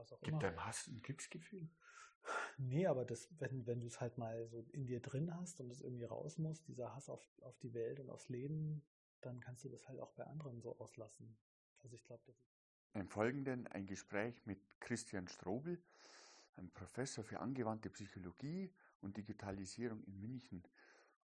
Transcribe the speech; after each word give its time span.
was 0.00 0.12
auch 0.12 0.20
Gibt 0.20 0.28
immer. 0.28 0.38
Gibt 0.38 0.50
deinem 0.50 0.66
Hass 0.66 0.86
ein 0.88 1.02
Glücksgefühl? 1.02 1.68
Nee, 2.58 2.86
aber 2.86 3.04
das, 3.04 3.28
wenn, 3.38 3.66
wenn 3.66 3.80
du 3.80 3.86
es 3.86 4.00
halt 4.00 4.18
mal 4.18 4.46
so 4.48 4.64
in 4.72 4.86
dir 4.86 5.00
drin 5.00 5.34
hast 5.34 5.60
und 5.60 5.70
es 5.70 5.80
irgendwie 5.80 6.04
raus 6.04 6.38
muss, 6.38 6.62
dieser 6.62 6.94
Hass 6.94 7.08
auf, 7.08 7.22
auf 7.42 7.58
die 7.58 7.72
Welt 7.72 8.00
und 8.00 8.10
aufs 8.10 8.28
Leben, 8.28 8.82
dann 9.20 9.40
kannst 9.40 9.64
du 9.64 9.68
das 9.68 9.88
halt 9.88 10.00
auch 10.00 10.12
bei 10.12 10.24
anderen 10.24 10.60
so 10.60 10.78
auslassen. 10.78 11.36
Also 11.78 11.94
ich 11.94 12.04
glaube, 12.04 12.22
das 12.26 12.36
ist. 12.36 12.60
Im 12.92 13.08
Folgenden 13.08 13.66
ein 13.68 13.86
Gespräch 13.86 14.44
mit 14.46 14.58
Christian 14.80 15.28
Strobel, 15.28 15.80
einem 16.56 16.70
Professor 16.70 17.24
für 17.24 17.40
angewandte 17.40 17.88
Psychologie 17.90 18.72
und 19.00 19.16
Digitalisierung 19.16 20.02
in 20.04 20.20
München. 20.20 20.64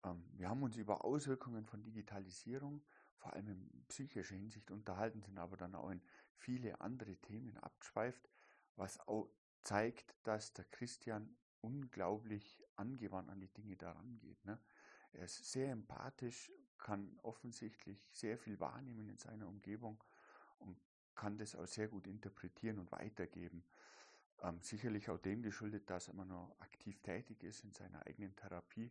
Ähm, 0.03 0.23
wir 0.33 0.49
haben 0.49 0.63
uns 0.63 0.77
über 0.77 1.03
Auswirkungen 1.03 1.65
von 1.65 1.83
Digitalisierung, 1.83 2.81
vor 3.17 3.33
allem 3.33 3.49
in 3.49 3.85
psychischer 3.89 4.35
Hinsicht, 4.35 4.71
unterhalten, 4.71 5.21
sind 5.21 5.37
aber 5.37 5.57
dann 5.57 5.75
auch 5.75 5.89
in 5.89 6.01
viele 6.37 6.79
andere 6.79 7.17
Themen 7.17 7.57
abgeschweift, 7.57 8.29
was 8.79 8.99
auch 9.07 9.29
zeigt, 9.63 10.15
dass 10.23 10.53
der 10.53 10.65
Christian 10.65 11.35
unglaublich 11.61 12.63
angewandt 12.75 13.29
an 13.29 13.41
die 13.41 13.49
Dinge 13.49 13.75
daran 13.75 14.17
geht. 14.17 14.43
Ne? 14.45 14.57
Er 15.11 15.25
ist 15.25 15.51
sehr 15.51 15.71
empathisch, 15.71 16.51
kann 16.77 17.19
offensichtlich 17.23 18.07
sehr 18.11 18.37
viel 18.37 18.59
wahrnehmen 18.59 19.09
in 19.09 19.17
seiner 19.17 19.47
Umgebung 19.47 20.01
und 20.59 20.79
kann 21.13 21.37
das 21.37 21.55
auch 21.55 21.67
sehr 21.67 21.89
gut 21.89 22.07
interpretieren 22.07 22.79
und 22.79 22.91
weitergeben. 22.93 23.65
Ähm, 24.41 24.61
sicherlich 24.61 25.09
auch 25.09 25.17
dem 25.17 25.41
geschuldet, 25.41 25.89
dass 25.89 26.07
er 26.07 26.13
immer 26.13 26.23
noch 26.23 26.55
aktiv 26.59 27.01
tätig 27.01 27.43
ist 27.43 27.65
in 27.65 27.73
seiner 27.73 28.05
eigenen 28.05 28.33
Therapie 28.37 28.89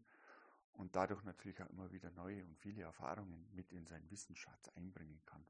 und 0.75 0.95
dadurch 0.95 1.25
natürlich 1.25 1.63
auch 1.63 1.71
immer 1.71 1.91
wieder 1.91 2.11
neue 2.11 2.45
und 2.45 2.59
viele 2.59 2.83
Erfahrungen 2.83 3.49
mit 3.55 3.73
in 3.73 3.87
seinen 3.87 4.11
Wissensschatz 4.11 4.69
einbringen 4.77 5.23
kann. 5.25 5.47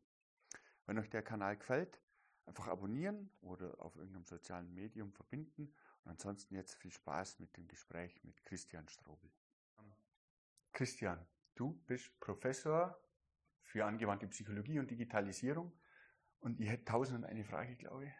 Wenn 0.86 0.98
euch 0.98 1.10
der 1.10 1.22
Kanal 1.22 1.56
gefällt, 1.56 2.00
einfach 2.48 2.66
abonnieren 2.68 3.30
oder 3.40 3.80
auf 3.80 3.94
irgendeinem 3.96 4.24
sozialen 4.24 4.74
Medium 4.74 5.12
verbinden. 5.12 5.72
Und 6.04 6.10
ansonsten 6.10 6.54
jetzt 6.54 6.74
viel 6.74 6.90
Spaß 6.90 7.38
mit 7.38 7.56
dem 7.56 7.68
Gespräch 7.68 8.24
mit 8.24 8.42
Christian 8.44 8.88
Strobel. 8.88 9.30
Christian, 10.72 11.24
du 11.54 11.74
bist 11.86 12.18
Professor 12.20 12.98
für 13.62 13.84
angewandte 13.84 14.26
Psychologie 14.28 14.78
und 14.78 14.90
Digitalisierung 14.90 15.72
und 16.40 16.60
ich 16.60 16.68
hätte 16.68 16.84
tausend 16.84 17.18
und 17.18 17.24
eine 17.24 17.44
Frage, 17.44 17.76
glaube 17.76 18.06
ich. 18.06 18.12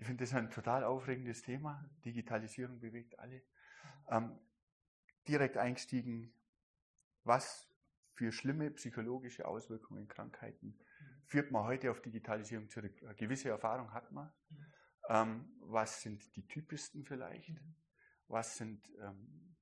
Ich 0.00 0.06
finde 0.06 0.24
das 0.24 0.34
ein 0.34 0.50
total 0.50 0.84
aufregendes 0.84 1.42
Thema. 1.42 1.88
Digitalisierung 2.04 2.80
bewegt 2.80 3.18
alle. 3.18 3.42
Ähm, 4.08 4.38
direkt 5.28 5.56
eingestiegen, 5.56 6.34
was 7.24 7.68
für 8.14 8.32
schlimme 8.32 8.70
psychologische 8.72 9.46
Auswirkungen, 9.46 10.08
Krankheiten 10.08 10.76
führt 11.30 11.52
man 11.52 11.64
heute 11.64 11.90
auf 11.90 12.02
Digitalisierung 12.02 12.68
zurück? 12.68 12.92
Eine 13.02 13.14
gewisse 13.14 13.48
Erfahrung 13.48 13.92
hat 13.92 14.10
man. 14.10 14.32
Ähm, 15.08 15.48
was 15.60 16.02
sind 16.02 16.34
die 16.36 16.46
typischsten 16.46 17.04
vielleicht? 17.04 17.52
Was 18.26 18.56
sind 18.56 18.92
ähm, 19.00 19.56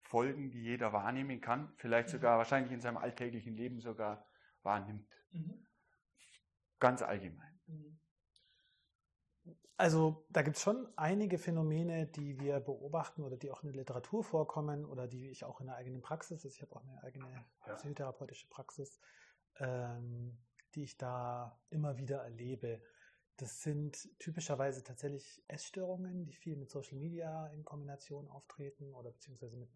Folgen, 0.00 0.50
die 0.50 0.62
jeder 0.62 0.92
wahrnehmen 0.92 1.40
kann? 1.40 1.72
Vielleicht 1.76 2.08
sogar 2.08 2.38
wahrscheinlich 2.38 2.72
in 2.72 2.80
seinem 2.80 2.96
alltäglichen 2.96 3.54
Leben 3.54 3.80
sogar 3.80 4.28
wahrnimmt. 4.62 5.08
Mhm. 5.30 5.66
Ganz 6.80 7.02
allgemein. 7.02 7.60
Mhm. 7.66 7.98
Also 9.76 10.26
da 10.28 10.42
gibt 10.42 10.56
es 10.56 10.62
schon 10.62 10.88
einige 10.96 11.38
Phänomene, 11.38 12.06
die 12.06 12.38
wir 12.38 12.60
beobachten 12.60 13.22
oder 13.22 13.36
die 13.36 13.50
auch 13.50 13.62
in 13.62 13.68
der 13.68 13.76
Literatur 13.76 14.22
vorkommen 14.22 14.84
oder 14.84 15.06
die 15.06 15.30
ich 15.30 15.44
auch 15.44 15.60
in 15.60 15.66
der 15.66 15.76
eigenen 15.76 16.02
Praxis, 16.02 16.44
also 16.44 16.48
ich 16.48 16.62
habe 16.62 16.76
auch 16.76 16.84
eine 16.84 17.02
eigene 17.02 17.44
ja. 17.66 17.74
psychotherapeutische 17.74 18.48
Praxis, 18.48 19.00
ähm, 19.58 20.38
die 20.74 20.84
ich 20.84 20.96
da 20.96 21.58
immer 21.70 21.96
wieder 21.98 22.18
erlebe. 22.18 22.82
Das 23.36 23.62
sind 23.62 24.08
typischerweise 24.18 24.84
tatsächlich 24.84 25.42
Essstörungen, 25.48 26.26
die 26.26 26.34
viel 26.34 26.56
mit 26.56 26.70
Social 26.70 26.98
Media 26.98 27.48
in 27.48 27.64
Kombination 27.64 28.28
auftreten 28.28 28.94
oder 28.94 29.10
beziehungsweise 29.10 29.56
mit 29.56 29.70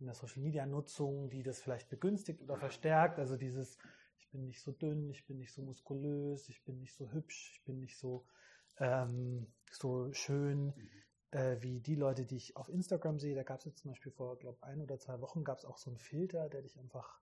einer 0.00 0.14
Social 0.14 0.42
Media 0.42 0.66
Nutzung, 0.66 1.28
die 1.30 1.42
das 1.42 1.60
vielleicht 1.60 1.88
begünstigt 1.88 2.42
oder 2.42 2.56
verstärkt. 2.56 3.18
Also 3.18 3.36
dieses, 3.36 3.78
ich 4.18 4.30
bin 4.30 4.44
nicht 4.44 4.60
so 4.60 4.72
dünn, 4.72 5.10
ich 5.10 5.26
bin 5.26 5.38
nicht 5.38 5.52
so 5.52 5.62
muskulös, 5.62 6.48
ich 6.48 6.64
bin 6.64 6.78
nicht 6.78 6.94
so 6.94 7.10
hübsch, 7.12 7.52
ich 7.54 7.64
bin 7.64 7.80
nicht 7.80 7.98
so 7.98 8.24
ähm, 8.78 9.46
so 9.70 10.12
schön 10.12 10.66
mhm. 11.32 11.62
wie 11.62 11.80
die 11.80 11.96
Leute, 11.96 12.24
die 12.24 12.36
ich 12.36 12.56
auf 12.56 12.68
Instagram 12.68 13.18
sehe. 13.18 13.34
Da 13.34 13.42
gab 13.42 13.58
es 13.58 13.64
jetzt 13.64 13.78
zum 13.78 13.90
Beispiel 13.90 14.12
vor, 14.12 14.38
glaube 14.38 14.62
ein 14.62 14.80
oder 14.80 14.98
zwei 14.98 15.20
Wochen 15.20 15.44
gab 15.44 15.58
es 15.58 15.64
auch 15.64 15.78
so 15.78 15.90
einen 15.90 15.98
Filter, 15.98 16.48
der 16.48 16.62
dich 16.62 16.78
einfach 16.78 17.20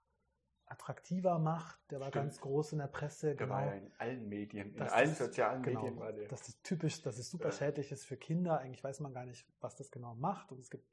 attraktiver 0.67 1.39
macht. 1.39 1.79
Der 1.91 2.01
war 2.01 2.09
Stimmt. 2.09 2.25
ganz 2.25 2.41
groß 2.41 2.73
in 2.73 2.79
der 2.79 2.87
Presse. 2.87 3.29
Der 3.29 3.37
genau. 3.37 3.55
war 3.55 3.67
ja 3.67 3.73
in 3.73 3.93
allen 3.99 4.29
Medien, 4.29 4.75
in 4.75 4.83
allen 4.83 5.11
das, 5.11 5.19
sozialen 5.19 5.63
genau, 5.63 5.83
Medien 5.83 6.01
war 6.01 6.13
der. 6.13 6.29
Das 6.29 6.49
ist 6.49 6.63
typisch, 6.65 7.03
dass 7.03 7.19
es 7.19 7.31
super 7.31 7.47
ja. 7.47 7.53
schädlich 7.53 7.93
ist 7.93 8.05
für 8.05 8.17
Kinder. 8.17 8.59
Eigentlich 8.59 8.83
weiß 8.83 9.01
man 9.01 9.13
gar 9.13 9.27
nicht, 9.27 9.47
was 9.61 9.77
das 9.77 9.91
genau 9.91 10.15
macht 10.15 10.53
und 10.53 10.59
es 10.59 10.71
gibt 10.71 10.87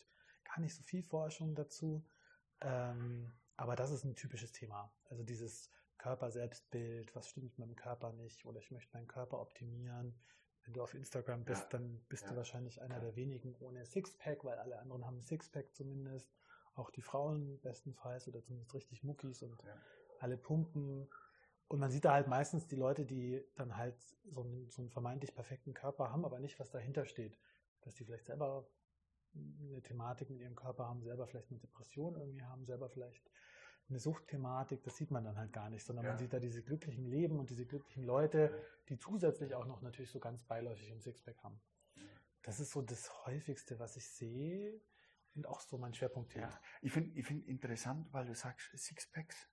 gar 0.43 0.59
nicht 0.59 0.75
so 0.75 0.83
viel 0.83 1.03
Forschung 1.03 1.55
dazu. 1.55 2.05
Ähm, 2.61 3.31
aber 3.57 3.75
das 3.75 3.91
ist 3.91 4.03
ein 4.03 4.15
typisches 4.15 4.51
Thema. 4.51 4.91
Also 5.09 5.23
dieses 5.23 5.71
Körper-Selbstbild, 5.97 7.15
was 7.15 7.29
stimmt 7.29 7.57
mit 7.59 7.67
dem 7.67 7.75
Körper 7.75 8.11
nicht 8.13 8.45
oder 8.45 8.59
ich 8.59 8.71
möchte 8.71 8.93
meinen 8.93 9.07
Körper 9.07 9.39
optimieren, 9.39 10.15
wenn 10.63 10.73
du 10.73 10.81
auf 10.81 10.93
Instagram 10.93 11.43
bist, 11.43 11.63
ja. 11.63 11.69
dann 11.69 12.03
bist 12.09 12.29
du 12.29 12.35
wahrscheinlich 12.35 12.81
einer 12.81 12.99
der 12.99 13.15
wenigen 13.15 13.55
ohne 13.59 13.85
Sixpack, 13.85 14.43
weil 14.43 14.57
alle 14.57 14.79
anderen 14.79 15.05
haben 15.05 15.21
Sixpack 15.21 15.73
zumindest. 15.73 16.27
Auch 16.75 16.89
die 16.89 17.01
Frauen 17.01 17.59
bestenfalls 17.61 18.27
oder 18.27 18.41
zumindest 18.41 18.73
richtig 18.73 19.03
Muckis 19.03 19.41
und 19.43 19.61
ja. 19.63 19.75
alle 20.19 20.37
pumpen. 20.37 21.09
Und 21.67 21.79
man 21.79 21.91
sieht 21.91 22.05
da 22.05 22.13
halt 22.13 22.27
meistens 22.27 22.67
die 22.67 22.75
Leute, 22.75 23.05
die 23.05 23.43
dann 23.55 23.77
halt 23.77 23.95
so 24.25 24.41
einen, 24.41 24.69
so 24.69 24.81
einen 24.81 24.89
vermeintlich 24.89 25.33
perfekten 25.33 25.73
Körper 25.73 26.11
haben, 26.11 26.25
aber 26.25 26.39
nicht, 26.39 26.59
was 26.59 26.69
dahinter 26.69 27.05
steht. 27.05 27.37
Dass 27.81 27.95
die 27.95 28.05
vielleicht 28.05 28.25
selber 28.25 28.67
eine 29.33 29.81
Thematik 29.81 30.29
mit 30.29 30.41
ihrem 30.41 30.55
Körper 30.55 30.87
haben, 30.87 31.01
selber 31.01 31.27
vielleicht 31.27 31.49
eine 31.49 31.59
Depression 31.59 32.15
irgendwie 32.15 32.43
haben, 32.43 32.65
selber 32.65 32.89
vielleicht 32.89 33.29
eine 33.89 33.99
Suchtthematik, 33.99 34.83
das 34.83 34.95
sieht 34.95 35.11
man 35.11 35.23
dann 35.23 35.37
halt 35.37 35.51
gar 35.51 35.69
nicht, 35.69 35.85
sondern 35.85 36.05
ja. 36.05 36.11
man 36.11 36.17
sieht 36.17 36.33
da 36.33 36.39
diese 36.39 36.63
glücklichen 36.63 37.05
Leben 37.05 37.39
und 37.39 37.49
diese 37.49 37.65
glücklichen 37.65 38.03
Leute, 38.03 38.53
die 38.89 38.97
zusätzlich 38.97 39.53
auch 39.55 39.65
noch 39.65 39.81
natürlich 39.81 40.11
so 40.11 40.19
ganz 40.19 40.43
beiläufig 40.43 40.91
ein 40.91 41.01
Sixpack 41.01 41.43
haben. 41.43 41.61
Das 42.43 42.59
ist 42.59 42.71
so 42.71 42.81
das 42.81 43.25
häufigste, 43.25 43.79
was 43.79 43.95
ich 43.97 44.07
sehe 44.07 44.81
und 45.35 45.47
auch 45.47 45.61
so 45.61 45.77
mein 45.77 45.93
Schwerpunkt. 45.93 46.33
Ja. 46.35 46.49
Ich 46.81 46.91
finde 46.91 47.17
ich 47.17 47.25
find 47.25 47.47
interessant, 47.47 48.07
weil 48.11 48.25
du 48.25 48.35
sagst 48.35 48.69
Sixpacks. 48.77 49.49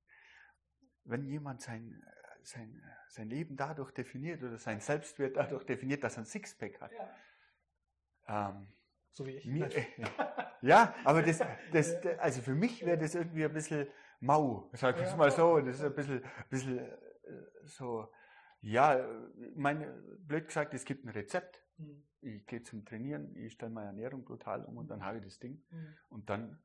Wenn 1.05 1.25
jemand 1.27 1.63
sein, 1.63 2.03
sein, 2.43 2.83
sein 3.09 3.29
Leben 3.29 3.57
dadurch 3.57 3.93
definiert 3.93 4.43
oder 4.43 4.59
sein 4.59 4.81
Selbstwert 4.81 5.37
dadurch 5.37 5.65
definiert, 5.65 6.05
dass 6.05 6.17
er 6.17 6.23
ein 6.23 6.27
Sixpack 6.27 6.81
hat. 6.81 6.93
Ja. 6.93 8.51
Ähm, 8.51 8.69
so 9.13 9.27
wie 9.27 9.37
ich. 9.37 9.47
Mir, 9.47 9.69
ja, 10.63 10.95
aber 11.05 11.23
das, 11.23 11.41
das, 11.73 11.97
also 12.19 12.43
für 12.43 12.55
mich 12.55 12.85
wäre 12.85 12.99
das 12.99 13.15
irgendwie 13.15 13.45
ein 13.45 13.53
bisschen 13.53 13.89
mau, 14.21 14.71
sag 14.75 14.97
ich 15.01 15.07
ja. 15.07 15.17
mal 15.17 15.31
so. 15.31 15.61
Das 15.61 15.77
ist 15.77 15.85
ein 15.85 15.95
bisschen, 15.95 16.25
ein 16.25 16.49
bisschen 16.49 16.79
äh, 16.79 16.97
so, 17.65 18.13
ja, 18.61 19.07
meine, 19.55 19.93
blöd 20.21 20.47
gesagt, 20.49 20.75
es 20.75 20.85
gibt 20.85 21.05
ein 21.05 21.11
Rezept. 21.11 21.63
Mhm. 21.79 22.05
Ich 22.21 22.47
gehe 22.47 22.63
zum 22.63 22.85
Trainieren, 22.85 23.35
ich 23.37 23.53
stelle 23.53 23.73
meine 23.73 23.89
Ernährung 23.89 24.25
brutal 24.25 24.65
um 24.65 24.77
und 24.77 24.91
dann 24.91 25.05
habe 25.05 25.19
ich 25.19 25.25
das 25.25 25.39
Ding. 25.39 25.65
Mhm. 25.71 25.97
Und 26.09 26.31
dann 26.31 26.63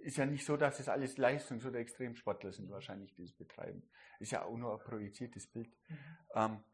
ist 0.00 0.16
ja 0.16 0.26
nicht 0.26 0.44
so, 0.44 0.56
dass 0.56 0.78
das 0.78 0.88
alles 0.88 1.16
Leistungs- 1.16 1.64
oder 1.64 1.78
Extremsportler 1.78 2.52
sind 2.52 2.70
wahrscheinlich, 2.70 3.14
die 3.14 3.22
es 3.22 3.32
betreiben. 3.32 3.82
Ist 4.18 4.32
ja 4.32 4.44
auch 4.44 4.56
nur 4.56 4.72
ein 4.72 4.84
projiziertes 4.84 5.46
Bild. 5.46 5.74
Mhm. 5.88 5.96
Ähm, 6.34 6.64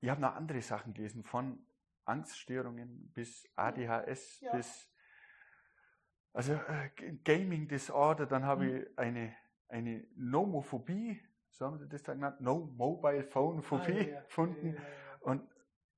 ich 0.00 0.08
habe 0.08 0.20
noch 0.20 0.34
andere 0.34 0.60
Sachen 0.62 0.92
gelesen, 0.92 1.24
von 1.24 1.66
Angststörungen 2.04 3.10
bis 3.14 3.48
ADHS 3.56 4.40
ja. 4.40 4.52
bis 4.52 4.90
also 6.34 6.54
äh, 6.54 6.90
Gaming 7.22 7.68
Disorder, 7.68 8.26
dann 8.26 8.44
habe 8.44 8.64
mhm. 8.64 8.76
ich 8.76 8.98
eine, 8.98 9.36
eine 9.68 10.04
Nomophobie, 10.16 11.20
so 11.48 11.64
haben 11.64 11.78
sie 11.78 11.88
das 11.88 12.02
da 12.02 12.12
genannt, 12.12 12.40
No 12.40 12.66
Mobile 12.76 13.22
Phone 13.22 13.62
Phobie 13.62 13.92
ah, 13.92 14.14
ja, 14.14 14.20
gefunden 14.22 14.74
ja, 14.74 14.82
und 15.20 15.48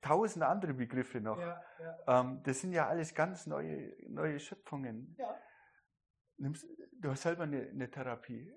tausend 0.07 0.45
andere 0.45 0.75
Begriffe 0.75 1.21
noch. 1.21 1.41
Ähm, 2.07 2.43
das 2.45 2.61
sind 2.61 2.73
ja 2.73 2.89
alles 2.89 3.15
ganz 3.15 3.47
neue, 3.47 3.95
neue 4.09 4.39
Schöpfungen. 4.39 5.17
Du 6.39 7.11
hast 7.11 7.23
selber 7.23 7.45
eine, 7.45 7.63
eine 7.69 7.91
Therapie. 7.91 8.53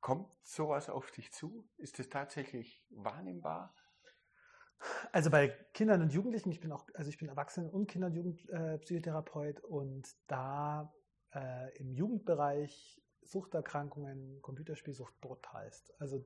Kommt 0.00 0.28
sowas 0.42 0.88
auf 0.88 1.10
dich 1.10 1.32
zu? 1.32 1.68
Ist 1.76 1.98
das 1.98 2.08
tatsächlich 2.08 2.84
wahrnehmbar? 2.90 3.74
Also 5.10 5.30
bei 5.30 5.48
Kindern 5.72 6.02
und 6.02 6.12
Jugendlichen, 6.12 6.50
ich 6.50 6.60
bin 6.60 6.70
auch, 6.70 6.86
also 6.94 7.08
ich 7.08 7.18
bin 7.18 7.28
Erwachsenen- 7.28 7.70
und 7.70 7.86
Kinder- 7.86 8.08
und 8.08 8.14
Jugendpsychotherapeut 8.14 9.58
äh, 9.58 9.66
und 9.66 10.06
da 10.26 10.92
äh, 11.32 11.76
im 11.78 11.92
Jugendbereich 11.92 13.00
Suchterkrankungen, 13.22 14.40
Computerspielsucht 14.42 15.18
brutalst. 15.20 15.94
Also 15.98 16.24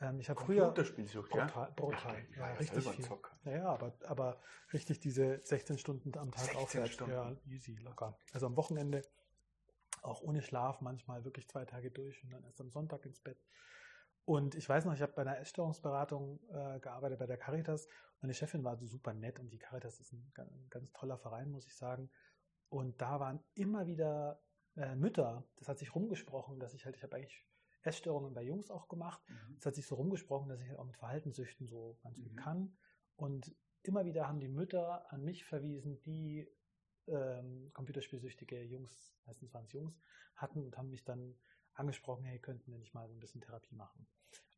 ähm, 0.00 0.20
ich 0.20 0.28
habe 0.28 0.40
früher 0.40 0.70
brutal, 0.72 1.72
brutal, 1.74 2.16
ja, 2.32 2.38
ja, 2.38 2.48
ja 2.48 2.54
richtig 2.54 2.88
viel. 2.88 3.08
Ja, 3.44 3.52
ja, 3.52 3.66
aber, 3.66 3.92
aber 4.04 4.40
richtig 4.72 5.00
diese 5.00 5.40
16 5.42 5.78
Stunden 5.78 6.16
am 6.18 6.30
Tag 6.30 6.54
aufwärts, 6.56 6.98
ja, 6.98 7.34
easy, 7.46 7.76
locker. 7.76 8.18
Also 8.32 8.46
am 8.46 8.56
Wochenende 8.56 9.02
auch 10.02 10.22
ohne 10.22 10.42
Schlaf 10.42 10.80
manchmal 10.80 11.24
wirklich 11.24 11.48
zwei 11.48 11.64
Tage 11.64 11.90
durch 11.90 12.22
und 12.22 12.30
dann 12.30 12.44
erst 12.44 12.60
am 12.60 12.70
Sonntag 12.70 13.04
ins 13.06 13.20
Bett. 13.20 13.38
Und 14.24 14.54
ich 14.54 14.68
weiß 14.68 14.84
noch, 14.84 14.92
ich 14.92 15.02
habe 15.02 15.12
bei 15.12 15.22
einer 15.22 15.38
Essstörungsberatung 15.38 16.40
äh, 16.50 16.80
gearbeitet 16.80 17.18
bei 17.18 17.26
der 17.26 17.38
Caritas 17.38 17.88
Meine 18.20 18.34
Chefin 18.34 18.64
war 18.64 18.76
super 18.84 19.14
nett 19.14 19.38
und 19.38 19.50
die 19.50 19.58
Caritas 19.58 20.00
ist 20.00 20.12
ein, 20.12 20.32
ein 20.36 20.66
ganz 20.68 20.92
toller 20.92 21.16
Verein, 21.16 21.50
muss 21.50 21.66
ich 21.66 21.76
sagen. 21.76 22.10
Und 22.68 23.00
da 23.00 23.20
waren 23.20 23.40
immer 23.54 23.86
wieder 23.86 24.40
äh, 24.76 24.96
Mütter, 24.96 25.44
das 25.56 25.68
hat 25.68 25.78
sich 25.78 25.94
rumgesprochen, 25.94 26.58
dass 26.58 26.74
ich 26.74 26.84
halt, 26.84 26.96
ich 26.96 27.02
habe 27.02 27.16
eigentlich 27.16 27.46
Essstörungen 27.86 28.34
bei 28.34 28.42
Jungs 28.42 28.70
auch 28.70 28.88
gemacht. 28.88 29.22
Es 29.58 29.64
mhm. 29.64 29.68
hat 29.68 29.74
sich 29.74 29.86
so 29.86 29.94
rumgesprochen, 29.94 30.48
dass 30.48 30.60
ich 30.60 30.68
halt 30.68 30.78
auch 30.78 30.84
mit 30.84 30.96
Verhaltenssüchten 30.96 31.68
so 31.68 31.98
ganz 32.02 32.20
gut 32.20 32.32
mhm. 32.32 32.36
kann. 32.36 32.76
Und 33.16 33.54
immer 33.82 34.04
wieder 34.04 34.28
haben 34.28 34.40
die 34.40 34.48
Mütter 34.48 35.10
an 35.12 35.22
mich 35.22 35.44
verwiesen, 35.44 36.00
die 36.02 36.46
ähm, 37.06 37.70
computerspielsüchtige 37.72 38.62
Jungs, 38.62 39.14
meistens 39.24 39.54
waren 39.54 39.64
es 39.64 39.72
Jungs, 39.72 40.00
hatten 40.34 40.64
und 40.64 40.76
haben 40.76 40.90
mich 40.90 41.04
dann 41.04 41.36
angesprochen, 41.74 42.24
hey, 42.24 42.38
könnten 42.38 42.70
wir 42.70 42.78
nicht 42.78 42.94
mal 42.94 43.06
so 43.06 43.14
ein 43.14 43.20
bisschen 43.20 43.40
Therapie 43.40 43.74
machen. 43.74 44.06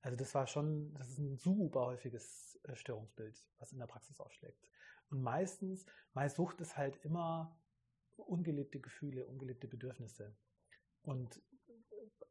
Also 0.00 0.16
das 0.16 0.34
war 0.34 0.46
schon, 0.46 0.94
das 0.94 1.10
ist 1.10 1.18
ein 1.18 1.36
super 1.36 1.86
häufiges 1.86 2.58
äh, 2.64 2.74
Störungsbild, 2.74 3.44
was 3.58 3.72
in 3.72 3.78
der 3.78 3.86
Praxis 3.86 4.20
aufschlägt. 4.20 4.70
Und 5.10 5.22
meistens, 5.22 5.86
meist 6.12 6.36
Sucht 6.36 6.60
ist 6.60 6.76
halt 6.76 6.96
immer 7.04 7.56
ungelebte 8.16 8.80
Gefühle, 8.80 9.26
ungelebte 9.26 9.68
Bedürfnisse. 9.68 10.36
Und 11.02 11.40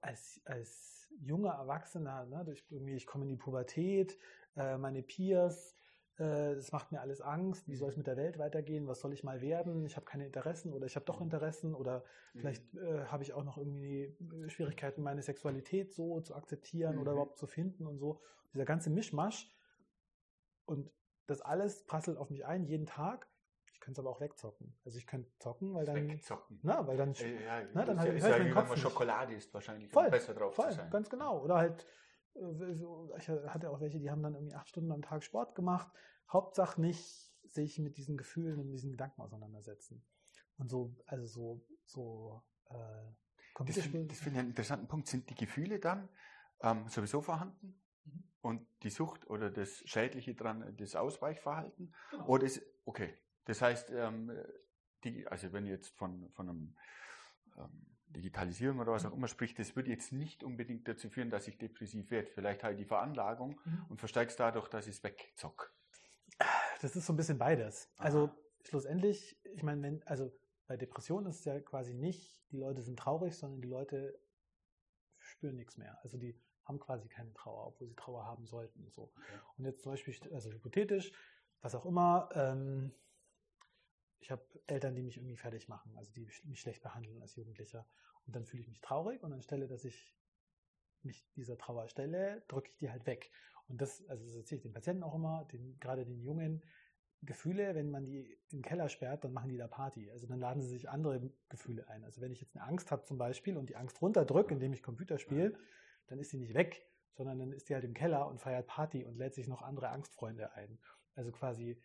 als, 0.07 0.41
als 0.45 1.07
junger 1.21 1.51
Erwachsener, 1.53 2.25
ne, 2.25 2.43
durch, 2.45 2.65
irgendwie, 2.69 2.95
ich 2.95 3.05
komme 3.05 3.25
in 3.25 3.29
die 3.29 3.35
Pubertät, 3.37 4.17
äh, 4.55 4.77
meine 4.77 5.03
Peers, 5.03 5.75
äh, 6.17 6.55
das 6.55 6.71
macht 6.71 6.91
mir 6.91 7.01
alles 7.01 7.21
Angst, 7.21 7.67
wie 7.67 7.75
soll 7.75 7.89
es 7.89 7.95
mhm. 7.95 7.99
mit 7.99 8.07
der 8.07 8.17
Welt 8.17 8.39
weitergehen, 8.39 8.87
was 8.87 9.01
soll 9.01 9.13
ich 9.13 9.23
mal 9.23 9.41
werden, 9.41 9.85
ich 9.85 9.95
habe 9.95 10.05
keine 10.05 10.25
Interessen 10.25 10.73
oder 10.73 10.85
ich 10.85 10.95
habe 10.95 11.05
doch 11.05 11.19
mhm. 11.19 11.25
Interessen 11.25 11.75
oder 11.75 12.03
mhm. 12.33 12.39
vielleicht 12.39 12.75
äh, 12.75 13.05
habe 13.05 13.23
ich 13.23 13.33
auch 13.33 13.43
noch 13.43 13.57
irgendwie 13.57 14.03
äh, 14.03 14.49
Schwierigkeiten, 14.49 15.01
meine 15.01 15.21
Sexualität 15.21 15.93
so 15.93 16.21
zu 16.21 16.35
akzeptieren 16.35 16.95
mhm. 16.95 17.01
oder 17.01 17.11
überhaupt 17.11 17.37
zu 17.37 17.47
finden 17.47 17.85
und 17.85 17.97
so. 17.97 18.21
Dieser 18.53 18.65
ganze 18.65 18.89
Mischmasch 18.89 19.53
und 20.65 20.89
das 21.27 21.41
alles 21.41 21.85
prasselt 21.85 22.17
auf 22.17 22.29
mich 22.29 22.45
ein, 22.45 22.63
jeden 22.63 22.85
Tag 22.85 23.26
ich 23.77 23.81
könnte 23.81 24.01
es 24.01 24.05
aber 24.05 24.15
auch 24.15 24.19
wegzocken. 24.19 24.75
Also 24.85 24.97
ich 24.97 25.05
könnte 25.05 25.29
zocken, 25.37 25.75
weil 25.75 25.85
dann. 25.85 26.09
Wegzocken. 26.09 26.59
Na, 26.63 26.85
weil 26.87 26.97
dann. 26.97 27.13
Äh, 27.13 27.45
ja, 27.45 27.61
na, 27.73 27.85
dann 27.85 27.99
halt, 27.99 28.15
ist 28.15 28.23
ja, 28.25 28.39
wie 28.39 28.45
wenn 28.45 28.67
man 28.67 28.77
Schokolade 28.77 29.35
isst, 29.35 29.53
wahrscheinlich, 29.53 29.91
voll, 29.91 30.09
besser 30.09 30.33
drauf 30.33 30.55
voll, 30.55 30.69
zu 30.69 30.77
sein. 30.77 30.89
Ganz 30.89 31.09
genau. 31.09 31.43
Oder 31.43 31.57
halt, 31.57 31.85
äh, 32.33 32.71
ich 32.71 33.29
hatte 33.29 33.69
auch 33.69 33.79
welche, 33.79 33.99
die 33.99 34.09
haben 34.09 34.23
dann 34.23 34.33
irgendwie 34.33 34.55
acht 34.55 34.67
Stunden 34.67 34.91
am 34.91 35.03
Tag 35.03 35.23
Sport 35.23 35.53
gemacht. 35.53 35.91
Hauptsache 36.27 36.81
nicht 36.81 37.31
sich 37.43 37.77
mit 37.77 37.97
diesen 37.97 38.17
Gefühlen 38.17 38.59
und 38.59 38.71
diesen 38.71 38.89
Gedanken 38.89 39.21
auseinandersetzen. 39.21 40.03
Und 40.57 40.69
so, 40.69 40.95
also 41.05 41.27
so, 41.27 41.65
so 41.85 42.43
äh, 42.71 43.63
Das 43.63 43.77
finde 43.77 44.13
find 44.15 44.33
ich 44.33 44.39
einen 44.39 44.49
interessanten 44.49 44.87
Punkt. 44.87 45.07
Sind 45.07 45.29
die 45.29 45.35
Gefühle 45.35 45.79
dann 45.79 46.09
ähm, 46.61 46.87
sowieso 46.89 47.21
vorhanden? 47.21 47.79
Mhm. 48.05 48.23
Und 48.41 48.67
die 48.81 48.89
Sucht 48.89 49.29
oder 49.29 49.51
das 49.51 49.83
Schädliche 49.85 50.33
dran, 50.33 50.75
das 50.77 50.95
Ausweichverhalten? 50.95 51.93
Genau. 52.09 52.25
Oder 52.25 52.45
ist, 52.45 52.63
okay, 52.85 53.15
das 53.47 53.61
heißt, 53.61 53.91
ähm, 53.91 54.31
die, 55.03 55.25
also 55.27 55.51
wenn 55.53 55.65
jetzt 55.65 55.95
von, 55.95 56.29
von 56.31 56.49
einem 56.49 56.75
ähm, 57.57 57.85
Digitalisierung 58.09 58.79
oder 58.79 58.91
was 58.91 59.05
auch 59.05 59.11
mhm. 59.11 59.17
immer 59.17 59.27
spricht, 59.27 59.57
das 59.59 59.75
würde 59.75 59.89
jetzt 59.89 60.11
nicht 60.11 60.43
unbedingt 60.43 60.87
dazu 60.87 61.09
führen, 61.09 61.29
dass 61.29 61.47
ich 61.47 61.57
depressiv 61.57 62.11
werde. 62.11 62.29
Vielleicht 62.29 62.63
halt 62.63 62.79
die 62.79 62.85
Veranlagung 62.85 63.59
mhm. 63.63 63.85
und 63.89 63.99
versteigst 63.99 64.39
dadurch, 64.39 64.67
dass 64.67 64.87
ich 64.87 64.95
es 64.95 65.03
wegzock. 65.03 65.73
Das 66.81 66.95
ist 66.95 67.05
so 67.05 67.13
ein 67.13 67.17
bisschen 67.17 67.37
beides. 67.37 67.89
Aha. 67.97 68.05
Also 68.05 68.29
schlussendlich, 68.63 69.39
ich 69.43 69.63
meine, 69.63 69.81
wenn, 69.81 70.03
also 70.03 70.31
bei 70.67 70.77
Depressionen 70.77 71.27
ist 71.27 71.39
es 71.39 71.45
ja 71.45 71.59
quasi 71.61 71.93
nicht, 71.93 72.43
die 72.51 72.57
Leute 72.57 72.81
sind 72.81 72.99
traurig, 72.99 73.35
sondern 73.35 73.61
die 73.61 73.67
Leute 73.67 74.19
spüren 75.19 75.55
nichts 75.55 75.77
mehr. 75.77 75.97
Also 76.03 76.17
die 76.17 76.39
haben 76.65 76.79
quasi 76.79 77.07
keine 77.07 77.33
Trauer, 77.33 77.67
obwohl 77.67 77.87
sie 77.87 77.95
Trauer 77.95 78.25
haben 78.25 78.45
sollten. 78.45 78.89
So. 78.89 79.03
Okay. 79.03 79.39
Und 79.57 79.65
jetzt 79.65 79.81
zum 79.81 79.93
Beispiel, 79.93 80.15
also 80.33 80.51
hypothetisch, 80.51 81.13
was 81.61 81.75
auch 81.75 81.85
immer, 81.85 82.29
ähm, 82.33 82.91
ich 84.19 84.31
habe 84.31 84.43
Eltern, 84.67 84.95
die 84.95 85.03
mich 85.03 85.17
irgendwie 85.17 85.37
fertig 85.37 85.67
machen, 85.67 85.95
also 85.97 86.11
die 86.11 86.27
mich 86.43 86.59
schlecht 86.59 86.81
behandeln 86.81 87.21
als 87.21 87.35
Jugendlicher. 87.35 87.87
Und 88.25 88.35
dann 88.35 88.45
fühle 88.45 88.61
ich 88.61 88.67
mich 88.67 88.81
traurig 88.81 89.23
und 89.23 89.33
anstelle, 89.33 89.67
dass 89.67 89.85
ich 89.85 90.15
mich 91.03 91.25
dieser 91.35 91.57
Trauer 91.57 91.87
stelle, 91.87 92.43
drücke 92.47 92.69
ich 92.69 92.77
die 92.77 92.89
halt 92.89 93.05
weg. 93.05 93.31
Und 93.67 93.81
das, 93.81 94.05
also 94.07 94.25
das 94.25 94.35
erzähle 94.35 94.57
ich 94.57 94.63
den 94.63 94.73
Patienten 94.73 95.03
auch 95.03 95.15
immer, 95.15 95.45
den, 95.51 95.79
gerade 95.79 96.05
den 96.05 96.21
Jungen, 96.21 96.63
Gefühle, 97.23 97.73
wenn 97.73 97.89
man 97.89 98.05
die 98.05 98.37
im 98.49 98.61
Keller 98.61 98.89
sperrt, 98.89 99.23
dann 99.23 99.33
machen 99.33 99.49
die 99.49 99.57
da 99.57 99.67
Party. 99.67 100.11
Also 100.11 100.27
dann 100.27 100.39
laden 100.39 100.61
sie 100.61 100.69
sich 100.69 100.89
andere 100.89 101.31
Gefühle 101.49 101.87
ein. 101.89 102.03
Also 102.03 102.21
wenn 102.21 102.31
ich 102.31 102.41
jetzt 102.41 102.55
eine 102.55 102.65
Angst 102.65 102.91
habe 102.91 103.05
zum 103.05 103.17
Beispiel 103.17 103.57
und 103.57 103.69
die 103.69 103.75
Angst 103.75 104.01
runterdrücke, 104.01 104.53
indem 104.53 104.73
ich 104.73 104.83
Computer 104.83 105.17
spiele, 105.17 105.57
dann 106.07 106.19
ist 106.19 106.29
sie 106.29 106.37
nicht 106.37 106.53
weg, 106.53 106.85
sondern 107.13 107.39
dann 107.39 107.51
ist 107.53 107.69
die 107.69 107.73
halt 107.73 107.83
im 107.83 107.95
Keller 107.95 108.27
und 108.27 108.39
feiert 108.39 108.67
Party 108.67 109.03
und 109.03 109.17
lädt 109.17 109.33
sich 109.33 109.47
noch 109.47 109.63
andere 109.63 109.89
Angstfreunde 109.89 110.53
ein. 110.53 110.77
Also 111.15 111.31
quasi 111.31 111.81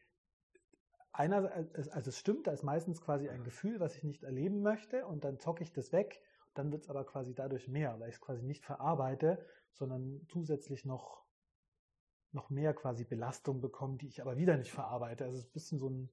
einer, 1.13 1.53
also 1.91 2.09
es 2.09 2.19
stimmt, 2.19 2.47
da 2.47 2.53
ist 2.53 2.63
meistens 2.63 3.01
quasi 3.01 3.29
ein 3.29 3.45
Gefühl, 3.45 3.81
was 3.81 3.97
ich 3.97 4.05
nicht 4.05 4.23
erleben 4.23 4.63
möchte 4.63 5.07
und 5.07 5.25
dann 5.25 5.39
zocke 5.39 5.63
ich 5.63 5.73
das 5.73 5.93
weg. 5.93 6.23
Dann 6.55 6.73
wird 6.73 6.83
es 6.83 6.91
aber 6.91 7.05
quasi 7.05 7.35
dadurch 7.35 7.69
mehr, 7.69 7.99
weil 8.01 8.09
ich 8.09 8.17
es 8.17 8.21
quasi 8.21 8.43
nicht 8.43 8.65
verarbeite, 8.65 9.45
sondern 9.73 10.27
zusätzlich 10.29 10.85
noch, 10.85 11.25
noch 12.33 12.51
mehr 12.51 12.75
quasi 12.75 13.05
Belastung 13.05 13.61
bekomme, 13.61 13.99
die 13.99 14.09
ich 14.09 14.21
aber 14.21 14.37
wieder 14.37 14.57
nicht 14.57 14.73
verarbeite. 14.73 15.25
Also 15.25 15.39
es 15.39 15.45
ist 15.45 15.51
ein 15.51 15.53
bisschen 15.53 15.79
so 15.79 15.89
ein 15.89 16.11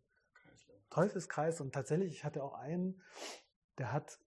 Teufelskreis 0.90 1.62
und 1.62 1.74
tatsächlich, 1.74 2.12
ich 2.14 2.24
hatte 2.24 2.44
auch 2.44 2.54
einen, 2.54 3.02
der 3.78 3.92
hat 3.92 4.20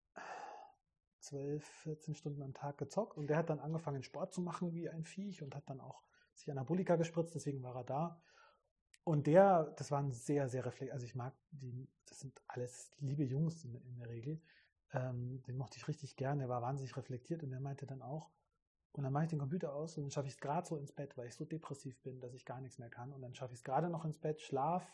12, 1.21 1.65
14 1.65 2.15
Stunden 2.15 2.43
am 2.43 2.55
Tag 2.55 2.79
gezockt 2.79 3.17
und 3.17 3.29
der 3.29 3.37
hat 3.37 3.51
dann 3.51 3.61
angefangen 3.61 4.03
Sport 4.03 4.33
zu 4.33 4.41
machen 4.41 4.73
wie 4.73 4.89
ein 4.89 5.05
Viech 5.05 5.43
und 5.43 5.55
hat 5.55 5.69
dann 5.69 5.81
auch 5.81 6.03
sich 6.35 6.51
Anabolika 6.51 6.97
gespritzt, 6.97 7.35
deswegen 7.35 7.63
war 7.63 7.77
er 7.77 7.85
da. 7.85 8.23
Und 9.05 9.27
der, 9.27 9.65
das 9.77 9.91
war 9.91 10.01
ein 10.01 10.13
sehr, 10.13 10.49
sehr 10.49 10.65
reflektiert. 10.65 10.93
Also 10.93 11.07
ich 11.07 11.15
mag 11.15 11.35
die, 11.51 11.89
das 12.07 12.21
sind 12.21 12.41
alles 12.47 12.93
liebe 12.99 13.25
Jungs 13.25 13.65
in, 13.65 13.75
in 13.75 13.97
der 13.97 14.09
Regel. 14.09 14.41
Ähm, 14.93 15.43
den 15.43 15.57
mochte 15.57 15.79
ich 15.79 15.89
richtig 15.89 16.17
gern. 16.17 16.39
Der 16.39 16.49
war 16.49 16.63
wahnsinnig 16.63 16.97
reflektiert 16.97 17.43
und 17.43 17.51
der 17.51 17.61
meinte 17.61 17.87
dann 17.87 18.03
auch, 18.03 18.31
und 18.93 19.05
dann 19.05 19.13
mache 19.13 19.25
ich 19.25 19.31
den 19.31 19.39
Computer 19.39 19.73
aus 19.73 19.97
und 19.97 20.05
dann 20.05 20.11
schaffe 20.11 20.27
ich 20.27 20.35
es 20.35 20.41
gerade 20.41 20.67
so 20.67 20.77
ins 20.77 20.93
Bett, 20.93 21.17
weil 21.17 21.29
ich 21.29 21.35
so 21.37 21.45
depressiv 21.45 22.01
bin, 22.03 22.21
dass 22.21 22.35
ich 22.35 22.45
gar 22.45 22.61
nichts 22.61 22.79
mehr 22.79 22.91
kann. 22.91 23.13
Und 23.13 23.23
dann 23.23 23.35
schaffe 23.35 23.53
ich 23.53 23.61
es 23.61 23.65
gerade 23.65 23.89
noch 23.89 24.05
ins 24.05 24.19
Bett, 24.19 24.41
schlaf, 24.41 24.85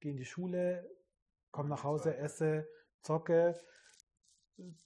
gehe 0.00 0.10
in 0.10 0.16
die 0.16 0.24
Schule, 0.24 0.90
komme 1.50 1.68
nach 1.68 1.84
Hause, 1.84 2.16
esse, 2.16 2.66
zocke, 3.02 3.54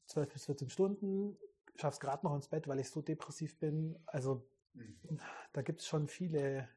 12 0.07 0.33
bis 0.33 0.47
14 0.47 0.71
Stunden, 0.71 1.39
schaffe 1.77 1.95
es 1.95 2.01
gerade 2.01 2.27
noch 2.27 2.35
ins 2.35 2.49
Bett, 2.49 2.67
weil 2.67 2.81
ich 2.81 2.91
so 2.91 3.03
depressiv 3.03 3.57
bin. 3.59 3.97
Also 4.07 4.45
mhm. 4.75 5.21
da 5.53 5.63
gibt 5.63 5.81
es 5.81 5.87
schon 5.87 6.09
viele 6.09 6.69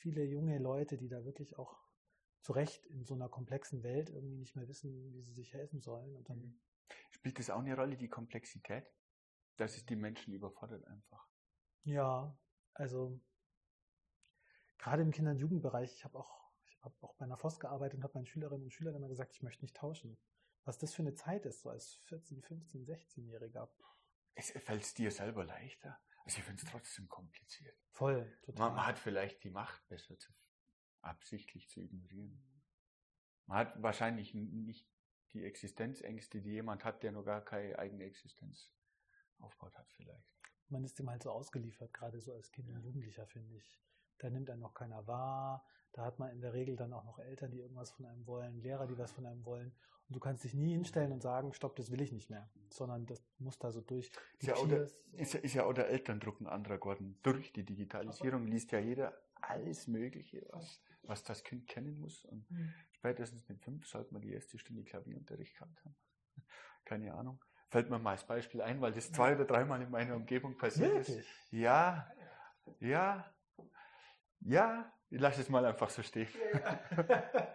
viele 0.00 0.24
junge 0.24 0.58
Leute, 0.58 0.96
die 0.96 1.08
da 1.08 1.24
wirklich 1.24 1.56
auch 1.58 1.78
zu 2.40 2.52
Recht 2.52 2.86
in 2.86 3.04
so 3.04 3.14
einer 3.14 3.28
komplexen 3.28 3.82
Welt 3.82 4.10
irgendwie 4.10 4.38
nicht 4.38 4.56
mehr 4.56 4.66
wissen, 4.66 5.12
wie 5.12 5.22
sie 5.22 5.34
sich 5.34 5.52
helfen 5.52 5.80
sollen. 5.80 6.16
Und 6.16 6.28
dann 6.28 6.38
mhm. 6.38 6.60
Spielt 7.10 7.38
das 7.38 7.50
auch 7.50 7.58
eine 7.58 7.76
Rolle, 7.76 7.96
die 7.96 8.08
Komplexität? 8.08 8.90
Dass 9.56 9.76
es 9.76 9.84
die 9.84 9.96
Menschen 9.96 10.32
überfordert 10.32 10.86
einfach. 10.86 11.28
Ja, 11.82 12.36
also 12.72 13.20
gerade 14.78 15.02
im 15.02 15.10
Kinder- 15.10 15.32
und 15.32 15.38
Jugendbereich, 15.38 15.92
ich 15.92 16.04
habe 16.04 16.18
auch, 16.18 16.50
ich 16.64 16.82
habe 16.82 16.94
auch 17.02 17.14
bei 17.16 17.26
einer 17.26 17.36
FOS 17.36 17.60
gearbeitet 17.60 17.98
und 17.98 18.04
habe 18.04 18.14
meinen 18.14 18.26
Schülerinnen 18.26 18.64
und 18.64 18.70
Schülern 18.70 18.94
immer 18.94 19.08
gesagt, 19.08 19.34
ich 19.34 19.42
möchte 19.42 19.62
nicht 19.62 19.76
tauschen. 19.76 20.16
Was 20.64 20.78
das 20.78 20.94
für 20.94 21.02
eine 21.02 21.14
Zeit 21.14 21.46
ist, 21.46 21.60
so 21.60 21.70
als 21.70 21.96
14, 22.04 22.42
15, 22.42 22.86
16-Jähriger. 22.86 23.68
Es 24.34 24.50
fällt 24.50 24.82
es 24.82 24.94
dir 24.94 25.10
selber 25.10 25.44
leichter? 25.44 25.98
Also 26.30 26.38
ich 26.38 26.44
finde 26.44 26.62
es 26.62 26.70
trotzdem 26.70 27.08
kompliziert. 27.08 27.76
Voll, 27.90 28.38
total. 28.42 28.70
Man, 28.70 28.86
hat 28.86 29.00
vielleicht 29.00 29.42
die 29.42 29.50
Macht 29.50 29.84
besser 29.88 30.16
zu, 30.16 30.32
absichtlich 31.02 31.68
zu 31.68 31.80
ignorieren. 31.80 32.40
Man 33.46 33.58
hat 33.58 33.82
wahrscheinlich 33.82 34.32
nicht 34.32 34.88
die 35.32 35.42
Existenzängste, 35.42 36.40
die 36.40 36.50
jemand 36.50 36.84
hat, 36.84 37.02
der 37.02 37.10
noch 37.10 37.24
gar 37.24 37.44
keine 37.44 37.76
eigene 37.76 38.04
Existenz 38.04 38.72
aufbaut 39.40 39.76
hat 39.76 39.90
vielleicht. 39.90 40.32
Man 40.68 40.84
ist 40.84 41.00
dem 41.00 41.10
halt 41.10 41.24
so 41.24 41.32
ausgeliefert, 41.32 41.92
gerade 41.92 42.20
so 42.20 42.32
als 42.32 42.52
Kind 42.52 42.70
und 42.70 42.80
Jugendlicher, 42.80 43.26
finde 43.26 43.56
ich. 43.56 43.82
Da 44.18 44.30
nimmt 44.30 44.50
einen 44.50 44.60
noch 44.60 44.74
keiner 44.74 45.04
wahr. 45.08 45.66
Da 45.90 46.04
hat 46.04 46.20
man 46.20 46.30
in 46.30 46.40
der 46.40 46.52
Regel 46.52 46.76
dann 46.76 46.92
auch 46.92 47.02
noch 47.02 47.18
Eltern, 47.18 47.50
die 47.50 47.58
irgendwas 47.58 47.90
von 47.90 48.06
einem 48.06 48.24
wollen, 48.28 48.62
Lehrer, 48.62 48.86
die 48.86 48.96
was 48.96 49.10
von 49.10 49.26
einem 49.26 49.44
wollen. 49.44 49.74
Und 50.10 50.16
du 50.16 50.20
kannst 50.20 50.42
dich 50.42 50.54
nie 50.54 50.72
hinstellen 50.72 51.12
und 51.12 51.22
sagen, 51.22 51.54
stopp, 51.54 51.76
das 51.76 51.92
will 51.92 52.00
ich 52.00 52.10
nicht 52.10 52.30
mehr, 52.30 52.50
sondern 52.68 53.06
das 53.06 53.22
muss 53.38 53.60
da 53.60 53.70
so 53.70 53.80
durch. 53.80 54.10
Ist 54.40 54.48
ja, 54.48 54.66
der, 54.66 54.88
ist, 55.12 55.36
ist 55.36 55.54
ja, 55.54 55.64
auch 55.64 55.72
der 55.72 55.88
Elterndruck 55.88 56.40
ein 56.40 56.48
anderer 56.48 56.78
geworden. 56.78 57.16
Durch 57.22 57.52
die 57.52 57.62
Digitalisierung 57.62 58.48
liest 58.48 58.72
ja 58.72 58.80
jeder 58.80 59.14
alles 59.40 59.86
Mögliche, 59.86 60.44
was, 60.50 60.82
was 61.04 61.22
das 61.22 61.44
Kind 61.44 61.68
kennen 61.68 62.00
muss. 62.00 62.24
Und 62.24 62.50
mhm. 62.50 62.74
spätestens 62.90 63.48
mit 63.48 63.60
fünf 63.60 63.86
sollte 63.86 64.12
man 64.12 64.20
die 64.20 64.32
erste 64.32 64.58
Stunde 64.58 64.82
Klavierunterricht 64.82 65.54
gehabt 65.54 65.78
haben. 65.84 65.94
Keine 66.84 67.14
Ahnung. 67.14 67.40
Fällt 67.68 67.88
mir 67.88 68.00
mal 68.00 68.10
als 68.10 68.26
Beispiel 68.26 68.62
ein, 68.62 68.80
weil 68.80 68.90
das 68.90 69.12
zwei 69.12 69.36
oder 69.36 69.44
dreimal 69.44 69.80
in 69.80 69.92
meiner 69.92 70.16
Umgebung 70.16 70.58
passiert 70.58 70.90
Wirklich? 70.90 71.18
ist. 71.18 71.28
Ja, 71.52 72.10
ja, 72.80 73.32
ja, 74.40 74.92
ich 75.08 75.20
lasse 75.20 75.40
es 75.40 75.48
mal 75.48 75.64
einfach 75.64 75.88
so 75.88 76.02
stehen. 76.02 76.26
Ja. 76.52 77.54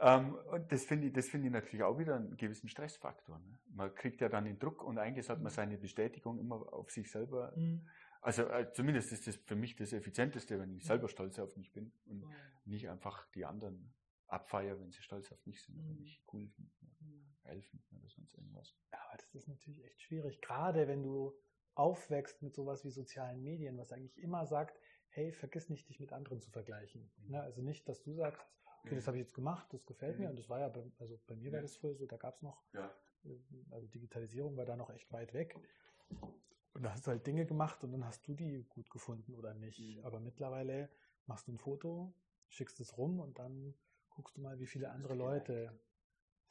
Ähm, 0.00 0.34
und 0.50 0.70
das 0.72 0.84
finde 0.84 1.06
ich, 1.06 1.12
das 1.12 1.32
ich 1.32 1.34
natürlich 1.34 1.84
auch 1.84 1.98
wieder 1.98 2.16
einen 2.16 2.36
gewissen 2.36 2.68
Stressfaktor. 2.68 3.38
Ne? 3.38 3.58
Man 3.68 3.94
kriegt 3.94 4.20
ja 4.20 4.28
dann 4.28 4.44
den 4.44 4.58
Druck 4.58 4.82
und 4.82 4.98
eigentlich 4.98 5.26
sollte 5.26 5.42
man 5.42 5.52
seine 5.52 5.78
Bestätigung 5.78 6.38
immer 6.38 6.72
auf 6.72 6.90
sich 6.90 7.10
selber 7.10 7.52
mhm. 7.56 7.86
Also 8.24 8.44
äh, 8.48 8.72
zumindest 8.72 9.12
ist 9.12 9.26
das 9.26 9.36
für 9.36 9.54
mich 9.54 9.76
das 9.76 9.92
Effizienteste, 9.92 10.58
wenn 10.58 10.74
ich 10.74 10.86
selber 10.86 11.08
stolz 11.08 11.38
auf 11.38 11.58
mich 11.58 11.70
bin 11.72 11.92
und 12.06 12.22
Mhm. 12.22 12.34
nicht 12.64 12.88
einfach 12.88 13.30
die 13.32 13.44
anderen 13.44 13.92
abfeiere, 14.28 14.80
wenn 14.80 14.90
sie 14.90 15.02
stolz 15.02 15.30
auf 15.30 15.44
mich 15.44 15.62
sind 15.62 15.78
oder 15.78 15.92
Mhm. 15.92 16.00
mich 16.00 16.24
cool 16.32 16.48
finden, 16.48 16.72
oder 16.80 17.06
Mhm. 17.06 17.36
geil 17.42 17.60
finden 17.60 17.96
oder 17.96 18.08
sonst 18.08 18.32
irgendwas. 18.34 18.74
Ja, 18.92 18.98
aber 19.10 19.18
das 19.18 19.34
ist 19.34 19.46
natürlich 19.46 19.84
echt 19.84 20.00
schwierig, 20.00 20.40
gerade 20.40 20.88
wenn 20.88 21.02
du 21.02 21.34
aufwächst 21.74 22.40
mit 22.40 22.54
sowas 22.54 22.82
wie 22.86 22.90
sozialen 22.90 23.42
Medien, 23.42 23.76
was 23.76 23.92
eigentlich 23.92 24.16
immer 24.16 24.46
sagt, 24.46 24.80
hey, 25.10 25.30
vergiss 25.30 25.68
nicht, 25.68 25.86
dich 25.90 26.00
mit 26.00 26.14
anderen 26.14 26.40
zu 26.40 26.50
vergleichen. 26.50 27.12
Mhm. 27.18 27.32
Ne? 27.32 27.42
Also 27.42 27.60
nicht, 27.60 27.86
dass 27.90 28.00
du 28.00 28.14
sagst, 28.14 28.40
okay, 28.84 28.94
das 28.96 29.06
habe 29.06 29.16
ich 29.16 29.22
jetzt 29.22 29.34
gemacht, 29.34 29.72
das 29.72 29.86
gefällt 29.86 30.18
mir 30.18 30.24
Mhm. 30.24 30.30
und 30.30 30.38
das 30.38 30.48
war 30.48 30.60
ja, 30.60 30.68
bei, 30.68 30.84
also 30.98 31.18
bei 31.26 31.36
mir 31.36 31.52
war 31.52 31.60
das 31.60 31.76
früher 31.76 31.94
so, 31.94 32.06
da 32.06 32.16
gab 32.16 32.34
es 32.34 32.42
noch, 32.42 32.62
Ja. 32.72 32.90
äh, 33.24 33.38
also 33.70 33.86
Digitalisierung 33.88 34.56
war 34.56 34.64
da 34.66 34.76
noch 34.76 34.90
echt 34.90 35.12
weit 35.12 35.32
weg. 35.34 35.56
Und 36.74 36.82
da 36.82 36.92
hast 36.92 37.06
du 37.06 37.12
halt 37.12 37.26
Dinge 37.26 37.46
gemacht 37.46 37.82
und 37.84 37.92
dann 37.92 38.04
hast 38.04 38.26
du 38.26 38.34
die 38.34 38.64
gut 38.68 38.90
gefunden 38.90 39.34
oder 39.34 39.54
nicht. 39.54 39.78
Mhm. 39.80 40.04
Aber 40.04 40.20
mittlerweile 40.20 40.90
machst 41.26 41.46
du 41.46 41.52
ein 41.52 41.58
Foto, 41.58 42.12
schickst 42.48 42.80
es 42.80 42.98
rum 42.98 43.20
und 43.20 43.38
dann 43.38 43.74
guckst 44.10 44.36
du 44.36 44.40
mal, 44.40 44.58
wie 44.58 44.66
viele 44.66 44.90
andere. 44.90 45.14
Leute 45.14 45.78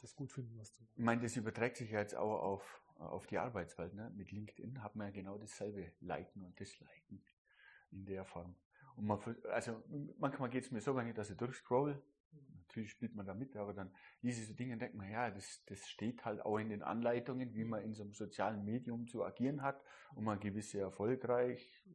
das 0.02 0.16
gut 0.16 0.32
finden, 0.32 0.58
was 0.58 0.72
du 0.74 0.82
machst. 0.82 0.98
Ich 0.98 1.04
meine, 1.04 1.22
das 1.22 1.36
überträgt 1.38 1.78
sich 1.78 1.92
ja 1.92 2.00
jetzt 2.00 2.16
auch 2.16 2.42
auf, 2.42 2.82
auf 2.96 3.26
die 3.28 3.38
Arbeitswelt. 3.38 3.94
Ne? 3.94 4.12
Mit 4.16 4.32
LinkedIn 4.32 4.82
hat 4.84 4.96
man 4.96 5.08
ja 5.08 5.12
genau 5.12 5.38
dasselbe, 5.38 5.92
liken 6.02 6.44
und 6.44 6.60
disliken 6.60 7.24
in 7.92 8.06
der 8.06 8.26
Form. 8.26 8.56
Und 8.96 9.06
man, 9.06 9.20
also 9.50 9.82
manchmal 10.18 10.50
geht 10.50 10.66
es 10.66 10.72
mir 10.72 10.82
so, 10.82 10.96
wenn 10.96 11.08
ich 11.08 11.16
das 11.16 11.36
durchscroll, 11.36 12.02
natürlich 12.74 12.92
spielt 12.92 13.16
man 13.16 13.26
da 13.26 13.36
mit, 13.36 13.56
aber 13.56 13.74
dann 13.74 13.92
diese 14.24 14.56
Dinge 14.56 14.78
denkt 14.78 14.96
man, 14.96 15.10
ja, 15.12 15.30
das, 15.30 15.64
das 15.68 15.88
steht 15.88 16.26
halt 16.26 16.44
auch 16.44 16.58
in 16.58 16.70
den 16.70 16.82
Anleitungen, 16.82 17.54
wie 17.54 17.66
man 17.66 17.84
in 17.84 17.94
so 17.94 18.02
einem 18.02 18.14
sozialen 18.14 18.66
Medium 18.66 19.08
zu 19.08 19.24
agieren 19.24 19.62
hat, 19.62 19.84
um 20.16 20.28
eine 20.28 20.40
gewisse 20.40 20.80
erfolgreich, 20.80 21.86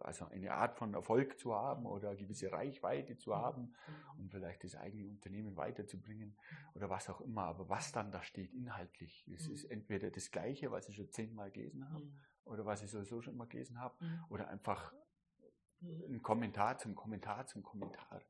also 0.00 0.26
eine 0.26 0.52
Art 0.52 0.76
von 0.78 0.94
Erfolg 0.94 1.38
zu 1.38 1.54
haben 1.54 1.84
oder 1.84 2.10
eine 2.10 2.18
gewisse 2.18 2.50
Reichweite 2.50 3.18
zu 3.18 3.36
haben 3.36 3.74
um 4.18 4.28
vielleicht 4.28 4.64
das 4.64 4.74
eigene 4.74 5.06
Unternehmen 5.08 5.56
weiterzubringen 5.56 6.36
oder 6.74 6.90
was 6.90 7.08
auch 7.08 7.20
immer. 7.20 7.42
Aber 7.42 7.68
was 7.68 7.92
dann 7.92 8.10
da 8.10 8.22
steht 8.22 8.52
inhaltlich, 8.52 9.26
es 9.32 9.46
Mhm. 9.46 9.54
ist 9.54 9.64
entweder 9.64 10.10
das 10.10 10.30
Gleiche, 10.30 10.70
was 10.70 10.88
ich 10.88 10.96
schon 10.96 11.10
zehnmal 11.10 11.50
gelesen 11.50 11.88
habe 11.88 12.04
oder 12.44 12.66
was 12.66 12.82
ich 12.82 12.90
sowieso 12.90 13.22
schon 13.22 13.36
mal 13.36 13.46
gelesen 13.46 13.78
habe 13.80 13.96
oder 14.28 14.48
einfach 14.48 14.92
ein 15.80 16.22
Kommentar 16.22 16.78
zum 16.78 16.94
Kommentar 16.94 17.46
zum 17.46 17.62
Kommentar. 17.62 18.20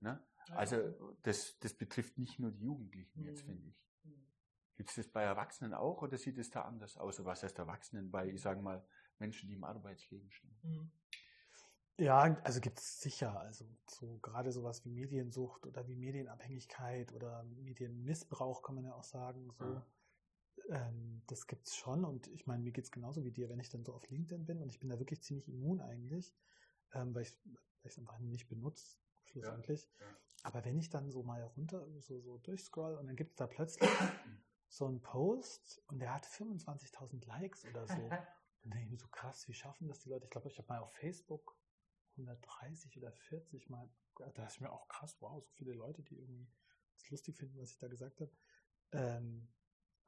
Ne? 0.00 0.20
Also 0.50 1.16
das, 1.22 1.58
das 1.60 1.74
betrifft 1.74 2.18
nicht 2.18 2.38
nur 2.38 2.50
die 2.50 2.64
Jugendlichen 2.64 3.24
jetzt, 3.24 3.42
Mhm. 3.42 3.46
finde 3.46 3.68
ich. 3.68 3.84
Gibt 4.76 4.90
es 4.90 4.96
das 4.96 5.08
bei 5.08 5.22
Erwachsenen 5.22 5.74
auch 5.74 6.02
oder 6.02 6.16
sieht 6.16 6.38
es 6.38 6.50
da 6.50 6.62
anders 6.62 6.96
aus? 6.96 7.18
Oder 7.18 7.30
was 7.30 7.42
heißt 7.42 7.58
Erwachsenen 7.58 8.10
bei, 8.10 8.28
ich 8.28 8.40
sage 8.40 8.62
mal, 8.62 8.84
Menschen, 9.18 9.48
die 9.48 9.54
im 9.54 9.64
Arbeitsleben 9.64 10.30
stehen? 10.30 10.56
Ja, 11.98 12.40
also 12.44 12.60
gibt 12.60 12.78
es 12.78 13.00
sicher. 13.00 13.40
Also 13.40 13.64
so 13.88 14.18
gerade 14.18 14.52
sowas 14.52 14.84
wie 14.84 14.90
Mediensucht 14.90 15.66
oder 15.66 15.86
wie 15.88 15.96
Medienabhängigkeit 15.96 17.12
oder 17.12 17.42
Medienmissbrauch 17.42 18.62
kann 18.62 18.76
man 18.76 18.84
ja 18.84 18.94
auch 18.94 19.02
sagen. 19.02 19.50
So, 19.58 19.64
Ja. 19.64 19.86
ähm, 20.68 21.22
das 21.26 21.48
gibt's 21.48 21.74
schon. 21.74 22.04
Und 22.04 22.28
ich 22.28 22.46
meine, 22.46 22.62
mir 22.62 22.70
geht's 22.70 22.92
genauso 22.92 23.24
wie 23.24 23.32
dir, 23.32 23.48
wenn 23.48 23.58
ich 23.58 23.70
dann 23.70 23.84
so 23.84 23.94
auf 23.94 24.08
LinkedIn 24.08 24.46
bin 24.46 24.62
und 24.62 24.70
ich 24.70 24.78
bin 24.78 24.90
da 24.90 25.00
wirklich 25.00 25.22
ziemlich 25.22 25.48
immun 25.48 25.80
eigentlich, 25.80 26.32
ähm, 26.94 27.14
weil 27.14 27.22
ich 27.22 27.36
es 27.82 27.98
einfach 27.98 28.18
nicht 28.18 28.48
benutze, 28.48 28.98
schlussendlich. 29.24 29.88
ja. 30.00 30.06
Aber 30.42 30.64
wenn 30.64 30.78
ich 30.78 30.88
dann 30.88 31.10
so 31.10 31.22
mal 31.22 31.42
runter, 31.42 31.86
so, 32.00 32.20
so 32.20 32.38
durchscroll 32.38 32.96
und 32.96 33.06
dann 33.06 33.16
gibt's 33.16 33.36
da 33.36 33.46
plötzlich 33.46 33.88
so 34.68 34.86
einen 34.86 35.00
Post 35.00 35.82
und 35.88 35.98
der 35.98 36.14
hat 36.14 36.26
25.000 36.26 37.26
Likes 37.26 37.64
oder 37.64 37.86
so. 37.86 38.10
Dann 38.62 38.72
denke 38.72 38.86
ich 38.86 38.90
mir 38.90 38.98
so 38.98 39.08
krass, 39.08 39.46
wie 39.46 39.54
schaffen 39.54 39.86
das 39.86 40.00
die 40.00 40.08
Leute? 40.08 40.24
Ich 40.24 40.30
glaube, 40.30 40.48
ich 40.48 40.58
habe 40.58 40.68
mal 40.68 40.80
auf 40.80 40.92
Facebook 40.94 41.56
130 42.16 42.98
oder 42.98 43.12
40 43.12 43.70
mal, 43.70 43.88
da 44.34 44.46
ist 44.46 44.60
mir 44.60 44.72
auch 44.72 44.88
krass, 44.88 45.16
wow, 45.20 45.42
so 45.42 45.50
viele 45.52 45.72
Leute, 45.74 46.02
die 46.02 46.16
irgendwie 46.18 46.50
das 46.94 47.08
lustig 47.10 47.36
finden, 47.36 47.58
was 47.60 47.70
ich 47.70 47.78
da 47.78 47.86
gesagt 47.86 48.20
habe. 48.20 48.32
Ähm, 48.92 49.48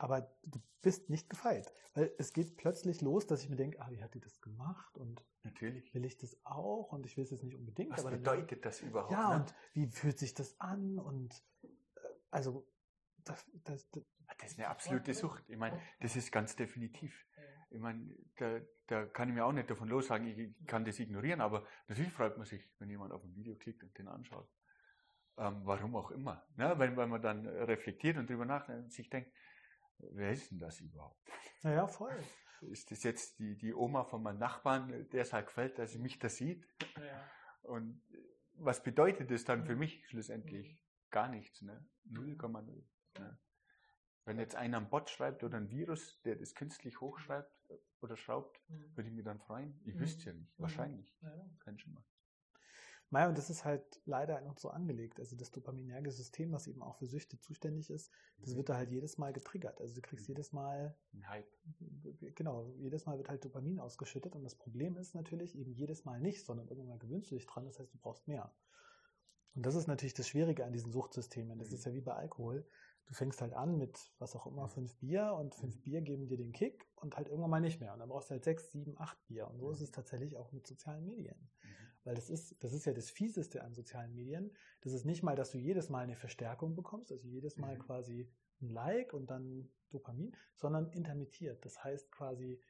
aber 0.00 0.32
du 0.44 0.60
bist 0.80 1.10
nicht 1.10 1.28
gefeit, 1.28 1.70
weil 1.94 2.10
es 2.16 2.32
geht 2.32 2.56
plötzlich 2.56 3.02
los, 3.02 3.26
dass 3.26 3.42
ich 3.42 3.50
mir 3.50 3.56
denke, 3.56 3.78
ah, 3.80 3.90
wie 3.90 4.02
hat 4.02 4.14
die 4.14 4.20
das 4.20 4.40
gemacht 4.40 4.96
und 4.96 5.22
Natürlich. 5.42 5.94
will 5.94 6.06
ich 6.06 6.16
das 6.16 6.38
auch 6.44 6.92
und 6.92 7.04
ich 7.04 7.18
will 7.18 7.24
es 7.24 7.30
jetzt 7.30 7.44
nicht 7.44 7.54
unbedingt. 7.54 7.90
Was 7.92 8.00
aber 8.00 8.12
dann- 8.12 8.22
bedeutet 8.22 8.64
das 8.64 8.80
überhaupt? 8.80 9.12
ja, 9.12 9.28
ne? 9.28 9.40
und 9.42 9.54
wie 9.74 9.86
fühlt 9.88 10.18
sich 10.18 10.32
das 10.32 10.58
an 10.58 10.98
und 10.98 11.34
äh, 11.62 11.68
also 12.30 12.66
das, 13.24 13.44
das, 13.64 13.90
das, 13.90 14.04
Das 14.38 14.52
ist 14.52 14.58
eine 14.58 14.68
absolute 14.68 15.12
Sucht. 15.12 15.44
Ich 15.50 15.58
meine, 15.58 15.78
das 16.00 16.16
ist 16.16 16.32
ganz 16.32 16.56
definitiv. 16.56 17.26
Ich 17.68 17.78
meine, 17.78 18.08
da, 18.36 18.58
da 18.86 19.04
kann 19.04 19.28
ich 19.28 19.34
mir 19.34 19.44
auch 19.44 19.52
nicht 19.52 19.68
davon 19.68 19.88
lossagen, 19.88 20.26
ich 20.26 20.66
kann 20.66 20.86
das 20.86 20.98
ignorieren, 20.98 21.42
aber 21.42 21.66
natürlich 21.88 22.12
freut 22.12 22.38
man 22.38 22.46
sich, 22.46 22.68
wenn 22.78 22.88
jemand 22.88 23.12
auf 23.12 23.22
ein 23.22 23.36
Video 23.36 23.54
klickt 23.54 23.82
und 23.82 23.96
den 23.98 24.08
anschaut. 24.08 24.48
Ähm, 25.36 25.60
warum 25.64 25.94
auch 25.94 26.10
immer. 26.10 26.46
Ne? 26.56 26.74
Wenn, 26.78 26.96
wenn 26.96 27.10
man 27.10 27.20
dann 27.20 27.46
reflektiert 27.46 28.16
und 28.16 28.28
drüber 28.30 28.46
nachdenkt 28.46 28.84
und 28.84 28.92
sich 28.92 29.08
denkt, 29.10 29.30
wer 30.12 30.32
ist 30.32 30.50
denn 30.50 30.58
das 30.58 30.80
überhaupt? 30.80 31.20
naja, 31.62 31.86
voll. 31.86 32.16
Ist 32.62 32.90
das 32.90 33.02
jetzt 33.04 33.38
die, 33.38 33.56
die 33.56 33.72
Oma 33.74 34.04
von 34.04 34.22
meinem 34.22 34.38
Nachbarn, 34.38 35.08
der 35.10 35.22
es 35.22 35.32
halt 35.32 35.46
gefällt, 35.46 35.78
dass 35.78 35.92
sie 35.92 35.98
mich 35.98 36.18
da 36.18 36.28
sieht? 36.28 36.66
Und 37.62 38.02
was 38.54 38.82
bedeutet 38.82 39.30
das 39.30 39.44
dann 39.44 39.64
für 39.64 39.76
mich 39.76 40.06
schlussendlich? 40.08 40.78
Gar 41.10 41.28
nichts, 41.28 41.62
ne? 41.62 41.84
0,0. 42.10 42.82
Ne? 43.18 43.38
Wenn 44.26 44.38
jetzt 44.38 44.54
einer 44.54 44.76
einen 44.76 44.90
Bot 44.90 45.08
schreibt 45.10 45.42
oder 45.42 45.56
ein 45.56 45.70
Virus, 45.70 46.20
der 46.22 46.36
das 46.36 46.54
künstlich 46.54 47.00
hochschreibt 47.00 47.50
äh, 47.70 47.78
oder 48.00 48.16
schraubt, 48.16 48.60
würde 48.68 49.08
ich 49.08 49.14
mich 49.14 49.24
dann 49.24 49.40
freuen? 49.40 49.80
Ich 49.86 49.94
Mhm. 49.94 50.00
wüsste 50.00 50.26
ja 50.26 50.32
nicht. 50.34 50.58
Mhm. 50.58 50.62
Wahrscheinlich. 50.62 51.16
Ja. 51.22 51.50
Kein 51.60 51.78
Schimmer. 51.78 52.04
Naja, 53.10 53.28
und 53.28 53.36
das 53.36 53.50
ist 53.50 53.64
halt 53.64 54.00
leider 54.04 54.40
noch 54.40 54.58
so 54.58 54.70
angelegt. 54.70 55.18
Also 55.18 55.36
das 55.36 55.50
dopaminerge 55.50 56.10
System, 56.12 56.52
was 56.52 56.66
eben 56.68 56.82
auch 56.82 56.96
für 56.96 57.06
Süchte 57.06 57.38
zuständig 57.40 57.90
ist, 57.90 58.12
das 58.40 58.54
wird 58.56 58.68
da 58.68 58.76
halt 58.76 58.90
jedes 58.90 59.18
Mal 59.18 59.32
getriggert. 59.32 59.80
Also 59.80 59.94
du 59.94 60.00
kriegst 60.00 60.26
Mhm. 60.26 60.34
jedes 60.34 60.52
Mal, 60.52 60.96
Ein 61.12 61.28
Hype. 61.28 61.52
genau, 62.36 62.66
jedes 62.78 63.06
Mal 63.06 63.18
wird 63.18 63.28
halt 63.28 63.44
Dopamin 63.44 63.80
ausgeschüttet 63.80 64.36
und 64.36 64.44
das 64.44 64.54
Problem 64.54 64.96
ist 64.96 65.14
natürlich 65.14 65.56
eben 65.58 65.72
jedes 65.72 66.04
Mal 66.04 66.20
nicht, 66.20 66.44
sondern 66.44 66.68
irgendwann 66.68 66.98
gewöhnst 67.00 67.30
du 67.30 67.34
dich 67.34 67.46
dran, 67.46 67.64
das 67.66 67.78
heißt, 67.80 67.92
du 67.92 67.98
brauchst 67.98 68.28
mehr. 68.28 68.54
Und 69.54 69.66
das 69.66 69.74
ist 69.74 69.88
natürlich 69.88 70.14
das 70.14 70.28
Schwierige 70.28 70.64
an 70.64 70.72
diesen 70.72 70.92
Suchtsystemen. 70.92 71.58
Das 71.58 71.70
Mhm. 71.70 71.74
ist 71.74 71.84
ja 71.84 71.92
wie 71.92 72.00
bei 72.00 72.14
Alkohol. 72.14 72.68
Du 73.06 73.14
fängst 73.14 73.40
halt 73.40 73.52
an 73.54 73.76
mit 73.78 74.14
was 74.18 74.36
auch 74.36 74.46
immer, 74.46 74.66
Mhm. 74.66 74.68
fünf 74.68 74.96
Bier 74.98 75.34
und 75.34 75.54
fünf 75.56 75.74
Mhm. 75.76 75.82
Bier 75.82 76.00
geben 76.02 76.28
dir 76.28 76.36
den 76.36 76.52
Kick 76.52 76.88
und 76.94 77.16
halt 77.16 77.28
irgendwann 77.28 77.50
mal 77.50 77.60
nicht 77.60 77.80
mehr. 77.80 77.92
Und 77.92 77.98
dann 77.98 78.08
brauchst 78.08 78.30
du 78.30 78.34
halt 78.34 78.44
sechs, 78.44 78.70
sieben, 78.70 78.96
acht 78.98 79.18
Bier. 79.26 79.48
Und 79.48 79.58
so 79.58 79.70
Mhm. 79.70 79.72
ist 79.72 79.80
es 79.80 79.90
tatsächlich 79.90 80.36
auch 80.36 80.52
mit 80.52 80.66
sozialen 80.66 81.04
Medien. 81.04 81.50
Weil 82.10 82.16
das 82.16 82.28
ist, 82.28 82.56
das 82.64 82.72
ist 82.72 82.86
ja 82.86 82.92
das 82.92 83.08
Fieseste 83.08 83.62
an 83.62 83.72
sozialen 83.72 84.12
Medien. 84.12 84.50
Das 84.80 84.92
ist 84.92 85.04
nicht 85.04 85.22
mal, 85.22 85.36
dass 85.36 85.52
du 85.52 85.58
jedes 85.58 85.90
Mal 85.90 86.02
eine 86.02 86.16
Verstärkung 86.16 86.74
bekommst, 86.74 87.12
also 87.12 87.28
jedes 87.28 87.56
Mal 87.56 87.76
Mhm. 87.76 87.82
quasi 87.82 88.28
ein 88.60 88.70
Like 88.70 89.14
und 89.14 89.30
dann 89.30 89.70
Dopamin, 89.90 90.34
sondern 90.56 90.90
intermittiert. 90.90 91.64
Das 91.64 91.84
heißt 91.84 92.10
quasi 92.10 92.60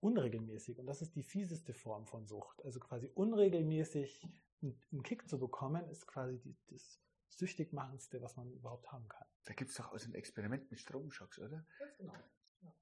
unregelmäßig. 0.00 0.78
Und 0.78 0.84
das 0.86 1.00
ist 1.00 1.16
die 1.16 1.22
fieseste 1.22 1.72
Form 1.72 2.04
von 2.04 2.26
Sucht. 2.26 2.62
Also 2.62 2.78
quasi 2.78 3.10
unregelmäßig 3.14 4.22
einen 4.60 5.02
Kick 5.02 5.26
zu 5.30 5.38
bekommen, 5.38 5.88
ist 5.88 6.06
quasi 6.06 6.38
die, 6.38 6.54
das 6.66 7.00
süchtigmachendste, 7.28 8.20
was 8.20 8.36
man 8.36 8.52
überhaupt 8.52 8.92
haben 8.92 9.08
kann. 9.08 9.26
Da 9.44 9.54
gibt 9.54 9.70
es 9.70 9.78
doch 9.78 9.96
so 9.98 10.10
ein 10.10 10.14
Experiment 10.14 10.70
mit 10.70 10.78
Stromschocks, 10.78 11.38
oder? 11.38 11.64
Ganz 11.78 11.96
genau. 11.96 12.12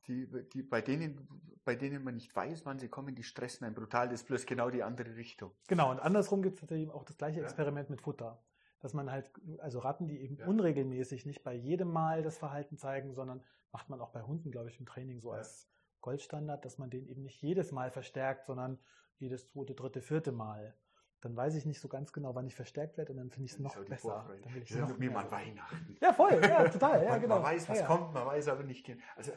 Die, 0.06 0.26
die, 0.54 0.62
bei, 0.62 0.80
denen, 0.80 1.28
bei 1.64 1.75
denen 1.75 2.02
man 2.02 2.14
nicht 2.14 2.35
weiß, 2.35 2.64
wann 2.64 2.78
sie 2.78 2.88
kommen, 2.88 3.14
die 3.14 3.23
stressen 3.23 3.66
einen 3.66 3.75
brutal. 3.75 4.08
Das 4.08 4.23
ist 4.23 4.26
bloß 4.26 4.47
genau 4.47 4.70
die 4.70 4.82
andere 4.82 5.16
Richtung. 5.16 5.52
Genau, 5.68 5.90
und 5.90 6.00
andersrum 6.00 6.40
gibt 6.42 6.54
es 6.54 6.61
tatsächlich 6.61 6.90
auch 6.90 7.04
das 7.04 7.18
gleiche 7.18 7.40
Ja. 7.40 7.44
Experiment 7.44 7.90
mit 7.90 8.00
Futter. 8.00 8.42
Dass 8.80 8.94
man 8.94 9.11
halt, 9.11 9.30
also 9.58 9.80
Ratten, 9.80 10.06
die 10.06 10.18
eben 10.20 10.37
Ja. 10.37 10.47
unregelmäßig 10.47 11.26
nicht 11.26 11.42
bei 11.42 11.52
jedem 11.52 11.90
Mal 11.92 12.23
das 12.23 12.38
Verhalten 12.38 12.78
zeigen, 12.78 13.12
sondern 13.12 13.42
macht 13.73 13.90
man 13.90 14.00
auch 14.00 14.11
bei 14.11 14.23
Hunden, 14.23 14.50
glaube 14.50 14.70
ich, 14.70 14.80
im 14.80 14.87
Training 14.87 15.20
so 15.20 15.32
Ja. 15.32 15.38
als 15.38 15.68
Goldstandard, 16.00 16.64
dass 16.64 16.78
man 16.78 16.88
den 16.90 17.06
eben 17.06 17.23
nicht 17.23 17.42
jedes 17.42 17.70
Mal 17.73 17.90
verstärkt, 17.90 18.47
sondern 18.47 18.78
jedes 19.18 19.49
zweite, 19.49 19.75
dritte, 19.75 20.00
vierte 20.00 20.32
Mal. 20.32 20.75
Dann 21.20 21.37
weiß 21.37 21.56
ich 21.56 21.66
nicht 21.66 21.80
so 21.80 21.88
ganz 21.88 22.12
genau, 22.12 22.37
wann 22.37 22.47
ich 22.47 22.54
verstärkt 22.54 22.97
werde 22.97 23.11
und 23.12 23.18
dann 23.18 23.30
finde 23.30 23.47
ich 23.47 23.52
es 23.52 23.58
noch 23.58 23.75
besser. 23.85 24.11
Vorfreude. 24.12 24.40
Dann 24.42 24.54
will 24.54 24.62
ich 24.62 24.70
ist 24.70 24.78
noch 24.78 24.97
mehr. 24.97 25.11
man 25.11 25.30
Weihnachten. 25.30 25.97
Ja, 26.00 26.12
voll, 26.12 26.40
ja, 26.40 26.68
total, 26.68 27.02
ja, 27.02 27.11
man, 27.11 27.20
genau. 27.20 27.35
man 27.35 27.44
weiß, 27.44 27.68
was 27.68 27.76
ja, 27.78 27.82
ja. 27.82 27.87
kommt, 27.88 28.14
man 28.14 28.25
weiß 28.26 28.49
aber 28.49 28.62
nicht. 28.62 28.87
genau. 28.87 29.02
Also, 29.16 29.32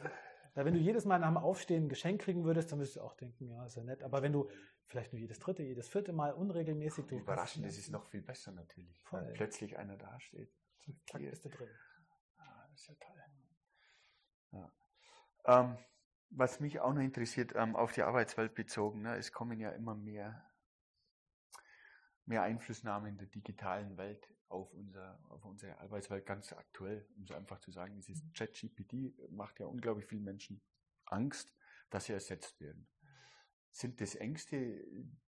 Ja, 0.54 0.64
wenn 0.66 0.74
du 0.74 0.80
jedes 0.80 1.06
Mal 1.06 1.18
nach 1.18 1.28
dem 1.28 1.38
Aufstehen 1.38 1.84
ein 1.84 1.88
Geschenk 1.88 2.20
kriegen 2.20 2.44
würdest, 2.44 2.70
dann 2.70 2.78
würdest 2.78 2.96
du 2.96 3.00
auch 3.00 3.14
denken, 3.14 3.48
ja, 3.48 3.64
ist 3.64 3.76
ja 3.76 3.84
nett. 3.84 4.02
Aber 4.02 4.22
wenn 4.22 4.32
du 4.32 4.50
vielleicht 4.86 5.12
nur 5.12 5.20
jedes 5.20 5.38
dritte, 5.38 5.62
jedes 5.62 5.88
vierte 5.88 6.12
Mal 6.12 6.32
unregelmäßig 6.34 7.06
du 7.06 7.16
überraschend, 7.16 7.64
das 7.64 7.78
ist 7.78 7.90
noch 7.90 8.04
viel 8.04 8.20
besser 8.20 8.52
natürlich. 8.52 9.02
Voll. 9.04 9.24
Wenn 9.24 9.32
plötzlich 9.32 9.78
einer 9.78 9.96
dasteht. 9.96 10.52
zack, 11.06 11.20
Hier. 11.20 11.30
bist 11.30 11.44
du 11.46 11.48
drin. 11.48 11.68
Ah, 12.36 12.66
das 12.70 12.80
ist 12.80 12.88
ja 12.88 12.94
toll. 12.94 13.22
Ja. 14.52 14.72
Ähm, 15.46 15.78
was 16.28 16.60
mich 16.60 16.80
auch 16.80 16.92
noch 16.92 17.02
interessiert, 17.02 17.54
ähm, 17.56 17.74
auf 17.74 17.92
die 17.92 18.02
Arbeitswelt 18.02 18.54
bezogen, 18.54 19.02
ne, 19.02 19.16
es 19.16 19.32
kommen 19.32 19.58
ja 19.58 19.70
immer 19.70 19.94
mehr, 19.94 20.50
mehr 22.26 22.42
Einflussnahmen 22.42 23.16
der 23.16 23.28
digitalen 23.28 23.96
Welt 23.96 24.28
auf, 24.52 24.72
unser, 24.74 25.18
auf 25.28 25.44
unsere 25.44 25.78
Arbeitswelt 25.78 26.26
ganz 26.26 26.52
aktuell, 26.52 27.06
um 27.16 27.26
so 27.26 27.34
einfach 27.34 27.58
zu 27.60 27.70
sagen, 27.70 27.96
dieses 27.96 28.22
ChatGPT 28.34 29.30
macht 29.30 29.58
ja 29.60 29.66
unglaublich 29.66 30.06
vielen 30.06 30.24
Menschen 30.24 30.60
Angst, 31.06 31.52
dass 31.90 32.06
sie 32.06 32.12
ersetzt 32.12 32.60
werden. 32.60 32.86
sind 33.70 34.00
das 34.00 34.14
Ängste, 34.14 34.84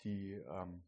die, 0.04 0.32
ähm, 0.32 0.84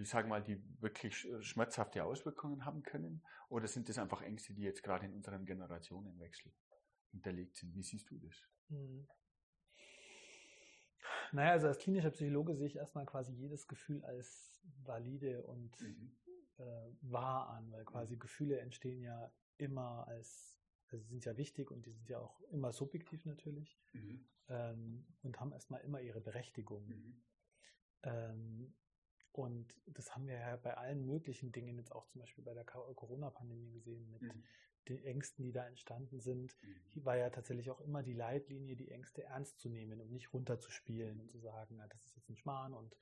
ich 0.00 0.08
sage 0.08 0.28
mal, 0.28 0.42
die 0.42 0.62
wirklich 0.80 1.26
schmerzhafte 1.40 2.04
Auswirkungen 2.04 2.64
haben 2.64 2.82
können? 2.82 3.22
Oder 3.48 3.66
sind 3.66 3.88
das 3.88 3.98
einfach 3.98 4.22
Ängste, 4.22 4.54
die 4.54 4.62
jetzt 4.62 4.82
gerade 4.82 5.06
in 5.06 5.14
unserem 5.14 5.46
Generationenwechsel 5.46 6.52
hinterlegt 7.10 7.56
sind? 7.56 7.74
Wie 7.74 7.82
siehst 7.82 8.10
du 8.10 8.18
das? 8.18 8.34
Mhm. 8.68 9.08
Naja, 11.32 11.52
also 11.52 11.66
als 11.66 11.78
klinischer 11.78 12.10
Psychologe 12.10 12.54
sehe 12.54 12.66
ich 12.66 12.76
erstmal 12.76 13.06
quasi 13.06 13.32
jedes 13.32 13.66
Gefühl 13.66 14.04
als 14.04 14.62
valide 14.84 15.42
und 15.42 15.80
mhm. 15.80 16.16
Äh, 16.58 16.90
wahr 17.02 17.50
an, 17.50 17.70
weil 17.72 17.84
quasi 17.84 18.14
mhm. 18.14 18.20
Gefühle 18.20 18.60
entstehen 18.60 19.02
ja 19.02 19.32
immer 19.56 20.06
als, 20.08 20.58
also 20.88 21.02
sie 21.02 21.10
sind 21.10 21.24
ja 21.24 21.36
wichtig 21.36 21.70
und 21.70 21.86
die 21.86 21.92
sind 21.92 22.08
ja 22.08 22.18
auch 22.18 22.40
immer 22.50 22.72
subjektiv 22.72 23.24
natürlich 23.24 23.78
mhm. 23.92 24.26
ähm, 24.48 25.06
und 25.22 25.40
haben 25.40 25.52
erstmal 25.52 25.80
immer 25.82 26.00
ihre 26.00 26.20
Berechtigung. 26.20 26.86
Mhm. 26.86 27.22
Ähm, 28.02 28.74
und 29.32 29.80
das 29.86 30.14
haben 30.14 30.28
wir 30.28 30.34
ja 30.38 30.56
bei 30.56 30.76
allen 30.76 31.04
möglichen 31.04 31.50
Dingen 31.50 31.76
jetzt 31.76 31.90
auch 31.90 32.06
zum 32.06 32.20
Beispiel 32.20 32.44
bei 32.44 32.54
der 32.54 32.64
Corona-Pandemie 32.64 33.72
gesehen 33.72 34.08
mit 34.10 34.22
mhm 34.22 34.44
den 34.88 35.02
Ängsten, 35.04 35.44
die 35.44 35.52
da 35.52 35.66
entstanden 35.66 36.20
sind, 36.20 36.56
mhm. 36.62 37.04
war 37.04 37.16
ja 37.16 37.30
tatsächlich 37.30 37.70
auch 37.70 37.80
immer 37.80 38.02
die 38.02 38.12
Leitlinie, 38.12 38.76
die 38.76 38.90
Ängste 38.90 39.22
ernst 39.24 39.58
zu 39.58 39.68
nehmen 39.68 40.00
und 40.00 40.10
nicht 40.10 40.32
runterzuspielen 40.32 41.20
und 41.20 41.30
zu 41.30 41.38
sagen, 41.38 41.76
na, 41.78 41.86
das 41.86 42.04
ist 42.04 42.16
jetzt 42.16 42.28
ein 42.28 42.36
Schmarrn 42.36 42.74
und 42.74 42.96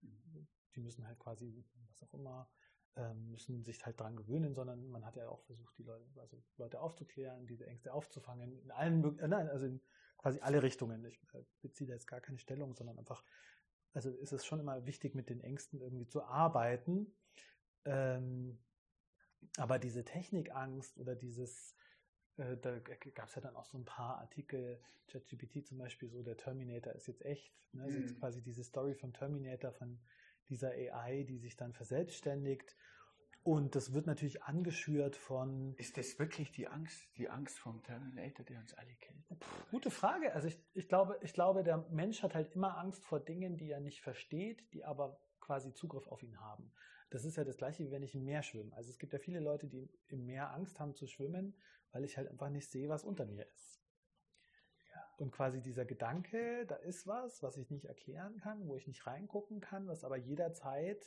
mhm. 0.00 0.46
die 0.74 0.80
müssen 0.80 1.06
halt 1.06 1.18
quasi, 1.18 1.64
was 1.88 2.02
auch 2.02 2.14
immer, 2.14 2.50
müssen 3.14 3.64
sich 3.64 3.84
halt 3.84 4.00
dran 4.00 4.16
gewöhnen, 4.16 4.54
sondern 4.54 4.88
man 4.88 5.04
hat 5.04 5.16
ja 5.16 5.28
auch 5.28 5.42
versucht, 5.42 5.76
die 5.78 5.84
Leute, 5.84 6.04
also 6.20 6.42
Leute 6.56 6.80
aufzuklären, 6.80 7.46
diese 7.46 7.66
Ängste 7.66 7.92
aufzufangen, 7.92 8.58
in 8.60 8.70
allen, 8.70 9.18
äh, 9.18 9.28
nein, 9.28 9.48
also 9.48 9.66
in 9.66 9.80
quasi 10.16 10.40
alle 10.40 10.62
Richtungen. 10.62 11.04
Ich 11.04 11.22
äh, 11.32 11.42
beziehe 11.62 11.86
da 11.86 11.94
jetzt 11.94 12.06
gar 12.06 12.20
keine 12.20 12.38
Stellung, 12.38 12.74
sondern 12.74 12.98
einfach, 12.98 13.22
also 13.94 14.10
ist 14.10 14.32
es 14.32 14.44
schon 14.44 14.60
immer 14.60 14.84
wichtig, 14.86 15.14
mit 15.14 15.28
den 15.28 15.40
Ängsten 15.40 15.80
irgendwie 15.80 16.06
zu 16.06 16.22
arbeiten. 16.24 17.14
Ähm, 17.84 18.58
aber 19.56 19.78
diese 19.78 20.04
Technikangst 20.04 20.98
oder 20.98 21.14
dieses, 21.14 21.76
äh, 22.36 22.56
da 22.56 22.78
gab 22.78 23.28
es 23.28 23.34
ja 23.34 23.40
dann 23.40 23.56
auch 23.56 23.64
so 23.64 23.78
ein 23.78 23.84
paar 23.84 24.18
Artikel, 24.18 24.80
ChatGPT 25.06 25.66
zum 25.66 25.78
Beispiel, 25.78 26.10
so 26.10 26.22
der 26.22 26.36
Terminator 26.36 26.92
ist 26.92 27.06
jetzt 27.06 27.24
echt. 27.24 27.52
Ne? 27.72 27.84
Also 27.84 27.98
mhm. 27.98 28.18
quasi 28.18 28.42
diese 28.42 28.64
Story 28.64 28.94
vom 28.94 29.12
Terminator, 29.12 29.72
von 29.72 30.00
dieser 30.48 30.70
AI, 30.70 31.24
die 31.24 31.38
sich 31.38 31.56
dann 31.56 31.72
verselbstständigt. 31.72 32.76
Und 33.42 33.76
das 33.76 33.94
wird 33.94 34.06
natürlich 34.06 34.42
angeschürt 34.42 35.16
von. 35.16 35.74
Ist 35.76 35.96
das 35.96 36.18
wirklich 36.18 36.52
die 36.52 36.68
Angst, 36.68 37.02
die 37.16 37.30
Angst 37.30 37.58
vom 37.58 37.82
Terminator, 37.82 38.44
der 38.44 38.58
uns 38.60 38.74
alle 38.74 38.94
kennt? 38.96 39.24
Gute 39.70 39.90
Frage. 39.90 40.34
Also 40.34 40.48
ich, 40.48 40.58
ich, 40.74 40.88
glaube, 40.88 41.18
ich 41.22 41.32
glaube, 41.32 41.62
der 41.62 41.78
Mensch 41.90 42.22
hat 42.22 42.34
halt 42.34 42.54
immer 42.54 42.76
Angst 42.76 43.04
vor 43.04 43.20
Dingen, 43.20 43.56
die 43.56 43.70
er 43.70 43.80
nicht 43.80 44.02
versteht, 44.02 44.72
die 44.74 44.84
aber 44.84 45.20
quasi 45.40 45.72
Zugriff 45.72 46.08
auf 46.08 46.22
ihn 46.22 46.38
haben. 46.40 46.70
Das 47.10 47.24
ist 47.24 47.36
ja 47.36 47.44
das 47.44 47.56
gleiche, 47.56 47.84
wie 47.84 47.90
wenn 47.90 48.02
ich 48.02 48.14
im 48.14 48.24
Meer 48.24 48.42
schwimme. 48.42 48.76
Also 48.76 48.90
es 48.90 48.98
gibt 48.98 49.14
ja 49.14 49.18
viele 49.18 49.40
Leute, 49.40 49.66
die 49.66 49.88
im 50.08 50.26
Meer 50.26 50.52
Angst 50.52 50.78
haben 50.78 50.94
zu 50.94 51.06
schwimmen, 51.06 51.54
weil 51.90 52.04
ich 52.04 52.18
halt 52.18 52.28
einfach 52.28 52.50
nicht 52.50 52.70
sehe, 52.70 52.90
was 52.90 53.02
unter 53.02 53.24
mir 53.24 53.46
ist. 53.54 53.80
Und 55.18 55.32
quasi 55.32 55.60
dieser 55.60 55.84
Gedanke, 55.84 56.64
da 56.66 56.76
ist 56.76 57.06
was, 57.06 57.42
was 57.42 57.56
ich 57.56 57.70
nicht 57.70 57.86
erklären 57.86 58.38
kann, 58.38 58.68
wo 58.68 58.76
ich 58.76 58.86
nicht 58.86 59.04
reingucken 59.06 59.60
kann, 59.60 59.88
was 59.88 60.04
aber 60.04 60.16
jederzeit 60.16 61.04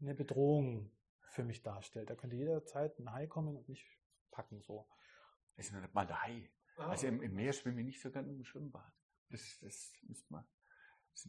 eine 0.00 0.14
Bedrohung 0.14 0.90
für 1.22 1.42
mich 1.42 1.62
darstellt. 1.62 2.10
Da 2.10 2.14
könnte 2.14 2.36
jederzeit 2.36 2.98
ein 2.98 3.10
Hai 3.10 3.26
kommen 3.26 3.56
und 3.56 3.68
mich 3.68 3.86
packen 4.30 4.60
so. 4.60 4.86
Das 5.56 5.66
ist 5.66 5.72
noch 5.72 5.80
nicht 5.80 5.94
mal 5.94 6.06
der 6.06 6.22
Hai. 6.22 6.50
Ah. 6.76 6.90
Also 6.90 7.06
im, 7.06 7.22
im, 7.22 7.34
Meer 7.34 7.54
schwimme 7.54 7.80
ich 7.80 7.86
nicht 7.86 8.02
so 8.02 8.10
gerne 8.10 8.30
im 8.30 8.44
Schwimmbad. 8.44 8.92
Das, 9.30 9.58
das 9.60 9.92
müsste 10.02 10.32
man, 10.32 10.44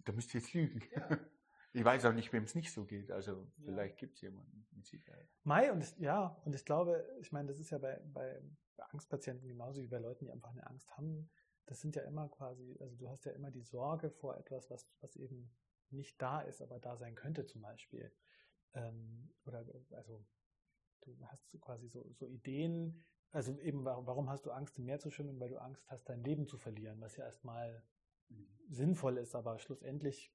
da 0.03 0.11
müsst 0.11 0.33
ihr 0.33 0.41
jetzt 0.41 0.53
lügen. 0.53 0.81
Ja. 0.93 1.09
Ich 1.73 1.83
weiß 1.83 2.05
auch 2.05 2.13
nicht, 2.13 2.33
wem 2.33 2.43
es 2.43 2.55
nicht 2.55 2.73
so 2.73 2.85
geht. 2.85 3.11
Also 3.11 3.45
vielleicht 3.63 3.95
ja. 3.95 3.99
gibt 3.99 4.15
es 4.15 4.21
jemanden 4.21 4.65
mit 4.71 4.87
Sicherheit. 4.87 5.29
Mai 5.43 5.71
und 5.71 5.83
ich, 5.83 5.95
ja, 5.99 6.25
und 6.43 6.55
ich 6.55 6.65
glaube, 6.65 7.05
ich 7.19 7.31
meine, 7.31 7.49
das 7.49 7.59
ist 7.59 7.69
ja 7.69 7.77
bei, 7.77 8.01
bei 8.13 8.41
Angstpatienten 8.89 9.47
genauso 9.47 9.81
wie 9.81 9.87
bei 9.87 9.99
Leuten, 9.99 10.25
die 10.25 10.31
einfach 10.31 10.49
eine 10.49 10.65
Angst 10.65 10.89
haben. 10.97 11.29
Das 11.67 11.81
sind 11.81 11.95
ja 11.95 12.01
immer 12.03 12.27
quasi, 12.29 12.77
also 12.79 12.95
du 12.95 13.09
hast 13.09 13.25
ja 13.25 13.31
immer 13.33 13.51
die 13.51 13.61
Sorge 13.61 14.09
vor 14.09 14.37
etwas, 14.37 14.69
was, 14.69 14.89
was 15.01 15.15
eben 15.15 15.51
nicht 15.89 16.21
da 16.21 16.41
ist, 16.41 16.61
aber 16.61 16.79
da 16.79 16.97
sein 16.97 17.15
könnte 17.15 17.45
zum 17.45 17.61
Beispiel. 17.61 18.11
Ähm, 18.73 19.29
oder 19.45 19.65
also 19.91 20.25
du 21.01 21.15
hast 21.27 21.59
quasi 21.61 21.87
so, 21.87 22.09
so 22.13 22.25
Ideen, 22.25 23.03
also 23.31 23.57
eben 23.59 23.85
warum, 23.85 24.07
warum 24.07 24.29
hast 24.29 24.45
du 24.45 24.51
Angst 24.51 24.77
im 24.77 24.85
Meer 24.85 24.99
zu 24.99 25.11
schwimmen? 25.11 25.39
Weil 25.39 25.49
du 25.49 25.61
Angst 25.61 25.89
hast, 25.89 26.09
dein 26.09 26.23
Leben 26.23 26.47
zu 26.47 26.57
verlieren, 26.57 26.99
was 27.01 27.17
ja 27.17 27.25
erstmal 27.25 27.83
mhm. 28.29 28.47
sinnvoll 28.69 29.17
ist, 29.17 29.35
aber 29.35 29.59
schlussendlich 29.59 30.33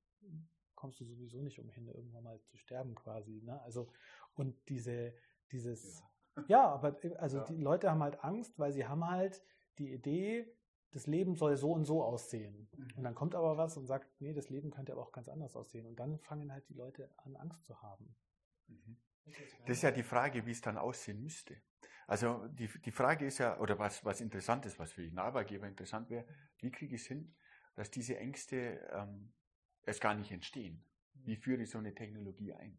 kommst 0.75 1.01
du 1.01 1.05
sowieso 1.05 1.41
nicht 1.43 1.61
umhin, 1.61 1.89
irgendwann 1.89 2.25
mal 2.25 2.41
zu 2.43 2.57
sterben 2.57 2.95
quasi. 2.95 3.41
Ne? 3.43 3.61
Also, 3.63 3.93
und 4.35 4.57
diese, 4.69 5.15
dieses, 5.51 6.03
ja, 6.37 6.45
ja 6.49 6.69
aber 6.69 6.97
also 7.19 7.39
ja. 7.39 7.45
die 7.45 7.57
Leute 7.57 7.91
haben 7.91 8.03
halt 8.03 8.23
Angst, 8.25 8.59
weil 8.59 8.73
sie 8.73 8.87
haben 8.87 9.07
halt 9.09 9.43
die 9.79 9.93
Idee, 9.93 10.53
das 10.93 11.07
Leben 11.07 11.35
soll 11.35 11.57
so 11.57 11.73
und 11.73 11.85
so 11.85 12.03
aussehen. 12.03 12.69
Mhm. 12.77 12.93
Und 12.97 13.05
dann 13.05 13.15
kommt 13.15 13.35
aber 13.35 13.57
was 13.57 13.77
und 13.77 13.87
sagt, 13.87 14.09
nee, 14.21 14.33
das 14.33 14.51
Leben 14.51 14.71
könnte 14.71 14.93
aber 14.93 15.03
auch 15.03 15.13
ganz 15.13 15.29
anders 15.29 15.57
aussehen. 15.57 15.87
Und 15.87 15.99
dann 15.99 16.19
fangen 16.19 16.53
halt 16.53 16.69
die 16.69 16.75
Leute 16.75 17.11
an, 17.17 17.35
Angst 17.37 17.65
zu 17.65 17.81
haben. 17.83 18.15
Mhm. 18.69 18.97
Das 19.67 19.79
ist 19.79 19.83
ja 19.83 19.91
die 19.91 20.03
Frage, 20.03 20.45
wie 20.47 20.51
es 20.51 20.61
dann 20.61 20.77
aussehen 20.77 21.23
müsste. 21.23 21.57
Also 22.07 22.47
die, 22.49 22.69
die 22.85 22.91
Frage 22.91 23.27
ist 23.27 23.39
ja, 23.39 23.59
oder 23.59 23.79
was, 23.79 24.05
was 24.05 24.21
interessant 24.21 24.67
ist, 24.67 24.79
was 24.79 24.93
für 24.93 25.03
den 25.03 25.19
Arbeitgeber 25.19 25.67
interessant 25.67 26.11
wäre, 26.11 26.27
wie 26.59 26.71
kriege 26.71 26.95
ich 26.95 27.03
es 27.03 27.07
hin, 27.07 27.35
dass 27.75 27.91
diese 27.91 28.19
Ängste 28.19 28.87
ähm, 28.93 29.33
erst 29.85 30.01
gar 30.01 30.15
nicht 30.15 30.31
entstehen. 30.31 30.85
Wie 31.15 31.37
hm. 31.37 31.43
führe 31.43 31.63
ich 31.63 31.71
so 31.71 31.79
eine 31.79 31.95
Technologie 31.95 32.53
ein? 32.53 32.79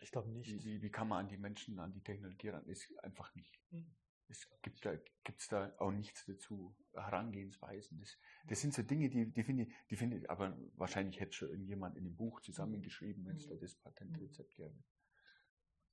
Ich 0.00 0.10
glaube 0.10 0.30
nicht. 0.30 0.50
Wie, 0.50 0.64
wie, 0.64 0.82
wie, 0.82 0.90
kann 0.90 1.08
man 1.08 1.20
an 1.20 1.28
die 1.28 1.36
Menschen, 1.36 1.78
an 1.78 1.92
die 1.92 2.02
Technologie 2.02 2.48
ran? 2.48 2.64
Ist 2.66 2.92
einfach 3.04 3.34
nicht. 3.34 3.60
Hm. 3.70 3.94
Es 4.30 4.48
gibt 4.62 4.86
da, 4.86 4.94
gibt's 5.24 5.48
da 5.48 5.72
auch 5.78 5.90
nichts 5.90 6.24
dazu. 6.24 6.74
Herangehensweisen. 6.94 7.98
Das, 8.00 8.18
das 8.48 8.60
sind 8.60 8.74
so 8.74 8.82
Dinge, 8.82 9.08
die, 9.08 9.30
die 9.30 9.42
finde 9.42 9.64
ich, 9.64 9.72
die 9.90 9.96
finde 9.96 10.16
ich, 10.16 10.30
aber 10.30 10.56
wahrscheinlich 10.76 11.20
hätte 11.20 11.32
schon 11.32 11.50
irgendjemand 11.50 11.96
in 11.96 12.04
dem 12.04 12.16
Buch 12.16 12.40
zusammengeschrieben, 12.40 13.24
wenn 13.26 13.36
es 13.36 13.46
da 13.46 13.54
hm. 13.54 13.60
das 13.60 13.76
Patentrezept 13.76 14.54
gäbe. 14.54 14.74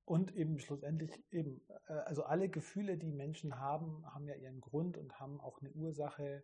Und 0.04 0.34
eben 0.34 0.58
schlussendlich 0.58 1.10
eben, 1.30 1.60
äh, 1.86 1.92
also 1.92 2.24
alle 2.24 2.48
Gefühle, 2.48 2.96
die 2.96 3.12
Menschen 3.12 3.58
haben, 3.58 4.06
haben 4.06 4.26
ja 4.26 4.34
ihren 4.34 4.60
Grund 4.60 4.96
und 4.96 5.20
haben 5.20 5.40
auch 5.40 5.60
eine 5.60 5.70
Ursache, 5.70 6.42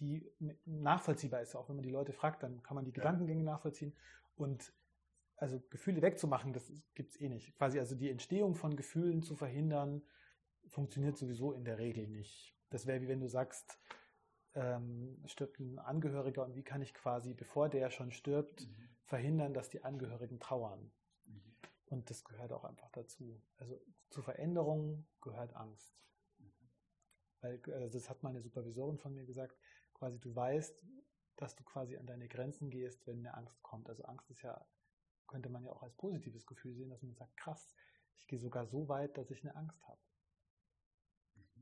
die 0.00 0.28
nachvollziehbar 0.64 1.40
ist. 1.40 1.54
Auch 1.54 1.68
wenn 1.68 1.76
man 1.76 1.84
die 1.84 1.90
Leute 1.90 2.12
fragt, 2.12 2.42
dann 2.42 2.62
kann 2.62 2.74
man 2.74 2.84
die 2.84 2.90
ja. 2.90 2.96
Gedankengänge 2.96 3.44
nachvollziehen. 3.44 3.94
Und 4.34 4.74
also 5.36 5.60
Gefühle 5.70 6.02
wegzumachen, 6.02 6.52
das 6.52 6.70
gibt 6.94 7.12
es 7.12 7.20
eh 7.20 7.28
nicht. 7.28 7.56
Quasi 7.56 7.78
also 7.78 7.94
die 7.94 8.10
Entstehung 8.10 8.54
von 8.54 8.76
Gefühlen 8.76 9.22
zu 9.22 9.36
verhindern, 9.36 10.02
funktioniert 10.70 11.16
sowieso 11.16 11.52
in 11.52 11.64
der 11.64 11.78
Regel 11.78 12.06
nicht. 12.08 12.56
Das 12.70 12.86
wäre 12.86 13.00
wie 13.00 13.08
wenn 13.08 13.20
du 13.20 13.28
sagst, 13.28 13.78
ähm, 14.54 15.22
stirbt 15.26 15.60
ein 15.60 15.78
Angehöriger 15.78 16.44
und 16.44 16.54
wie 16.54 16.62
kann 16.62 16.82
ich 16.82 16.94
quasi, 16.94 17.34
bevor 17.34 17.68
der 17.68 17.90
schon 17.90 18.10
stirbt, 18.12 18.66
mhm. 18.66 18.88
verhindern, 19.04 19.54
dass 19.54 19.68
die 19.68 19.84
Angehörigen 19.84 20.40
trauern. 20.40 20.90
Mhm. 21.24 21.54
Und 21.86 22.10
das 22.10 22.24
gehört 22.24 22.52
auch 22.52 22.64
einfach 22.64 22.90
dazu. 22.90 23.40
Also 23.58 23.80
zu 24.08 24.22
Veränderungen 24.22 25.06
gehört 25.20 25.54
Angst. 25.54 25.92
Mhm. 26.38 26.52
Weil, 27.40 27.60
also 27.74 27.98
das 27.98 28.10
hat 28.10 28.22
meine 28.22 28.40
Supervisorin 28.40 28.98
von 28.98 29.14
mir 29.14 29.24
gesagt, 29.24 29.56
quasi 29.94 30.18
du 30.18 30.34
weißt, 30.34 30.84
dass 31.36 31.54
du 31.56 31.64
quasi 31.64 31.96
an 31.96 32.06
deine 32.06 32.28
Grenzen 32.28 32.70
gehst, 32.70 33.06
wenn 33.06 33.18
eine 33.18 33.34
Angst 33.34 33.62
kommt. 33.62 33.88
Also 33.88 34.04
Angst 34.04 34.30
ist 34.30 34.42
ja, 34.42 34.66
könnte 35.26 35.48
man 35.48 35.64
ja 35.64 35.70
auch 35.70 35.82
als 35.82 35.94
positives 35.94 36.46
Gefühl 36.46 36.74
sehen, 36.74 36.90
dass 36.90 37.02
man 37.02 37.14
sagt, 37.14 37.36
krass, 37.36 37.72
ich 38.18 38.26
gehe 38.26 38.38
sogar 38.38 38.66
so 38.66 38.88
weit, 38.88 39.16
dass 39.16 39.30
ich 39.30 39.42
eine 39.42 39.56
Angst 39.56 39.82
habe. 39.86 40.00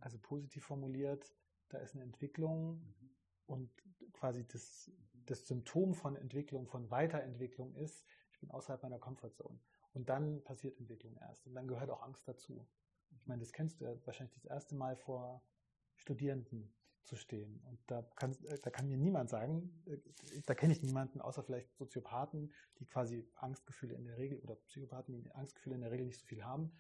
Also 0.01 0.19
positiv 0.19 0.65
formuliert, 0.65 1.33
da 1.69 1.79
ist 1.79 1.95
eine 1.95 2.05
Entwicklung 2.05 2.81
mhm. 2.81 3.11
und 3.47 3.71
quasi 4.13 4.47
das, 4.47 4.91
das 5.27 5.47
Symptom 5.47 5.95
von 5.95 6.17
Entwicklung, 6.17 6.67
von 6.67 6.91
Weiterentwicklung 6.91 7.75
ist, 7.75 8.05
ich 8.33 8.41
bin 8.41 8.51
außerhalb 8.51 8.83
meiner 8.83 8.99
Comfortzone. 8.99 9.59
Und 9.95 10.09
dann 10.09 10.43
passiert 10.45 10.79
Entwicklung 10.79 11.17
erst. 11.17 11.47
Und 11.47 11.55
dann 11.55 11.67
gehört 11.67 11.91
auch 11.91 12.03
Angst 12.03 12.27
dazu. 12.29 12.67
Ich 13.11 13.27
meine, 13.27 13.41
das 13.41 13.53
kennst 13.53 13.81
du 13.81 13.85
ja 13.85 14.07
wahrscheinlich 14.07 14.35
das 14.35 14.45
erste 14.45 14.75
Mal 14.75 14.97
vor 14.97 15.43
Studierenden 15.97 16.73
zu 17.09 17.17
stehen. 17.17 17.61
Und 17.65 17.81
da 17.87 18.03
kann, 18.17 18.37
da 18.63 18.71
kann 18.71 18.87
mir 18.87 18.99
niemand 18.99 19.31
sagen, 19.31 19.83
äh, 19.87 19.99
da 20.47 20.55
kenne 20.55 20.73
ich 20.73 20.83
niemanden, 20.83 21.21
außer 21.21 21.43
vielleicht 21.43 21.75
Soziopathen, 21.77 22.53
die 22.79 22.87
quasi 22.87 23.27
Angstgefühle 23.37 23.95
in 23.95 24.05
der 24.05 24.19
Regel 24.19 24.39
oder 24.41 24.57
Psychopathen, 24.57 25.23
die 25.23 25.33
Angstgefühle 25.33 25.75
in 25.75 25.81
der 25.81 25.91
Regel 25.91 26.07
nicht 26.07 26.19
so 26.19 26.27
viel 26.27 26.45
haben. 26.45 26.73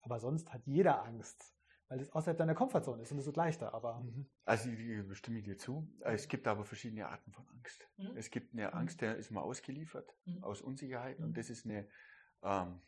Aber 0.00 0.20
sonst 0.20 0.52
hat 0.52 0.66
jeder 0.66 1.04
Angst, 1.04 1.55
weil 1.88 2.00
es 2.00 2.10
außerhalb 2.10 2.36
deiner 2.36 2.54
Komfortzone 2.54 3.02
ist 3.02 3.12
und 3.12 3.18
es 3.18 3.26
wird 3.26 3.36
leichter. 3.36 3.74
Aber 3.74 4.00
mhm. 4.00 4.26
also 4.44 4.70
ich 4.70 5.18
stimme 5.18 5.42
dir 5.42 5.56
zu. 5.56 5.88
Es 6.00 6.28
gibt 6.28 6.46
aber 6.46 6.64
verschiedene 6.64 7.08
Arten 7.08 7.32
von 7.32 7.48
Angst. 7.48 7.88
Mhm. 7.96 8.16
Es 8.16 8.30
gibt 8.30 8.52
eine 8.52 8.68
mhm. 8.68 8.74
Angst, 8.74 9.00
der 9.00 9.16
ist 9.16 9.30
mal 9.30 9.42
ausgeliefert 9.42 10.14
mhm. 10.24 10.42
aus 10.44 10.62
Unsicherheit 10.62 11.18
und 11.20 11.30
mhm. 11.30 11.34
das 11.34 11.50
ist 11.50 11.64
eine, 11.64 11.88
ähm, 12.42 12.80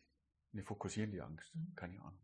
eine 0.53 0.63
fokussierende 0.63 1.25
Angst. 1.25 1.55
Mhm. 1.55 1.75
Keine 1.75 2.01
Ahnung 2.01 2.21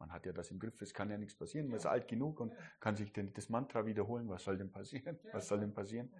man 0.00 0.10
hat 0.12 0.26
ja 0.26 0.32
das 0.32 0.50
im 0.50 0.58
Griff, 0.58 0.80
es 0.80 0.94
kann 0.94 1.10
ja 1.10 1.18
nichts 1.18 1.36
passieren, 1.36 1.68
man 1.68 1.76
ist 1.76 1.86
alt 1.86 2.08
genug 2.08 2.40
und 2.40 2.54
kann 2.80 2.96
sich 2.96 3.12
den, 3.12 3.32
das 3.34 3.48
Mantra 3.50 3.84
wiederholen, 3.84 4.28
was 4.28 4.42
soll 4.42 4.56
denn 4.56 4.72
passieren? 4.72 5.18
Was 5.32 5.46
soll 5.46 5.60
denn 5.60 5.74
passieren? 5.74 6.10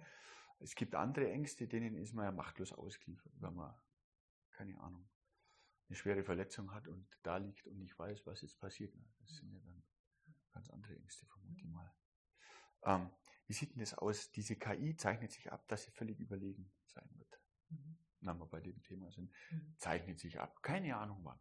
Es 0.59 0.75
gibt 0.75 0.93
andere 0.93 1.29
Ängste, 1.29 1.67
denen 1.67 1.97
ist 1.97 2.13
man 2.13 2.25
ja 2.25 2.31
machtlos 2.31 2.71
ausgeliefert, 2.71 3.33
wenn 3.39 3.55
man, 3.55 3.73
keine 4.51 4.79
Ahnung, 4.79 5.09
eine 5.91 5.97
schwere 5.97 6.23
Verletzung 6.23 6.73
hat 6.73 6.87
und 6.87 7.05
da 7.21 7.35
liegt 7.35 7.67
und 7.67 7.77
nicht 7.77 7.99
weiß, 7.99 8.25
was 8.25 8.41
jetzt 8.41 8.57
passiert. 8.61 8.95
Das 9.19 9.35
sind 9.35 9.51
ja 9.51 9.59
dann 9.59 9.83
ganz 10.53 10.69
andere 10.69 10.95
Ängste, 10.95 11.25
vermute 11.25 11.59
ich 11.59 11.65
mal. 11.65 11.93
Ähm, 12.83 13.09
wie 13.47 13.51
sieht 13.51 13.73
denn 13.73 13.81
das 13.81 13.93
aus? 13.95 14.31
Diese 14.31 14.55
KI 14.55 14.95
zeichnet 14.95 15.33
sich 15.33 15.51
ab, 15.51 15.67
dass 15.67 15.83
sie 15.83 15.91
völlig 15.91 16.17
überlegen 16.21 16.71
sein 16.85 17.09
wird. 17.15 17.41
Mhm. 17.67 17.97
Wenn 18.21 18.37
wir 18.39 18.45
bei 18.45 18.61
dem 18.61 18.81
Thema 18.83 19.11
sind, 19.11 19.33
mhm. 19.51 19.75
zeichnet 19.79 20.17
sich 20.17 20.39
ab. 20.39 20.63
Keine 20.63 20.95
Ahnung 20.95 21.19
wann. 21.25 21.39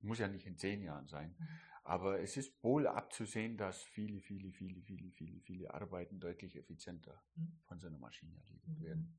Muss 0.00 0.18
ja 0.18 0.26
nicht 0.26 0.46
in 0.46 0.58
zehn 0.58 0.82
Jahren 0.82 1.06
sein. 1.06 1.36
Mhm. 1.38 1.48
Aber 1.84 2.20
es 2.20 2.36
ist 2.36 2.60
wohl 2.64 2.88
abzusehen, 2.88 3.56
dass 3.56 3.84
viele, 3.84 4.20
viele, 4.20 4.50
viele, 4.50 4.82
viele, 4.82 5.12
viele, 5.12 5.40
viele 5.42 5.72
Arbeiten 5.72 6.18
deutlich 6.18 6.56
effizienter 6.56 7.22
mhm. 7.36 7.60
von 7.62 7.78
so 7.78 7.86
einer 7.86 7.98
Maschine 7.98 8.34
erledigt 8.34 8.80
werden. 8.80 9.16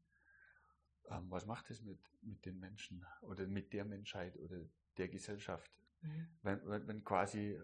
Ähm, 1.09 1.29
was 1.29 1.45
macht 1.45 1.69
es 1.69 1.81
mit, 1.81 1.99
mit 2.21 2.45
den 2.45 2.59
Menschen 2.59 3.05
oder 3.21 3.47
mit 3.47 3.73
der 3.73 3.85
Menschheit 3.85 4.37
oder 4.37 4.59
der 4.97 5.07
Gesellschaft, 5.07 5.71
mhm. 6.01 6.27
wenn, 6.41 6.67
wenn, 6.67 6.87
wenn 6.87 7.03
quasi, 7.03 7.51
äh, 7.51 7.61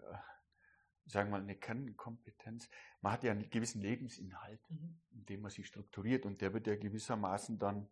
sagen 1.05 1.29
wir 1.29 1.37
mal, 1.37 1.41
eine 1.41 1.55
Kernkompetenz, 1.55 2.69
man 3.01 3.13
hat 3.13 3.23
ja 3.23 3.31
einen 3.31 3.49
gewissen 3.49 3.81
Lebensinhalt, 3.81 4.61
mhm. 4.69 5.01
in 5.11 5.25
dem 5.25 5.41
man 5.41 5.51
sich 5.51 5.67
strukturiert 5.67 6.25
und 6.25 6.41
der 6.41 6.53
wird 6.53 6.67
ja 6.67 6.75
gewissermaßen 6.75 7.59
dann 7.59 7.89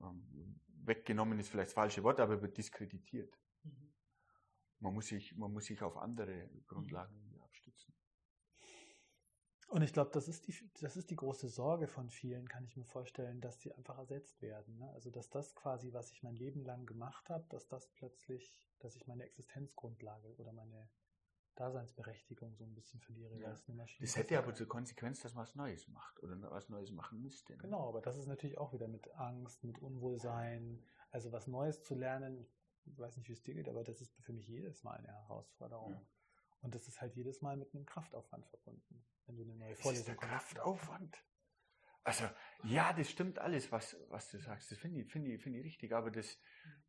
ähm, 0.00 0.60
weggenommen, 0.84 1.38
ist 1.38 1.48
vielleicht 1.48 1.68
das 1.68 1.74
falsche 1.74 2.02
Wort, 2.04 2.20
aber 2.20 2.40
wird 2.40 2.56
diskreditiert. 2.56 3.36
Mhm. 3.64 3.92
Man 4.80 4.94
muss 4.94 5.08
sich, 5.08 5.36
man 5.36 5.52
muss 5.52 5.64
sich 5.64 5.82
auf 5.82 5.96
andere 5.96 6.48
Grundlagen 6.66 7.14
abstützen. 7.14 7.27
Und 9.68 9.82
ich 9.82 9.92
glaube, 9.92 10.10
das, 10.12 10.28
ist 10.28 10.46
die, 10.46 10.54
das 10.80 10.96
ist 10.96 11.10
die 11.10 11.16
große 11.16 11.48
Sorge 11.48 11.88
von 11.88 12.08
vielen, 12.08 12.48
kann 12.48 12.64
ich 12.64 12.76
mir 12.76 12.86
vorstellen, 12.86 13.40
dass 13.40 13.58
die 13.58 13.72
einfach 13.74 13.98
ersetzt 13.98 14.40
werden. 14.40 14.78
Ne? 14.78 14.90
Also, 14.92 15.10
dass 15.10 15.28
das 15.28 15.54
quasi, 15.54 15.92
was 15.92 16.10
ich 16.10 16.22
mein 16.22 16.34
Leben 16.34 16.64
lang 16.64 16.86
gemacht 16.86 17.28
habe, 17.28 17.44
dass 17.50 17.68
das 17.68 17.86
plötzlich, 17.88 18.50
dass 18.78 18.96
ich 18.96 19.06
meine 19.06 19.24
Existenzgrundlage 19.24 20.34
oder 20.36 20.52
meine 20.52 20.88
Daseinsberechtigung 21.56 22.54
so 22.54 22.64
ein 22.64 22.74
bisschen 22.74 23.00
verliere. 23.00 23.36
Ja. 23.36 23.50
Das, 23.50 23.64
das 24.00 24.16
hätte 24.16 24.38
aber 24.38 24.54
zur 24.54 24.68
Konsequenz, 24.68 25.20
dass 25.20 25.34
man 25.34 25.42
was 25.42 25.54
Neues 25.54 25.88
macht 25.88 26.22
oder 26.22 26.40
was 26.50 26.70
Neues 26.70 26.90
machen 26.90 27.20
müsste. 27.20 27.52
Ne? 27.52 27.58
Genau, 27.58 27.88
aber 27.88 28.00
das 28.00 28.16
ist 28.16 28.26
natürlich 28.26 28.56
auch 28.56 28.72
wieder 28.72 28.88
mit 28.88 29.12
Angst, 29.16 29.64
mit 29.64 29.80
Unwohlsein, 29.80 30.82
also 31.10 31.30
was 31.30 31.46
Neues 31.46 31.82
zu 31.82 31.94
lernen 31.94 32.46
ich 32.92 32.98
weiß 32.98 33.16
nicht, 33.16 33.28
wie 33.28 33.32
es 33.32 33.42
dir 33.42 33.54
geht, 33.54 33.68
aber 33.68 33.84
das 33.84 34.00
ist 34.00 34.14
für 34.22 34.32
mich 34.32 34.46
jedes 34.46 34.82
Mal 34.82 34.96
eine 34.96 35.08
Herausforderung. 35.08 35.92
Ja. 35.92 36.02
Und 36.60 36.74
das 36.74 36.88
ist 36.88 37.00
halt 37.00 37.14
jedes 37.14 37.40
Mal 37.40 37.56
mit 37.56 37.74
einem 37.74 37.86
Kraftaufwand 37.86 38.46
verbunden, 38.46 39.06
wenn 39.26 39.36
du 39.36 39.42
eine 39.42 39.54
neue 39.54 39.76
Vorlesung 39.76 40.00
ist 40.00 40.08
der 40.08 40.16
Kraftaufwand. 40.16 41.16
Also, 42.04 42.24
ja, 42.64 42.92
das 42.92 43.10
stimmt 43.10 43.38
alles, 43.38 43.70
was, 43.70 43.96
was 44.08 44.30
du 44.30 44.38
sagst. 44.38 44.70
Das 44.70 44.78
finde 44.78 45.00
ich, 45.00 45.12
finde 45.12 45.30
ich, 45.30 45.42
finde 45.42 45.58
ich 45.58 45.64
richtig, 45.66 45.92
aber 45.92 46.10
das, 46.10 46.38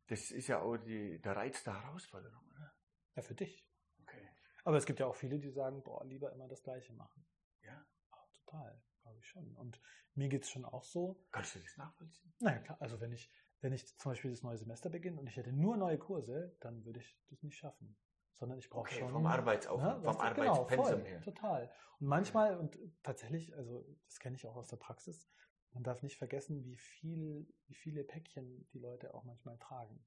das 0.06 0.30
ist 0.30 0.46
ja 0.46 0.60
auch 0.60 0.78
die, 0.78 1.20
der 1.20 1.36
Reiz 1.36 1.62
der 1.62 1.82
Herausforderung, 1.82 2.42
oder? 2.50 2.74
Ja, 3.16 3.22
für 3.22 3.34
dich. 3.34 3.68
Okay. 4.02 4.28
Aber 4.64 4.78
es 4.78 4.86
gibt 4.86 4.98
ja 4.98 5.06
auch 5.06 5.14
viele, 5.14 5.38
die 5.38 5.50
sagen, 5.50 5.82
boah, 5.82 6.04
lieber 6.06 6.32
immer 6.32 6.48
das 6.48 6.62
Gleiche 6.62 6.94
machen. 6.94 7.26
Ja. 7.62 7.86
Oh, 8.12 8.28
total, 8.44 8.82
glaube 9.02 9.18
ich 9.18 9.26
schon. 9.28 9.54
Und 9.56 9.80
mir 10.14 10.28
geht 10.28 10.44
es 10.44 10.50
schon 10.50 10.64
auch 10.64 10.84
so. 10.84 11.22
Kannst 11.32 11.54
du 11.54 11.60
das 11.60 11.76
nachvollziehen? 11.76 12.32
Naja, 12.38 12.58
klar. 12.60 12.80
Also, 12.80 13.00
wenn 13.00 13.12
ich, 13.12 13.30
wenn 13.60 13.74
ich 13.74 13.86
zum 13.98 14.12
Beispiel 14.12 14.30
das 14.30 14.42
neue 14.42 14.56
Semester 14.56 14.88
beginne 14.88 15.20
und 15.20 15.26
ich 15.26 15.36
hätte 15.36 15.52
nur 15.52 15.76
neue 15.76 15.98
Kurse, 15.98 16.56
dann 16.60 16.84
würde 16.86 17.00
ich 17.00 17.18
das 17.28 17.42
nicht 17.42 17.58
schaffen. 17.58 17.94
Sondern 18.40 18.58
ich 18.58 18.70
brauche 18.70 18.88
okay, 18.88 18.98
schon. 18.98 19.10
Vom 19.10 19.26
Arbeitsaufwand, 19.26 20.02
ne, 20.02 20.12
vom 20.12 20.20
Arbeitspensum 20.20 20.96
genau, 20.96 21.04
her. 21.04 21.20
Total. 21.20 21.70
Und 22.00 22.06
manchmal, 22.06 22.56
und 22.56 22.78
tatsächlich, 23.02 23.54
also 23.54 23.84
das 24.06 24.18
kenne 24.18 24.34
ich 24.34 24.46
auch 24.46 24.56
aus 24.56 24.68
der 24.68 24.78
Praxis, 24.78 25.28
man 25.72 25.82
darf 25.82 26.02
nicht 26.02 26.16
vergessen, 26.16 26.64
wie 26.64 26.76
viel, 26.76 27.46
wie 27.66 27.74
viele 27.74 28.02
Päckchen 28.02 28.66
die 28.72 28.78
Leute 28.78 29.14
auch 29.14 29.24
manchmal 29.24 29.58
tragen. 29.58 30.02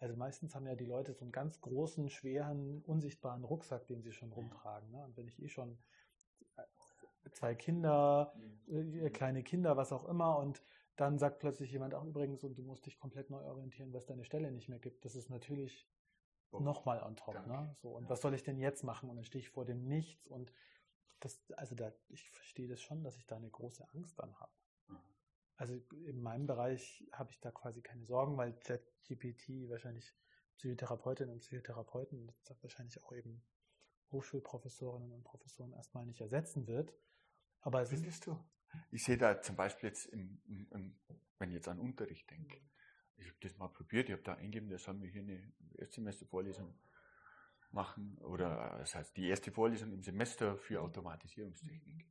Also 0.00 0.16
meistens 0.16 0.54
haben 0.54 0.66
ja 0.66 0.76
die 0.76 0.84
Leute 0.84 1.14
so 1.14 1.22
einen 1.24 1.32
ganz 1.32 1.60
großen, 1.60 2.08
schweren, 2.10 2.82
unsichtbaren 2.82 3.42
Rucksack, 3.42 3.86
den 3.86 4.02
sie 4.02 4.12
schon 4.12 4.32
rumtragen. 4.32 4.90
Ne? 4.90 5.02
Und 5.02 5.16
wenn 5.16 5.26
ich 5.26 5.42
eh 5.42 5.48
schon 5.48 5.78
äh, 6.56 6.62
zwei 7.32 7.54
Kinder, 7.54 8.32
mhm. 8.66 9.06
äh, 9.06 9.10
kleine 9.10 9.42
Kinder, 9.42 9.76
was 9.76 9.92
auch 9.92 10.04
immer, 10.04 10.38
und 10.38 10.62
dann 10.96 11.18
sagt 11.18 11.40
plötzlich 11.40 11.72
jemand 11.72 11.94
auch 11.94 12.04
übrigens, 12.04 12.44
und 12.44 12.56
du 12.56 12.62
musst 12.62 12.86
dich 12.86 12.98
komplett 12.98 13.30
neu 13.30 13.44
orientieren, 13.44 13.92
was 13.92 14.06
deine 14.06 14.24
Stelle 14.24 14.52
nicht 14.52 14.68
mehr 14.68 14.78
gibt. 14.78 15.04
Das 15.04 15.14
ist 15.16 15.30
natürlich 15.30 15.88
oh, 16.50 16.60
nochmal 16.60 17.02
on 17.02 17.16
top. 17.16 17.46
Ne? 17.46 17.76
So, 17.80 17.90
und 17.90 18.04
ja. 18.04 18.10
was 18.10 18.20
soll 18.20 18.34
ich 18.34 18.42
denn 18.42 18.58
jetzt 18.58 18.84
machen? 18.84 19.10
Und 19.10 19.16
dann 19.16 19.24
stehe 19.24 19.42
ich 19.42 19.50
vor 19.50 19.64
dem 19.64 19.84
Nichts 19.86 20.26
und 20.26 20.52
das, 21.20 21.40
also 21.56 21.74
da, 21.74 21.92
ich 22.08 22.30
verstehe 22.30 22.68
das 22.68 22.80
schon, 22.80 23.02
dass 23.02 23.16
ich 23.16 23.26
da 23.26 23.36
eine 23.36 23.50
große 23.50 23.88
Angst 23.92 24.18
dann 24.18 24.38
habe. 24.38 24.52
Mhm. 24.86 24.98
Also 25.56 25.74
in 26.06 26.22
meinem 26.22 26.46
Bereich 26.46 27.04
habe 27.12 27.30
ich 27.30 27.40
da 27.40 27.50
quasi 27.50 27.82
keine 27.82 28.04
Sorgen, 28.06 28.36
weil 28.36 28.52
ChatGPT 28.60 29.68
wahrscheinlich 29.68 30.14
Psychotherapeutinnen 30.56 31.32
und 31.32 31.40
Psychotherapeuten, 31.40 32.32
das 32.44 32.62
wahrscheinlich 32.62 33.02
auch 33.02 33.12
eben 33.12 33.42
Hochschulprofessorinnen 34.10 35.12
und 35.12 35.24
Professoren 35.24 35.72
erstmal 35.72 36.06
nicht 36.06 36.20
ersetzen 36.20 36.66
wird. 36.66 36.92
Aber 37.60 37.82
es 37.82 37.90
Findest 37.90 38.18
ist, 38.20 38.26
du? 38.26 38.38
Ich 38.90 39.04
sehe 39.04 39.18
da 39.18 39.40
zum 39.40 39.56
Beispiel 39.56 39.88
jetzt, 39.88 40.06
im, 40.06 40.40
im, 40.46 40.98
wenn 41.38 41.50
ich 41.50 41.56
jetzt 41.56 41.68
an 41.68 41.78
Unterricht 41.78 42.30
denke, 42.30 42.60
ich 43.18 43.28
habe 43.28 43.38
das 43.40 43.56
mal 43.58 43.68
probiert, 43.68 44.08
ich 44.08 44.12
habe 44.12 44.22
da 44.22 44.34
eingegeben, 44.34 44.68
der 44.68 44.78
soll 44.78 44.94
mir 44.94 45.08
hier 45.08 45.22
eine 45.22 45.52
Erstsemestervorlesung 45.76 46.74
machen 47.70 48.16
oder 48.18 48.76
das 48.78 48.94
heißt 48.94 49.16
die 49.16 49.28
erste 49.28 49.52
Vorlesung 49.52 49.92
im 49.92 50.02
Semester 50.02 50.56
für 50.56 50.80
Automatisierungstechnik. 50.80 52.06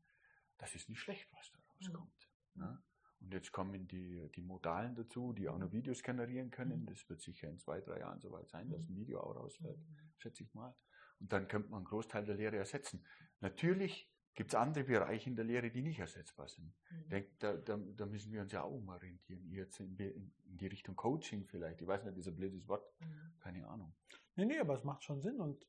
Das 0.57 0.75
ist 0.75 0.89
nicht 0.89 0.99
schlecht, 0.99 1.27
was 1.33 1.51
da 1.51 1.59
rauskommt. 1.59 2.29
Mhm. 2.55 2.63
Ne? 2.63 2.83
Und 3.19 3.33
jetzt 3.33 3.51
kommen 3.51 3.87
die, 3.87 4.29
die 4.35 4.41
Modalen 4.41 4.95
dazu, 4.95 5.33
die 5.33 5.49
auch 5.49 5.57
noch 5.57 5.71
Videos 5.71 6.03
generieren 6.03 6.51
können. 6.51 6.85
Das 6.85 7.09
wird 7.09 7.21
sicher 7.21 7.49
in 7.49 7.57
zwei, 7.57 7.81
drei 7.81 7.99
Jahren 7.99 8.19
soweit 8.21 8.47
sein, 8.49 8.69
dass 8.69 8.87
ein 8.87 8.95
Video 8.95 9.19
auch 9.19 9.35
rausfällt, 9.35 9.79
schätze 10.17 10.43
ich 10.43 10.53
mal. 10.53 10.75
Und 11.19 11.33
dann 11.33 11.47
könnte 11.47 11.69
man 11.69 11.79
einen 11.79 11.85
Großteil 11.85 12.25
der 12.25 12.35
Lehre 12.35 12.57
ersetzen. 12.57 13.03
Natürlich 13.39 14.11
gibt 14.38 14.52
es 14.52 14.56
andere 14.56 14.84
Bereiche 14.84 15.32
in 15.32 15.36
der 15.36 15.45
Lehre, 15.45 15.71
die 15.71 15.82
nicht 15.82 16.00
ersetzbar 16.00 16.47
sind. 16.47 16.67
Mhm. 16.67 17.00
Ich 17.02 17.08
denke, 17.10 17.30
da, 17.39 17.54
da, 17.58 17.78
da, 17.78 18.06
müssen 18.06 18.32
wir 18.32 18.41
uns 18.41 18.52
ja 18.52 18.62
auch 18.62 18.71
umorientieren. 18.71 19.52
Jetzt 19.52 19.80
in, 19.80 19.97
in, 19.97 20.32
in, 20.45 20.58
die 20.58 20.67
Richtung 20.67 20.95
Coaching 20.95 21.43
vielleicht. 21.43 21.82
Ich 21.82 21.88
weiß 21.88 22.04
nicht, 22.04 22.15
das 22.15 22.28
ist 22.28 22.34
ein 22.34 22.36
blödes 22.36 22.67
Wort. 22.67 22.88
Mhm. 23.00 23.34
Keine 23.39 23.67
Ahnung. 23.67 23.95
Nee, 24.36 24.45
nee, 24.45 24.60
aber 24.60 24.76
es 24.76 24.84
macht 24.84 25.04
schon 25.04 25.21
Sinn. 25.21 25.41
Und 25.41 25.65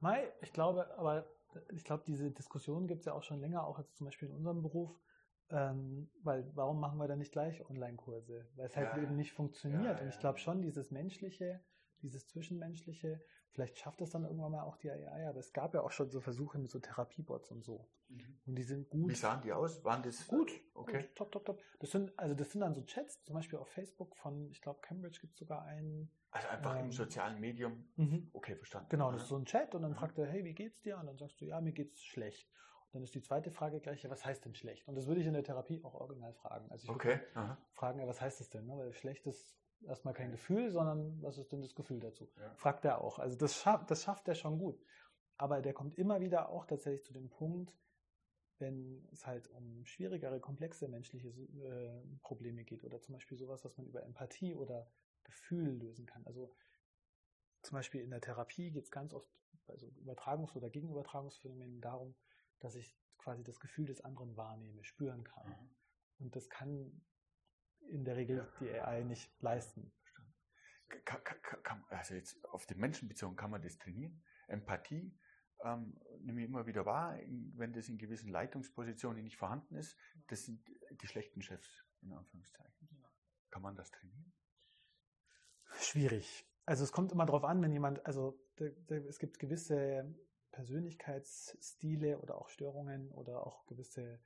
Mai, 0.00 0.30
ich 0.42 0.52
glaube, 0.52 0.96
aber 0.98 1.26
ich 1.72 1.82
glaube, 1.82 2.04
diese 2.06 2.30
Diskussion 2.30 2.86
gibt 2.86 3.00
es 3.00 3.06
ja 3.06 3.14
auch 3.14 3.22
schon 3.22 3.40
länger, 3.40 3.66
auch 3.66 3.78
jetzt 3.78 3.96
zum 3.96 4.04
Beispiel 4.04 4.28
in 4.28 4.34
unserem 4.34 4.60
Beruf. 4.60 5.00
Ähm, 5.48 6.10
weil 6.22 6.50
warum 6.54 6.78
machen 6.78 6.98
wir 6.98 7.08
dann 7.08 7.18
nicht 7.20 7.32
gleich 7.32 7.64
Online-Kurse? 7.70 8.50
Weil 8.54 8.66
es 8.66 8.76
halt 8.76 8.96
ja. 8.96 9.02
eben 9.02 9.16
nicht 9.16 9.32
funktioniert. 9.32 9.98
Ja, 9.98 10.02
und 10.02 10.08
ich 10.08 10.18
glaube 10.18 10.38
schon, 10.38 10.60
dieses 10.60 10.90
Menschliche, 10.90 11.64
dieses 12.02 12.26
Zwischenmenschliche, 12.26 13.24
Vielleicht 13.54 13.78
schafft 13.78 14.00
es 14.00 14.10
dann 14.10 14.24
irgendwann 14.24 14.50
mal 14.50 14.64
auch 14.64 14.76
die 14.76 14.90
AI, 14.90 15.28
aber 15.28 15.38
es 15.38 15.52
gab 15.52 15.74
ja 15.74 15.82
auch 15.82 15.92
schon 15.92 16.10
so 16.10 16.20
Versuche 16.20 16.58
mit 16.58 16.72
so 16.72 16.80
Therapiebots 16.80 17.52
und 17.52 17.62
so. 17.62 17.86
Mhm. 18.08 18.38
Und 18.46 18.56
die 18.56 18.64
sind 18.64 18.90
gut. 18.90 19.08
Wie 19.08 19.14
sahen 19.14 19.42
die 19.42 19.52
aus? 19.52 19.84
Waren 19.84 20.02
das 20.02 20.26
gut? 20.26 20.50
Okay. 20.74 21.02
Gut, 21.02 21.14
top, 21.14 21.30
top, 21.30 21.44
top. 21.44 21.62
Das 21.78 21.92
sind, 21.92 22.12
also 22.18 22.34
das 22.34 22.50
sind 22.50 22.62
dann 22.62 22.74
so 22.74 22.82
Chats, 22.82 23.22
zum 23.22 23.36
Beispiel 23.36 23.60
auf 23.60 23.68
Facebook 23.68 24.16
von, 24.16 24.50
ich 24.50 24.60
glaube, 24.60 24.80
Cambridge 24.80 25.20
gibt 25.20 25.34
es 25.34 25.38
sogar 25.38 25.64
einen. 25.66 26.10
Also 26.32 26.48
einfach 26.48 26.74
ähm, 26.74 26.86
im 26.86 26.92
sozialen 26.92 27.38
Medium. 27.38 27.84
Mhm. 27.94 28.28
Okay, 28.32 28.56
verstanden. 28.56 28.88
Genau, 28.90 29.12
das 29.12 29.22
ist 29.22 29.28
so 29.28 29.36
ein 29.36 29.44
Chat 29.44 29.72
und 29.76 29.82
dann 29.82 29.92
mhm. 29.92 29.96
fragt 29.96 30.18
er, 30.18 30.26
hey, 30.26 30.44
wie 30.44 30.54
geht's 30.54 30.80
dir? 30.80 30.98
Und 30.98 31.06
dann 31.06 31.16
sagst 31.16 31.40
du, 31.40 31.44
ja, 31.44 31.60
mir 31.60 31.72
geht's 31.72 32.02
schlecht. 32.02 32.50
Und 32.86 32.94
dann 32.94 33.02
ist 33.04 33.14
die 33.14 33.22
zweite 33.22 33.52
Frage 33.52 33.78
gleich, 33.78 34.02
ja, 34.02 34.10
was 34.10 34.24
heißt 34.24 34.44
denn 34.44 34.56
schlecht? 34.56 34.88
Und 34.88 34.96
das 34.96 35.06
würde 35.06 35.20
ich 35.20 35.28
in 35.28 35.32
der 35.32 35.44
Therapie 35.44 35.80
auch 35.84 35.94
original 35.94 36.34
fragen. 36.34 36.68
Also 36.72 36.86
ich 36.86 36.90
okay. 36.90 37.20
würde 37.34 37.56
fragen, 37.74 38.00
ja, 38.00 38.08
was 38.08 38.20
heißt 38.20 38.40
das 38.40 38.50
denn? 38.50 38.66
Ne? 38.66 38.76
Weil 38.76 38.92
schlecht 38.94 39.28
ist 39.28 39.56
erstmal 39.86 40.14
kein 40.14 40.30
Gefühl, 40.30 40.70
sondern 40.70 41.20
was 41.22 41.38
ist 41.38 41.52
denn 41.52 41.62
das 41.62 41.74
Gefühl 41.74 42.00
dazu? 42.00 42.30
Ja. 42.36 42.54
Fragt 42.54 42.84
er 42.84 43.00
auch. 43.00 43.18
Also 43.18 43.36
das 43.36 43.56
schafft, 43.56 43.90
das 43.90 44.02
schafft 44.02 44.28
er 44.28 44.34
schon 44.34 44.58
gut. 44.58 44.80
Aber 45.36 45.62
der 45.62 45.72
kommt 45.72 45.98
immer 45.98 46.20
wieder 46.20 46.48
auch 46.48 46.64
tatsächlich 46.66 47.04
zu 47.04 47.12
dem 47.12 47.28
Punkt, 47.28 47.74
wenn 48.58 49.06
es 49.12 49.26
halt 49.26 49.48
um 49.48 49.84
schwierigere, 49.84 50.40
komplexe 50.40 50.88
menschliche 50.88 51.28
äh, 51.28 52.02
Probleme 52.22 52.64
geht 52.64 52.84
oder 52.84 53.00
zum 53.00 53.14
Beispiel 53.14 53.36
sowas, 53.36 53.64
was 53.64 53.76
man 53.76 53.86
über 53.86 54.02
Empathie 54.04 54.54
oder 54.54 54.86
Gefühl 55.24 55.78
lösen 55.78 56.06
kann. 56.06 56.24
Also 56.24 56.54
zum 57.62 57.76
Beispiel 57.76 58.02
in 58.02 58.10
der 58.10 58.20
Therapie 58.20 58.70
geht 58.70 58.84
es 58.84 58.90
ganz 58.90 59.12
oft 59.12 59.28
bei 59.66 59.76
so 59.76 59.86
Übertragungs- 59.86 60.54
oder 60.54 60.70
Gegenübertragungsphänomenen 60.70 61.80
darum, 61.80 62.14
dass 62.60 62.74
ich 62.76 62.96
quasi 63.18 63.42
das 63.42 63.58
Gefühl 63.58 63.86
des 63.86 64.02
anderen 64.02 64.36
wahrnehme, 64.36 64.84
spüren 64.84 65.24
kann. 65.24 65.48
Mhm. 65.48 65.70
Und 66.18 66.36
das 66.36 66.48
kann 66.48 67.02
in 67.90 68.04
der 68.04 68.16
Regel 68.16 68.46
die 68.60 68.70
AI 68.70 69.02
nicht 69.04 69.30
leisten. 69.42 69.92
Kann, 71.04 71.22
kann, 71.62 71.84
also 71.88 72.14
jetzt 72.14 72.44
auf 72.46 72.66
den 72.66 72.78
Menschen 72.78 73.08
bezogen 73.08 73.36
kann 73.36 73.50
man 73.50 73.62
das 73.62 73.78
trainieren. 73.78 74.22
Empathie 74.46 75.16
ähm, 75.64 75.98
nehme 76.20 76.42
ich 76.42 76.46
immer 76.46 76.66
wieder 76.66 76.84
wahr, 76.86 77.18
wenn 77.56 77.72
das 77.72 77.88
in 77.88 77.98
gewissen 77.98 78.28
Leitungspositionen 78.28 79.22
nicht 79.22 79.36
vorhanden 79.36 79.76
ist. 79.76 79.96
Das 80.28 80.44
sind 80.44 80.62
die 81.00 81.06
schlechten 81.06 81.42
Chefs, 81.42 81.84
in 82.02 82.12
Anführungszeichen. 82.12 82.88
Kann 83.50 83.62
man 83.62 83.74
das 83.74 83.90
trainieren? 83.90 84.32
Schwierig. 85.78 86.46
Also 86.66 86.84
es 86.84 86.92
kommt 86.92 87.12
immer 87.12 87.26
darauf 87.26 87.44
an, 87.44 87.60
wenn 87.62 87.72
jemand, 87.72 88.04
also 88.06 88.38
es 88.88 89.18
gibt 89.18 89.38
gewisse 89.38 90.14
Persönlichkeitsstile 90.52 92.18
oder 92.18 92.36
auch 92.36 92.48
Störungen 92.48 93.10
oder 93.10 93.46
auch 93.46 93.66
gewisse 93.66 94.20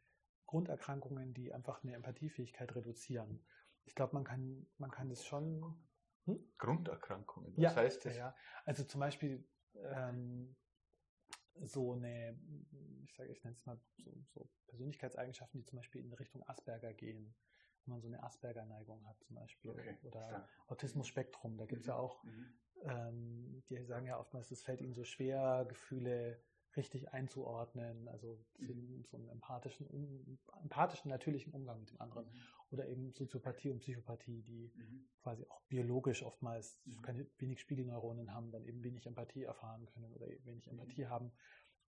Grunderkrankungen, 0.49 1.35
die 1.35 1.53
einfach 1.53 1.85
eine 1.85 1.95
Empathiefähigkeit 1.95 2.75
reduzieren. 2.75 3.45
Ich 3.85 3.95
glaube, 3.95 4.15
man 4.15 4.25
kann, 4.25 4.67
man 4.79 4.91
kann 4.91 5.09
das 5.09 5.25
schon. 5.25 5.79
Hm? 6.25 6.43
Grunderkrankungen, 6.59 7.55
was 7.57 7.63
ja, 7.63 7.77
heißt 7.77 8.05
das? 8.07 8.17
Ja, 8.17 8.35
also 8.65 8.85
zum 8.85 9.01
Beispiel 9.01 9.47
ähm, 9.75 10.57
so 11.61 11.93
eine, 11.93 12.39
ich 13.05 13.15
sage, 13.15 13.31
ich 13.31 13.45
nenne 13.45 13.57
es 13.57 13.65
mal 13.67 13.79
so, 13.97 14.11
so, 14.35 14.49
Persönlichkeitseigenschaften, 14.67 15.61
die 15.61 15.67
zum 15.67 15.79
Beispiel 15.79 16.05
in 16.05 16.13
Richtung 16.15 16.43
Asperger 16.49 16.93
gehen. 16.95 17.35
Wenn 17.85 17.93
man 17.93 18.01
so 18.01 18.09
eine 18.09 18.23
Asperger-Neigung 18.23 19.07
hat 19.07 19.23
zum 19.23 19.37
Beispiel. 19.37 19.71
Okay, 19.71 19.97
oder 20.03 20.49
Autismus-Spektrum, 20.67 21.57
da 21.57 21.67
gibt 21.67 21.83
es 21.83 21.87
mhm. 21.87 21.93
ja 21.93 21.97
auch, 21.97 22.25
mhm. 22.25 22.59
ähm, 22.85 23.63
die 23.69 23.85
sagen 23.85 24.07
ja 24.07 24.19
oftmals, 24.19 24.51
es 24.51 24.63
fällt 24.63 24.81
ihnen 24.81 24.95
so 24.95 25.05
schwer, 25.05 25.67
Gefühle 25.69 26.43
richtig 26.79 27.12
einzuordnen, 27.12 28.09
also 28.09 28.38
mhm. 28.59 29.05
so 29.05 29.17
einen 29.19 29.29
empathischen, 29.29 30.38
empathischen, 30.62 31.11
natürlichen 31.11 31.53
Umgang 31.53 31.81
mit 31.81 31.91
dem 31.91 32.01
anderen. 32.01 32.27
Mhm. 32.27 32.41
Oder 32.71 32.88
eben 32.88 33.12
Soziopathie 33.12 33.71
und 33.71 33.81
Psychopathie, 33.81 34.43
die 34.43 34.73
mhm. 34.75 35.09
quasi 35.23 35.45
auch 35.51 35.61
biologisch 35.69 36.23
oftmals 36.23 36.81
mhm. 36.85 37.03
keine, 37.03 37.27
wenig 37.38 37.61
Spiegelneuronen 37.61 38.33
haben, 38.33 38.51
dann 38.51 38.64
eben 38.64 38.83
wenig 38.83 39.07
Empathie 39.07 39.43
erfahren 39.43 39.85
können 39.87 40.12
oder 40.14 40.27
wenig 40.45 40.67
mhm. 40.67 40.79
Empathie 40.79 41.07
haben. 41.07 41.33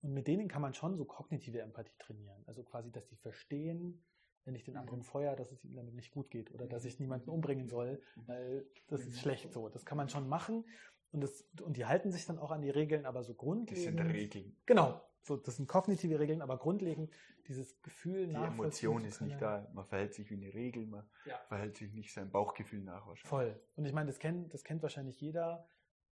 Und 0.01 0.13
mit 0.13 0.27
denen 0.27 0.47
kann 0.47 0.61
man 0.61 0.73
schon 0.73 0.97
so 0.97 1.05
kognitive 1.05 1.61
Empathie 1.61 1.97
trainieren. 1.97 2.43
Also 2.45 2.63
quasi, 2.63 2.91
dass 2.91 3.07
die 3.07 3.17
verstehen, 3.17 4.03
wenn 4.45 4.55
ich 4.55 4.63
den 4.63 4.77
anderen 4.77 5.03
feuer, 5.03 5.35
dass 5.35 5.51
es 5.51 5.63
ihnen 5.63 5.75
damit 5.75 5.93
nicht 5.93 6.11
gut 6.11 6.31
geht 6.31 6.51
oder 6.51 6.67
dass 6.67 6.85
ich 6.85 6.99
niemanden 6.99 7.29
umbringen 7.29 7.67
soll, 7.67 8.01
weil 8.15 8.65
das 8.87 9.05
ist 9.05 9.19
schlecht 9.19 9.53
so. 9.53 9.69
Das 9.69 9.85
kann 9.85 9.97
man 9.97 10.09
schon 10.09 10.27
machen. 10.27 10.65
Und, 11.11 11.21
das, 11.21 11.45
und 11.61 11.75
die 11.77 11.85
halten 11.85 12.11
sich 12.11 12.25
dann 12.25 12.39
auch 12.39 12.51
an 12.51 12.61
die 12.61 12.69
Regeln, 12.69 13.05
aber 13.05 13.23
so 13.23 13.33
grundlegend. 13.33 13.99
Das 13.99 14.05
sind 14.05 14.13
Regeln. 14.13 14.55
Genau. 14.65 15.01
So, 15.23 15.37
das 15.37 15.57
sind 15.57 15.67
kognitive 15.67 16.19
Regeln, 16.19 16.41
aber 16.41 16.57
grundlegend 16.57 17.11
dieses 17.47 17.79
Gefühl 17.81 18.27
Die 18.27 18.33
Emotion 18.33 19.05
ist 19.05 19.21
nicht 19.21 19.39
da. 19.41 19.69
Man 19.73 19.85
verhält 19.85 20.13
sich 20.13 20.29
wie 20.29 20.35
eine 20.35 20.53
Regel, 20.53 20.87
man 20.87 21.07
ja. 21.25 21.37
verhält 21.47 21.77
sich 21.77 21.93
nicht 21.93 22.13
sein 22.13 22.31
Bauchgefühl 22.31 22.81
nach 22.81 23.05
wahrscheinlich. 23.05 23.29
Voll. 23.29 23.59
Und 23.75 23.85
ich 23.85 23.93
meine, 23.93 24.07
das 24.07 24.19
kennt, 24.19 24.53
das 24.53 24.63
kennt 24.63 24.81
wahrscheinlich 24.81 25.19
jeder, 25.21 25.67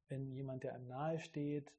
wenn 0.09 0.31
jemand, 0.31 0.63
der 0.63 0.75
einem 0.75 0.87
nahe 0.87 1.19
steht, 1.19 1.73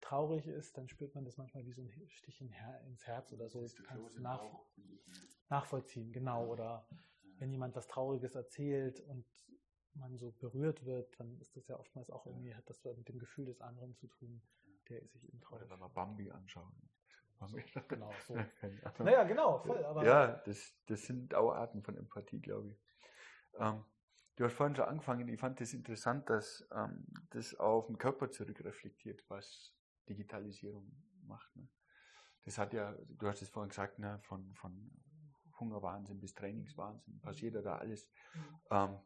traurig 0.00 0.46
ist, 0.46 0.78
dann 0.78 0.88
spürt 0.88 1.14
man 1.14 1.24
das 1.24 1.36
manchmal 1.36 1.66
wie 1.66 1.72
so 1.72 1.82
ein 1.82 1.90
Stich 2.08 2.40
ins 2.40 3.06
Herz 3.06 3.32
oder 3.32 3.48
so. 3.48 3.60
Das 3.60 3.74
kannst 3.82 4.16
du 4.16 4.22
nach, 4.22 4.42
nachvollziehen, 5.50 6.12
genau. 6.12 6.46
Oder 6.46 6.86
wenn 7.38 7.50
jemand 7.50 7.76
was 7.76 7.88
Trauriges 7.88 8.34
erzählt 8.34 9.00
und 9.00 9.26
man 9.94 10.16
so 10.18 10.32
berührt 10.32 10.84
wird, 10.84 11.18
dann 11.18 11.38
ist 11.40 11.56
das 11.56 11.66
ja 11.68 11.78
oftmals 11.78 12.10
auch 12.10 12.26
irgendwie, 12.26 12.54
hat 12.54 12.68
das 12.68 12.84
mit 12.84 13.08
dem 13.08 13.18
Gefühl 13.18 13.46
des 13.46 13.60
anderen 13.60 13.94
zu 13.96 14.06
tun, 14.06 14.42
der 14.88 15.06
sich 15.08 15.28
eben 15.28 15.40
traurig. 15.40 15.64
Oder 15.64 15.70
wenn 15.70 15.80
wir 15.80 15.88
Bambi 15.88 16.30
anschauen. 16.30 16.72
Bambi. 17.38 17.64
Genau, 17.88 18.12
so. 18.26 18.34
naja, 19.04 19.24
genau, 19.24 19.58
voll. 19.60 19.84
Aber 19.84 20.04
ja, 20.04 20.36
das, 20.44 20.74
das 20.86 21.02
sind 21.02 21.34
auch 21.34 21.52
Arten 21.52 21.82
von 21.82 21.96
Empathie, 21.96 22.40
glaube 22.40 22.70
ich. 22.70 22.82
Ähm, 23.58 23.84
du 24.36 24.44
hast 24.44 24.54
vorhin 24.54 24.76
schon 24.76 24.84
angefangen, 24.84 25.28
ich 25.28 25.40
fand 25.40 25.60
das 25.60 25.72
interessant, 25.72 26.28
dass 26.28 26.66
ähm, 26.72 27.06
das 27.30 27.54
auf 27.54 27.86
den 27.86 27.98
Körper 27.98 28.30
zurückreflektiert, 28.30 29.24
was 29.28 29.74
Digitalisierung 30.08 30.90
macht. 31.26 31.54
Ne? 31.56 31.68
Das 32.44 32.58
hat 32.58 32.72
ja, 32.72 32.96
du 33.08 33.26
hast 33.26 33.42
es 33.42 33.48
vorhin 33.48 33.70
gesagt, 33.70 33.98
ne, 33.98 34.18
von, 34.22 34.54
von 34.54 34.90
Hungerwahnsinn 35.58 36.20
bis 36.20 36.34
Trainingswahnsinn, 36.34 37.20
passiert 37.20 37.54
ja 37.54 37.62
da 37.62 37.76
alles. 37.76 38.08
Mhm. 38.34 38.60
Ähm, 38.70 38.98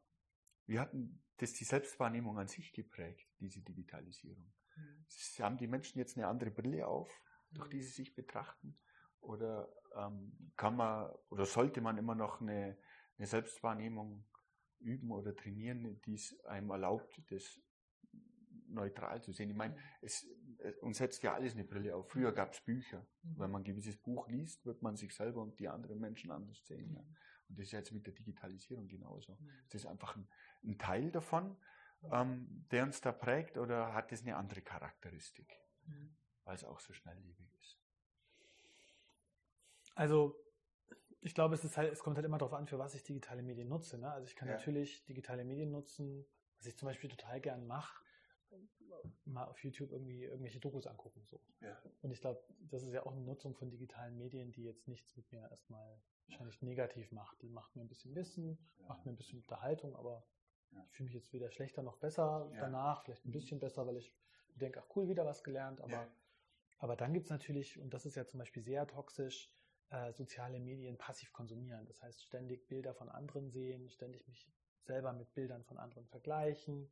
wie 0.67 0.79
hatten 0.79 1.23
das 1.39 1.53
die 1.53 1.65
Selbstwahrnehmung 1.65 2.39
an 2.39 2.49
sich 2.49 2.73
geprägt, 2.73 3.29
diese 3.41 3.61
Digitalisierung? 3.61 4.53
Mhm. 4.77 5.43
Haben 5.43 5.57
die 5.57 5.67
Menschen 5.67 5.99
jetzt 5.99 6.17
eine 6.17 6.27
andere 6.27 6.51
Brille 6.51 6.87
auf, 6.87 7.11
durch 7.51 7.69
die 7.69 7.83
sie 7.83 7.93
sich 7.93 8.15
betrachten? 8.15 8.79
Oder 9.21 9.73
ähm, 9.97 10.53
kann 10.57 10.77
man 10.77 11.11
oder 11.31 11.47
sollte 11.47 11.81
man 11.81 11.97
immer 11.97 12.15
noch 12.15 12.41
eine, 12.41 12.77
eine 13.17 13.27
Selbstwahrnehmung 13.27 14.25
üben 14.81 15.11
oder 15.11 15.35
trainieren, 15.35 16.01
die 16.03 16.15
es 16.15 16.39
einem 16.45 16.71
erlaubt, 16.71 17.23
das 17.31 17.61
neutral 18.69 19.23
zu 19.23 19.33
sehen? 19.33 19.51
Ich 19.51 19.57
meine, 19.57 19.77
es, 20.03 20.27
uns 20.81 20.99
setzt 20.99 21.23
ja 21.23 21.35
alles 21.35 21.55
eine 21.55 21.65
Brille 21.65 21.97
auf. 21.97 22.11
Früher 22.11 22.33
gab 22.33 22.53
es 22.53 22.61
Bücher. 22.61 23.07
Mhm. 23.23 23.39
Wenn 23.39 23.51
man 23.51 23.63
ein 23.63 23.65
gewisses 23.65 23.97
Buch 23.97 24.29
liest, 24.29 24.65
wird 24.67 24.83
man 24.83 24.97
sich 24.97 25.15
selber 25.15 25.41
und 25.41 25.59
die 25.59 25.69
anderen 25.69 25.99
Menschen 26.01 26.31
anders 26.31 26.65
sehen. 26.67 26.93
Ja. 26.95 27.05
Und 27.49 27.59
das 27.59 27.67
ist 27.67 27.73
jetzt 27.73 27.93
mit 27.93 28.07
der 28.07 28.15
Digitalisierung 28.15 28.89
genauso. 28.89 29.33
Mhm. 29.33 29.51
Das 29.71 29.83
ist 29.83 29.87
einfach 29.87 30.17
ein, 30.17 30.29
ein 30.65 30.79
Teil 30.79 31.11
davon, 31.11 31.57
ähm, 32.13 32.67
der 32.71 32.85
uns 32.85 33.01
da 33.01 33.13
prägt, 33.13 33.59
oder 33.59 33.95
hat 33.95 34.13
es 34.13 34.23
eine 34.23 34.37
andere 34.37 34.63
Charakteristik, 34.63 35.61
mhm. 35.87 36.17
weil 36.45 36.55
es 36.55 36.65
auch 36.65 36.81
so 36.81 36.93
schnelllebig 36.93 37.53
ist? 37.61 37.81
Also 39.95 40.37
ich 41.21 41.35
glaube, 41.35 41.55
es, 41.55 41.77
halt, 41.77 41.93
es 41.93 42.01
kommt 42.01 42.17
halt 42.17 42.27
immer 42.27 42.39
darauf 42.39 42.53
an, 42.53 42.67
für 42.67 42.79
was 42.79 42.95
ich 42.95 43.03
digitale 43.03 43.43
Medien 43.43 43.69
nutze. 43.69 43.99
Ne? 43.99 44.11
Also 44.11 44.27
ich 44.27 44.37
kann 44.37 44.49
ja. 44.49 44.57
natürlich 44.57 45.05
digitale 45.07 45.45
Medien 45.45 45.71
nutzen, 45.71 46.27
was 46.59 46.67
ich 46.67 46.77
zum 46.77 46.87
Beispiel 46.87 47.09
total 47.09 47.41
gern 47.41 47.67
mache, 47.67 48.05
mal 49.25 49.45
auf 49.45 49.63
YouTube 49.63 49.93
irgendwie 49.93 50.25
irgendwelche 50.25 50.61
Dokus 50.61 50.87
angucken. 50.87 51.25
So. 51.25 51.41
Ja. 51.61 51.77
Und 52.03 52.11
ich 52.11 52.21
glaube, 52.21 52.43
das 52.71 52.83
ist 52.83 52.93
ja 52.93 53.05
auch 53.07 53.13
eine 53.13 53.23
Nutzung 53.23 53.55
von 53.55 53.71
digitalen 53.71 54.17
Medien, 54.19 54.53
die 54.53 54.65
jetzt 54.65 54.87
nichts 54.89 55.17
mit 55.17 55.31
mir 55.33 55.49
erstmal 55.51 55.99
wahrscheinlich 56.27 56.61
negativ 56.63 57.11
macht. 57.13 57.41
Die 57.43 57.49
macht 57.49 57.75
mir 57.75 57.83
ein 57.83 57.89
bisschen 57.89 58.15
Wissen, 58.15 58.59
ja. 58.79 58.89
macht 58.89 59.05
mir 59.05 59.13
ein 59.13 59.17
bisschen 59.17 59.41
Unterhaltung, 59.41 59.97
aber. 59.97 60.27
Ich 60.87 60.93
fühle 60.93 61.07
mich 61.07 61.15
jetzt 61.15 61.33
weder 61.33 61.51
schlechter 61.51 61.83
noch 61.83 61.97
besser 61.97 62.51
danach, 62.59 63.03
vielleicht 63.05 63.25
ein 63.25 63.33
bisschen 63.33 63.61
besser, 63.61 63.87
weil 63.87 63.97
ich 63.97 64.15
denke, 64.55 64.83
ach 64.83 64.97
cool, 64.97 65.09
wieder 65.09 65.25
was 65.27 65.43
gelernt, 65.43 65.81
aber, 65.81 66.07
aber 66.79 66.97
dann 66.97 67.13
gibt 67.13 67.27
es 67.27 67.31
natürlich, 67.31 67.81
und 67.81 67.93
das 67.93 68.07
ist 68.07 68.15
ja 68.15 68.27
zum 68.27 68.39
Beispiel 68.39 68.63
sehr 68.63 68.87
toxisch, 68.87 69.53
äh, 69.91 70.13
soziale 70.13 70.61
Medien 70.61 70.97
passiv 70.97 71.33
konsumieren. 71.33 71.87
Das 71.87 72.03
heißt, 72.03 72.23
ständig 72.23 72.69
Bilder 72.69 72.95
von 72.95 73.09
anderen 73.09 73.51
sehen, 73.51 73.91
ständig 73.91 74.27
mich 74.29 74.51
selber 74.83 75.13
mit 75.13 75.35
Bildern 75.35 75.65
von 75.65 75.79
anderen 75.79 76.07
vergleichen, 76.07 76.91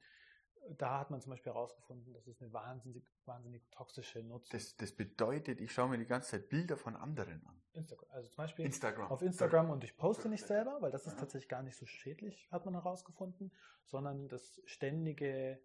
da 0.79 1.01
hat 1.01 1.11
man 1.11 1.21
zum 1.21 1.31
Beispiel 1.31 1.53
herausgefunden, 1.53 2.12
dass 2.12 2.27
es 2.27 2.40
eine 2.40 2.53
wahnsinnig, 2.53 3.05
wahnsinnig 3.25 3.68
toxische 3.71 4.23
Nutzung 4.23 4.59
das, 4.59 4.77
das 4.77 4.92
bedeutet, 4.92 5.61
ich 5.61 5.73
schaue 5.73 5.88
mir 5.88 5.99
die 5.99 6.07
ganze 6.07 6.33
Zeit 6.33 6.49
Bilder 6.49 6.77
von 6.77 6.97
anderen 6.97 7.45
an. 7.47 7.62
Instagram. 7.75 8.11
Also 8.11 8.29
zum 8.29 8.37
Beispiel 8.37 8.65
Instagram. 8.67 9.11
auf 9.11 9.23
Instagram 9.23 9.71
und 9.71 9.85
ich 9.85 9.97
poste 9.97 10.29
nicht 10.29 10.47
selber, 10.47 10.81
weil 10.81 10.91
das 10.91 11.07
ist 11.07 11.19
tatsächlich 11.19 11.49
gar 11.49 11.63
nicht 11.63 11.77
so 11.77 11.87
schädlich, 11.87 12.49
hat 12.51 12.65
man 12.65 12.75
herausgefunden, 12.75 13.53
sondern 13.87 14.29
das 14.29 14.61
ständige 14.67 15.61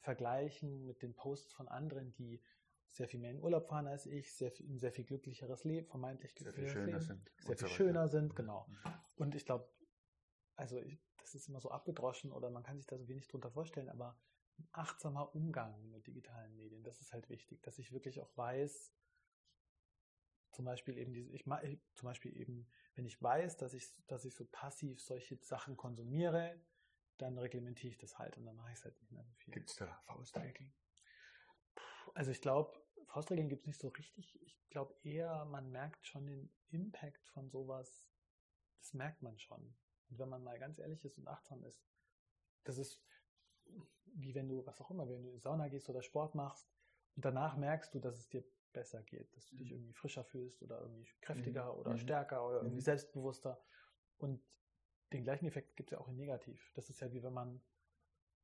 Vergleichen 0.00 0.84
mit 0.84 1.02
den 1.02 1.14
Posts 1.14 1.52
von 1.54 1.68
anderen, 1.68 2.12
die 2.14 2.42
sehr 2.90 3.08
viel 3.08 3.20
mehr 3.20 3.30
in 3.30 3.40
Urlaub 3.40 3.68
fahren 3.68 3.86
als 3.86 4.06
ich, 4.06 4.34
sehr 4.34 4.50
viel, 4.50 4.68
ein 4.68 4.78
sehr 4.78 4.92
viel 4.92 5.04
glücklicheres 5.04 5.64
Leben, 5.64 5.86
vermeintlich 5.86 6.34
sehr 6.36 6.52
viel 6.52 6.68
schöner 6.68 6.86
Leben, 6.86 7.00
sind. 7.00 7.32
Sehr 7.38 7.56
viel 7.56 7.68
schöner 7.68 8.08
sind, 8.08 8.36
genau. 8.36 8.66
Mhm. 8.68 8.92
Und 9.16 9.34
ich 9.34 9.46
glaube, 9.46 9.68
also 10.56 10.80
ich, 10.80 11.00
das 11.16 11.34
ist 11.34 11.48
immer 11.48 11.60
so 11.60 11.70
abgedroschen 11.70 12.32
oder 12.32 12.50
man 12.50 12.62
kann 12.62 12.76
sich 12.76 12.86
da 12.86 12.98
so 12.98 13.08
wenig 13.08 13.28
drunter 13.28 13.50
vorstellen, 13.50 13.88
aber 13.88 14.18
achtsamer 14.72 15.34
Umgang 15.34 15.88
mit 15.90 16.06
digitalen 16.06 16.54
Medien. 16.54 16.82
Das 16.82 17.00
ist 17.00 17.12
halt 17.12 17.30
wichtig, 17.30 17.62
dass 17.62 17.78
ich 17.78 17.92
wirklich 17.92 18.20
auch 18.20 18.36
weiß, 18.36 18.92
zum 20.52 20.64
Beispiel 20.64 20.98
eben 20.98 21.12
diese, 21.12 21.30
ich, 21.32 21.46
ich 21.62 21.80
zum 21.94 22.06
Beispiel 22.06 22.36
eben, 22.36 22.70
wenn 22.94 23.04
ich 23.04 23.20
weiß, 23.22 23.56
dass 23.56 23.74
ich, 23.74 23.92
dass 24.06 24.24
ich 24.24 24.34
so 24.34 24.44
passiv 24.44 25.00
solche 25.00 25.36
Sachen 25.42 25.76
konsumiere, 25.76 26.60
dann 27.18 27.38
reglementiere 27.38 27.90
ich 27.90 27.98
das 27.98 28.18
halt 28.18 28.36
und 28.36 28.44
dann 28.44 28.56
mache 28.56 28.70
ich 28.70 28.78
es 28.78 28.84
halt 28.84 28.98
nicht 29.00 29.12
mehr 29.12 29.24
so 29.24 29.32
viel. 29.34 29.54
Gibt 29.54 29.70
es 29.70 29.76
da 29.76 29.86
Faustregeln? 30.06 30.72
Also 32.14 32.30
ich 32.30 32.40
glaube, 32.40 32.72
Faustregeln 33.06 33.48
gibt 33.48 33.62
es 33.62 33.66
nicht 33.66 33.80
so 33.80 33.88
richtig. 33.88 34.40
Ich 34.42 34.68
glaube 34.68 34.94
eher, 35.02 35.44
man 35.46 35.70
merkt 35.70 36.06
schon 36.06 36.26
den 36.26 36.50
Impact 36.70 37.28
von 37.28 37.50
sowas. 37.50 38.10
Das 38.78 38.94
merkt 38.94 39.22
man 39.22 39.38
schon. 39.38 39.74
Und 40.10 40.18
wenn 40.18 40.28
man 40.28 40.42
mal 40.42 40.58
ganz 40.58 40.78
ehrlich 40.78 41.04
ist 41.04 41.18
und 41.18 41.28
achtsam 41.28 41.64
ist, 41.64 41.82
das 42.64 42.78
ist, 42.78 43.02
wie 44.04 44.34
wenn 44.34 44.48
du, 44.48 44.66
was 44.66 44.80
auch 44.80 44.90
immer, 44.90 45.08
wenn 45.08 45.22
du 45.22 45.28
in 45.28 45.34
die 45.34 45.40
Sauna 45.40 45.68
gehst 45.68 45.88
oder 45.88 46.02
Sport 46.02 46.34
machst 46.34 46.70
und 47.16 47.24
danach 47.24 47.56
merkst 47.56 47.94
du, 47.94 48.00
dass 48.00 48.18
es 48.18 48.28
dir 48.28 48.44
besser 48.72 49.02
geht, 49.02 49.34
dass 49.36 49.46
du 49.46 49.56
dich 49.56 49.70
mhm. 49.70 49.76
irgendwie 49.76 49.92
frischer 49.92 50.24
fühlst 50.24 50.62
oder 50.62 50.80
irgendwie 50.80 51.06
kräftiger 51.20 51.72
mhm. 51.72 51.80
oder 51.80 51.90
mhm. 51.92 51.98
stärker 51.98 52.46
oder 52.46 52.56
irgendwie 52.56 52.80
selbstbewusster. 52.80 53.60
Und 54.18 54.42
den 55.12 55.24
gleichen 55.24 55.46
Effekt 55.46 55.76
gibt 55.76 55.90
es 55.90 55.92
ja 55.92 56.00
auch 56.00 56.08
in 56.08 56.16
negativ. 56.16 56.70
Das 56.74 56.90
ist 56.90 57.00
ja 57.00 57.12
wie 57.12 57.22
wenn 57.22 57.32
man, 57.32 57.60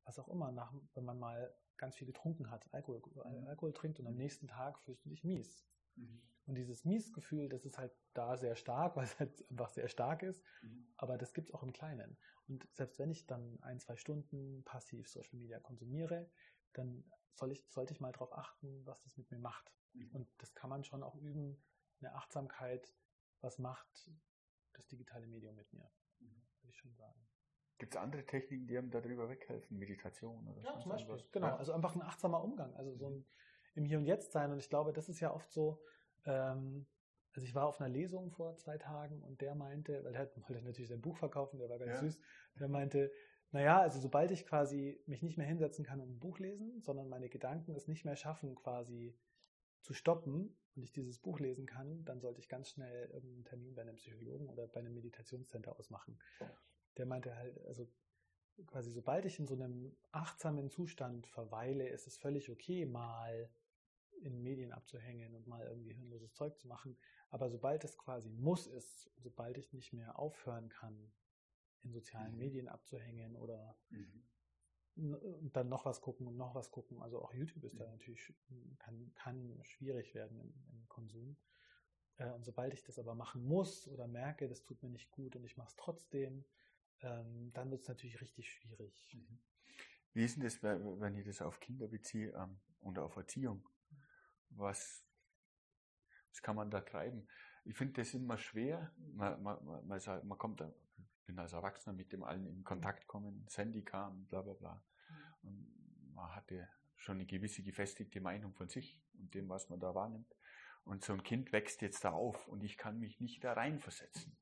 was 0.05 0.19
auch 0.19 0.29
immer, 0.29 0.53
nach, 0.53 0.73
wenn 0.95 1.05
man 1.05 1.19
mal 1.19 1.55
ganz 1.77 1.97
viel 1.97 2.07
getrunken 2.07 2.51
hat, 2.51 2.73
Alkohol, 2.73 3.03
mhm. 3.15 3.47
Alkohol 3.47 3.73
trinkt 3.73 4.01
und 4.01 4.07
am 4.07 4.17
nächsten 4.17 4.49
Tag 4.49 4.81
fühlst 4.81 5.05
du 5.05 5.11
dich 5.11 5.25
mies. 5.25 5.65
Und 6.47 6.55
dieses 6.55 6.85
Miesgefühl, 6.85 7.49
das 7.49 7.67
ist 7.67 7.79
halt 7.79 7.93
da 8.15 8.37
sehr 8.37 8.57
stark, 8.57 8.97
weil 8.97 9.05
es 9.05 9.19
halt 9.19 9.45
einfach 9.51 9.69
sehr 9.69 9.89
stark 9.89 10.23
ist. 10.23 10.43
Mhm. 10.63 10.87
Aber 10.97 11.19
das 11.19 11.35
gibt 11.35 11.49
es 11.49 11.55
auch 11.55 11.63
im 11.63 11.73
Kleinen. 11.73 12.17
Und 12.49 12.67
selbst 12.73 12.99
wenn 12.99 13.11
ich 13.11 13.27
dann 13.27 13.59
ein, 13.63 13.81
zwei 13.81 13.97
Stunden 13.97 14.65
passiv 14.65 15.09
Social 15.09 15.37
Media 15.39 15.61
konsumiere, 15.61 16.31
dann 16.73 17.05
soll 17.35 17.53
ich, 17.53 17.65
sollte 17.69 17.93
ich 17.93 18.01
mal 18.01 18.13
darauf 18.13 18.33
achten, 18.33 18.85
was 18.87 19.01
das 19.03 19.17
mit 19.17 19.31
mir 19.31 19.39
macht. 19.39 19.73
Mhm. 19.95 20.11
Und 20.13 20.29
das 20.39 20.55
kann 20.55 20.71
man 20.71 20.85
schon 20.85 21.03
auch 21.03 21.17
üben, 21.17 21.61
eine 22.01 22.15
Achtsamkeit, 22.15 22.95
was 23.41 23.59
macht 23.59 24.11
das 24.73 24.87
digitale 24.87 25.27
Medium 25.27 25.57
mit 25.57 25.73
mir, 25.73 25.91
mhm. 26.21 26.43
würde 26.61 26.71
ich 26.71 26.79
schon 26.79 26.95
sagen. 26.95 27.21
Gibt 27.79 27.95
es 27.95 28.01
andere 28.01 28.25
Techniken, 28.27 28.67
die 28.67 28.77
einem 28.77 28.91
darüber 28.91 29.29
weghelfen? 29.29 29.79
Meditation 29.79 30.49
oder 30.49 30.61
Ja, 30.63 30.79
zum 30.79 30.91
Beispiel. 30.91 31.15
Was? 31.15 31.31
Genau, 31.31 31.55
also 31.55 31.73
einfach 31.73 31.95
ein 31.95 32.03
achtsamer 32.03 32.43
Umgang, 32.43 32.75
also 32.75 32.95
so 32.97 33.11
ein 33.11 33.25
im 33.79 33.85
Hier 33.85 33.99
und 33.99 34.05
Jetzt 34.05 34.33
sein. 34.33 34.53
Und 34.53 34.59
ich 34.59 34.69
glaube, 34.69 34.93
das 34.93 35.09
ist 35.09 35.21
ja 35.21 35.33
oft 35.33 35.51
so, 35.53 35.81
ähm, 36.27 36.87
also 37.35 37.47
ich 37.47 37.55
war 37.55 37.67
auf 37.67 37.81
einer 37.81 37.89
Lesung 37.89 38.31
vor 38.31 38.57
zwei 38.57 38.77
Tagen 38.79 39.23
und 39.23 39.41
der 39.41 39.55
meinte, 39.55 40.05
weil 40.05 40.15
er 40.15 40.29
wollte 40.49 40.65
natürlich 40.65 40.89
sein 40.89 41.01
Buch 41.01 41.17
verkaufen, 41.17 41.59
der 41.59 41.69
war 41.69 41.79
ganz 41.79 41.93
ja. 41.93 42.01
süß, 42.01 42.21
der 42.59 42.69
meinte, 42.69 43.13
naja, 43.51 43.81
also 43.81 43.99
sobald 44.01 44.31
ich 44.31 44.45
quasi 44.45 45.01
mich 45.07 45.23
nicht 45.23 45.39
mehr 45.39 45.47
hinsetzen 45.47 45.85
kann 45.85 46.01
und 46.01 46.11
ein 46.11 46.19
Buch 46.19 46.39
lesen, 46.39 46.83
sondern 46.83 47.09
meine 47.09 47.31
Gedanken 47.31 47.75
es 47.75 47.89
nicht 47.89 48.05
mehr 48.05 48.17
schaffen, 48.17 48.55
quasi 48.57 49.17
zu 49.81 49.95
stoppen 49.95 50.57
und 50.75 50.83
ich 50.83 50.93
dieses 50.93 51.19
Buch 51.19 51.41
lesen 51.41 51.67
kann, 51.67 52.05
dann 52.05 52.21
sollte 52.21 52.41
ich 52.41 52.49
ganz 52.49 52.71
schnell 52.71 53.11
irgendeinen 53.11 53.45
Termin 53.45 53.75
bei 53.75 53.83
einem 53.83 53.97
Psychologen 53.97 54.49
oder 54.49 54.67
bei 54.69 54.81
einem 54.81 54.95
Meditationscenter 54.95 55.77
ausmachen. 55.79 56.19
Der 56.97 57.07
meinte 57.07 57.35
halt, 57.37 57.59
also 57.67 57.89
quasi 58.67 58.91
sobald 58.91 59.25
ich 59.25 59.39
in 59.39 59.47
so 59.47 59.55
einem 59.55 59.97
achtsamen 60.13 60.71
Zustand 60.71 61.27
verweile, 61.27 61.89
ist 61.89 62.07
es 62.07 62.17
völlig 62.17 62.51
okay, 62.51 62.87
mal 62.87 63.51
in 64.23 64.43
Medien 64.43 64.73
abzuhängen 64.73 65.35
und 65.35 65.47
mal 65.47 65.65
irgendwie 65.65 65.93
hirnloses 65.93 66.35
Zeug 66.35 66.59
zu 66.59 66.67
machen. 66.67 66.97
Aber 67.31 67.51
sobald 67.51 67.85
es 67.85 67.97
quasi 67.97 68.31
muss 68.31 68.67
ist, 68.67 69.11
sobald 69.17 69.59
ich 69.59 69.73
nicht 69.73 69.93
mehr 69.93 70.19
aufhören 70.19 70.69
kann, 70.69 71.13
in 71.83 71.93
sozialen 71.93 72.33
mhm. 72.33 72.39
Medien 72.39 72.69
abzuhängen 72.69 73.37
oder 73.37 73.77
mhm. 73.91 74.25
Und 74.99 75.51
dann 75.55 75.69
noch 75.69 75.85
was 75.85 76.01
gucken 76.01 76.27
und 76.27 76.37
noch 76.37 76.55
was 76.55 76.71
gucken. 76.71 77.01
Also 77.03 77.23
auch 77.23 77.33
YouTube 77.33 77.65
ist 77.65 77.79
da 77.79 77.89
natürlich, 77.89 78.35
kann, 78.79 79.13
kann 79.15 79.59
schwierig 79.63 80.15
werden 80.15 80.41
im, 80.41 80.53
im 80.73 80.89
Konsum. 80.89 81.37
Äh, 82.17 82.31
und 82.31 82.45
sobald 82.45 82.75
ich 82.75 82.83
das 82.83 82.99
aber 82.99 83.15
machen 83.15 83.45
muss 83.45 83.87
oder 83.89 84.07
merke, 84.07 84.49
das 84.49 84.65
tut 84.65 84.83
mir 84.83 84.91
nicht 84.91 85.11
gut 85.11 85.37
und 85.37 85.45
ich 85.45 85.57
mache 85.57 85.69
es 85.69 85.77
trotzdem, 85.77 86.45
ähm, 87.01 87.53
dann 87.55 87.71
wird 87.71 87.83
es 87.83 87.89
natürlich 87.89 88.21
richtig 88.21 88.51
schwierig. 88.51 89.09
Mhm. 89.13 89.39
Wie 90.15 90.25
ist 90.25 90.37
denn 90.37 90.45
das, 90.45 90.63
wenn 90.63 91.17
ich 91.17 91.25
das 91.25 91.43
auf 91.43 91.61
Kinder 91.61 91.87
beziehe 91.87 92.33
ähm, 92.33 92.59
und 92.81 92.99
auf 92.99 93.17
Erziehung? 93.17 93.69
Was, 94.51 95.05
was 96.31 96.43
kann 96.43 96.57
man 96.57 96.71
da 96.71 96.81
treiben? 96.81 97.29
Ich 97.65 97.77
finde 97.77 98.01
das 98.01 98.15
immer 98.15 98.39
schwer. 98.39 98.93
Man, 98.97 99.43
man, 99.43 99.87
man, 99.87 100.27
man 100.27 100.39
kommt 100.39 100.65
bin 101.29 101.39
als 101.39 101.53
Erwachsener 101.53 101.95
mit 101.95 102.11
dem 102.11 102.25
allen 102.25 102.47
in 102.47 102.65
Kontakt 102.65 103.03
gekommen, 103.03 103.45
Sandy 103.49 103.83
kam, 103.83 104.27
bla 104.27 104.41
bla 104.41 104.55
bla. 104.55 104.83
Und 105.43 105.69
man 106.15 106.35
hatte 106.35 106.69
schon 106.97 107.17
eine 107.17 107.27
gewisse 107.27 107.63
gefestigte 107.63 108.21
Meinung 108.21 108.55
von 108.55 108.69
sich 108.69 109.01
und 109.13 109.33
dem, 109.35 109.49
was 109.49 109.69
man 109.69 109.79
da 109.79 109.95
wahrnimmt. 109.95 110.35
Und 110.85 111.05
so 111.05 111.13
ein 111.13 111.23
Kind 111.23 111.53
wächst 111.53 111.83
jetzt 111.83 112.03
da 112.05 112.13
auf 112.13 112.49
und 112.49 112.65
ich 112.65 112.79
kann 112.79 112.99
mich 112.99 113.21
nicht 113.21 113.45
da 113.45 113.53
reinversetzen. 113.53 114.37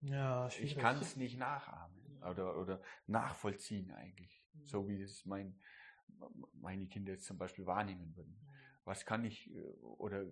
Ja, 0.00 0.48
schwierig. 0.50 0.72
Ich 0.72 0.78
kann 0.78 0.98
es 0.98 1.16
nicht 1.16 1.38
nachahmen 1.38 2.22
oder, 2.22 2.56
oder 2.58 2.82
nachvollziehen 3.06 3.90
eigentlich, 3.90 4.44
mhm. 4.52 4.64
so 4.66 4.88
wie 4.88 5.00
es 5.00 5.24
mein, 5.24 5.58
meine 6.52 6.86
Kinder 6.86 7.12
jetzt 7.12 7.24
zum 7.24 7.38
Beispiel 7.38 7.66
wahrnehmen 7.66 8.14
würden. 8.14 8.38
Mhm. 8.38 8.48
Was 8.84 9.06
kann 9.06 9.24
ich 9.24 9.50
äh, 9.50 9.72
oder 9.80 10.26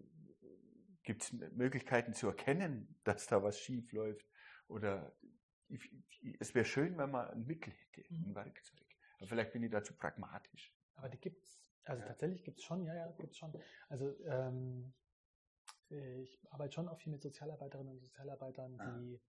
gibt 1.03 1.23
es 1.23 1.33
Möglichkeiten 1.33 2.13
zu 2.13 2.27
erkennen, 2.27 3.01
dass 3.05 3.27
da 3.27 3.43
was 3.43 3.59
schief 3.59 3.91
läuft 3.93 4.29
oder 4.69 5.17
ich, 5.69 5.91
es 6.41 6.55
wäre 6.55 6.65
schön, 6.65 6.97
wenn 6.99 7.11
man 7.11 7.29
ein 7.29 7.47
Mittel 7.47 7.73
hätte, 7.73 8.09
ein 8.11 8.31
mhm. 8.31 8.35
Werkzeug. 8.35 8.87
Aber 9.19 9.27
vielleicht 9.29 9.53
bin 9.53 9.63
ich 9.63 9.71
dazu 9.71 9.95
pragmatisch. 9.95 10.75
Aber 10.95 11.09
die 11.09 11.19
gibt's. 11.19 11.73
Also 11.85 12.03
ja. 12.03 12.09
tatsächlich 12.09 12.45
gibt's 12.45 12.65
schon, 12.65 12.83
ja, 12.83 12.95
ja, 12.95 13.11
gibt's 13.13 13.39
schon. 13.39 13.53
Also 13.89 14.19
ähm, 14.25 14.93
ich 15.89 16.41
arbeite 16.51 16.73
schon 16.73 16.89
auch 16.89 16.99
viel 16.99 17.13
mit 17.13 17.23
Sozialarbeiterinnen 17.23 17.93
und 17.93 18.01
Sozialarbeitern, 18.01 18.81
ah. 18.81 18.99
die 18.99 19.21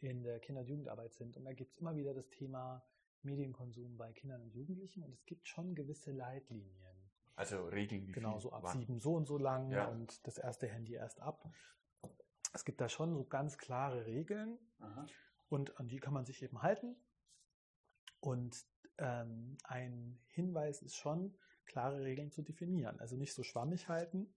in 0.00 0.22
der 0.22 0.40
Kinder- 0.40 0.62
und 0.62 0.66
Jugendarbeit 0.66 1.14
sind. 1.14 1.36
Und 1.36 1.44
da 1.44 1.52
gibt's 1.52 1.76
immer 1.76 1.94
wieder 1.94 2.14
das 2.14 2.28
Thema 2.30 2.84
Medienkonsum 3.22 3.96
bei 3.96 4.12
Kindern 4.12 4.42
und 4.42 4.54
Jugendlichen 4.54 5.04
und 5.04 5.12
es 5.12 5.24
gibt 5.26 5.46
schon 5.46 5.74
gewisse 5.74 6.10
Leitlinien. 6.12 7.10
Also 7.36 7.66
Regeln 7.68 8.06
wie 8.06 8.12
Genau, 8.12 8.38
so 8.38 8.52
ab 8.52 8.62
wann? 8.64 8.78
sieben 8.78 9.00
so 9.00 9.14
und 9.14 9.26
so 9.26 9.38
lang 9.38 9.70
ja. 9.70 9.88
und 9.88 10.26
das 10.26 10.38
erste 10.38 10.66
Handy 10.68 10.94
erst 10.94 11.20
ab. 11.20 11.48
Es 12.52 12.64
gibt 12.64 12.80
da 12.80 12.88
schon 12.88 13.14
so 13.14 13.24
ganz 13.24 13.56
klare 13.56 14.06
Regeln. 14.06 14.58
Aha. 14.80 15.06
Und 15.50 15.78
an 15.78 15.88
die 15.88 15.98
kann 15.98 16.14
man 16.14 16.24
sich 16.24 16.42
eben 16.42 16.62
halten. 16.62 16.96
Und 18.20 18.64
ähm, 18.96 19.58
ein 19.64 20.18
Hinweis 20.28 20.80
ist 20.80 20.96
schon, 20.96 21.36
klare 21.66 22.02
Regeln 22.02 22.30
zu 22.30 22.42
definieren. 22.42 22.98
Also 22.98 23.16
nicht 23.16 23.34
so 23.34 23.42
schwammig 23.42 23.88
halten, 23.88 24.32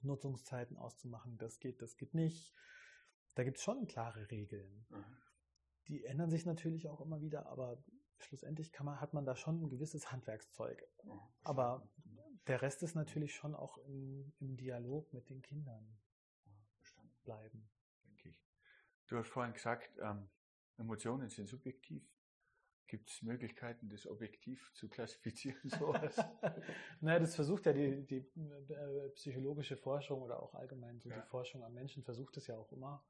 Nutzungszeiten 0.00 0.76
auszumachen, 0.76 1.38
das 1.38 1.58
geht, 1.58 1.80
das 1.82 1.96
geht 1.96 2.14
nicht. 2.14 2.52
Da 3.34 3.44
gibt 3.44 3.58
es 3.58 3.62
schon 3.62 3.86
klare 3.86 4.30
Regeln. 4.30 4.86
Mhm. 4.90 5.04
Die 5.88 6.04
ändern 6.04 6.30
sich 6.30 6.44
natürlich 6.44 6.88
auch 6.88 7.00
immer 7.00 7.20
wieder, 7.20 7.46
aber 7.46 7.82
schlussendlich 8.18 8.72
man, 8.80 9.00
hat 9.00 9.14
man 9.14 9.24
da 9.24 9.36
schon 9.36 9.62
ein 9.62 9.70
gewisses 9.70 10.10
Handwerkszeug. 10.12 10.82
Mhm. 11.04 11.20
Aber 11.42 11.88
der 12.46 12.62
Rest 12.62 12.82
ist 12.82 12.94
natürlich 12.94 13.34
schon 13.34 13.54
auch 13.54 13.78
im, 13.78 14.32
im 14.38 14.56
Dialog 14.56 15.12
mit 15.12 15.28
den 15.28 15.42
Kindern 15.42 15.98
bleiben. 17.24 17.70
Du 19.08 19.16
hast 19.16 19.28
vorhin 19.28 19.54
gesagt, 19.54 19.98
ähm, 20.00 20.28
Emotionen 20.76 21.28
sind 21.30 21.48
subjektiv. 21.48 22.06
Gibt 22.86 23.10
es 23.10 23.22
Möglichkeiten, 23.22 23.88
das 23.88 24.06
objektiv 24.06 24.72
zu 24.74 24.88
klassifizieren? 24.88 25.60
Sowas? 25.64 26.16
naja, 27.00 27.18
das 27.18 27.34
versucht 27.34 27.66
ja 27.66 27.72
die, 27.72 28.06
die 28.06 28.18
äh, 28.18 29.08
psychologische 29.10 29.76
Forschung 29.76 30.22
oder 30.22 30.42
auch 30.42 30.54
allgemein 30.54 31.00
so 31.00 31.10
ja. 31.10 31.20
die 31.20 31.26
Forschung 31.26 31.64
am 31.64 31.74
Menschen 31.74 32.02
versucht 32.02 32.36
es 32.36 32.46
ja 32.46 32.56
auch 32.56 32.70
immer. 32.72 33.04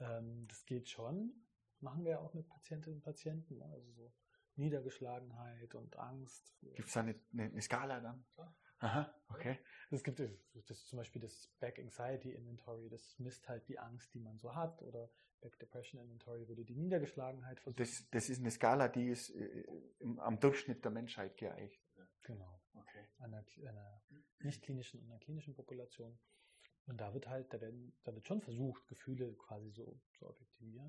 Ähm, 0.00 0.46
das 0.48 0.64
geht 0.66 0.88
schon. 0.88 1.32
Machen 1.80 2.04
wir 2.04 2.12
ja 2.12 2.18
auch 2.20 2.34
mit 2.34 2.48
Patientinnen 2.48 2.98
und 2.98 3.04
Patienten. 3.04 3.58
Ne? 3.58 3.64
Also 3.64 3.90
so 3.92 4.12
Niedergeschlagenheit 4.56 5.74
und 5.74 5.96
Angst. 5.96 6.56
Gibt 6.74 6.88
es 6.88 6.94
da 6.94 7.00
eine, 7.00 7.14
eine, 7.32 7.62
Skala 7.62 8.00
dann? 8.00 8.24
Ja. 8.36 8.54
Aha, 8.80 9.12
okay. 9.28 9.58
Es 9.90 10.04
gibt 10.04 10.20
das 10.20 10.30
ist 10.70 10.88
zum 10.88 10.98
Beispiel 10.98 11.20
das 11.22 11.48
Back 11.58 11.78
Anxiety 11.78 12.32
Inventory, 12.32 12.88
das 12.88 13.18
misst 13.18 13.48
halt 13.48 13.66
die 13.68 13.78
Angst, 13.78 14.14
die 14.14 14.20
man 14.20 14.38
so 14.38 14.54
hat, 14.54 14.82
oder 14.82 15.10
Back 15.40 15.58
Depression 15.58 16.00
Inventory 16.00 16.46
würde 16.48 16.64
die 16.64 16.76
Niedergeschlagenheit 16.76 17.60
versuchen. 17.60 17.78
Das, 17.78 18.08
das 18.10 18.28
ist 18.28 18.40
eine 18.40 18.50
Skala, 18.50 18.88
die 18.88 19.08
ist 19.08 19.30
äh, 19.30 19.64
im, 20.00 20.18
am 20.20 20.38
Durchschnitt 20.40 20.84
der 20.84 20.90
Menschheit 20.90 21.36
geeicht. 21.36 21.80
Genau. 22.22 22.60
Okay. 22.74 23.06
Einer, 23.18 23.44
einer 23.66 24.02
nicht 24.40 24.62
klinischen 24.62 25.00
und 25.00 25.10
einer 25.10 25.20
klinischen 25.20 25.54
Population. 25.54 26.18
Und 26.86 27.00
da 27.00 27.12
wird 27.12 27.28
halt, 27.28 27.52
da 27.52 27.60
werden, 27.60 27.92
da 28.04 28.14
wird 28.14 28.26
schon 28.26 28.40
versucht, 28.40 28.86
Gefühle 28.88 29.34
quasi 29.34 29.70
so 29.70 30.00
zu 30.14 30.26
objektivieren. 30.26 30.87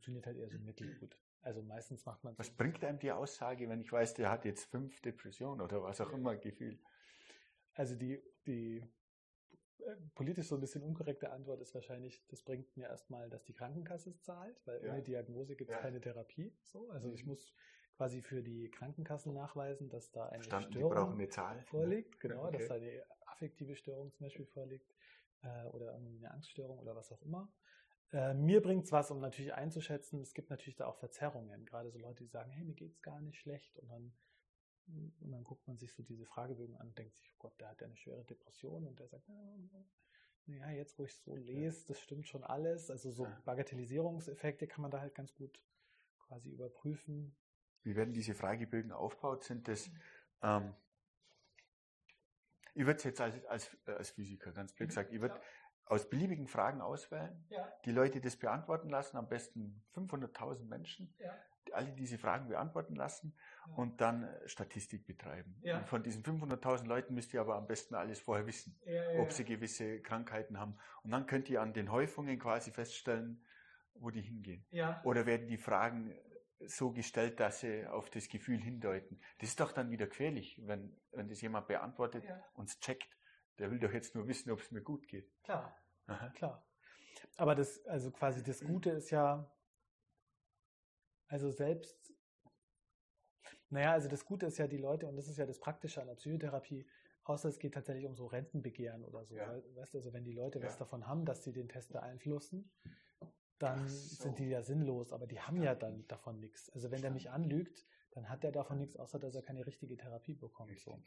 Funktioniert 0.00 0.26
halt 0.26 0.38
eher 0.38 0.48
so 0.48 0.58
mittelgut. 0.58 1.14
Also 1.42 1.62
meistens 1.62 2.06
macht 2.06 2.24
man. 2.24 2.38
Was 2.38 2.48
bringt 2.48 2.82
einem 2.82 2.98
die 2.98 3.12
Aussage, 3.12 3.68
wenn 3.68 3.80
ich 3.82 3.92
weiß, 3.92 4.14
der 4.14 4.30
hat 4.30 4.46
jetzt 4.46 4.64
fünf 4.70 4.98
Depressionen 5.02 5.60
oder 5.60 5.82
was 5.82 6.00
auch 6.00 6.10
immer 6.12 6.36
Gefühl? 6.36 6.78
Also 7.74 7.94
die, 7.96 8.18
die 8.46 8.78
äh, 9.78 9.96
politisch 10.14 10.48
so 10.48 10.54
ein 10.54 10.60
bisschen 10.62 10.82
unkorrekte 10.82 11.30
Antwort 11.30 11.60
ist 11.60 11.74
wahrscheinlich, 11.74 12.26
das 12.28 12.42
bringt 12.42 12.74
mir 12.78 12.88
erstmal, 12.88 13.28
dass 13.28 13.44
die 13.44 13.52
Krankenkasse 13.52 14.08
es 14.08 14.22
zahlt, 14.22 14.58
weil 14.66 14.82
ja. 14.82 14.92
ohne 14.92 15.02
Diagnose 15.02 15.54
gibt 15.54 15.70
es 15.70 15.76
ja. 15.76 15.82
keine 15.82 16.00
Therapie. 16.00 16.50
So, 16.64 16.88
also 16.90 17.08
mhm. 17.08 17.14
ich 17.14 17.26
muss 17.26 17.54
quasi 17.98 18.22
für 18.22 18.42
die 18.42 18.70
Krankenkassen 18.70 19.34
nachweisen, 19.34 19.90
dass 19.90 20.10
da 20.12 20.26
eine 20.26 20.42
Verstanden, 20.42 20.72
Störung 20.72 21.12
eine 21.12 21.28
Zahl. 21.28 21.62
vorliegt, 21.64 22.18
genau, 22.20 22.46
okay. 22.46 22.56
dass 22.56 22.68
da 22.68 22.74
eine 22.76 23.04
affektive 23.26 23.76
Störung 23.76 24.10
zum 24.12 24.24
Beispiel 24.24 24.46
vorliegt 24.46 24.94
äh, 25.42 25.66
oder 25.66 25.94
eine 25.94 26.30
Angststörung 26.30 26.78
oder 26.78 26.96
was 26.96 27.12
auch 27.12 27.20
immer. 27.20 27.52
Äh, 28.12 28.34
mir 28.34 28.60
bringt 28.60 28.84
es 28.84 28.92
was, 28.92 29.10
um 29.10 29.20
natürlich 29.20 29.54
einzuschätzen, 29.54 30.20
es 30.20 30.34
gibt 30.34 30.50
natürlich 30.50 30.76
da 30.76 30.86
auch 30.86 30.96
Verzerrungen, 30.96 31.64
gerade 31.64 31.90
so 31.90 31.98
Leute, 31.98 32.24
die 32.24 32.30
sagen, 32.30 32.50
hey, 32.50 32.64
mir 32.64 32.74
geht 32.74 32.92
es 32.92 33.02
gar 33.02 33.20
nicht 33.20 33.38
schlecht 33.38 33.78
und 33.78 33.88
dann 33.88 34.12
und 35.20 35.30
dann 35.30 35.44
guckt 35.44 35.66
man 35.66 35.78
sich 35.78 35.92
so 35.92 36.02
diese 36.02 36.26
Fragebögen 36.26 36.76
an 36.76 36.88
und 36.88 36.98
denkt 36.98 37.16
sich, 37.16 37.30
oh 37.34 37.36
Gott, 37.38 37.60
der 37.60 37.68
hat 37.68 37.80
ja 37.80 37.86
eine 37.86 37.96
schwere 37.96 38.24
Depression 38.24 38.86
und 38.86 38.98
der 38.98 39.08
sagt, 39.08 39.28
ja, 40.46 40.70
jetzt 40.70 40.98
wo 40.98 41.04
ich 41.04 41.14
so 41.14 41.36
lese, 41.36 41.86
das 41.86 42.00
stimmt 42.00 42.26
schon 42.26 42.42
alles. 42.42 42.90
Also 42.90 43.10
so 43.10 43.26
Bagatellisierungseffekte 43.44 44.66
kann 44.66 44.82
man 44.82 44.90
da 44.90 45.00
halt 45.00 45.14
ganz 45.14 45.34
gut 45.34 45.60
quasi 46.18 46.50
überprüfen. 46.50 47.36
Wie 47.82 47.94
werden 47.96 48.12
diese 48.12 48.34
Fragebögen 48.34 48.92
aufgebaut? 48.92 49.44
Sind 49.44 49.68
das, 49.68 49.90
ähm, 50.42 50.74
ich 52.74 52.84
würde 52.84 52.98
es 52.98 53.04
jetzt 53.04 53.20
als, 53.20 53.44
als, 53.46 53.76
als 53.86 54.10
Physiker 54.10 54.52
ganz 54.52 54.72
blöd 54.72 54.88
mhm. 54.88 54.90
gesagt, 54.90 55.12
ich 55.12 55.20
würde 55.20 55.40
aus 55.90 56.08
beliebigen 56.08 56.46
Fragen 56.46 56.80
auswählen, 56.80 57.44
ja. 57.50 57.68
die 57.84 57.92
Leute 57.92 58.20
das 58.20 58.36
beantworten 58.36 58.88
lassen, 58.88 59.16
am 59.16 59.28
besten 59.28 59.82
500.000 59.94 60.64
Menschen. 60.64 61.14
Ja 61.18 61.34
alle 61.72 61.92
diese 61.92 62.18
Fragen 62.18 62.48
beantworten 62.48 62.96
lassen 62.96 63.32
ja. 63.66 63.74
und 63.74 64.00
dann 64.00 64.24
äh, 64.24 64.48
Statistik 64.48 65.06
betreiben. 65.06 65.54
Und 65.62 65.88
von 65.88 66.02
diesen 66.02 66.22
500.000 66.22 66.86
Leuten 66.86 67.14
müsst 67.14 67.32
ihr 67.32 67.40
aber 67.40 67.56
am 67.56 67.66
besten 67.66 67.94
alles 67.94 68.18
vorher 68.20 68.46
wissen, 68.46 68.76
ob 69.18 69.32
sie 69.32 69.44
gewisse 69.44 70.00
Krankheiten 70.00 70.58
haben. 70.58 70.76
Und 71.02 71.10
dann 71.10 71.26
könnt 71.26 71.48
ihr 71.48 71.60
an 71.60 71.72
den 71.72 71.92
Häufungen 71.92 72.38
quasi 72.38 72.70
feststellen, 72.70 73.44
wo 73.94 74.10
die 74.10 74.22
hingehen. 74.22 74.66
Oder 75.04 75.26
werden 75.26 75.46
die 75.46 75.58
Fragen 75.58 76.14
so 76.66 76.90
gestellt, 76.90 77.40
dass 77.40 77.60
sie 77.60 77.86
auf 77.86 78.10
das 78.10 78.28
Gefühl 78.28 78.58
hindeuten. 78.58 79.20
Das 79.38 79.50
ist 79.50 79.60
doch 79.60 79.72
dann 79.72 79.90
wieder 79.90 80.06
gefährlich, 80.06 80.60
wenn, 80.66 80.94
wenn 81.12 81.28
das 81.28 81.40
jemand 81.40 81.68
beantwortet 81.68 82.24
und 82.54 82.68
es 82.68 82.78
checkt. 82.80 83.08
Der 83.60 83.70
will 83.70 83.78
doch 83.78 83.92
jetzt 83.92 84.14
nur 84.14 84.26
wissen, 84.26 84.50
ob 84.50 84.60
es 84.60 84.70
mir 84.70 84.80
gut 84.80 85.06
geht. 85.06 85.30
Klar, 85.44 85.76
Aha. 86.06 86.30
klar. 86.30 86.66
Aber 87.36 87.54
das, 87.54 87.84
also 87.86 88.10
quasi 88.10 88.42
das 88.42 88.60
Gute 88.64 88.90
ist 88.90 89.10
ja, 89.10 89.54
also 91.28 91.50
selbst, 91.50 92.14
Naja, 93.68 93.92
also 93.92 94.08
das 94.08 94.24
Gute 94.24 94.46
ist 94.46 94.58
ja, 94.58 94.66
die 94.66 94.78
Leute, 94.78 95.06
und 95.06 95.16
das 95.16 95.28
ist 95.28 95.36
ja 95.36 95.46
das 95.46 95.60
Praktische 95.60 96.00
an 96.00 96.08
der 96.08 96.14
Psychotherapie, 96.16 96.86
außer 97.24 97.48
es 97.50 97.58
geht 97.58 97.74
tatsächlich 97.74 98.06
um 98.06 98.16
so 98.16 98.26
Rentenbegehren 98.26 99.04
oder 99.04 99.24
so. 99.24 99.36
Ja. 99.36 99.54
Weißt 99.76 99.94
du, 99.94 99.98
also 99.98 100.12
wenn 100.12 100.24
die 100.24 100.32
Leute 100.32 100.58
Ja. 100.58 100.64
was 100.64 100.76
davon 100.78 101.06
haben, 101.06 101.24
dass 101.24 101.44
sie 101.44 101.52
den 101.52 101.68
Test 101.68 101.92
beeinflussen, 101.92 102.72
dann 103.58 103.88
so. 103.88 104.24
sind 104.24 104.38
die 104.38 104.48
ja 104.48 104.62
sinnlos, 104.62 105.12
aber 105.12 105.26
die 105.26 105.38
haben 105.40 105.62
ja 105.62 105.74
dann 105.74 106.08
davon 106.08 106.40
nichts. 106.40 106.70
Also 106.70 106.90
wenn 106.90 107.02
der 107.02 107.10
mich 107.10 107.30
anlügt, 107.30 107.86
dann 108.12 108.28
hat 108.30 108.42
der 108.42 108.52
davon 108.52 108.78
nichts, 108.78 108.96
außer 108.96 109.18
dass 109.18 109.34
er 109.34 109.42
keine 109.42 109.66
richtige 109.66 109.96
Therapie 109.96 110.34
bekommt. 110.34 110.80
So. 110.80 110.98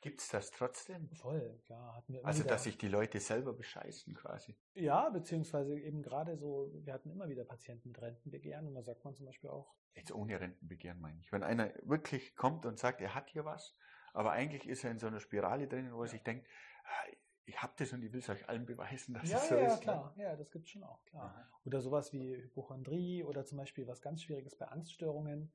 Gibt 0.00 0.20
es 0.20 0.28
das 0.28 0.50
trotzdem? 0.50 1.10
Voll, 1.10 1.60
klar. 1.66 1.96
Hatten 1.96 2.12
wir 2.14 2.20
immer 2.20 2.28
Also, 2.28 2.40
wieder. 2.44 2.50
dass 2.54 2.64
sich 2.64 2.78
die 2.78 2.88
Leute 2.88 3.20
selber 3.20 3.52
bescheißen 3.52 4.14
quasi. 4.14 4.56
Ja, 4.74 5.10
beziehungsweise 5.10 5.78
eben 5.78 6.02
gerade 6.02 6.36
so, 6.38 6.70
wir 6.84 6.94
hatten 6.94 7.10
immer 7.10 7.28
wieder 7.28 7.44
Patienten 7.44 7.88
mit 7.88 8.00
Rentenbegehren 8.00 8.66
und 8.66 8.74
da 8.74 8.82
sagt 8.82 9.04
man 9.04 9.14
zum 9.14 9.26
Beispiel 9.26 9.50
auch, 9.50 9.74
Jetzt 9.94 10.12
ohne 10.12 10.38
Rentenbegehren 10.40 11.00
meine 11.00 11.18
ich. 11.20 11.32
Wenn 11.32 11.42
einer 11.42 11.72
wirklich 11.82 12.36
kommt 12.36 12.64
und 12.64 12.78
sagt, 12.78 13.00
er 13.00 13.14
hat 13.14 13.28
hier 13.30 13.44
was, 13.44 13.76
aber 14.12 14.30
eigentlich 14.30 14.66
ist 14.68 14.84
er 14.84 14.90
in 14.92 14.98
so 15.00 15.08
einer 15.08 15.20
Spirale 15.20 15.66
drin, 15.66 15.92
wo 15.92 16.02
er 16.02 16.08
sich 16.08 16.22
denkt, 16.22 16.46
ah, 16.84 17.12
ich 17.44 17.60
habe 17.60 17.72
das 17.76 17.92
und 17.92 18.02
ich 18.04 18.12
will 18.12 18.20
es 18.20 18.28
euch 18.28 18.48
allen 18.48 18.64
beweisen, 18.64 19.14
dass 19.14 19.28
ja, 19.28 19.38
es 19.38 19.48
so 19.48 19.56
ja, 19.56 19.66
ist. 19.66 19.78
ne? 19.78 19.80
klar, 19.80 20.14
ja, 20.16 20.36
das 20.36 20.50
gibt's 20.50 20.70
schon 20.70 20.84
auch, 20.84 21.04
klar. 21.04 21.24
Aha. 21.24 21.48
Oder 21.64 21.80
sowas 21.80 22.12
wie 22.12 22.36
Hypochondrie 22.36 23.24
oder 23.24 23.44
zum 23.44 23.58
Beispiel 23.58 23.86
was 23.86 24.00
ganz 24.00 24.22
Schwieriges 24.22 24.56
bei 24.56 24.66
Angststörungen 24.68 25.52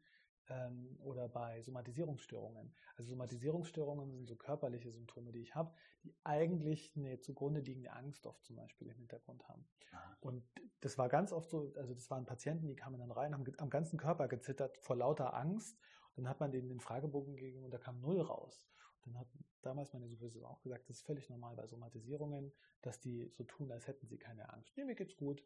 ähm, 0.50 0.98
oder 1.00 1.28
bei 1.28 1.62
Somatisierungsstörungen. 1.62 2.74
Also 2.96 3.10
Somatisierungsstörungen 3.10 4.12
sind 4.12 4.28
so 4.28 4.36
körperliche 4.36 4.92
Symptome, 4.92 5.32
die 5.32 5.42
ich 5.42 5.56
habe, 5.56 5.74
die 6.04 6.16
eigentlich 6.24 6.94
eine 6.96 7.20
zugrunde 7.20 7.62
liegende 7.62 7.92
Angst 7.94 8.26
oft 8.28 8.44
zum 8.44 8.56
Beispiel 8.56 8.88
im 8.88 8.98
Hintergrund 8.98 9.48
haben. 9.48 9.66
Aha. 9.92 10.18
Und 10.22 10.44
das 10.82 10.98
war 10.98 11.10
ganz 11.10 11.32
oft 11.32 11.50
so, 11.50 11.74
also 11.78 11.94
das 11.94 12.10
waren 12.10 12.26
Patienten, 12.26 12.68
die 12.68 12.76
kamen 12.76 13.00
dann 13.00 13.12
rein, 13.12 13.34
haben 13.34 13.46
am 13.58 13.70
ganzen 13.70 13.98
Körper 13.98 14.28
gezittert 14.28 14.78
vor 14.78 14.96
lauter 14.96 15.34
Angst. 15.34 15.78
Und 16.16 16.24
dann 16.24 16.30
hat 16.30 16.40
man 16.40 16.52
denen 16.52 16.70
den 16.70 16.80
Fragebogen 16.80 17.36
gegeben 17.36 17.64
und 17.64 17.72
da 17.72 17.78
kam 17.78 18.00
null 18.00 18.22
raus. 18.22 18.66
Und 19.02 19.14
dann 19.14 19.22
hat 19.22 19.28
damals 19.62 19.94
meine 19.94 20.08
Supervisorin 20.08 20.48
auch 20.48 20.62
gesagt, 20.62 20.90
das 20.90 20.98
ist 20.98 21.06
völlig 21.06 21.30
normal 21.30 21.56
bei 21.56 21.68
Somatisierungen, 21.68 22.54
dass 22.82 23.00
die 23.00 23.30
so 23.32 23.44
tun, 23.44 23.72
als 23.72 23.88
hätten 23.88 24.08
sie 24.08 24.18
keine 24.18 24.52
Angst. 24.54 24.78
Nee, 24.78 24.86
mir 24.86 24.96
geht's 24.96 25.18
gut. 25.18 25.44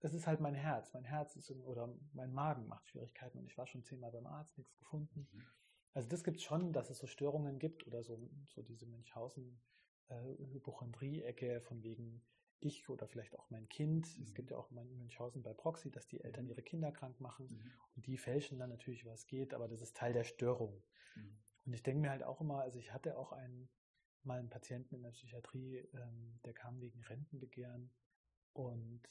Das 0.00 0.14
ist 0.14 0.26
halt 0.26 0.40
mein 0.40 0.54
Herz. 0.54 0.92
Mein 0.92 1.04
Herz 1.04 1.36
ist 1.36 1.50
in, 1.50 1.60
oder 1.64 1.92
mein 2.12 2.32
Magen 2.32 2.66
macht 2.68 2.86
Schwierigkeiten 2.88 3.38
und 3.38 3.46
ich 3.46 3.58
war 3.58 3.66
schon 3.66 3.82
zehnmal 3.82 4.12
beim 4.12 4.26
Arzt, 4.26 4.56
nichts 4.58 4.76
gefunden. 4.76 5.28
Mhm. 5.32 5.46
Also 5.94 6.08
das 6.08 6.22
gibt 6.22 6.36
es 6.36 6.44
schon, 6.44 6.72
dass 6.72 6.90
es 6.90 6.98
so 6.98 7.06
Störungen 7.06 7.58
gibt 7.58 7.86
oder 7.86 8.02
so, 8.02 8.30
so 8.46 8.62
diese 8.62 8.86
Münchhausen 8.86 9.60
äh, 10.08 10.36
Hypochondrie-Ecke 10.52 11.60
von 11.60 11.82
wegen 11.82 12.22
ich 12.60 12.88
oder 12.88 13.06
vielleicht 13.06 13.38
auch 13.38 13.50
mein 13.50 13.68
Kind. 13.68 14.06
Es 14.06 14.30
Mhm. 14.30 14.34
gibt 14.34 14.50
ja 14.50 14.56
auch 14.56 14.70
in 14.70 14.98
Münchhausen 14.98 15.42
bei 15.42 15.52
Proxy, 15.54 15.90
dass 15.90 16.06
die 16.08 16.20
Eltern 16.20 16.44
Mhm. 16.44 16.50
ihre 16.50 16.62
Kinder 16.62 16.92
krank 16.92 17.20
machen 17.20 17.46
Mhm. 17.48 17.72
und 17.96 18.06
die 18.06 18.18
fälschen 18.18 18.58
dann 18.58 18.70
natürlich, 18.70 19.04
was 19.04 19.26
geht, 19.26 19.54
aber 19.54 19.68
das 19.68 19.80
ist 19.82 19.96
Teil 19.96 20.12
der 20.12 20.24
Störung. 20.24 20.82
Mhm. 21.14 21.38
Und 21.66 21.72
ich 21.72 21.82
denke 21.82 22.00
mir 22.00 22.10
halt 22.10 22.22
auch 22.22 22.40
immer, 22.40 22.60
also 22.62 22.78
ich 22.78 22.92
hatte 22.92 23.16
auch 23.16 23.32
einen, 23.32 23.68
mal 24.22 24.38
einen 24.38 24.50
Patienten 24.50 24.94
in 24.94 25.02
der 25.02 25.10
Psychiatrie, 25.10 25.78
ähm, 25.94 26.40
der 26.44 26.54
kam 26.54 26.80
wegen 26.80 27.02
Rentenbegehren 27.02 27.90
und 28.52 29.02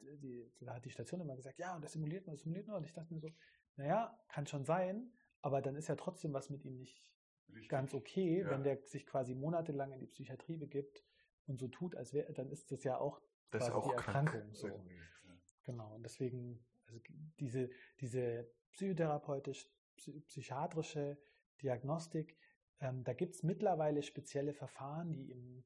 die, 0.00 0.50
da 0.60 0.74
hat 0.74 0.84
die 0.84 0.90
Station 0.90 1.20
immer 1.20 1.36
gesagt, 1.36 1.58
ja, 1.58 1.74
und 1.74 1.82
das 1.84 1.92
simuliert 1.92 2.26
man, 2.26 2.34
das 2.36 2.42
simuliert 2.42 2.66
man. 2.66 2.76
Und 2.76 2.84
ich 2.84 2.92
dachte 2.92 3.12
mir 3.12 3.20
so, 3.20 3.30
naja, 3.76 4.18
kann 4.28 4.46
schon 4.46 4.64
sein, 4.64 5.12
aber 5.42 5.60
dann 5.62 5.76
ist 5.76 5.88
ja 5.88 5.96
trotzdem 5.96 6.32
was 6.32 6.50
mit 6.50 6.64
ihm 6.64 6.76
nicht 6.76 7.10
Richtig. 7.48 7.68
ganz 7.68 7.94
okay, 7.94 8.40
Ja. 8.40 8.50
wenn 8.50 8.62
der 8.62 8.78
sich 8.86 9.06
quasi 9.06 9.34
monatelang 9.34 9.92
in 9.92 10.00
die 10.00 10.06
Psychiatrie 10.06 10.56
begibt 10.56 11.04
und 11.46 11.58
so 11.58 11.68
tut, 11.68 11.94
als 11.96 12.12
wäre, 12.14 12.32
dann 12.32 12.50
ist 12.50 12.70
das 12.72 12.84
ja 12.84 12.98
auch 12.98 13.20
Das 13.50 13.64
ist 13.64 13.70
quasi 13.70 13.78
auch 13.86 13.90
die 13.90 13.96
krank. 14.02 14.28
Erkrankung. 14.32 14.54
So. 14.54 14.68
Ja. 14.68 15.38
Genau, 15.64 15.94
und 15.94 16.02
deswegen, 16.02 16.64
also 16.86 17.00
diese, 17.40 17.70
diese 18.00 18.50
psychotherapeutisch, 18.72 19.68
psy- 19.96 20.20
psychiatrische 20.26 21.18
Diagnostik, 21.62 22.36
ähm, 22.80 23.02
da 23.04 23.12
gibt 23.14 23.34
es 23.34 23.42
mittlerweile 23.42 24.02
spezielle 24.02 24.52
Verfahren, 24.52 25.12
die 25.12 25.30
im, 25.30 25.64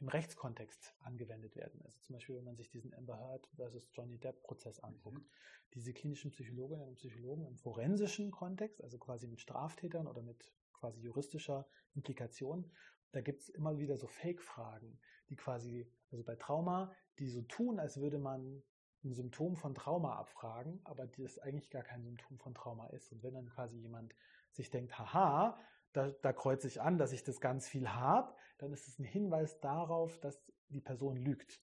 im 0.00 0.08
Rechtskontext 0.08 0.94
angewendet 1.00 1.56
werden. 1.56 1.80
Also 1.84 1.98
zum 2.00 2.14
Beispiel, 2.14 2.36
wenn 2.36 2.44
man 2.44 2.56
sich 2.56 2.68
diesen 2.68 2.92
Amber 2.94 3.18
Heard 3.18 3.46
versus 3.56 3.88
Johnny 3.92 4.18
Depp 4.18 4.42
Prozess 4.42 4.80
anguckt. 4.80 5.18
Mhm. 5.18 5.28
Diese 5.74 5.92
klinischen 5.92 6.30
Psychologinnen 6.30 6.86
und 6.86 6.96
Psychologen 6.96 7.46
im 7.46 7.56
forensischen 7.56 8.30
Kontext, 8.30 8.82
also 8.82 8.98
quasi 8.98 9.26
mit 9.26 9.40
Straftätern 9.40 10.06
oder 10.06 10.22
mit 10.22 10.52
quasi 10.74 11.00
juristischer 11.00 11.66
Implikation, 11.94 12.70
da 13.12 13.20
gibt 13.22 13.40
es 13.40 13.48
immer 13.48 13.78
wieder 13.78 13.96
so 13.96 14.06
Fake-Fragen, 14.06 14.98
die 15.30 15.36
quasi, 15.36 15.90
also 16.10 16.22
bei 16.22 16.36
Trauma, 16.36 16.94
die 17.18 17.28
so 17.28 17.42
tun, 17.42 17.78
als 17.78 17.98
würde 17.98 18.18
man 18.18 18.62
ein 19.04 19.14
Symptom 19.14 19.56
von 19.56 19.74
Trauma 19.74 20.16
abfragen, 20.16 20.80
aber 20.84 21.06
das 21.06 21.38
eigentlich 21.38 21.70
gar 21.70 21.82
kein 21.82 22.02
Symptom 22.02 22.38
von 22.38 22.54
Trauma 22.54 22.88
ist. 22.88 23.12
Und 23.12 23.22
wenn 23.22 23.34
dann 23.34 23.48
quasi 23.48 23.78
jemand 23.78 24.14
sich 24.52 24.70
denkt, 24.70 24.98
haha, 24.98 25.58
da, 25.96 26.10
da 26.10 26.32
kreuze 26.32 26.68
ich 26.68 26.80
an, 26.80 26.98
dass 26.98 27.12
ich 27.12 27.24
das 27.24 27.40
ganz 27.40 27.68
viel 27.68 27.88
habe, 27.88 28.34
dann 28.58 28.72
ist 28.72 28.86
es 28.88 28.98
ein 28.98 29.04
Hinweis 29.04 29.60
darauf, 29.60 30.18
dass 30.20 30.42
die 30.68 30.80
Person 30.80 31.16
lügt. 31.16 31.62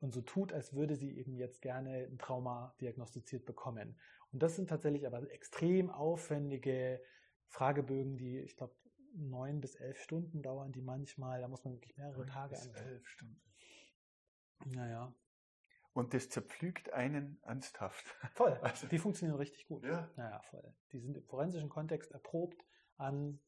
Und 0.00 0.12
so 0.12 0.20
tut, 0.20 0.52
als 0.52 0.72
würde 0.74 0.96
sie 0.96 1.16
eben 1.16 1.34
jetzt 1.36 1.62
gerne 1.62 2.06
ein 2.10 2.18
Trauma 2.18 2.74
diagnostiziert 2.80 3.44
bekommen. 3.46 4.00
Und 4.32 4.42
das 4.42 4.56
sind 4.56 4.68
tatsächlich 4.68 5.06
aber 5.06 5.30
extrem 5.30 5.90
aufwendige 5.90 7.02
Fragebögen, 7.48 8.16
die, 8.16 8.38
ich 8.40 8.56
glaube, 8.56 8.74
neun 9.14 9.60
bis 9.60 9.74
elf 9.76 10.00
Stunden 10.00 10.42
dauern, 10.42 10.72
die 10.72 10.80
manchmal, 10.82 11.40
da 11.40 11.48
muss 11.48 11.64
man 11.64 11.74
wirklich 11.74 11.96
mehrere 11.96 12.24
Tage 12.26 12.54
Bis 12.54 12.68
an. 12.68 12.74
elf 12.86 13.06
Stunden. 13.06 13.42
Naja, 14.64 15.14
Und 15.92 16.14
das 16.14 16.28
zerpflügt 16.30 16.92
einen 16.92 17.38
ernsthaft. 17.42 18.04
voll. 18.34 18.52
Also- 18.62 18.86
Die 18.88 18.98
funktionieren 18.98 19.36
richtig 19.36 19.66
gut. 19.66 19.84
Ja. 19.84 20.10
Naja, 20.16 20.40
voll. 20.42 20.74
Die 20.92 20.98
sind 21.00 21.16
im 21.16 21.24
forensischen 21.24 21.68
Kontext 21.68 22.10
erprobt 22.12 22.64
an 23.02 23.38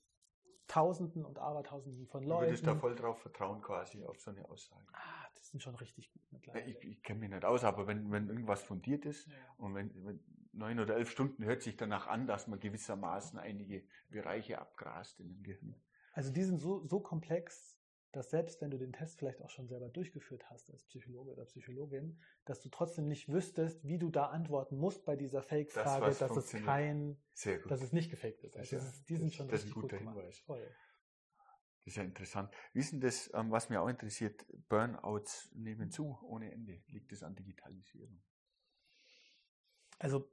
Tausenden 0.67 1.25
und 1.25 1.39
Abertausenden 1.39 2.07
von 2.07 2.23
Du 2.23 2.29
Leuten. 2.31 2.47
würdest 2.47 2.67
da 2.67 2.75
voll 2.75 2.95
drauf 2.97 3.19
vertrauen 3.21 3.61
quasi 3.61 4.03
auf 4.05 4.19
so 4.19 4.31
eine 4.31 4.49
Aussage. 4.49 4.87
ah, 4.95 5.27
die 5.39 5.43
sind 5.45 5.63
schon 5.63 5.75
richtig 5.75 6.11
gut 6.11 6.23
mittlerweile. 6.33 6.65
Ich, 6.65 6.83
ich 6.85 7.03
kenne 7.03 7.21
mich 7.21 7.31
nicht 7.31 7.45
aus, 7.45 7.65
aber 7.65 7.87
wenn, 7.87 8.11
wenn 8.11 8.29
irgendwas 8.29 8.63
fundiert 8.63 9.05
ist 9.05 9.27
Ja. 9.29 9.35
und 9.59 9.75
wenn, 9.75 9.91
wenn 10.07 10.21
neun 10.53 10.81
oder 10.81 10.97
elf 10.97 11.11
Stunden 11.11 11.45
hört 11.45 11.63
sich 11.63 11.77
danach 11.77 12.07
an, 12.07 12.27
dass 12.27 12.47
man 12.49 12.61
gewissermaßen 12.61 13.39
einige 13.39 13.85
Bereiche 14.09 14.59
abgrast 14.59 15.21
in 15.21 15.29
dem 15.29 15.43
Gehirn. 15.43 15.75
Also 16.15 16.33
die 16.33 16.43
sind 16.45 16.59
so, 16.59 16.87
so 16.87 16.99
komplex, 17.01 17.79
dass 18.17 18.31
selbst 18.31 18.61
wenn 18.61 18.71
du 18.71 18.79
den 18.79 18.93
Test 18.93 19.19
vielleicht 19.19 19.41
auch 19.43 19.51
schon 19.51 19.67
selber 19.69 19.89
durchgeführt 19.89 20.49
hast 20.51 20.71
als 20.71 20.85
Psychologe 20.85 21.33
oder 21.33 21.45
Psychologin, 21.45 22.21
dass 22.45 22.61
du 22.61 22.69
trotzdem 22.69 23.09
nicht 23.09 23.29
wüsstest, 23.29 23.85
wie 23.87 23.99
du 23.99 24.11
da 24.11 24.27
antworten 24.27 24.77
musst 24.77 25.05
bei 25.05 25.17
dieser 25.17 25.43
Fake-Frage, 25.43 26.07
was 26.07 26.19
dass 26.19 26.37
es 26.37 26.53
kein, 26.53 27.17
dass 27.69 27.83
es 27.83 27.93
nicht 27.93 28.11
gefaked 28.11 28.45
ist. 28.45 28.57
Also 28.57 28.77
Das 28.77 28.85
das 28.85 28.93
ist 28.93 28.95
ja- 28.95 29.01
ist, 29.01 29.09
die 29.11 29.17
sind 29.17 29.27
das- 29.29 29.35
schon 29.35 29.49
das 29.49 29.61
richtig 29.65 29.75
gut 29.75 29.91
gemacht. 29.91 30.17
Hinweis. 30.17 30.39
Voll. 30.41 30.75
Das 31.81 31.87
ist 31.89 31.97
ja 31.97 32.03
interessant. 32.03 32.51
Wissen 32.73 33.01
das, 33.01 33.31
ähm, 33.35 33.51
was 33.51 33.69
mir 33.69 33.83
auch 33.83 33.89
interessiert, 33.89 34.47
Burnouts 34.69 35.51
nehmen 35.55 35.91
zu 35.91 36.19
ohne 36.23 36.51
Ende. 36.51 36.83
Liegt 36.89 37.13
das 37.13 37.23
an 37.23 37.35
Digitalisierung? 37.35 38.23
Also 39.99 40.27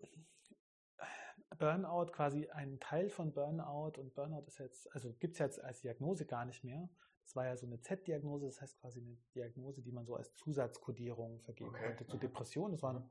Burnout 1.59 2.11
quasi 2.13 2.47
ein 2.49 2.79
Teil 2.79 3.09
von 3.09 3.33
Burnout 3.33 3.99
und 3.99 4.13
Burnout 4.15 4.45
ist 4.47 4.57
jetzt, 4.59 4.91
also 4.95 5.13
gibt 5.13 5.33
es 5.33 5.39
jetzt 5.39 5.61
als 5.63 5.81
Diagnose 5.81 6.25
gar 6.25 6.45
nicht 6.45 6.63
mehr. 6.63 6.89
Das 7.31 7.35
war 7.37 7.45
ja 7.45 7.55
so 7.55 7.65
eine 7.65 7.79
Z-Diagnose, 7.79 8.45
das 8.47 8.59
heißt 8.59 8.77
quasi 8.81 8.99
eine 8.99 9.15
Diagnose, 9.33 9.81
die 9.81 9.93
man 9.93 10.05
so 10.05 10.15
als 10.17 10.33
Zusatzkodierung 10.33 11.39
vergeben 11.39 11.69
Okay. 11.69 11.85
konnte 11.85 12.05
zu. 12.05 12.17
Depressionen. 12.17 12.73
Das 12.73 12.83
waren 12.83 13.09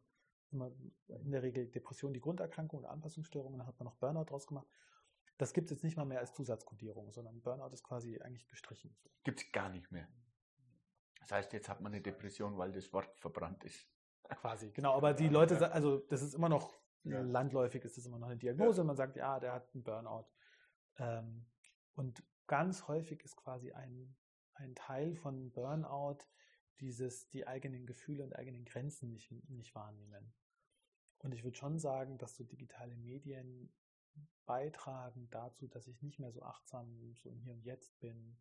immer 0.51 0.71
in 1.09 1.31
der 1.31 1.43
Regel 1.43 1.69
Depression 1.71 2.13
die 2.13 2.21
Grunderkrankung 2.21 2.81
und 2.81 2.85
Anpassungsstörungen, 2.85 3.61
dann 3.61 3.67
hat 3.67 3.79
man 3.79 3.87
noch 3.87 3.95
Burnout 3.97 4.25
draus 4.25 4.47
gemacht. 4.47 4.69
Das 5.39 5.55
gibt 5.55 5.71
es 5.71 5.77
jetzt 5.79 5.85
nicht 5.85 5.97
mal 5.97 6.05
mehr 6.05 6.19
als 6.19 6.35
Zusatzkodierung, 6.35 7.11
sondern 7.13 7.41
Burnout 7.41 7.73
ist 7.73 7.83
quasi 7.83 8.21
eigentlich 8.21 8.47
gestrichen. 8.47 8.95
Gibt 9.25 9.41
es 9.41 9.51
gar 9.53 9.71
nicht 9.71 9.91
mehr. 9.91 10.07
Das 11.21 11.33
heißt, 11.33 11.55
jetzt 11.55 11.71
hat 11.71 11.81
man 11.81 11.91
eine 11.95 12.03
Depression, 12.03 12.59
weil 12.59 12.73
das 12.73 12.93
Wort 12.93 13.19
verbrannt 13.19 13.65
ist. 13.65 13.89
Quasi, 14.29 14.71
genau. 14.71 14.93
Aber 14.93 15.15
die 15.15 15.29
Leute, 15.29 15.73
also 15.73 15.97
das 15.97 16.21
ist 16.21 16.35
immer 16.35 16.51
noch 16.51 16.79
Ja. 17.05 17.23
landläufig, 17.23 17.83
ist 17.87 17.97
das 17.97 18.05
immer 18.05 18.19
noch 18.19 18.27
eine 18.27 18.37
Diagnose. 18.37 18.85
Man 18.85 18.97
sagt, 18.97 19.17
ja, 19.17 19.41
der 19.41 19.55
hat 19.55 19.73
einen 19.75 19.83
Burnout. 19.83 20.27
Ähm, 20.99 21.47
und 21.95 22.23
ganz 22.51 22.89
häufig 22.89 23.23
ist 23.23 23.37
quasi 23.37 23.71
ein, 23.71 24.17
ein 24.55 24.75
Teil 24.75 25.15
von 25.15 25.53
Burnout 25.53 26.19
dieses, 26.81 27.29
die 27.29 27.47
eigenen 27.47 27.87
Gefühle 27.87 28.25
und 28.25 28.35
eigenen 28.35 28.65
Grenzen 28.65 29.13
nicht, 29.13 29.31
nicht 29.49 29.73
wahrnehmen. 29.77 30.35
Und 31.19 31.33
ich 31.33 31.45
würde 31.45 31.57
schon 31.57 31.79
sagen, 31.79 32.19
dass 32.19 32.35
so 32.35 32.43
digitale 32.43 32.97
Medien 32.97 33.73
beitragen 34.47 35.31
dazu, 35.31 35.69
dass 35.69 35.87
ich 35.87 36.03
nicht 36.03 36.19
mehr 36.19 36.33
so 36.33 36.43
achtsam 36.43 37.15
so 37.15 37.31
im 37.31 37.39
Hier 37.39 37.53
und 37.53 37.65
Jetzt 37.65 37.97
bin, 38.01 38.37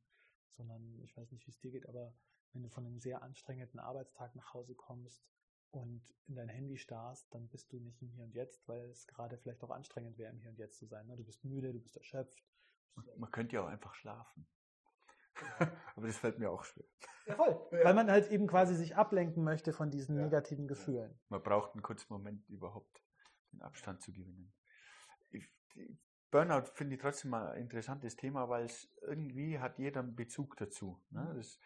sondern 0.49 0.99
ich 1.03 1.15
weiß 1.15 1.31
nicht, 1.31 1.45
wie 1.45 1.51
es 1.51 1.59
dir 1.59 1.69
geht, 1.69 1.87
aber 1.87 2.15
wenn 2.53 2.63
du 2.63 2.69
von 2.69 2.87
einem 2.87 2.97
sehr 2.97 3.21
anstrengenden 3.21 3.79
Arbeitstag 3.79 4.35
nach 4.35 4.55
Hause 4.55 4.73
kommst 4.73 5.23
und 5.69 6.01
in 6.25 6.33
dein 6.33 6.49
Handy 6.49 6.79
starrst, 6.79 7.31
dann 7.31 7.47
bist 7.47 7.71
du 7.71 7.79
nicht 7.79 8.01
im 8.01 8.09
Hier 8.09 8.23
und 8.23 8.33
Jetzt, 8.33 8.67
weil 8.67 8.89
es 8.89 9.05
gerade 9.05 9.37
vielleicht 9.37 9.63
auch 9.63 9.69
anstrengend 9.69 10.17
wäre, 10.17 10.31
im 10.31 10.39
Hier 10.39 10.49
und 10.49 10.57
Jetzt 10.57 10.79
zu 10.79 10.87
sein. 10.87 11.05
ne? 11.05 11.15
Du 11.15 11.23
bist 11.23 11.45
müde, 11.45 11.71
du 11.73 11.79
bist 11.79 11.95
erschöpft. 11.95 12.43
Man 13.17 13.31
könnte 13.31 13.55
ja 13.55 13.63
auch 13.63 13.67
einfach 13.67 13.93
schlafen. 13.95 14.47
Aber 15.95 16.07
das 16.07 16.17
fällt 16.17 16.39
mir 16.39 16.49
auch 16.49 16.63
schwer. 16.63 16.85
Ja, 17.25 17.35
voll. 17.35 17.67
Ja. 17.71 17.85
Weil 17.85 17.93
man 17.93 18.11
halt 18.11 18.29
eben 18.31 18.47
quasi 18.47 18.75
sich 18.75 18.95
ablenken 18.95 19.43
möchte 19.43 19.73
von 19.73 19.89
diesen 19.89 20.17
Ja. 20.17 20.23
negativen 20.25 20.67
Gefühlen. 20.67 21.19
Man 21.29 21.41
braucht 21.41 21.73
einen 21.73 21.81
kurzen 21.81 22.11
Moment 22.11 22.47
überhaupt, 22.49 23.01
den 23.53 23.61
Abstand 23.61 24.01
zu 24.01 24.11
gewinnen. 24.11 24.53
Ich, 25.31 25.49
Burnout 26.31 26.65
finde 26.73 26.95
ich 26.95 27.01
trotzdem 27.01 27.31
mal 27.31 27.51
ein 27.51 27.61
interessantes 27.61 28.15
Thema, 28.15 28.49
weil 28.49 28.65
es 28.65 28.91
irgendwie 29.01 29.59
hat 29.59 29.79
jeder 29.79 30.01
einen 30.01 30.15
Bezug 30.15 30.57
dazu. 30.57 31.01
Ne? 31.09 31.21
Mhm. 31.23 31.37
Das 31.37 31.59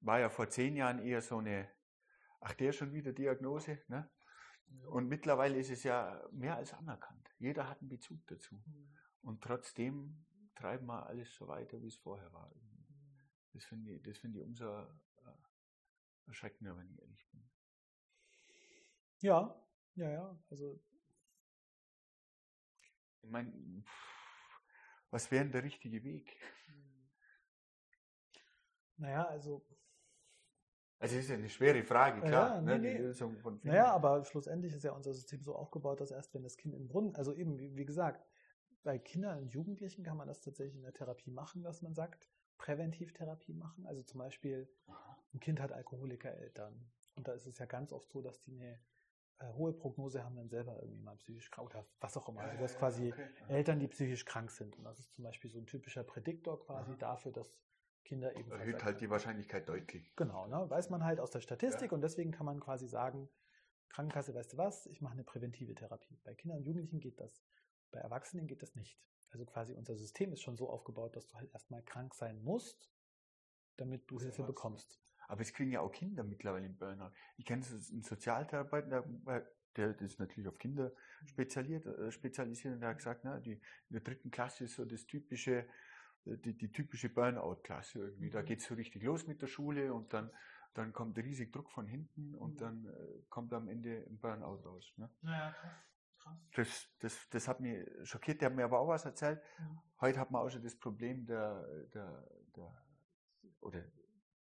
war 0.00 0.18
ja 0.18 0.28
vor 0.28 0.48
zehn 0.48 0.76
Jahren 0.76 0.98
eher 0.98 1.22
so 1.22 1.38
eine, 1.38 1.68
ach 2.40 2.54
der 2.54 2.72
schon 2.72 2.92
wieder 2.92 3.12
Diagnose. 3.12 3.80
Ne? 3.88 4.10
Und 4.86 5.08
mittlerweile 5.08 5.56
ist 5.58 5.70
es 5.70 5.82
ja 5.82 6.22
mehr 6.30 6.56
als 6.56 6.74
anerkannt. 6.74 7.30
Jeder 7.38 7.68
hat 7.68 7.80
einen 7.80 7.88
Bezug 7.88 8.26
dazu. 8.26 8.56
Mhm. 8.56 8.97
Und 9.22 9.42
trotzdem 9.42 10.24
treiben 10.54 10.86
wir 10.86 11.06
alles 11.06 11.34
so 11.34 11.46
weiter, 11.48 11.80
wie 11.82 11.88
es 11.88 11.96
vorher 11.96 12.32
war. 12.32 12.50
Das 13.52 13.64
finde 13.64 13.92
ich, 13.92 14.02
das 14.02 14.18
finde 14.18 14.38
ich 14.38 14.44
umso 14.44 14.64
äh, 14.80 14.86
erschreckender, 16.26 16.76
wenn 16.76 16.88
ich 16.90 17.00
ehrlich 17.00 17.28
bin. 17.30 17.42
Ja, 19.20 19.54
ja, 19.96 20.10
ja. 20.10 20.38
Also 20.50 20.80
Ich 23.22 23.30
meine, 23.30 23.52
was 25.10 25.30
wäre 25.30 25.44
denn 25.44 25.52
der 25.52 25.62
richtige 25.64 26.02
Weg? 26.02 26.36
Naja, 28.96 29.24
also, 29.26 29.64
Also 31.00 31.16
es 31.16 31.24
ist 31.24 31.30
ja 31.30 31.36
eine 31.36 31.48
schwere 31.48 31.82
Frage, 31.84 32.20
Ja, 32.20 32.26
klar. 32.26 32.60
nee, 32.62 32.78
ne, 32.78 32.80
die 32.80 32.86
nee. 32.88 32.98
Lösung 32.98 33.38
von 33.38 33.58
vielen. 33.58 33.74
naja, 33.74 33.92
aber 33.92 34.24
schlussendlich 34.24 34.72
ist 34.74 34.82
ja 34.84 34.92
unser 34.92 35.14
System 35.14 35.42
so 35.42 35.54
aufgebaut, 35.54 36.00
dass 36.00 36.10
erst 36.10 36.34
wenn 36.34 36.42
das 36.42 36.56
Kind 36.56 36.74
in 36.74 36.80
den 36.82 36.88
Brunnen, 36.88 37.14
also 37.14 37.32
eben, 37.34 37.58
wie, 37.58 37.76
wie 37.76 37.84
gesagt, 37.84 38.27
bei 38.82 38.98
Kindern 38.98 39.38
und 39.38 39.52
Jugendlichen 39.52 40.04
kann 40.04 40.16
man 40.16 40.28
das 40.28 40.40
tatsächlich 40.40 40.76
in 40.76 40.82
der 40.82 40.92
Therapie 40.92 41.30
machen, 41.30 41.62
dass 41.62 41.82
man 41.82 41.94
sagt, 41.94 42.28
Präventivtherapie 42.58 43.54
machen. 43.54 43.86
Also 43.86 44.02
zum 44.02 44.18
Beispiel, 44.18 44.68
ein 45.32 45.40
Kind 45.40 45.60
hat 45.60 45.72
Alkoholikereltern. 45.72 46.90
Und 47.14 47.28
da 47.28 47.32
ist 47.32 47.46
es 47.46 47.58
ja 47.58 47.66
ganz 47.66 47.92
oft 47.92 48.10
so, 48.10 48.20
dass 48.20 48.40
die 48.42 48.52
eine 48.52 48.80
äh, 49.38 49.52
hohe 49.54 49.72
Prognose 49.72 50.24
haben, 50.24 50.36
dann 50.36 50.48
selber 50.48 50.80
irgendwie 50.80 51.02
mal 51.02 51.16
psychisch 51.16 51.50
krank 51.50 51.70
oder 51.70 51.86
was 52.00 52.16
auch 52.16 52.28
immer. 52.28 52.40
Also 52.40 52.58
das 52.58 52.76
quasi 52.76 53.12
okay. 53.12 53.28
Eltern, 53.48 53.78
die 53.78 53.88
psychisch 53.88 54.24
krank 54.24 54.50
sind. 54.50 54.76
Und 54.76 54.84
das 54.84 54.98
ist 54.98 55.12
zum 55.14 55.24
Beispiel 55.24 55.50
so 55.50 55.58
ein 55.58 55.66
typischer 55.66 56.04
Prädiktor 56.04 56.58
quasi 56.60 56.92
Aha. 56.92 56.98
dafür, 56.98 57.32
dass 57.32 57.54
Kinder 58.04 58.34
eben 58.36 58.50
Erhöht 58.50 58.82
halt 58.84 59.00
die 59.00 59.10
Wahrscheinlichkeit 59.10 59.68
deutlich. 59.68 60.14
Genau, 60.16 60.46
ne? 60.46 60.68
weiß 60.68 60.90
man 60.90 61.04
halt 61.04 61.20
aus 61.20 61.30
der 61.30 61.40
Statistik 61.40 61.90
Ja. 61.90 61.94
und 61.94 62.00
deswegen 62.00 62.32
kann 62.32 62.46
man 62.46 62.58
quasi 62.58 62.88
sagen, 62.88 63.28
Krankenkasse, 63.90 64.34
weißt 64.34 64.52
du 64.52 64.56
was, 64.56 64.86
ich 64.86 65.00
mache 65.00 65.14
eine 65.14 65.24
präventive 65.24 65.74
Therapie. 65.74 66.18
Bei 66.24 66.34
Kindern 66.34 66.58
und 66.58 66.64
Jugendlichen 66.64 67.00
geht 67.00 67.20
das, 67.20 67.42
bei 67.90 68.00
Erwachsenen 68.00 68.46
geht 68.46 68.62
das 68.62 68.74
nicht. 68.74 68.98
Also 69.30 69.44
quasi 69.44 69.74
unser 69.74 69.96
System 69.96 70.32
ist 70.32 70.42
schon 70.42 70.56
so 70.56 70.70
aufgebaut, 70.70 71.16
dass 71.16 71.26
du 71.26 71.34
halt 71.36 71.52
erstmal 71.52 71.82
krank 71.82 72.14
sein 72.14 72.42
musst, 72.42 72.90
damit 73.76 74.10
du 74.10 74.18
Hilfe 74.20 74.42
bekommst. 74.44 75.00
Aber 75.28 75.42
es 75.42 75.52
kriegen 75.52 75.70
ja 75.70 75.80
auch 75.80 75.92
Kinder 75.92 76.24
mittlerweile 76.24 76.64
einen 76.64 76.78
Burnout. 76.78 77.12
Ich 77.36 77.44
kenne 77.44 77.62
so 77.62 77.74
einen 77.92 78.02
Sozialtherapeuten, 78.02 78.90
der, 78.90 79.46
der 79.76 80.00
ist 80.00 80.18
natürlich 80.18 80.48
auf 80.48 80.58
Kinder 80.58 80.92
spezialisiert, 81.26 81.84
äh, 81.86 82.10
spezialisiert 82.10 82.74
und 82.74 82.80
der 82.80 82.90
hat 82.90 82.98
gesagt, 82.98 83.24
na, 83.24 83.38
die, 83.38 83.52
in 83.52 83.60
der 83.90 84.00
dritten 84.00 84.30
Klasse 84.30 84.64
ist 84.64 84.76
so 84.76 84.86
das 84.86 85.06
typische, 85.06 85.68
äh, 86.24 86.36
die, 86.38 86.56
die 86.56 86.72
typische 86.72 87.10
Burnout-Klasse 87.10 87.98
irgendwie. 87.98 88.30
Da 88.30 88.40
Mhm. 88.40 88.46
geht 88.46 88.60
es 88.60 88.66
so 88.66 88.74
richtig 88.74 89.02
los 89.02 89.26
mit 89.26 89.42
der 89.42 89.48
Schule 89.48 89.92
und 89.92 90.14
dann, 90.14 90.30
dann 90.72 90.94
kommt 90.94 91.18
riesig 91.18 91.52
Druck 91.52 91.70
von 91.70 91.86
hinten 91.86 92.34
und 92.34 92.54
Mhm. 92.54 92.58
dann 92.58 92.86
äh, 92.86 93.22
kommt 93.28 93.52
am 93.52 93.68
Ende 93.68 94.06
ein 94.08 94.18
Burnout 94.18 94.66
raus. 94.66 94.94
Ne? 94.96 95.10
Naja, 95.20 95.52
krass. 95.52 95.87
Das, 96.54 96.88
das, 96.98 97.28
das 97.30 97.48
hat 97.48 97.60
mich 97.60 97.86
schockiert, 98.04 98.40
der 98.40 98.50
hat 98.50 98.56
mir 98.56 98.64
aber 98.64 98.80
auch 98.80 98.88
was 98.88 99.04
erzählt. 99.04 99.40
Ja. 99.58 99.82
Heute 100.00 100.20
hat 100.20 100.30
man 100.30 100.42
auch 100.42 100.50
schon 100.50 100.62
das 100.62 100.76
Problem 100.76 101.26
der, 101.26 101.86
der, 101.94 102.28
der 102.56 102.82
oder 103.60 103.84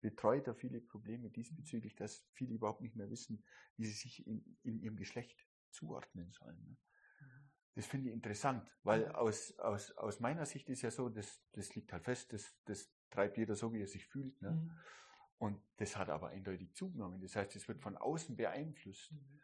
betreut 0.01 0.47
er 0.47 0.55
viele 0.55 0.81
Probleme 0.81 1.29
diesbezüglich, 1.29 1.95
dass 1.95 2.25
viele 2.33 2.53
überhaupt 2.53 2.81
nicht 2.81 2.95
mehr 2.95 3.09
wissen, 3.09 3.43
wie 3.77 3.85
sie 3.85 3.93
sich 3.93 4.25
in, 4.25 4.57
in 4.63 4.79
ihrem 4.79 4.95
Geschlecht 4.95 5.45
zuordnen 5.71 6.31
sollen. 6.31 6.61
Ne? 6.63 6.77
Das 7.75 7.85
finde 7.85 8.09
ich 8.09 8.13
interessant, 8.13 8.69
weil 8.83 9.07
Mhm. 9.07 9.15
aus, 9.15 9.57
aus, 9.59 9.91
aus 9.91 10.19
meiner 10.19 10.45
Sicht 10.45 10.69
ist 10.69 10.81
ja 10.81 10.91
so, 10.91 11.09
das, 11.09 11.41
das 11.53 11.75
liegt 11.75 11.93
halt 11.93 12.03
fest, 12.03 12.33
das, 12.33 12.55
das 12.65 12.91
treibt 13.09 13.37
jeder 13.37 13.55
so, 13.55 13.73
wie 13.73 13.81
er 13.81 13.87
sich 13.87 14.05
fühlt. 14.05 14.41
Ne? 14.41 14.51
Mhm. 14.51 14.71
Und 15.37 15.63
das 15.77 15.95
hat 15.95 16.09
aber 16.09 16.29
eindeutig 16.29 16.73
zugenommen. 16.73 17.21
Das 17.21 17.35
heißt, 17.35 17.55
es 17.55 17.67
wird 17.67 17.79
von 17.81 17.95
außen 17.95 18.35
beeinflusst. 18.35 19.11
Mhm. 19.11 19.39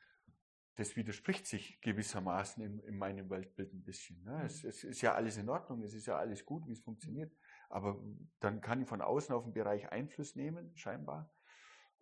Das 0.75 0.95
widerspricht 0.97 1.47
sich 1.47 1.79
gewissermaßen 1.81 2.61
in, 2.63 2.79
in 2.79 2.97
meinem 2.97 3.29
Weltbild 3.29 3.73
ein 3.73 3.83
bisschen. 3.83 4.21
Ne? 4.23 4.37
Mhm. 4.37 4.45
Es, 4.45 4.63
es 4.63 4.83
ist 4.83 5.01
ja 5.01 5.13
alles 5.13 5.37
in 5.37 5.49
Ordnung, 5.49 5.81
es 5.83 5.93
ist 5.93 6.05
ja 6.05 6.17
alles 6.17 6.45
gut, 6.45 6.67
wie 6.67 6.73
es 6.73 6.81
funktioniert. 6.81 7.33
Aber 7.69 8.03
dann 8.39 8.61
kann 8.61 8.81
ich 8.81 8.87
von 8.87 9.01
außen 9.01 9.33
auf 9.33 9.43
den 9.43 9.53
Bereich 9.53 9.89
Einfluss 9.91 10.35
nehmen, 10.35 10.75
scheinbar, 10.75 11.33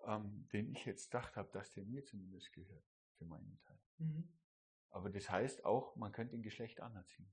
ähm, 0.05 0.47
den 0.51 0.71
ich 0.71 0.85
jetzt 0.85 1.11
gedacht 1.11 1.35
habe, 1.35 1.49
dass 1.51 1.71
der 1.71 1.85
mir 1.85 2.03
zumindest 2.03 2.51
gehört, 2.53 2.83
für 3.17 3.25
meinen 3.25 3.59
Teil. 3.59 3.79
Mhm. 3.99 4.27
Aber 4.89 5.09
das 5.09 5.29
heißt 5.29 5.65
auch, 5.65 5.95
man 5.95 6.11
könnte 6.11 6.35
ein 6.35 6.43
Geschlecht 6.43 6.81
anerziehen. 6.81 7.31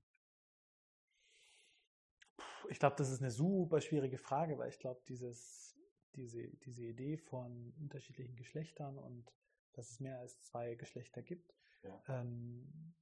Ich 2.69 2.79
glaube, 2.79 2.95
das 2.97 3.09
ist 3.09 3.21
eine 3.21 3.31
super 3.31 3.81
schwierige 3.81 4.17
Frage, 4.17 4.57
weil 4.57 4.69
ich 4.69 4.79
glaube, 4.79 5.01
dieses, 5.07 5.77
diese, 6.15 6.47
diese 6.47 6.85
Idee 6.85 7.17
von 7.17 7.73
unterschiedlichen 7.79 8.35
Geschlechtern 8.35 8.97
und 8.97 9.31
dass 9.73 9.89
es 9.89 9.99
mehr 9.99 10.19
als 10.19 10.41
zwei 10.41 10.75
Geschlechter 10.75 11.21
gibt, 11.21 11.55
Ja. 11.83 12.03
ähm, 12.07 12.93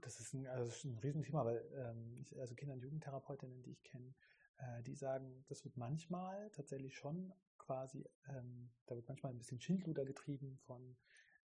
das 0.00 0.20
ist 0.20 0.34
ein, 0.34 0.46
also 0.46 0.88
ein 0.88 0.98
Riesenthema, 0.98 1.44
weil 1.44 1.64
ähm, 1.74 2.16
ich, 2.18 2.38
also 2.38 2.54
Kinder- 2.54 2.74
und 2.74 2.80
Jugendtherapeutinnen, 2.82 3.62
die 3.62 3.72
ich 3.72 3.82
kenne, 3.82 4.14
äh, 4.58 4.82
die 4.82 4.94
sagen, 4.94 5.44
das 5.48 5.64
wird 5.64 5.76
manchmal 5.76 6.50
tatsächlich 6.50 6.96
schon 6.96 7.32
quasi, 7.58 8.08
ähm, 8.28 8.70
da 8.86 8.94
wird 8.94 9.08
manchmal 9.08 9.32
ein 9.32 9.38
bisschen 9.38 9.60
Schindluder 9.60 10.04
getrieben 10.04 10.58
von 10.66 10.96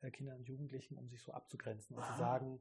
äh, 0.02 0.10
Kindern 0.10 0.38
und 0.38 0.48
Jugendlichen, 0.48 0.98
um 0.98 1.08
sich 1.08 1.22
so 1.22 1.32
abzugrenzen 1.32 1.96
und 1.96 2.02
zu 2.02 2.12
Aha. 2.12 2.18
sagen, 2.18 2.60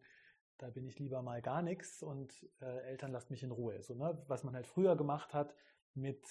da 0.58 0.70
bin 0.70 0.86
ich 0.86 1.00
lieber 1.00 1.22
mal 1.22 1.42
gar 1.42 1.62
nichts 1.62 2.04
und 2.04 2.46
äh, 2.62 2.82
Eltern 2.84 3.12
lasst 3.12 3.32
mich 3.32 3.44
in 3.44 3.52
Ruhe. 3.52 3.82
So, 3.82 3.96
ne? 3.96 4.24
Was 4.28 4.44
man 4.44 4.56
halt 4.56 4.68
früher 4.68 4.96
gemacht 4.96 5.34
hat 5.34 5.56
mit, 5.94 6.24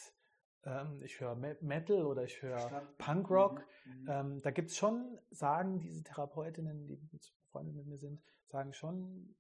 ähm, 0.65 1.01
ich 1.03 1.21
höre 1.21 1.35
Me 1.35 1.57
Metal 1.61 2.05
oder 2.05 2.25
ich 2.25 2.41
höre. 2.43 2.83
Punkrock. 2.99 3.65
Mhm. 3.85 4.07
Ähm, 4.09 4.43
da 4.43 4.51
gibt 4.51 4.71
es 4.71 4.77
schon, 4.77 5.19
sagen 5.31 5.81
diese 5.81 6.03
Therapeutinnen, 6.03 6.87
die 6.87 6.97
befreundet 6.97 7.75
mit 7.75 7.87
mir 7.87 7.99
sind, 7.99 8.23
sagen 8.47 8.73
schon, 8.73 9.35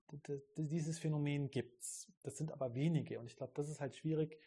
dieses 0.56 0.98
Phänomen 0.98 1.50
gibt's. 1.50 2.12
Das 2.22 2.36
sind 2.36 2.52
aber 2.52 2.74
wenige. 2.74 3.18
Und 3.18 3.26
ich 3.26 3.36
glaube, 3.36 3.52
das 3.54 3.68
ist 3.68 3.80
halt 3.80 3.96
schwierig, 3.96 4.38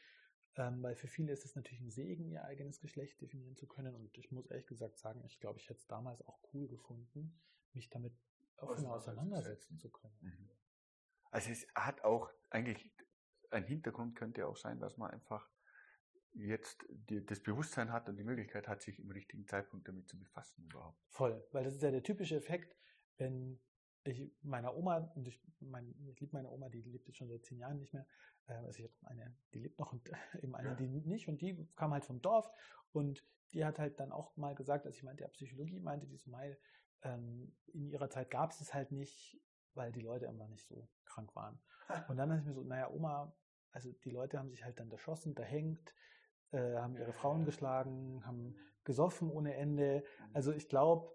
ähm, 0.55 0.81
weil 0.81 0.95
für 0.95 1.07
viele 1.07 1.31
ist 1.31 1.45
es 1.45 1.55
natürlich 1.55 1.81
ein 1.81 1.91
Segen, 1.91 2.27
ihr 2.29 2.43
eigenes 2.43 2.79
Geschlecht 2.79 3.21
definieren 3.21 3.55
zu 3.55 3.67
können. 3.67 3.95
Und 3.95 4.17
ich 4.17 4.31
muss 4.31 4.47
ehrlich 4.47 4.67
gesagt 4.67 4.97
sagen, 4.97 5.23
ich 5.25 5.39
glaube, 5.39 5.59
ich 5.59 5.69
hätte 5.69 5.79
es 5.79 5.87
damals 5.87 6.25
auch 6.25 6.39
cool 6.53 6.67
gefunden, 6.67 7.39
mich 7.73 7.89
damit 7.89 8.13
offener 8.57 8.93
auseinandersetzen 8.93 9.77
zu 9.79 9.89
können. 9.89 10.15
Mhm. 10.21 10.49
Also 11.31 11.51
es 11.51 11.67
hat 11.75 12.03
auch 12.03 12.29
eigentlich 12.49 12.91
ein 13.49 13.65
Hintergrund 13.65 14.15
könnte 14.15 14.47
auch 14.47 14.55
sein, 14.55 14.79
dass 14.79 14.97
man 14.97 15.11
einfach 15.11 15.49
jetzt 16.33 16.85
die, 16.89 17.25
das 17.25 17.41
Bewusstsein 17.41 17.91
hat 17.91 18.09
und 18.09 18.17
die 18.17 18.23
Möglichkeit 18.23 18.67
hat, 18.67 18.81
sich 18.81 18.99
im 18.99 19.11
richtigen 19.11 19.47
Zeitpunkt 19.47 19.87
damit 19.87 20.07
zu 20.07 20.17
befassen 20.17 20.65
überhaupt. 20.65 20.99
Voll, 21.09 21.45
weil 21.51 21.63
das 21.63 21.75
ist 21.75 21.83
ja 21.83 21.91
der 21.91 22.03
typische 22.03 22.35
Effekt, 22.35 22.75
wenn 23.17 23.59
ich 24.03 24.31
meiner 24.41 24.75
Oma, 24.75 24.97
und 25.15 25.27
ich, 25.27 25.41
mein, 25.59 25.95
ich 26.07 26.19
liebe 26.19 26.35
meine 26.35 26.49
Oma, 26.49 26.69
die 26.69 26.81
lebt 26.81 27.07
jetzt 27.07 27.17
schon 27.17 27.29
seit 27.29 27.45
zehn 27.45 27.59
Jahren 27.59 27.79
nicht 27.79 27.93
mehr, 27.93 28.05
äh, 28.47 28.53
also 28.53 28.79
ich 28.79 28.85
habe 28.85 28.93
eine, 29.07 29.35
die 29.53 29.59
lebt 29.59 29.79
noch 29.79 29.93
und 29.93 30.09
eben 30.43 30.55
eine, 30.55 30.69
Ja. 30.69 30.75
die 30.75 30.87
nicht 30.87 31.27
und 31.27 31.41
die 31.41 31.67
kam 31.75 31.93
halt 31.93 32.05
vom 32.05 32.21
Dorf 32.21 32.49
und 32.91 33.23
die 33.53 33.63
hat 33.63 33.79
halt 33.79 33.99
dann 33.99 34.11
auch 34.11 34.35
mal 34.35 34.55
gesagt, 34.55 34.85
als 34.85 34.97
ich 34.97 35.03
meinte, 35.03 35.23
ja, 35.23 35.29
Psychologie, 35.29 35.79
meinte 35.79 36.07
die 36.07 36.17
so, 36.17 36.31
ähm, 37.03 37.55
in 37.67 37.89
ihrer 37.89 38.09
Zeit 38.09 38.31
gab 38.31 38.51
es 38.51 38.61
es 38.61 38.73
halt 38.73 38.91
nicht, 38.91 39.39
weil 39.75 39.91
die 39.91 40.01
Leute 40.01 40.27
einfach 40.27 40.47
nicht 40.47 40.65
so 40.65 40.89
krank 41.05 41.35
waren. 41.35 41.59
Und 42.09 42.17
dann 42.17 42.29
dachte 42.29 42.41
ich 42.41 42.47
mir 42.47 42.53
so, 42.53 42.63
naja, 42.63 42.89
Oma, 42.89 43.35
also 43.71 43.91
die 43.91 44.09
Leute 44.09 44.39
haben 44.39 44.49
sich 44.49 44.63
halt 44.63 44.79
dann 44.79 44.91
erschossen, 44.91 45.35
erhängt, 45.35 45.93
äh, 46.53 46.75
haben 46.77 46.95
ihre 46.95 47.13
Frauen 47.13 47.45
geschlagen, 47.45 48.25
haben 48.25 48.55
gesoffen 48.83 49.29
ohne 49.29 49.55
Ende. 49.55 50.03
Also 50.33 50.51
ich 50.51 50.69
glaube, 50.69 51.11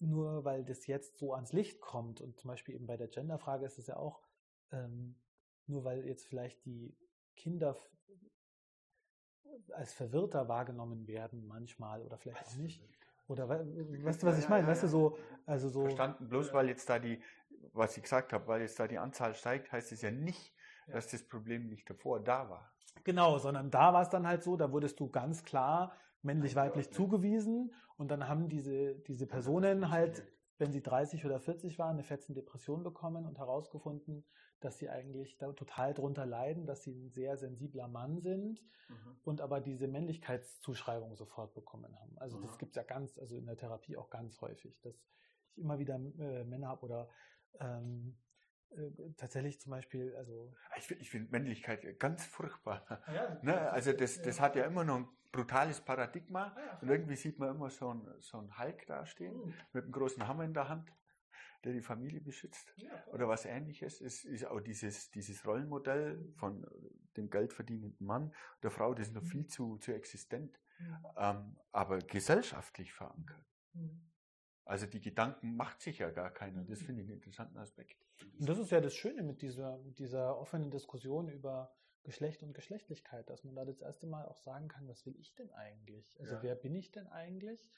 nur 0.00 0.44
weil 0.44 0.64
das 0.64 0.86
jetzt 0.86 1.16
so 1.18 1.32
ans 1.34 1.52
Licht 1.52 1.80
kommt 1.80 2.20
und 2.20 2.38
zum 2.38 2.48
Beispiel 2.48 2.74
eben 2.74 2.86
bei 2.86 2.96
der 2.96 3.08
Genderfrage 3.08 3.64
ist 3.64 3.78
es 3.78 3.86
ja 3.86 3.96
auch, 3.96 4.20
ähm, 4.72 5.14
nur 5.66 5.84
weil 5.84 6.04
jetzt 6.06 6.26
vielleicht 6.26 6.64
die 6.64 6.96
Kinder 7.36 7.70
f- 7.70 7.90
als 9.72 9.92
verwirrter 9.92 10.48
wahrgenommen 10.48 11.06
werden 11.06 11.46
manchmal 11.46 12.02
oder 12.02 12.18
vielleicht 12.18 12.46
auch 12.46 12.56
nicht. 12.56 12.82
Oder 13.28 13.48
we- 13.48 14.04
weißt 14.04 14.22
du, 14.22 14.26
was 14.26 14.38
ich 14.38 14.48
meine? 14.48 14.62
ja, 14.64 14.68
Weißt 14.68 14.82
du, 14.82 14.88
so, 14.88 15.16
also 15.46 15.68
so. 15.68 15.82
Verstanden, 15.82 16.28
bloß 16.28 16.52
weil 16.52 16.68
jetzt 16.68 16.88
da 16.88 16.98
die, 16.98 17.22
was 17.72 17.96
ich 17.96 18.02
gesagt 18.02 18.32
habe, 18.32 18.46
weil 18.48 18.62
jetzt 18.62 18.78
da 18.78 18.86
die 18.88 18.98
Anzahl 18.98 19.34
steigt, 19.34 19.72
heißt 19.72 19.92
es 19.92 20.02
ja 20.02 20.10
nicht, 20.10 20.52
Ja. 20.86 20.94
dass 20.94 21.08
das 21.08 21.26
Problem 21.26 21.68
nicht 21.68 21.88
davor 21.88 22.20
da 22.20 22.48
war. 22.50 22.72
Genau, 23.04 23.38
sondern 23.38 23.70
da 23.70 23.92
war 23.92 24.02
es 24.02 24.08
dann 24.08 24.26
halt 24.26 24.42
so, 24.42 24.56
da 24.56 24.72
wurdest 24.72 25.00
du 25.00 25.08
ganz 25.08 25.44
klar 25.44 25.92
männlich-weiblich 26.22 26.90
zugewiesen 26.90 27.72
und 27.96 28.10
dann 28.10 28.28
haben 28.28 28.48
diese, 28.48 28.94
diese 28.94 29.26
Personen 29.26 29.90
halt, 29.90 30.24
wenn 30.58 30.72
sie 30.72 30.82
30 30.82 31.24
oder 31.26 31.40
40 31.40 31.78
waren, 31.78 31.94
eine 31.94 32.04
fetzen 32.04 32.34
Depression 32.34 32.82
bekommen 32.82 33.26
und 33.26 33.38
herausgefunden, 33.38 34.24
dass 34.60 34.78
sie 34.78 34.88
eigentlich 34.88 35.36
da 35.38 35.52
total 35.52 35.94
drunter 35.94 36.24
leiden, 36.24 36.66
dass 36.66 36.82
sie 36.82 36.92
ein 36.92 37.10
sehr 37.10 37.36
sensibler 37.36 37.88
Mann 37.88 38.20
sind 38.20 38.62
und 39.24 39.40
aber 39.40 39.60
diese 39.60 39.88
Männlichkeitszuschreibung 39.88 41.14
sofort 41.16 41.54
bekommen 41.54 41.98
haben. 41.98 42.18
Also 42.18 42.38
das 42.40 42.52
Aha. 42.52 42.58
gibt 42.58 42.72
es 42.72 42.76
ja 42.76 42.82
ganz, 42.82 43.18
also 43.18 43.36
in 43.36 43.46
der 43.46 43.56
Therapie 43.56 43.96
auch 43.96 44.10
ganz 44.10 44.40
häufig, 44.40 44.80
dass 44.80 44.94
ich 44.94 45.58
immer 45.58 45.78
wieder 45.78 45.96
äh, 45.96 46.44
Männer 46.44 46.68
habe 46.68 46.84
oder 46.84 47.08
ähm, 47.60 48.16
äh, 48.16 48.31
tatsächlich 49.16 49.60
zum 49.60 49.70
Beispiel, 49.70 50.14
also. 50.16 50.54
Ich 50.76 50.86
finde 50.86 51.04
find 51.04 51.32
Männlichkeit 51.32 51.98
ganz 51.98 52.24
furchtbar. 52.24 52.84
Ah 52.88 53.12
ja, 53.12 53.38
ne? 53.42 53.70
Also 53.70 53.92
das, 53.92 54.20
das 54.22 54.40
hat 54.40 54.56
ja 54.56 54.64
immer 54.64 54.84
noch 54.84 54.96
ein 54.96 55.08
brutales 55.30 55.80
Paradigma 55.80 56.52
Ah 56.56 56.60
ja, 56.60 56.78
und 56.80 56.88
irgendwie 56.88 57.16
sieht 57.16 57.38
man 57.38 57.50
immer 57.54 57.70
so 57.70 57.90
einen, 57.90 58.20
so 58.20 58.38
einen 58.38 58.58
Hulk 58.58 58.86
dastehen 58.86 59.34
Mhm. 59.36 59.54
mit 59.72 59.84
einem 59.84 59.92
großen 59.92 60.26
Hammer 60.26 60.44
in 60.44 60.54
der 60.54 60.68
Hand, 60.68 60.92
der 61.64 61.72
die 61.72 61.80
Familie 61.82 62.20
beschützt. 62.20 62.74
Ja, 62.76 62.90
Oder 63.12 63.28
was 63.28 63.44
ähnliches 63.44 64.00
ist, 64.00 64.24
ist 64.24 64.44
auch 64.46 64.60
dieses, 64.60 65.10
dieses 65.10 65.46
Rollenmodell 65.46 66.32
von 66.36 66.66
dem 67.16 67.30
geldverdienenden 67.30 68.06
Mann, 68.06 68.34
der 68.62 68.70
Frau, 68.70 68.94
das 68.94 69.08
ist 69.08 69.14
noch 69.14 69.22
Mhm. 69.22 69.26
viel 69.26 69.46
zu, 69.46 69.76
zu 69.78 69.92
existent, 69.92 70.58
Mhm. 70.78 70.96
ähm, 71.16 71.56
aber 71.72 71.98
gesellschaftlich 71.98 72.92
verankert. 72.92 73.44
Mhm. 73.74 74.11
Also 74.64 74.86
die 74.86 75.00
Gedanken 75.00 75.56
macht 75.56 75.80
sich 75.80 75.98
ja 75.98 76.10
gar 76.10 76.30
keiner. 76.30 76.64
Das 76.64 76.80
finde 76.82 77.02
ich 77.02 77.08
einen 77.08 77.16
interessanten 77.18 77.58
Aspekt. 77.58 77.96
Und 78.38 78.48
das 78.48 78.58
ist 78.58 78.70
ja 78.70 78.80
das 78.80 78.94
Schöne 78.94 79.22
mit 79.22 79.42
dieser, 79.42 79.78
mit 79.78 79.98
dieser 79.98 80.38
offenen 80.38 80.70
Diskussion 80.70 81.28
über 81.28 81.74
Geschlecht 82.04 82.42
und 82.42 82.52
Geschlechtlichkeit, 82.52 83.28
dass 83.30 83.44
man 83.44 83.54
da 83.54 83.64
das 83.64 83.80
erste 83.80 84.06
Mal 84.06 84.26
auch 84.26 84.38
sagen 84.38 84.68
kann, 84.68 84.88
was 84.88 85.06
will 85.06 85.14
ich 85.18 85.34
denn 85.34 85.50
eigentlich? 85.52 86.18
Also 86.20 86.34
Ja. 86.34 86.42
wer 86.42 86.54
bin 86.54 86.74
ich 86.74 86.90
denn 86.90 87.06
eigentlich? 87.08 87.70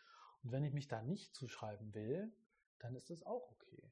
Und 0.42 0.52
wenn 0.52 0.64
ich 0.64 0.72
mich 0.72 0.88
da 0.88 1.02
nicht 1.02 1.34
zuschreiben 1.34 1.94
will, 1.94 2.32
dann 2.78 2.94
ist 2.94 3.10
das 3.10 3.22
auch 3.24 3.50
okay. 3.52 3.90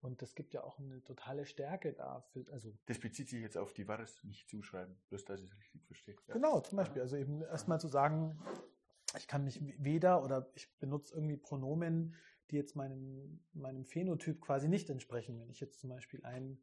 Und 0.00 0.20
das 0.20 0.34
gibt 0.34 0.52
ja 0.52 0.62
auch 0.62 0.78
eine 0.78 1.02
totale 1.02 1.46
Stärke 1.46 1.94
dafür. 1.94 2.44
Also 2.52 2.74
Das 2.86 2.98
bezieht 2.98 3.28
sich 3.30 3.40
jetzt 3.40 3.56
auf 3.56 3.72
die 3.72 3.88
Wahres 3.88 4.22
nicht 4.24 4.48
zuschreiben, 4.50 4.94
bloß 5.08 5.24
dass 5.24 5.40
ich 5.40 5.50
es 5.50 5.56
richtig 5.58 5.82
verstehe. 5.86 6.14
Ja. 6.28 6.34
Genau, 6.34 6.60
zum 6.60 6.76
Beispiel. 6.76 7.00
Also 7.00 7.16
eben 7.16 7.40
erstmal 7.42 7.80
zu 7.80 7.88
sagen, 7.88 8.38
ich 9.16 9.26
kann 9.28 9.44
mich 9.44 9.60
weder 9.82 10.22
oder 10.22 10.50
ich 10.54 10.70
benutze 10.78 11.14
irgendwie 11.14 11.38
Pronomen, 11.38 12.14
die 12.50 12.56
jetzt 12.56 12.76
meinem, 12.76 13.40
meinem 13.52 13.84
Phänotyp 13.84 14.40
quasi 14.40 14.68
nicht 14.68 14.90
entsprechen. 14.90 15.40
Wenn 15.40 15.50
ich 15.50 15.60
jetzt 15.60 15.80
zum 15.80 15.90
Beispiel 15.90 16.24
ein 16.24 16.58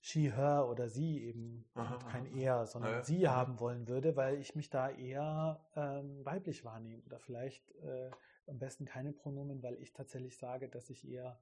she, 0.00 0.32
her 0.32 0.68
oder 0.70 0.88
sie 0.88 1.24
eben 1.24 1.64
Aha, 1.74 1.98
kein 2.10 2.26
aha. 2.26 2.38
er, 2.38 2.66
sondern 2.66 2.92
Ja, 2.92 2.98
ja. 2.98 3.04
sie 3.04 3.28
haben 3.28 3.58
wollen 3.58 3.88
würde, 3.88 4.16
weil 4.16 4.38
ich 4.38 4.54
mich 4.54 4.70
da 4.70 4.90
eher 4.90 5.66
ähm, 5.74 6.24
weiblich 6.24 6.64
wahrnehme. 6.64 7.02
Oder 7.04 7.18
vielleicht 7.18 7.74
äh, 7.76 8.10
am 8.46 8.58
besten 8.58 8.84
keine 8.84 9.12
Pronomen, 9.12 9.62
weil 9.62 9.80
ich 9.82 9.92
tatsächlich 9.92 10.36
sage, 10.36 10.68
dass 10.68 10.90
ich 10.90 11.08
eher 11.08 11.40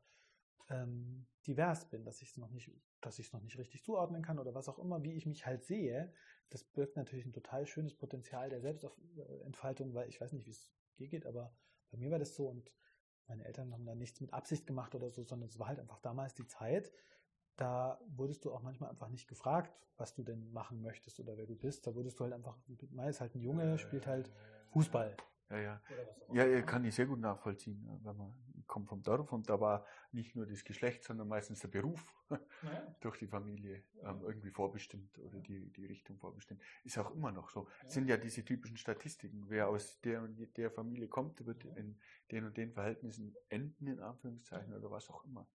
ähm, 0.70 1.26
divers 1.46 1.90
bin, 1.90 2.04
dass 2.04 2.22
ich 2.22 2.30
es 2.30 2.36
noch 2.38 2.50
nicht, 2.50 2.70
dass 3.00 3.18
ich 3.18 3.26
es 3.26 3.32
noch 3.32 3.42
nicht 3.42 3.58
richtig 3.58 3.84
zuordnen 3.84 4.22
kann 4.22 4.38
oder 4.38 4.54
was 4.54 4.68
auch 4.68 4.78
immer, 4.78 5.02
wie 5.02 5.12
ich 5.12 5.26
mich 5.26 5.44
halt 5.44 5.64
sehe, 5.64 6.12
das 6.50 6.64
birgt 6.64 6.96
natürlich 6.96 7.26
ein 7.26 7.32
total 7.32 7.66
schönes 7.66 7.94
Potenzial 7.94 8.48
der 8.48 8.60
Selbstentfaltung, 8.60 9.92
weil 9.94 10.08
ich 10.08 10.20
weiß 10.20 10.32
nicht, 10.32 10.46
wie 10.46 10.52
es 10.52 10.72
dir 10.98 11.08
geht, 11.08 11.26
aber 11.26 11.54
bei 11.90 11.98
mir 11.98 12.10
war 12.10 12.18
das 12.18 12.34
so 12.34 12.48
und 12.48 12.70
meine 13.28 13.44
Eltern 13.44 13.72
haben 13.72 13.86
da 13.86 13.94
nichts 13.94 14.20
mit 14.20 14.32
Absicht 14.32 14.66
gemacht 14.66 14.94
oder 14.94 15.10
so, 15.10 15.22
sondern 15.22 15.48
es 15.48 15.58
war 15.58 15.68
halt 15.68 15.80
einfach 15.80 15.98
damals 15.98 16.34
die 16.34 16.46
Zeit. 16.46 16.92
Da 17.56 18.00
wurdest 18.08 18.44
du 18.44 18.52
auch 18.52 18.62
manchmal 18.62 18.90
einfach 18.90 19.08
nicht 19.08 19.28
gefragt, 19.28 19.72
was 19.96 20.14
du 20.14 20.22
denn 20.22 20.52
machen 20.52 20.82
möchtest 20.82 21.20
oder 21.20 21.36
wer 21.36 21.46
du 21.46 21.54
bist. 21.54 21.86
Da 21.86 21.94
wurdest 21.94 22.18
du 22.18 22.24
halt 22.24 22.32
einfach, 22.32 22.56
Mai 22.90 23.08
ist 23.08 23.20
halt 23.20 23.34
ein 23.34 23.40
Junge, 23.40 23.78
spielt 23.78 24.06
halt 24.06 24.30
Fußball. 24.70 25.16
Ja, 25.50 25.58
ja. 25.58 25.82
Ja, 26.32 26.46
ja, 26.46 26.62
kann 26.62 26.84
ich 26.84 26.94
sehr 26.94 27.06
gut 27.06 27.20
nachvollziehen, 27.20 27.84
ja, 27.86 27.98
wenn 28.02 28.16
man 28.16 28.34
ich 28.64 28.66
komme 28.66 28.86
vom 28.86 29.02
Dorf 29.02 29.30
und 29.30 29.50
da 29.50 29.60
war 29.60 29.84
nicht 30.10 30.34
nur 30.34 30.46
das 30.46 30.64
Geschlecht, 30.64 31.04
sondern 31.04 31.28
meistens 31.28 31.60
der 31.60 31.68
Beruf 31.68 32.02
Naja. 32.62 32.96
durch 33.00 33.18
die 33.18 33.26
Familie 33.26 33.84
ähm, 34.02 34.22
irgendwie 34.22 34.50
vorbestimmt 34.50 35.18
oder 35.18 35.38
die, 35.40 35.70
die 35.72 35.84
Richtung 35.84 36.18
vorbestimmt. 36.18 36.62
Ist 36.82 36.96
auch 36.96 37.10
immer 37.10 37.30
noch 37.30 37.50
so. 37.50 37.68
Ja. 37.82 37.90
Sind 37.90 38.08
ja 38.08 38.16
diese 38.16 38.42
typischen 38.42 38.78
Statistiken. 38.78 39.44
Wer 39.50 39.68
aus 39.68 40.00
der 40.00 40.22
und 40.22 40.56
der 40.56 40.70
Familie 40.70 41.08
kommt, 41.08 41.44
wird 41.44 41.64
in 41.76 42.00
den 42.30 42.46
und 42.46 42.56
den 42.56 42.72
Verhältnissen 42.72 43.36
enden, 43.50 43.86
in 43.86 44.00
Anführungszeichen, 44.00 44.72
oder 44.72 44.90
was 44.90 45.10
auch 45.10 45.24
immer. 45.24 45.46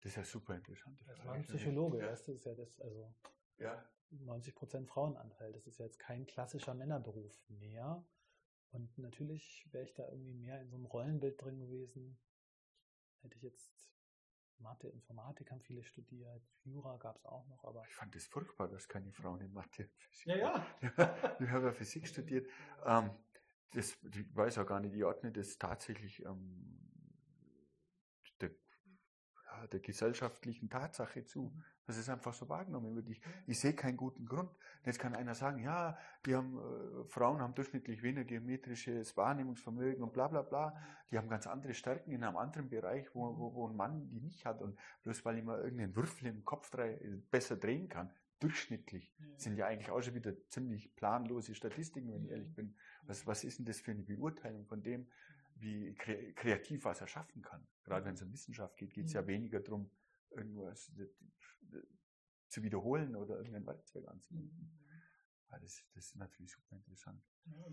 Das 0.00 0.12
ist 0.12 0.16
ja 0.16 0.24
super 0.24 0.56
interessant. 0.56 0.98
Das 1.06 1.24
war 1.26 1.34
ein 1.34 1.42
Psychologe, 1.42 1.98
Ja. 1.98 2.06
weißt 2.06 2.28
du, 2.28 2.32
ist 2.32 2.46
ja 2.46 2.54
das, 2.54 2.80
also 2.80 3.14
Ja. 3.58 3.84
90% 4.10 4.86
Frauenanteil. 4.88 5.52
Das 5.52 5.66
ist 5.66 5.78
ja 5.78 5.84
jetzt 5.84 5.98
kein 5.98 6.26
klassischer 6.26 6.72
Männerberuf 6.74 7.34
mehr. 7.48 8.04
Und 8.72 8.96
natürlich 8.98 9.66
wäre 9.70 9.84
ich 9.84 9.94
da 9.94 10.08
irgendwie 10.08 10.34
mehr 10.34 10.60
in 10.60 10.68
so 10.68 10.76
einem 10.76 10.86
Rollenbild 10.86 11.40
drin 11.40 11.58
gewesen. 11.58 12.18
Hätte 13.20 13.36
ich 13.36 13.42
jetzt 13.42 13.92
Mathe, 14.58 14.88
Informatik 14.88 15.50
haben 15.50 15.60
viele 15.60 15.82
studiert, 15.82 16.42
Jura 16.64 16.96
gab 16.96 17.16
es 17.16 17.24
auch 17.26 17.46
noch, 17.48 17.64
aber. 17.64 17.84
Ich 17.88 17.94
fand 17.94 18.14
es 18.16 18.26
furchtbar, 18.26 18.68
dass 18.68 18.88
keine 18.88 19.12
Frauen 19.12 19.40
in 19.40 19.52
Mathe 19.52 19.84
und 19.84 19.94
Physik 19.96 20.26
Ja, 20.26 20.36
ja. 20.36 20.66
ich 21.40 21.48
habe 21.50 21.66
ja 21.66 21.72
Physik 21.72 22.06
studiert. 22.06 22.48
Ähm, 22.84 23.10
das, 23.72 23.96
ich 24.02 24.36
weiß 24.36 24.58
auch 24.58 24.66
gar 24.66 24.80
nicht, 24.80 24.94
ich 24.94 25.04
ordne 25.04 25.32
das 25.32 25.58
tatsächlich 25.58 26.24
ähm, 26.24 26.91
der 29.66 29.80
gesellschaftlichen 29.80 30.68
Tatsache 30.68 31.24
zu. 31.24 31.52
Das 31.86 31.98
ist 31.98 32.08
einfach 32.08 32.32
so 32.32 32.48
wahrgenommen 32.48 32.94
wird. 32.94 33.08
Ich, 33.08 33.20
ich 33.46 33.58
sehe 33.58 33.72
keinen 33.72 33.96
guten 33.96 34.26
Grund. 34.26 34.50
Jetzt 34.84 34.98
kann 34.98 35.14
einer 35.14 35.34
sagen, 35.34 35.62
ja, 35.62 35.98
die 36.24 36.34
haben, 36.34 36.58
äh, 36.58 37.04
Frauen 37.08 37.40
haben 37.40 37.54
durchschnittlich 37.54 38.02
weniger 38.02 38.24
geometrisches 38.24 39.16
Wahrnehmungsvermögen 39.16 40.02
und 40.02 40.12
bla 40.12 40.28
bla 40.28 40.42
bla. 40.42 40.76
Die 41.10 41.18
haben 41.18 41.28
ganz 41.28 41.46
andere 41.46 41.74
Stärken 41.74 42.12
in 42.12 42.22
einem 42.24 42.36
anderen 42.36 42.68
Bereich, 42.68 43.06
wo, 43.14 43.36
wo, 43.36 43.54
wo 43.54 43.68
ein 43.68 43.76
Mann 43.76 44.08
die 44.08 44.20
nicht 44.20 44.44
hat. 44.44 44.62
Und 44.62 44.78
bloß 45.02 45.24
weil 45.24 45.38
ich 45.38 45.44
mal 45.44 45.60
irgendeinen 45.60 45.96
Würfel 45.96 46.28
im 46.28 46.44
Kopf 46.44 46.70
drei, 46.70 46.98
besser 47.30 47.56
drehen 47.56 47.88
kann, 47.88 48.10
durchschnittlich, 48.42 49.14
sind 49.36 49.56
ja 49.56 49.66
eigentlich 49.66 49.90
auch 49.90 50.02
schon 50.02 50.14
wieder 50.14 50.34
ziemlich 50.48 50.94
planlose 50.96 51.54
Statistiken, 51.54 52.12
wenn 52.12 52.24
ich 52.24 52.30
ehrlich 52.30 52.52
bin. 52.54 52.74
Was, 53.04 53.26
was 53.26 53.44
ist 53.44 53.58
denn 53.58 53.66
das 53.66 53.80
für 53.80 53.92
eine 53.92 54.02
Beurteilung 54.02 54.66
von 54.66 54.82
dem, 54.82 55.06
wie 55.56 55.94
kre 55.94 56.32
kreativ 56.34 56.84
was 56.84 57.00
er 57.00 57.06
schaffen 57.06 57.42
kann? 57.42 57.66
Gerade 57.84 58.04
wenn 58.06 58.14
es 58.14 58.22
um 58.22 58.32
Wissenschaft 58.32 58.76
geht, 58.76 58.92
geht 58.94 59.06
es 59.06 59.12
ja 59.12 59.22
Mhm. 59.22 59.26
weniger 59.26 59.60
darum, 59.60 59.90
irgendwas 60.30 60.92
zu 62.48 62.62
wiederholen 62.62 63.16
oder 63.16 63.36
irgendein 63.38 63.66
Werkzeug 63.66 64.06
anzuwenden. 64.08 64.70
Ja, 65.50 65.58
das, 65.58 65.84
das 65.94 66.06
ist 66.06 66.16
natürlich 66.16 66.52
super 66.52 66.76
interessant. 66.76 67.22
Ja, 67.44 67.66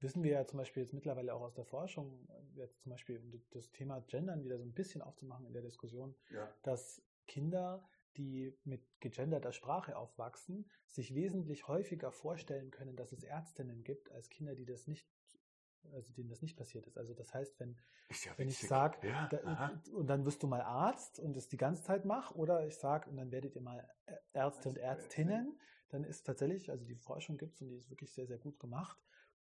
wissen 0.00 0.22
wir 0.22 0.32
ja 0.32 0.46
zum 0.46 0.58
Beispiel 0.58 0.82
jetzt 0.82 0.92
mittlerweile 0.92 1.34
auch 1.34 1.40
aus 1.42 1.54
der 1.54 1.64
Forschung, 1.64 2.28
äh, 2.28 2.58
jetzt 2.58 2.80
zum 2.82 2.90
Beispiel 2.90 3.18
um 3.18 3.32
das 3.50 3.70
Thema 3.72 4.00
Gendern 4.00 4.44
wieder 4.44 4.58
so 4.58 4.64
ein 4.64 4.74
bisschen 4.74 5.02
aufzumachen 5.02 5.46
in 5.46 5.52
der 5.52 5.62
Diskussion, 5.62 6.14
Ja. 6.30 6.52
dass 6.62 7.02
Kinder, 7.26 7.88
die 8.16 8.56
mit 8.64 9.00
gegenderter 9.00 9.52
Sprache 9.52 9.96
aufwachsen, 9.96 10.70
sich 10.86 11.14
wesentlich 11.14 11.66
häufiger 11.68 12.12
vorstellen 12.12 12.70
können, 12.70 12.96
dass 12.96 13.12
es 13.12 13.22
Ärztinnen 13.24 13.82
gibt, 13.82 14.10
als 14.12 14.28
Kinder, 14.28 14.54
die 14.54 14.66
das 14.66 14.86
nicht, 14.86 15.08
also 15.92 16.12
denen 16.12 16.28
das 16.28 16.42
nicht 16.42 16.56
passiert 16.56 16.86
ist. 16.86 16.96
Also 16.96 17.14
das 17.14 17.32
heißt, 17.34 17.58
wenn, 17.60 17.76
ja 18.24 18.32
wenn 18.36 18.48
ich 18.48 18.58
sage, 18.58 19.06
ja, 19.06 19.80
und 19.92 20.06
dann 20.08 20.24
wirst 20.24 20.42
du 20.42 20.46
mal 20.46 20.62
Arzt 20.62 21.18
und 21.18 21.36
es 21.36 21.48
die 21.48 21.56
ganze 21.56 21.82
Zeit 21.82 22.04
mach, 22.04 22.32
oder 22.32 22.66
ich 22.66 22.76
sage, 22.76 23.08
und 23.10 23.16
dann 23.16 23.30
werdet 23.30 23.54
ihr 23.54 23.62
mal 23.62 23.88
Ärzte 24.32 24.68
und 24.68 24.78
Ärztinnen, 24.78 25.58
dann 25.90 26.04
ist 26.04 26.24
tatsächlich, 26.24 26.70
also 26.70 26.84
die 26.84 26.96
Forschung 26.96 27.36
gibt 27.38 27.54
es 27.54 27.62
und 27.62 27.68
die 27.68 27.76
ist 27.76 27.90
wirklich 27.90 28.12
sehr, 28.12 28.26
sehr 28.26 28.38
gut 28.38 28.58
gemacht. 28.58 28.98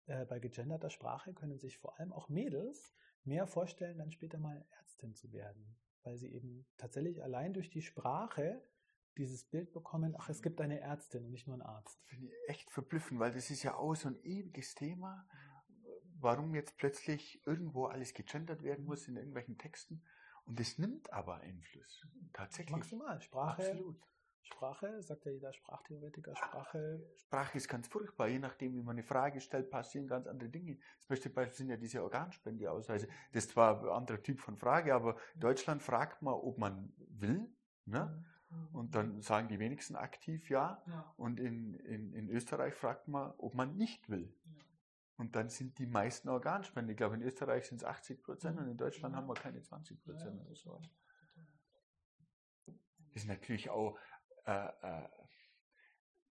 Äh, 0.06 0.24
bei 0.24 0.38
gegenderter 0.38 0.90
Sprache 0.90 1.32
können 1.32 1.58
sich 1.58 1.78
vor 1.78 1.98
allem 1.98 2.12
auch 2.12 2.28
Mädels 2.28 2.94
mehr 3.24 3.46
vorstellen, 3.46 3.98
dann 3.98 4.10
später 4.10 4.38
mal 4.38 4.64
Ärztin 4.78 5.14
zu 5.14 5.32
werden, 5.32 5.76
weil 6.02 6.16
sie 6.16 6.32
eben 6.32 6.66
tatsächlich 6.76 7.22
allein 7.22 7.52
durch 7.52 7.70
die 7.70 7.82
Sprache 7.82 8.62
dieses 9.16 9.44
Bild 9.44 9.72
bekommen, 9.72 10.14
ach, 10.18 10.28
es 10.28 10.42
gibt 10.42 10.60
eine 10.60 10.80
Ärztin 10.80 11.24
und 11.24 11.30
nicht 11.30 11.46
nur 11.46 11.54
einen 11.54 11.62
Arzt. 11.62 12.02
Finde 12.04 12.26
ich 12.26 12.32
echt 12.48 12.70
verblüffend, 12.70 13.20
weil 13.20 13.32
das 13.32 13.50
ist 13.50 13.62
ja 13.62 13.76
auch 13.76 13.94
so 13.94 14.08
ein 14.08 14.18
ewiges 14.22 14.74
Thema. 14.74 15.26
Warum 16.20 16.54
jetzt 16.54 16.76
plötzlich 16.76 17.40
irgendwo 17.46 17.86
alles 17.86 18.14
gegendert 18.14 18.62
werden 18.62 18.84
muss 18.84 19.08
in 19.08 19.16
irgendwelchen 19.16 19.58
Texten. 19.58 20.02
Und 20.44 20.58
es 20.58 20.78
nimmt 20.78 21.12
aber 21.12 21.36
Einfluss. 21.36 22.06
Tatsächlich. 22.32 22.76
Maximal. 22.76 23.20
Sprache, 23.20 23.62
Absolut. 23.62 23.96
Sprache, 24.42 25.02
sagt 25.02 25.24
ja 25.26 25.32
jeder 25.32 25.52
Sprachtheoretiker, 25.52 26.34
Sprache 26.34 27.00
Sprache 27.14 27.58
ist 27.58 27.68
ganz 27.68 27.88
furchtbar. 27.88 28.28
Je 28.28 28.38
nachdem, 28.38 28.74
wie 28.74 28.82
man 28.82 28.96
eine 28.96 29.02
Frage 29.02 29.40
stellt, 29.40 29.70
passieren 29.70 30.08
ganz 30.08 30.26
andere 30.26 30.48
Dinge. 30.48 30.78
Das 30.98 31.06
beste 31.06 31.30
Beispiel 31.30 31.56
sind 31.56 31.68
ja 31.68 31.76
diese 31.76 32.02
Organspendeausweise. 32.02 33.06
Das 33.32 33.44
ist 33.44 33.52
zwar 33.52 33.80
ein 33.80 33.88
anderer 33.88 34.22
Typ 34.22 34.40
von 34.40 34.56
Frage, 34.56 34.94
aber 34.94 35.16
in 35.34 35.40
Deutschland 35.40 35.82
fragt 35.82 36.22
man, 36.22 36.34
ob 36.34 36.58
man 36.58 36.92
will. 36.96 37.48
Ne? 37.84 38.24
Und 38.72 38.94
dann 38.94 39.20
sagen 39.20 39.48
die 39.48 39.58
wenigsten 39.58 39.94
aktiv 39.94 40.50
ja. 40.50 40.82
Ja. 40.86 41.14
Und 41.16 41.38
in, 41.38 41.74
in, 41.74 42.12
in 42.14 42.28
Österreich 42.28 42.74
fragt 42.74 43.06
man, 43.08 43.32
ob 43.38 43.54
man 43.54 43.76
nicht 43.76 44.08
will. 44.08 44.34
Ja. 44.44 44.64
Und 45.20 45.36
dann 45.36 45.50
sind 45.50 45.78
die 45.78 45.86
meisten 45.86 46.30
Organspende. 46.30 46.92
Ich 46.92 46.96
glaube, 46.96 47.14
in 47.16 47.20
Österreich 47.20 47.66
sind 47.66 47.76
es 47.76 47.84
80 47.84 48.22
Prozent 48.22 48.58
und 48.58 48.68
in 48.68 48.78
Deutschland 48.78 49.14
haben 49.14 49.28
wir 49.28 49.34
keine 49.34 49.60
20 49.60 50.02
Prozent 50.02 50.40
oder 50.40 50.54
so. 50.54 50.80
Das 52.64 53.24
ist 53.24 53.28
natürlich 53.28 53.68
auch, 53.68 53.98
äh, 54.46 54.68
äh, 54.80 55.08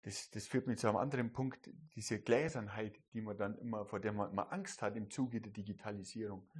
das, 0.02 0.28
das 0.30 0.48
führt 0.48 0.66
mich 0.66 0.80
zu 0.80 0.88
einem 0.88 0.96
anderen 0.96 1.32
Punkt, 1.32 1.70
diese 1.94 2.20
Gläsernheit, 2.20 2.98
die 3.12 3.20
man 3.20 3.36
dann 3.36 3.56
immer, 3.58 3.86
vor 3.86 4.00
der 4.00 4.12
man 4.12 4.32
immer 4.32 4.52
Angst 4.52 4.82
hat 4.82 4.96
im 4.96 5.08
Zuge 5.08 5.40
der 5.40 5.52
Digitalisierung. 5.52 6.50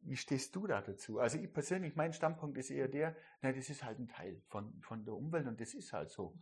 Wie 0.00 0.16
stehst 0.16 0.56
du 0.56 0.66
da 0.66 0.80
dazu? 0.80 1.20
Also 1.20 1.38
ich 1.38 1.52
persönlich, 1.52 1.94
mein 1.94 2.12
Standpunkt 2.12 2.58
ist 2.58 2.70
eher 2.70 2.88
der, 2.88 3.14
na, 3.40 3.52
das 3.52 3.70
ist 3.70 3.84
halt 3.84 4.00
ein 4.00 4.08
Teil 4.08 4.42
von, 4.48 4.82
von 4.82 5.04
der 5.04 5.14
Umwelt 5.14 5.46
und 5.46 5.60
das 5.60 5.74
ist 5.74 5.92
halt 5.92 6.10
so. 6.10 6.36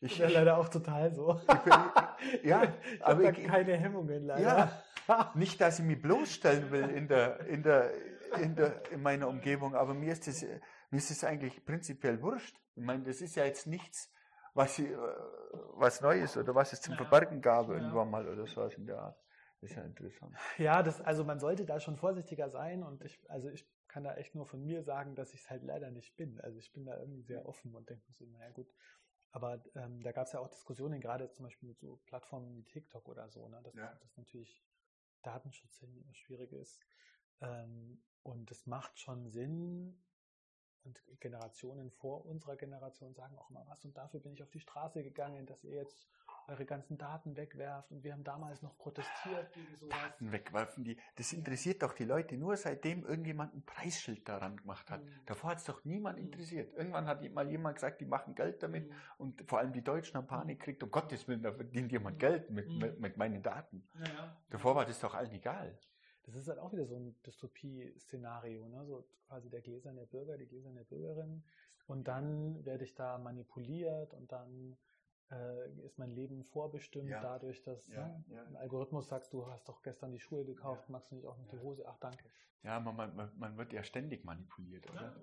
Ich, 0.00 0.18
Ja, 0.18 0.28
leider 0.28 0.58
auch 0.58 0.68
total 0.68 1.12
so. 1.14 1.40
ich 1.40 1.58
bin, 1.60 1.72
ja, 2.44 2.62
Ich 2.94 3.04
aber 3.04 3.22
da 3.22 3.30
ich, 3.30 3.46
keine 3.46 3.76
Hemmungen 3.76 4.24
leider. 4.24 4.42
ja, 5.08 5.32
nicht, 5.34 5.60
dass 5.60 5.78
ich 5.78 5.84
mich 5.84 6.00
bloßstellen 6.00 6.70
will 6.70 6.90
in 6.90 7.08
der, 7.08 7.40
in 7.46 7.62
der, 7.62 7.92
in 8.40 8.54
der, 8.56 8.90
in 8.90 9.02
meiner 9.02 9.28
Umgebung, 9.28 9.74
aber 9.74 9.94
mir 9.94 10.12
ist 10.12 10.26
das, 10.26 10.42
mir 10.42 10.98
ist 10.98 11.10
es 11.10 11.24
eigentlich 11.24 11.64
prinzipiell 11.64 12.20
wurscht, 12.20 12.56
Ich 12.74 12.82
meine, 12.82 13.04
das 13.04 13.20
ist 13.20 13.36
ja 13.36 13.44
jetzt 13.44 13.66
nichts, 13.66 14.12
was, 14.54 14.80
was 15.74 16.00
Neues 16.00 16.36
oder 16.36 16.54
was 16.54 16.72
es 16.72 16.80
zum 16.80 16.94
Verbergen 16.96 17.40
gab 17.40 17.68
irgendwann 17.68 18.10
mal 18.10 18.28
oder 18.28 18.46
sowas 18.46 18.74
in 18.74 18.86
der 18.86 18.98
Art. 18.98 19.18
Das 19.60 19.70
ist 19.70 19.76
ja 19.76 19.84
interessant. 19.84 20.34
Ja, 20.58 20.82
das, 20.82 21.00
also 21.00 21.24
man 21.24 21.38
sollte 21.40 21.64
da 21.64 21.80
schon 21.80 21.96
vorsichtiger 21.96 22.50
sein 22.50 22.82
und 22.82 23.02
ich, 23.02 23.18
also 23.30 23.48
ich 23.48 23.66
kann 23.88 24.04
da 24.04 24.14
echt 24.16 24.34
nur 24.34 24.44
von 24.44 24.62
mir 24.62 24.82
sagen, 24.82 25.14
dass 25.14 25.32
ich 25.32 25.40
es 25.40 25.50
halt 25.50 25.62
leider 25.62 25.90
nicht 25.90 26.16
bin. 26.16 26.38
Also 26.42 26.58
ich 26.58 26.72
bin 26.72 26.84
da 26.84 26.98
irgendwie 26.98 27.22
sehr 27.22 27.46
offen 27.46 27.74
und 27.74 27.88
denke 27.88 28.04
so, 28.12 28.26
naja 28.26 28.50
gut. 28.50 28.66
Aber 29.36 29.62
ähm, 29.74 30.02
da 30.02 30.12
gab 30.12 30.26
es 30.26 30.32
ja 30.32 30.40
auch 30.40 30.48
Diskussionen, 30.48 30.98
gerade 30.98 31.30
zum 31.30 31.44
Beispiel 31.44 31.68
mit 31.68 31.78
so 31.78 31.98
Plattformen 32.06 32.56
wie 32.56 32.62
TikTok 32.64 33.06
oder 33.06 33.28
so, 33.28 33.46
ne, 33.48 33.60
dass 33.62 33.74
Ja. 33.74 33.94
das 34.00 34.16
natürlich 34.16 34.64
Datenschutz 35.20 35.84
schwierig 36.12 36.54
ist. 36.54 36.80
Ähm, 37.42 38.02
und 38.22 38.50
es 38.50 38.66
macht 38.66 38.98
schon 38.98 39.28
Sinn, 39.28 40.02
und 40.84 41.02
Generationen 41.20 41.90
vor 41.90 42.24
unserer 42.24 42.56
Generation 42.56 43.12
sagen 43.12 43.36
auch 43.36 43.50
immer 43.50 43.66
was, 43.66 43.84
und 43.84 43.94
dafür 43.98 44.20
bin 44.20 44.32
ich 44.32 44.42
auf 44.42 44.50
die 44.50 44.60
Straße 44.60 45.02
gegangen, 45.02 45.44
dass 45.44 45.64
ihr 45.64 45.74
jetzt 45.74 46.08
eure 46.48 46.64
ganzen 46.64 46.96
Daten 46.98 47.36
wegwerft 47.36 47.90
und 47.90 48.04
wir 48.04 48.12
haben 48.12 48.24
damals 48.24 48.62
noch 48.62 48.76
protestiert 48.78 49.52
gegen 49.52 49.76
sowas. 49.78 49.98
Daten 49.98 50.32
wegwerfen, 50.32 50.84
die, 50.84 50.96
das 51.16 51.32
interessiert 51.32 51.82
doch 51.82 51.92
die 51.92 52.04
Leute 52.04 52.36
nur, 52.36 52.56
seitdem 52.56 53.04
irgendjemand 53.04 53.54
ein 53.54 53.62
Preisschild 53.64 54.28
daran 54.28 54.56
gemacht 54.56 54.90
hat. 54.90 55.02
Mhm. 55.04 55.08
Davor 55.26 55.50
hat 55.50 55.58
es 55.58 55.64
doch 55.64 55.84
niemand 55.84 56.18
Mhm. 56.18 56.24
interessiert. 56.26 56.72
Irgendwann 56.76 57.06
hat 57.06 57.22
mal 57.32 57.48
jemand 57.50 57.76
gesagt, 57.76 58.00
die 58.00 58.06
machen 58.06 58.34
Geld 58.34 58.62
damit 58.62 58.88
Mhm. 58.88 58.94
und 59.18 59.44
vor 59.48 59.58
allem 59.58 59.72
die 59.72 59.82
Deutschen 59.82 60.16
haben 60.16 60.26
Panik 60.26 60.60
gekriegt, 60.60 60.82
um 60.82 60.90
Gottes 60.90 61.26
Willen, 61.28 61.42
da 61.42 61.52
verdient 61.52 61.90
jemand 61.92 62.16
Mhm. 62.16 62.20
Geld 62.20 62.50
mit, 62.50 62.68
Mhm. 62.68 62.78
mit, 62.78 63.00
mit 63.00 63.16
meinen 63.16 63.42
Daten. 63.42 63.86
Ja. 63.98 64.36
Davor 64.50 64.74
war 64.76 64.84
das 64.84 65.00
doch 65.00 65.14
allen 65.14 65.32
egal. 65.32 65.78
Das 66.24 66.34
ist 66.34 66.48
halt 66.48 66.58
auch 66.58 66.72
wieder 66.72 66.86
so 66.86 66.96
ein 66.96 67.14
Dystopie-Szenario, 67.24 68.66
ne? 68.68 68.84
so 68.86 69.06
quasi 69.28 69.48
der 69.48 69.60
gläserne 69.60 70.06
Bürger, 70.06 70.36
die 70.36 70.46
gläserne 70.46 70.84
Bürgerin. 70.84 71.44
Und 71.86 72.08
dann 72.08 72.64
werde 72.64 72.84
ich 72.84 72.94
da 72.94 73.18
manipuliert 73.18 74.12
und 74.14 74.32
dann 74.32 74.76
äh, 75.30 75.84
ist 75.84 75.98
mein 75.98 76.10
Leben 76.14 76.44
vorbestimmt 76.44 77.10
Ja. 77.10 77.22
dadurch, 77.22 77.62
dass 77.62 77.86
Ja, 77.88 78.06
ne, 78.06 78.24
ja. 78.28 78.42
ein 78.44 78.56
Algorithmus 78.56 79.08
sagt, 79.08 79.32
du 79.32 79.46
hast 79.46 79.68
doch 79.68 79.82
gestern 79.82 80.12
die 80.12 80.20
Schuhe 80.20 80.44
gekauft, 80.44 80.88
magst 80.88 81.10
du 81.10 81.16
nicht 81.16 81.26
auch 81.26 81.36
noch 81.38 81.50
die. 81.50 81.58
Hose? 81.58 81.84
Ach, 81.86 81.98
danke. 81.98 82.24
Ja, 82.62 82.80
man, 82.80 82.96
man, 82.96 83.32
man 83.38 83.56
wird 83.56 83.72
ja 83.72 83.84
ständig 83.84 84.24
manipuliert, 84.24 84.90
oder? 84.90 85.14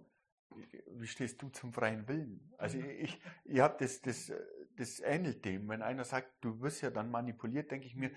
Wie 0.91 1.07
stehst 1.07 1.41
du 1.41 1.49
zum 1.49 1.73
freien 1.73 2.07
Willen? 2.07 2.53
Also 2.57 2.77
Mhm. 2.77 2.89
ich, 2.89 3.19
ich 3.45 3.59
habe 3.59 3.75
das, 3.79 4.01
das, 4.01 4.31
das 4.77 4.99
ähnelt 4.99 5.43
dem. 5.45 5.67
Wenn 5.67 5.81
einer 5.81 6.03
sagt, 6.03 6.31
du 6.41 6.61
wirst 6.61 6.81
ja 6.81 6.89
dann 6.91 7.09
manipuliert, 7.09 7.71
denke 7.71 7.87
ich 7.87 7.95
mir, 7.95 8.11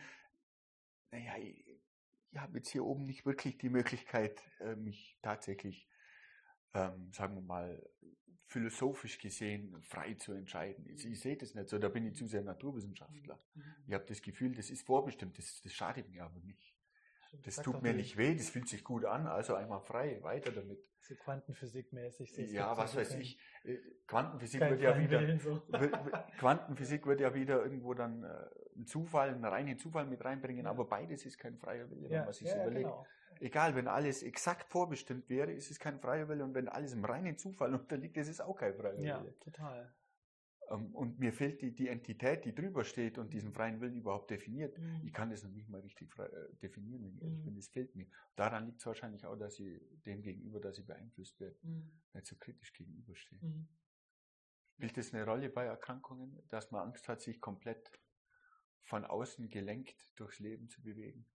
naja, 1.11 1.37
ich, 1.39 1.67
ich 2.33 2.39
habe 2.39 2.59
jetzt 2.59 2.69
hier 2.69 2.85
oben 2.85 3.05
nicht 3.05 3.25
wirklich 3.25 3.59
die 3.59 3.71
Möglichkeit, 3.71 4.43
äh, 4.61 4.77
mich 4.77 5.19
tatsächlich, 5.23 5.89
ähm, 6.77 7.11
sagen 7.13 7.35
wir 7.35 7.43
mal, 7.43 7.83
philosophisch 8.49 9.19
gesehen 9.19 9.77
frei 9.83 10.15
zu 10.15 10.33
entscheiden. 10.33 10.87
Ich, 10.89 11.05
ich 11.05 11.21
sehe 11.21 11.37
das 11.37 11.55
nicht 11.55 11.69
so, 11.69 11.79
da 11.79 11.89
bin 11.89 12.07
ich 12.07 12.15
zu 12.15 12.27
sehr 12.27 12.43
Naturwissenschaftler. 12.43 13.39
Ich 13.87 13.95
habe 13.95 14.05
das 14.07 14.23
Gefühl, 14.23 14.55
das 14.55 14.71
ist 14.71 14.87
vorbestimmt, 14.87 15.37
das, 15.39 15.61
das 15.63 15.73
schadet 15.73 16.09
mir 16.11 16.25
aber 16.25 16.39
nicht. 16.41 16.75
Das 17.43 17.57
tut 17.57 17.83
mir 17.83 17.93
nicht 17.93 18.17
weh, 18.17 18.35
das 18.35 18.49
fühlt 18.51 18.69
sich 18.69 18.83
gut 18.85 19.05
an, 19.05 19.27
also 19.27 19.55
einmal 19.57 19.81
frei, 19.81 20.23
weiter 20.23 20.53
damit. 20.53 20.79
So 21.01 21.15
Quantenphysikmäßig. 21.17 22.33
So, 22.33 22.41
Ja, 22.43 22.77
was 22.77 22.97
weiß 22.97 23.15
ich. 23.17 23.39
äh, 23.65 23.77
Quantenphysik 24.07 24.61
wird 24.61 24.81
ja 24.81 24.99
wieder, 24.99 25.21
Willen, 25.21 25.39
so. 25.39 25.61
Quantenphysik 26.39 27.05
wird 27.07 27.21
ja 27.21 27.35
wieder 27.35 27.63
irgendwo 27.63 27.95
dann 27.95 28.23
äh, 28.25 28.29
einen 28.75 28.87
Zufall, 28.87 29.31
einen 29.31 29.45
reinen 29.45 29.79
Zufall 29.79 30.07
mit 30.07 30.25
reinbringen, 30.25 30.65
Ja. 30.65 30.71
aber 30.71 30.87
beides 30.89 31.27
ist 31.27 31.39
kein 31.39 31.59
freier 31.59 31.91
Wille, 31.91 32.05
wenn 32.05 32.11
Ja, 32.13 32.25
man 32.25 32.33
sich 32.33 32.49
ja, 32.49 32.57
überlegt. 32.57 32.85
genau. 32.85 33.07
Egal, 33.41 33.75
wenn 33.75 33.89
alles 33.89 34.23
exakt 34.23 34.71
vorbestimmt 34.71 35.29
wäre, 35.29 35.53
ist 35.53 35.71
es 35.71 35.79
kein 35.79 36.01
freier 36.01 36.29
Wille 36.29 36.45
und 36.45 36.55
wenn 36.55 36.69
alles 36.69 36.93
im 36.93 37.05
reinen 37.05 37.37
Zufall 37.39 37.75
unterliegt, 37.75 38.17
ist 38.17 38.29
es 38.29 38.41
auch 38.41 38.57
kein 38.57 38.75
freier 38.75 38.99
Ja, 39.03 39.21
Wille. 39.23 39.39
total. 39.41 39.95
Ähm, 40.71 40.95
Und 40.95 41.19
mir 41.19 41.33
fehlt 41.33 41.61
die, 41.63 41.75
die 41.75 41.89
Entität, 41.89 42.45
die 42.45 42.55
drüber 42.55 42.85
steht 42.85 43.19
und 43.19 43.33
diesen 43.33 43.53
freien 43.53 43.81
Willen 43.81 43.95
überhaupt 43.97 44.31
definiert. 44.31 44.77
Ich 45.05 45.13
kann 45.13 45.31
das 45.31 45.45
noch 45.45 45.51
nicht 45.53 45.69
mal 45.69 45.81
richtig 45.81 46.11
frei, 46.13 46.27
äh, 46.27 46.55
definieren, 46.63 47.03
wenn 47.05 47.15
ich 47.15 47.23
ehrlich 47.23 47.39
Mhm. 47.39 47.45
bin. 47.45 47.55
Das 47.57 47.69
fehlt 47.69 47.95
mir. 47.95 48.07
Daran 48.35 48.67
liegt 48.67 48.81
es 48.81 48.87
wahrscheinlich 48.87 49.25
auch, 49.27 49.37
dass 49.37 49.59
ich 49.61 49.81
dem 50.05 50.23
gegenüber, 50.23 50.61
dass 50.61 50.79
ich 50.79 50.87
beeinflusst 50.87 51.39
werde, 51.41 51.57
Mhm. 51.63 51.91
nicht 52.15 52.27
so 52.27 52.37
kritisch 52.37 52.73
gegenüberstehe. 52.73 53.39
Mhm. 53.43 53.69
Spielt 54.75 54.97
das 54.97 55.15
eine 55.15 55.25
Rolle 55.25 55.49
bei 55.49 55.65
Erkrankungen, 55.65 56.43
dass 56.49 56.71
man 56.71 56.89
Angst 56.89 57.09
hat, 57.09 57.21
sich 57.21 57.41
komplett 57.41 57.91
von 58.83 59.05
außen 59.05 59.49
gelenkt 59.49 60.13
durchs 60.17 60.39
Leben 60.39 60.69
zu 60.69 60.83
bewegen? 60.83 61.27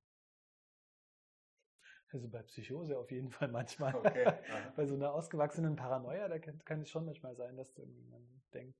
Also 2.14 2.28
bei 2.28 2.41
Psychose 2.43 2.97
auf 2.97 3.12
jeden 3.12 3.30
Fall 3.30 3.47
manchmal. 3.47 3.95
Okay, 3.95 4.26
bei 4.76 4.86
so 4.86 4.95
einer 4.95 5.14
ausgewachsenen 5.14 5.76
Paranoia, 5.76 6.28
da 6.28 6.39
kann, 6.39 6.59
kann 6.66 6.82
es 6.82 6.89
schon 6.89 7.05
manchmal 7.05 7.36
sein, 7.36 7.55
dass 7.55 7.78
man 7.78 8.28
denkt, 8.53 8.78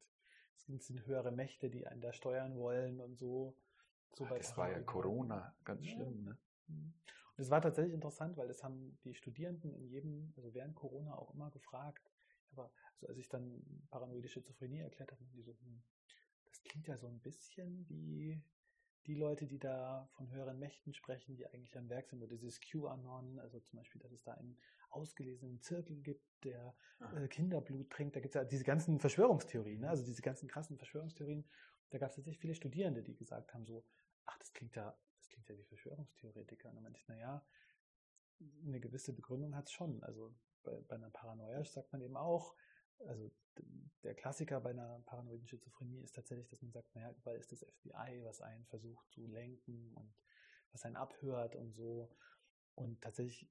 es 0.68 0.88
sind 0.88 1.06
höhere 1.06 1.32
Mächte, 1.32 1.70
die 1.70 1.88
einen 1.88 2.02
da 2.02 2.14
steuern 2.14 2.58
wollen 2.58 3.00
und 3.00 3.18
so. 3.18 3.56
so 4.14 4.26
das 4.26 4.58
war 4.58 4.70
ja. 4.72 4.80
Corona, 4.82 5.56
ganz 5.64 5.86
Ja. 5.86 5.94
schlimm. 5.94 6.24
Ne? 6.24 6.38
Mhm. 6.68 6.94
Und 7.38 7.44
es 7.44 7.50
war 7.50 7.62
tatsächlich 7.62 7.94
interessant, 7.94 8.38
weil 8.38 8.48
das 8.48 8.64
haben 8.64 8.98
die 9.04 9.14
Studierenden 9.14 9.74
in 9.74 9.88
jedem, 9.88 10.34
also 10.36 10.54
während 10.54 10.76
Corona 10.76 11.18
auch 11.18 11.34
immer 11.34 11.50
gefragt. 11.52 12.12
Aber 12.52 12.72
also 12.96 13.08
als 13.08 13.18
ich 13.18 13.30
dann 13.30 13.62
paranoide 13.90 14.28
Schizophrenie 14.28 14.80
erklärt 14.80 15.12
habe, 15.12 15.24
die 15.34 15.42
so, 15.42 15.54
hm, 15.54 15.82
das 16.50 16.62
klingt 16.64 16.88
ja 16.88 16.98
so 16.98 17.08
ein 17.08 17.20
bisschen 17.20 17.88
wie 17.88 18.42
die 19.08 19.16
Leute, 19.16 19.48
die 19.48 19.60
da 19.60 20.08
von 20.14 20.32
höheren 20.32 20.60
Mächten 20.60 20.94
sprechen, 20.94 21.36
die 21.36 21.48
eigentlich 21.48 21.78
am 21.78 21.90
Werk 21.90 22.08
sind, 22.08 22.22
oder 22.22 22.36
dieses 22.36 22.60
QAnon, 22.62 23.40
also 23.40 23.60
zum 23.60 23.78
Beispiel, 23.80 24.02
dass 24.02 24.12
es 24.12 24.22
da 24.24 24.34
einen 24.34 24.58
ausgelesenen 24.90 25.62
Zirkel 25.62 25.98
gibt, 26.02 26.24
der 26.44 26.76
äh, 27.16 27.28
Kinderblut 27.28 27.90
trinkt. 27.90 28.16
Da 28.16 28.20
gibt 28.20 28.36
es 28.36 28.40
ja 28.40 28.46
diese 28.46 28.64
ganzen 28.64 29.00
Verschwörungstheorien, 29.00 29.82
ne? 29.82 29.90
also 29.90 30.04
diese 30.04 30.22
ganzen 30.22 30.48
krassen 30.48 30.78
Verschwörungstheorien. 30.78 31.46
Da 31.90 31.98
gab 31.98 32.10
es 32.10 32.16
tatsächlich 32.16 32.40
viele 32.40 32.56
Studierende, 32.56 33.02
die 33.02 33.16
gesagt 33.16 33.54
haben 33.54 33.66
so, 33.66 33.84
ach, 34.26 34.38
das 34.38 34.54
klingt 34.54 34.76
ja, 34.76 34.96
das 35.18 35.30
klingt 35.30 35.48
ja 35.50 35.58
wie 35.58 35.64
Verschwörungstheoretiker. 35.64 36.70
Und 36.70 36.76
dann 36.76 36.84
meinte 36.84 37.00
ich, 37.00 37.08
naja, 37.08 37.46
eine 38.66 38.80
gewisse 38.80 39.14
Begründung 39.14 39.56
hat 39.56 39.66
es 39.66 39.72
schon. 39.72 40.04
Also 40.04 40.34
bei, 40.64 40.80
bei 40.88 40.96
einer 40.96 41.10
Paranoia 41.10 41.64
sagt 41.64 41.92
man 41.92 42.02
eben 42.02 42.18
auch, 42.18 42.56
also 43.00 43.32
der 44.04 44.16
Klassiker 44.16 44.60
bei 44.62 44.72
einer 44.72 45.00
paranoiden 45.06 45.48
Schizophrenie 45.48 46.02
ist 46.02 46.16
tatsächlich, 46.16 46.48
dass 46.48 46.62
man 46.62 46.72
sagt, 46.72 46.94
naja, 46.96 47.12
überall 47.18 47.38
ist 47.38 47.52
das 47.52 47.64
FBI, 47.64 48.24
was 48.24 48.42
einen 48.42 48.66
versucht 48.66 49.10
zu 49.12 49.26
lenken 49.28 49.94
und 49.94 50.14
was 50.72 50.84
einen 50.86 50.96
abhört 50.96 51.56
und 51.56 51.74
so. 51.74 52.10
Und 52.76 53.02
tatsächlich 53.02 53.50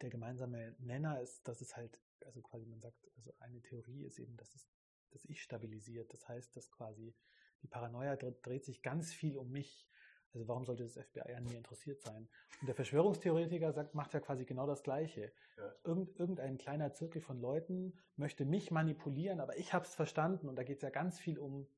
der 0.00 0.10
gemeinsame 0.10 0.74
Nenner 0.78 1.20
ist, 1.20 1.46
dass 1.48 1.60
es 1.60 1.76
halt, 1.76 1.98
also 2.24 2.42
quasi 2.42 2.66
man 2.66 2.80
sagt, 2.80 2.98
also 3.16 3.32
eine 3.40 3.60
Theorie 3.62 4.04
ist 4.04 4.18
eben, 4.18 4.36
dass 4.36 4.54
es 4.54 4.68
das 5.10 5.24
Ich 5.24 5.42
stabilisiert. 5.42 6.12
Das 6.12 6.28
heißt, 6.28 6.56
dass 6.56 6.70
quasi 6.70 7.14
die 7.62 7.68
Paranoia 7.68 8.14
dre- 8.14 8.40
dreht 8.42 8.64
sich 8.64 8.82
ganz 8.82 9.12
viel 9.12 9.36
um 9.36 9.50
mich. 9.50 9.86
Also 10.34 10.48
warum 10.48 10.64
sollte 10.64 10.82
das 10.82 10.94
FBI 10.94 11.34
an 11.34 11.44
mir 11.44 11.56
interessiert 11.56 12.02
sein? 12.02 12.28
Und 12.60 12.66
der 12.66 12.74
Verschwörungstheoretiker 12.74 13.72
sagt, 13.72 13.94
macht 13.94 14.14
ja 14.14 14.20
quasi 14.20 14.44
genau 14.44 14.66
das 14.66 14.82
Gleiche. 14.82 15.32
Ja. 15.56 15.72
Irgend, 15.84 16.18
irgendein 16.18 16.58
kleiner 16.58 16.92
Zirkel 16.92 17.20
von 17.20 17.40
Leuten 17.40 17.96
möchte 18.16 18.44
mich 18.44 18.72
manipulieren, 18.72 19.40
aber 19.40 19.56
ich 19.56 19.72
habe 19.72 19.84
es 19.84 19.94
verstanden 19.94 20.48
und 20.48 20.56
da 20.56 20.64
geht 20.64 20.78
es 20.78 20.82
ja 20.82 20.90
ganz 20.90 21.20
viel 21.20 21.38
um. 21.38 21.68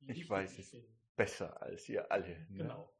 Ich 0.00 0.08
wichtig 0.08 0.30
weiß 0.30 0.58
es. 0.58 0.70
bin. 0.70 0.84
Besser 1.16 1.60
als 1.60 1.88
ihr 1.88 2.10
alle. 2.10 2.38
Ne? 2.50 2.58
Genau. 2.58 2.92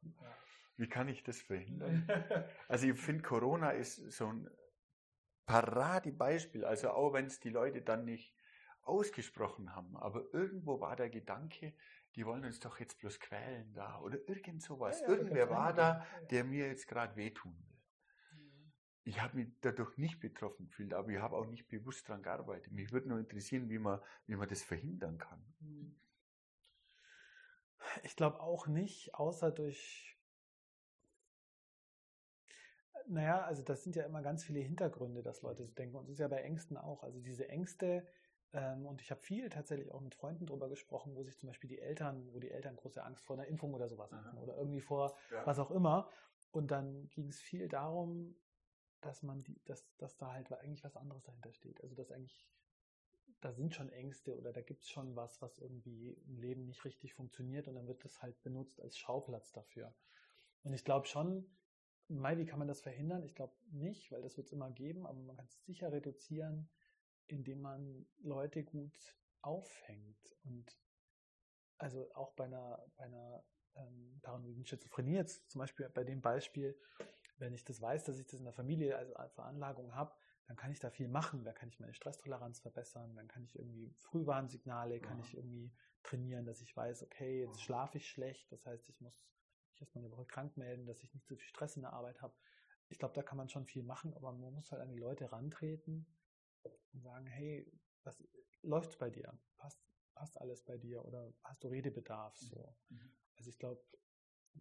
Wie 0.77 0.87
kann 0.87 1.07
ich 1.07 1.23
das 1.23 1.41
verhindern? 1.41 2.05
Ja. 2.07 2.45
Also 2.67 2.87
ich 2.87 2.99
finde, 2.99 3.23
Corona 3.23 3.71
ist 3.71 4.11
so 4.11 4.27
ein 4.27 4.49
Paradebeispiel. 5.45 6.65
Also 6.65 6.89
auch 6.89 7.13
wenn 7.13 7.25
es 7.25 7.39
die 7.39 7.49
Leute 7.49 7.81
dann 7.81 8.03
nicht 8.05 8.33
ausgesprochen 8.81 9.75
haben, 9.75 9.97
aber 9.97 10.25
irgendwo 10.33 10.79
war 10.79 10.95
der 10.95 11.09
Gedanke, 11.09 11.73
die 12.15 12.25
wollen 12.25 12.45
uns 12.45 12.59
doch 12.59 12.79
jetzt 12.79 12.97
bloß 12.99 13.19
quälen 13.19 13.73
da 13.73 13.99
oder 13.99 14.17
irgend 14.27 14.61
sowas. 14.61 15.01
Ja, 15.01 15.07
ja, 15.07 15.13
Irgendwer 15.13 15.49
war 15.49 15.73
da, 15.73 16.05
der 16.31 16.43
mir 16.43 16.67
jetzt 16.67 16.87
gerade 16.87 17.15
wehtun 17.15 17.53
will. 17.67 17.75
Ich 19.03 19.21
habe 19.21 19.37
mich 19.37 19.49
dadurch 19.61 19.97
nicht 19.97 20.19
betroffen 20.19 20.67
gefühlt, 20.67 20.93
aber 20.93 21.09
ich 21.09 21.19
habe 21.19 21.35
auch 21.35 21.45
nicht 21.45 21.67
bewusst 21.67 22.09
daran 22.09 22.23
gearbeitet. 22.23 22.73
Mich 22.73 22.91
würde 22.91 23.09
nur 23.09 23.19
interessieren, 23.19 23.69
wie 23.69 23.77
man, 23.77 23.99
wie 24.25 24.35
man 24.35 24.49
das 24.49 24.63
verhindern 24.63 25.19
kann. 25.19 25.45
Ich 28.03 28.15
glaube 28.15 28.39
auch 28.39 28.65
nicht, 28.65 29.13
außer 29.13 29.51
durch. 29.51 30.17
Naja, 33.07 33.41
also 33.41 33.61
das 33.61 33.83
sind 33.83 33.95
ja 33.95 34.03
immer 34.05 34.23
ganz 34.23 34.43
viele 34.43 34.61
Hintergründe, 34.61 35.21
dass 35.21 35.43
Leute 35.43 35.65
so 35.65 35.71
denken. 35.73 35.97
Und 35.97 36.05
es 36.05 36.13
ist 36.13 36.19
ja 36.19 36.27
bei 36.27 36.41
Ängsten 36.41 36.75
auch. 36.75 37.03
Also 37.03 37.19
diese 37.19 37.47
Ängste, 37.47 38.07
ähm, 38.53 38.85
und 38.85 39.01
ich 39.01 39.11
habe 39.11 39.21
viel 39.21 39.49
tatsächlich 39.49 39.91
auch 39.91 40.01
mit 40.01 40.15
Freunden 40.15 40.45
drüber 40.45 40.69
gesprochen, 40.69 41.15
wo 41.15 41.23
sich 41.23 41.37
zum 41.37 41.47
Beispiel 41.47 41.69
die 41.69 41.79
Eltern, 41.79 42.33
wo 42.33 42.39
die 42.39 42.51
Eltern 42.51 42.75
große 42.75 43.03
Angst 43.03 43.25
vor 43.25 43.37
einer 43.37 43.47
Impfung 43.47 43.73
oder 43.73 43.87
sowas 43.87 44.11
Aha. 44.13 44.23
hatten 44.23 44.37
oder 44.37 44.57
irgendwie 44.57 44.81
vor 44.81 45.15
Ja. 45.31 45.45
was 45.45 45.59
auch 45.59 45.71
immer. 45.71 46.09
Und 46.51 46.71
dann 46.71 47.09
ging 47.09 47.27
es 47.27 47.41
viel 47.41 47.67
darum, 47.67 48.35
dass 49.01 49.23
man 49.23 49.43
die, 49.43 49.61
dass, 49.65 49.95
dass 49.97 50.17
da 50.17 50.31
halt 50.31 50.51
eigentlich 50.53 50.83
was 50.83 50.95
anderes 50.95 51.23
dahinter 51.23 51.51
steht. 51.53 51.81
Also 51.81 51.95
dass 51.95 52.11
eigentlich, 52.11 52.47
da 53.41 53.51
sind 53.51 53.73
schon 53.73 53.89
Ängste 53.89 54.37
oder 54.37 54.53
da 54.53 54.61
gibt 54.61 54.83
es 54.83 54.89
schon 54.89 55.15
was, 55.15 55.41
was 55.41 55.59
irgendwie 55.59 56.11
im 56.11 56.37
Leben 56.37 56.65
nicht 56.65 56.85
richtig 56.85 57.13
funktioniert 57.13 57.67
und 57.67 57.75
dann 57.75 57.87
wird 57.87 58.03
das 58.03 58.21
halt 58.21 58.41
benutzt 58.41 58.81
als 58.81 58.97
Schauplatz 58.97 59.51
dafür. 59.51 59.93
Und 60.63 60.73
ich 60.73 60.83
glaube 60.83 61.07
schon, 61.07 61.45
Mai, 62.07 62.37
wie 62.37 62.45
kann 62.45 62.59
man 62.59 62.67
das 62.67 62.81
verhindern? 62.81 63.23
Ich 63.23 63.35
glaube 63.35 63.55
nicht, 63.71 64.11
weil 64.11 64.21
das 64.21 64.37
wird 64.37 64.47
es 64.47 64.53
immer 64.53 64.69
geben, 64.71 65.07
aber 65.07 65.19
man 65.19 65.35
kann 65.37 65.45
es 65.45 65.63
sicher 65.65 65.91
reduzieren, 65.91 66.69
indem 67.27 67.61
man 67.61 68.05
Leute 68.19 68.63
gut 68.63 68.97
auffängt. 69.41 70.35
Und 70.43 70.79
also 71.77 72.11
auch 72.13 72.33
bei 72.33 72.45
einer, 72.45 72.85
bei 72.97 73.05
einer 73.05 73.43
ähm, 73.75 74.19
paranoiden 74.21 74.65
Schizophrenie 74.65 75.15
jetzt 75.15 75.49
zum 75.49 75.59
Beispiel 75.59 75.89
bei 75.89 76.03
dem 76.03 76.21
Beispiel, 76.21 76.79
wenn 77.37 77.53
ich 77.53 77.65
das 77.65 77.81
weiß, 77.81 78.05
dass 78.05 78.17
ich 78.17 78.27
das 78.27 78.39
in 78.39 78.45
der 78.45 78.53
Familie 78.53 78.97
als 79.15 79.33
Veranlagung 79.33 79.93
habe, 79.93 80.15
dann 80.47 80.55
kann 80.55 80.71
ich 80.71 80.79
da 80.79 80.89
viel 80.89 81.07
machen. 81.07 81.43
Da 81.43 81.53
kann 81.53 81.69
ich 81.69 81.79
meine 81.79 81.93
Stresstoleranz 81.93 82.59
verbessern. 82.59 83.15
Dann 83.15 83.27
kann 83.27 83.43
ich 83.43 83.55
irgendwie 83.57 83.93
Frühwarnsignale, 83.97 84.99
kann 84.99 85.19
ich 85.19 85.35
irgendwie 85.35 85.73
trainieren, 86.03 86.45
dass 86.45 86.61
ich 86.61 86.75
weiß, 86.75 87.03
okay, 87.03 87.41
jetzt 87.41 87.61
schlafe 87.61 87.97
ich 87.97 88.07
schlecht. 88.07 88.51
Das 88.51 88.65
heißt, 88.65 88.87
ich 88.89 89.01
muss 89.01 89.19
mich 89.71 89.81
erstmal 89.81 90.03
eine 90.03 90.13
Woche 90.13 90.25
krank 90.25 90.55
melden, 90.55 90.85
dass 90.85 91.03
ich 91.03 91.13
nicht 91.13 91.27
so 91.27 91.35
viel 91.35 91.47
Stress 91.47 91.75
in 91.75 91.81
der 91.81 91.93
Arbeit 91.93 92.21
habe. 92.21 92.35
Ich 92.89 92.99
glaube, 92.99 93.15
da 93.15 93.23
kann 93.23 93.37
man 93.37 93.49
schon 93.49 93.65
viel 93.65 93.83
machen, 93.83 94.13
aber 94.13 94.31
man 94.31 94.53
muss 94.53 94.71
halt 94.71 94.81
an 94.81 94.89
die 94.89 94.99
Leute 94.99 95.31
rantreten 95.31 96.05
und 96.93 97.01
sagen, 97.01 97.27
hey, 97.27 97.71
was 98.03 98.23
läuft 98.61 98.97
bei 98.99 99.09
dir? 99.09 99.37
Passt, 99.57 99.81
passt 100.13 100.39
alles 100.39 100.63
bei 100.63 100.77
dir 100.77 101.03
oder 101.05 101.33
hast 101.43 101.63
du 101.63 101.67
Redebedarf? 101.67 102.37
So. 102.37 102.75
Mhm. 102.89 103.11
Also 103.37 103.49
ich 103.49 103.59
glaube, 103.59 103.83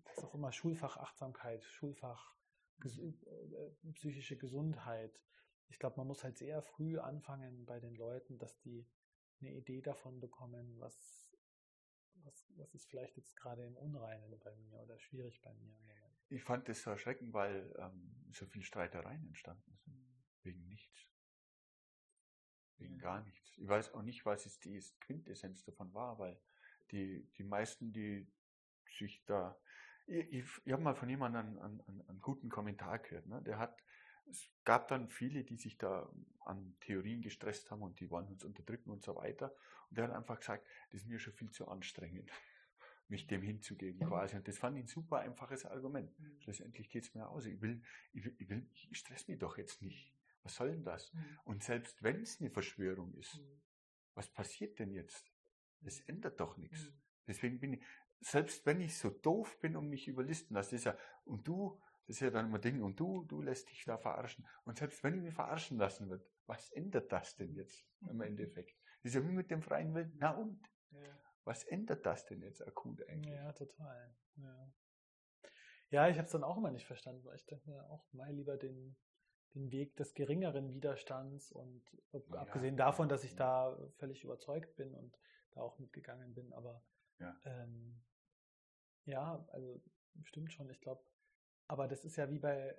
das 0.04 0.18
ist 0.18 0.24
auch 0.24 0.34
immer 0.34 0.52
Schulfach 0.52 0.96
Achtsamkeit, 0.96 1.62
Schulfach 1.64 2.34
ges 2.80 2.96
mhm. 2.98 3.14
äh, 3.84 3.92
psychische 3.92 4.36
Gesundheit. 4.36 5.20
Ich 5.68 5.78
glaube, 5.78 5.96
man 5.96 6.06
muss 6.06 6.24
halt 6.24 6.36
sehr 6.36 6.62
früh 6.62 6.98
anfangen 6.98 7.64
bei 7.64 7.80
den 7.80 7.94
Leuten, 7.94 8.38
dass 8.38 8.58
die 8.60 8.86
eine 9.40 9.52
Idee 9.52 9.80
davon 9.80 10.20
bekommen, 10.20 10.78
was, 10.78 11.36
was, 12.22 12.46
was 12.56 12.74
ist 12.74 12.86
vielleicht 12.86 13.16
jetzt 13.16 13.36
gerade 13.36 13.64
im 13.64 13.76
Unreinen 13.76 14.38
bei 14.38 14.54
mir 14.56 14.80
oder 14.80 14.98
schwierig 14.98 15.40
bei 15.42 15.52
mir. 15.54 15.76
Ich 16.28 16.42
fand 16.42 16.68
das 16.68 16.82
so 16.82 16.90
erschreckend, 16.90 17.32
weil 17.32 17.74
ähm, 17.78 18.26
so 18.32 18.46
viele 18.46 18.64
Streitereien 18.64 19.26
entstanden 19.26 19.76
sind. 19.76 19.94
Mhm. 19.94 20.24
Wegen 20.42 20.68
nichts. 20.68 21.13
Wegen 22.78 22.94
mhm. 22.94 23.00
gar 23.00 23.22
nichts. 23.22 23.56
Ich 23.58 23.68
weiß 23.68 23.94
auch 23.94 24.02
nicht, 24.02 24.24
was 24.26 24.46
es 24.46 24.58
die 24.60 24.82
Quintessenz 25.00 25.64
davon 25.64 25.92
war, 25.94 26.18
weil 26.18 26.38
die, 26.90 27.26
die 27.36 27.44
meisten, 27.44 27.92
die 27.92 28.26
sich 28.98 29.24
da. 29.24 29.56
Ich, 30.06 30.32
ich, 30.32 30.44
ich 30.64 30.72
habe 30.72 30.82
mal 30.82 30.94
von 30.94 31.08
jemandem 31.08 31.58
einen, 31.58 31.80
einen, 31.80 32.02
einen 32.08 32.20
guten 32.20 32.48
Kommentar 32.48 32.98
gehört. 32.98 33.26
Ne? 33.26 33.40
Der 33.42 33.58
hat, 33.58 33.82
es 34.26 34.50
gab 34.64 34.88
dann 34.88 35.08
viele, 35.08 35.44
die 35.44 35.56
sich 35.56 35.78
da 35.78 36.10
an 36.44 36.76
Theorien 36.80 37.22
gestresst 37.22 37.70
haben 37.70 37.82
und 37.82 38.00
die 38.00 38.10
wollen 38.10 38.28
uns 38.28 38.44
unterdrücken 38.44 38.90
und 38.90 39.02
so 39.02 39.16
weiter. 39.16 39.54
Und 39.88 39.98
der 39.98 40.08
hat 40.08 40.14
einfach 40.14 40.38
gesagt, 40.38 40.66
das 40.90 41.02
ist 41.02 41.08
mir 41.08 41.18
schon 41.18 41.32
viel 41.32 41.50
zu 41.50 41.68
anstrengend, 41.68 42.30
mich 43.08 43.26
dem 43.26 43.42
hinzugeben 43.42 44.06
quasi. 44.06 44.36
Und 44.36 44.46
das 44.46 44.58
fand 44.58 44.76
ich 44.76 44.84
ein 44.84 44.88
super 44.88 45.20
einfaches 45.20 45.64
Argument. 45.64 46.18
Mhm. 46.18 46.40
Schlussendlich 46.40 46.90
geht 46.90 47.04
es 47.04 47.14
mir 47.14 47.28
aus. 47.28 47.46
Ich 47.46 47.60
will, 47.60 47.82
ich 48.12 48.24
will, 48.24 48.34
ich 48.38 48.48
will, 48.48 48.68
ich 48.72 48.98
stress 48.98 49.28
mich 49.28 49.38
doch 49.38 49.56
jetzt 49.56 49.82
nicht. 49.82 50.12
Was 50.44 50.54
soll 50.54 50.70
denn 50.70 50.84
das? 50.84 51.12
Mhm. 51.12 51.38
Und 51.44 51.64
selbst 51.64 52.02
wenn 52.02 52.22
es 52.22 52.40
eine 52.40 52.50
Verschwörung 52.50 53.14
ist, 53.14 53.36
mhm. 53.38 53.62
was 54.14 54.30
passiert 54.30 54.78
denn 54.78 54.92
jetzt? 54.92 55.32
Das 55.80 56.00
ändert 56.00 56.38
doch 56.38 56.56
nichts. 56.56 56.92
Deswegen 57.26 57.58
bin 57.58 57.74
ich, 57.74 57.84
selbst 58.20 58.64
wenn 58.66 58.80
ich 58.80 58.96
so 58.96 59.10
doof 59.10 59.58
bin 59.60 59.76
und 59.76 59.88
mich 59.88 60.08
überlisten 60.08 60.54
lasse, 60.54 60.76
ist 60.76 60.84
ja, 60.84 60.96
und 61.24 61.46
du, 61.48 61.80
das 62.06 62.16
ist 62.16 62.20
ja 62.20 62.30
dann 62.30 62.46
immer 62.46 62.58
Ding, 62.58 62.82
und 62.82 63.00
du, 63.00 63.24
du 63.24 63.42
lässt 63.42 63.70
dich 63.70 63.84
da 63.84 63.98
verarschen. 63.98 64.46
Und 64.64 64.78
selbst 64.78 65.02
wenn 65.02 65.14
ich 65.14 65.22
mich 65.22 65.34
verarschen 65.34 65.78
lassen 65.78 66.08
wird, 66.10 66.26
was 66.46 66.70
ändert 66.70 67.10
das 67.10 67.36
denn 67.36 67.54
jetzt 67.54 67.86
im 68.08 68.20
Endeffekt? 68.20 68.78
Das 69.02 69.10
ist 69.10 69.14
ja 69.14 69.28
wie 69.28 69.32
mit 69.32 69.50
dem 69.50 69.62
freien 69.62 69.94
Willen. 69.94 70.14
Na 70.18 70.32
und? 70.32 70.60
Ja. 70.90 71.20
Was 71.44 71.64
ändert 71.64 72.06
das 72.06 72.24
denn 72.26 72.40
jetzt 72.42 72.66
akut 72.66 73.06
eigentlich? 73.08 73.34
Ja, 73.34 73.52
total. 73.52 74.14
Ja, 74.36 74.72
ja 75.90 76.08
ich 76.08 76.16
habe 76.16 76.26
es 76.26 76.32
dann 76.32 76.44
auch 76.44 76.56
immer 76.56 76.70
nicht 76.70 76.86
verstanden, 76.86 77.24
weil 77.24 77.36
ich 77.36 77.46
dachte 77.46 77.68
mir 77.68 77.84
auch 77.90 78.10
mal 78.12 78.32
lieber 78.32 78.56
den, 78.56 78.96
den 79.54 79.70
Weg 79.70 79.96
des 79.96 80.14
geringeren 80.14 80.72
Widerstands 80.72 81.52
und 81.52 81.82
ja, 82.12 82.20
abgesehen 82.38 82.76
davon, 82.76 83.08
dass 83.08 83.24
ich 83.24 83.36
da 83.36 83.76
völlig 83.96 84.24
überzeugt 84.24 84.76
bin 84.76 84.94
und 84.94 85.16
da 85.52 85.60
auch 85.60 85.78
mitgegangen 85.78 86.34
bin, 86.34 86.52
aber 86.52 86.82
ja. 87.18 87.36
Ähm, 87.44 88.02
ja, 89.04 89.46
also 89.52 89.80
stimmt 90.24 90.52
schon, 90.52 90.68
ich 90.70 90.80
glaube, 90.80 91.02
aber 91.68 91.88
das 91.88 92.04
ist 92.04 92.16
ja 92.16 92.28
wie 92.30 92.38
bei, 92.38 92.76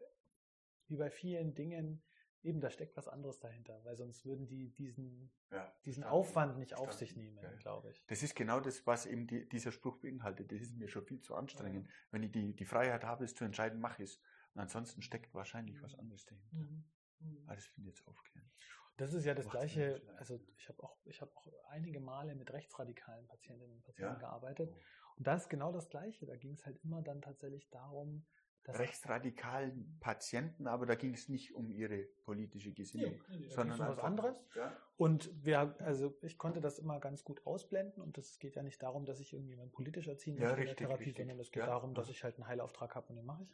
wie 0.88 0.98
bei 0.98 1.10
vielen 1.10 1.54
Dingen, 1.54 2.04
eben 2.44 2.62
da 2.62 2.70
steckt 2.70 2.96
was 2.96 3.08
anderes 3.08 3.40
dahinter, 3.40 3.84
weil 3.84 3.96
sonst 3.96 4.26
würden 4.26 4.48
die 4.48 4.70
diesen, 4.76 5.32
ja, 5.52 5.74
diesen 5.86 6.04
Aufwand 6.04 6.58
nicht 6.58 6.76
auf 6.76 6.94
sich 6.94 7.16
nehmen, 7.16 7.40
ja. 7.42 7.52
glaube 7.56 7.90
ich. 7.90 8.06
Das 8.08 8.22
ist 8.22 8.36
genau 8.36 8.60
das, 8.60 8.86
was 8.86 9.06
eben 9.06 9.26
die, 9.26 9.50
dieser 9.50 9.72
Spruch 9.72 9.98
beinhaltet. 9.98 10.52
Das 10.52 10.62
ist 10.62 10.78
mir 10.78 10.88
schon 10.88 11.06
viel 11.06 11.22
zu 11.22 11.36
anstrengend. 11.36 11.88
Ja. 11.88 11.94
Wenn 12.12 12.24
ich 12.24 12.32
die, 12.32 12.56
die 12.56 12.66
Freiheit 12.66 13.04
habe, 13.04 13.24
es 13.24 13.34
zu 13.34 13.46
entscheiden, 13.46 13.80
mache 13.80 14.04
ich 14.04 14.10
es. 14.12 14.22
Und 14.56 14.62
ansonsten 14.62 15.02
steckt 15.02 15.34
wahrscheinlich 15.34 15.82
was 15.84 15.96
anderes 15.96 16.26
dahinter. 16.26 16.56
Mhm. 16.56 16.84
Mhm. 17.20 17.44
Ah, 17.48 17.56
das 17.56 17.66
finde 17.66 17.90
ich 17.90 17.96
jetzt 17.96 18.08
aufklären. 18.08 18.50
Das 18.98 19.14
ist 19.14 19.26
ja 19.26 19.34
das 19.34 19.50
Gleiche. 19.50 20.02
Also 20.18 20.40
ich 20.58 20.70
habe 20.70 20.82
auch, 20.82 20.98
ich 21.06 21.22
auch 21.22 21.48
einige 21.70 22.00
Male 22.00 22.34
mit 22.36 22.52
rechtsradikalen 22.54 23.28
Patientinnen 23.28 23.76
und 23.76 23.84
Patienten 23.84 24.20
gearbeitet. 24.20 24.72
Oh. 24.74 25.18
Und 25.18 25.28
das 25.28 25.44
ist 25.44 25.50
genau 25.50 25.72
das 25.74 25.90
Gleiche. 25.90 26.26
Da 26.26 26.38
ging 26.38 26.54
es 26.54 26.66
halt 26.66 26.82
immer 26.84 27.02
dann 27.02 27.22
tatsächlich 27.22 27.70
darum, 27.70 28.26
dass 28.66 28.80
rechtsradikalen 28.80 29.98
Patienten, 30.00 30.66
aber 30.66 30.88
da 30.88 30.96
ging 30.96 31.14
es 31.14 31.30
nicht 31.30 31.54
um 31.54 31.70
ihre 31.70 32.00
politische 32.24 32.74
Gesinnung, 32.74 33.22
nee, 33.30 33.38
nee, 33.38 33.50
sondern 33.50 33.80
um 33.80 33.88
was 33.88 34.00
anderes. 34.00 34.44
Ja. 34.56 34.76
Und 34.98 35.30
wir, 35.46 35.76
also 35.80 36.18
ich 36.24 36.40
konnte 36.40 36.62
das 36.62 36.80
immer 36.80 37.00
ganz 37.00 37.24
gut 37.24 37.46
ausblenden 37.46 38.02
und 38.02 38.18
es 38.18 38.40
geht 38.40 38.56
ja 38.56 38.64
nicht 38.64 38.82
darum, 38.82 39.06
dass 39.06 39.20
ich 39.20 39.34
irgendjemand 39.34 39.72
politisch 39.72 40.08
erziehen 40.08 40.40
möchte 40.40 40.50
ja, 40.50 40.58
in 40.58 40.66
der 40.66 40.76
Therapie, 40.76 41.04
richtig. 41.04 41.18
sondern 41.18 41.40
es 41.40 41.52
geht 41.52 41.62
ja. 41.62 41.68
darum, 41.68 41.94
dass 41.94 42.10
ich 42.10 42.24
halt 42.24 42.38
einen 42.38 42.48
Heilauftrag 42.48 42.96
habe 42.96 43.08
und 43.10 43.18
den 43.18 43.26
mache 43.26 43.44
ich. 43.44 43.54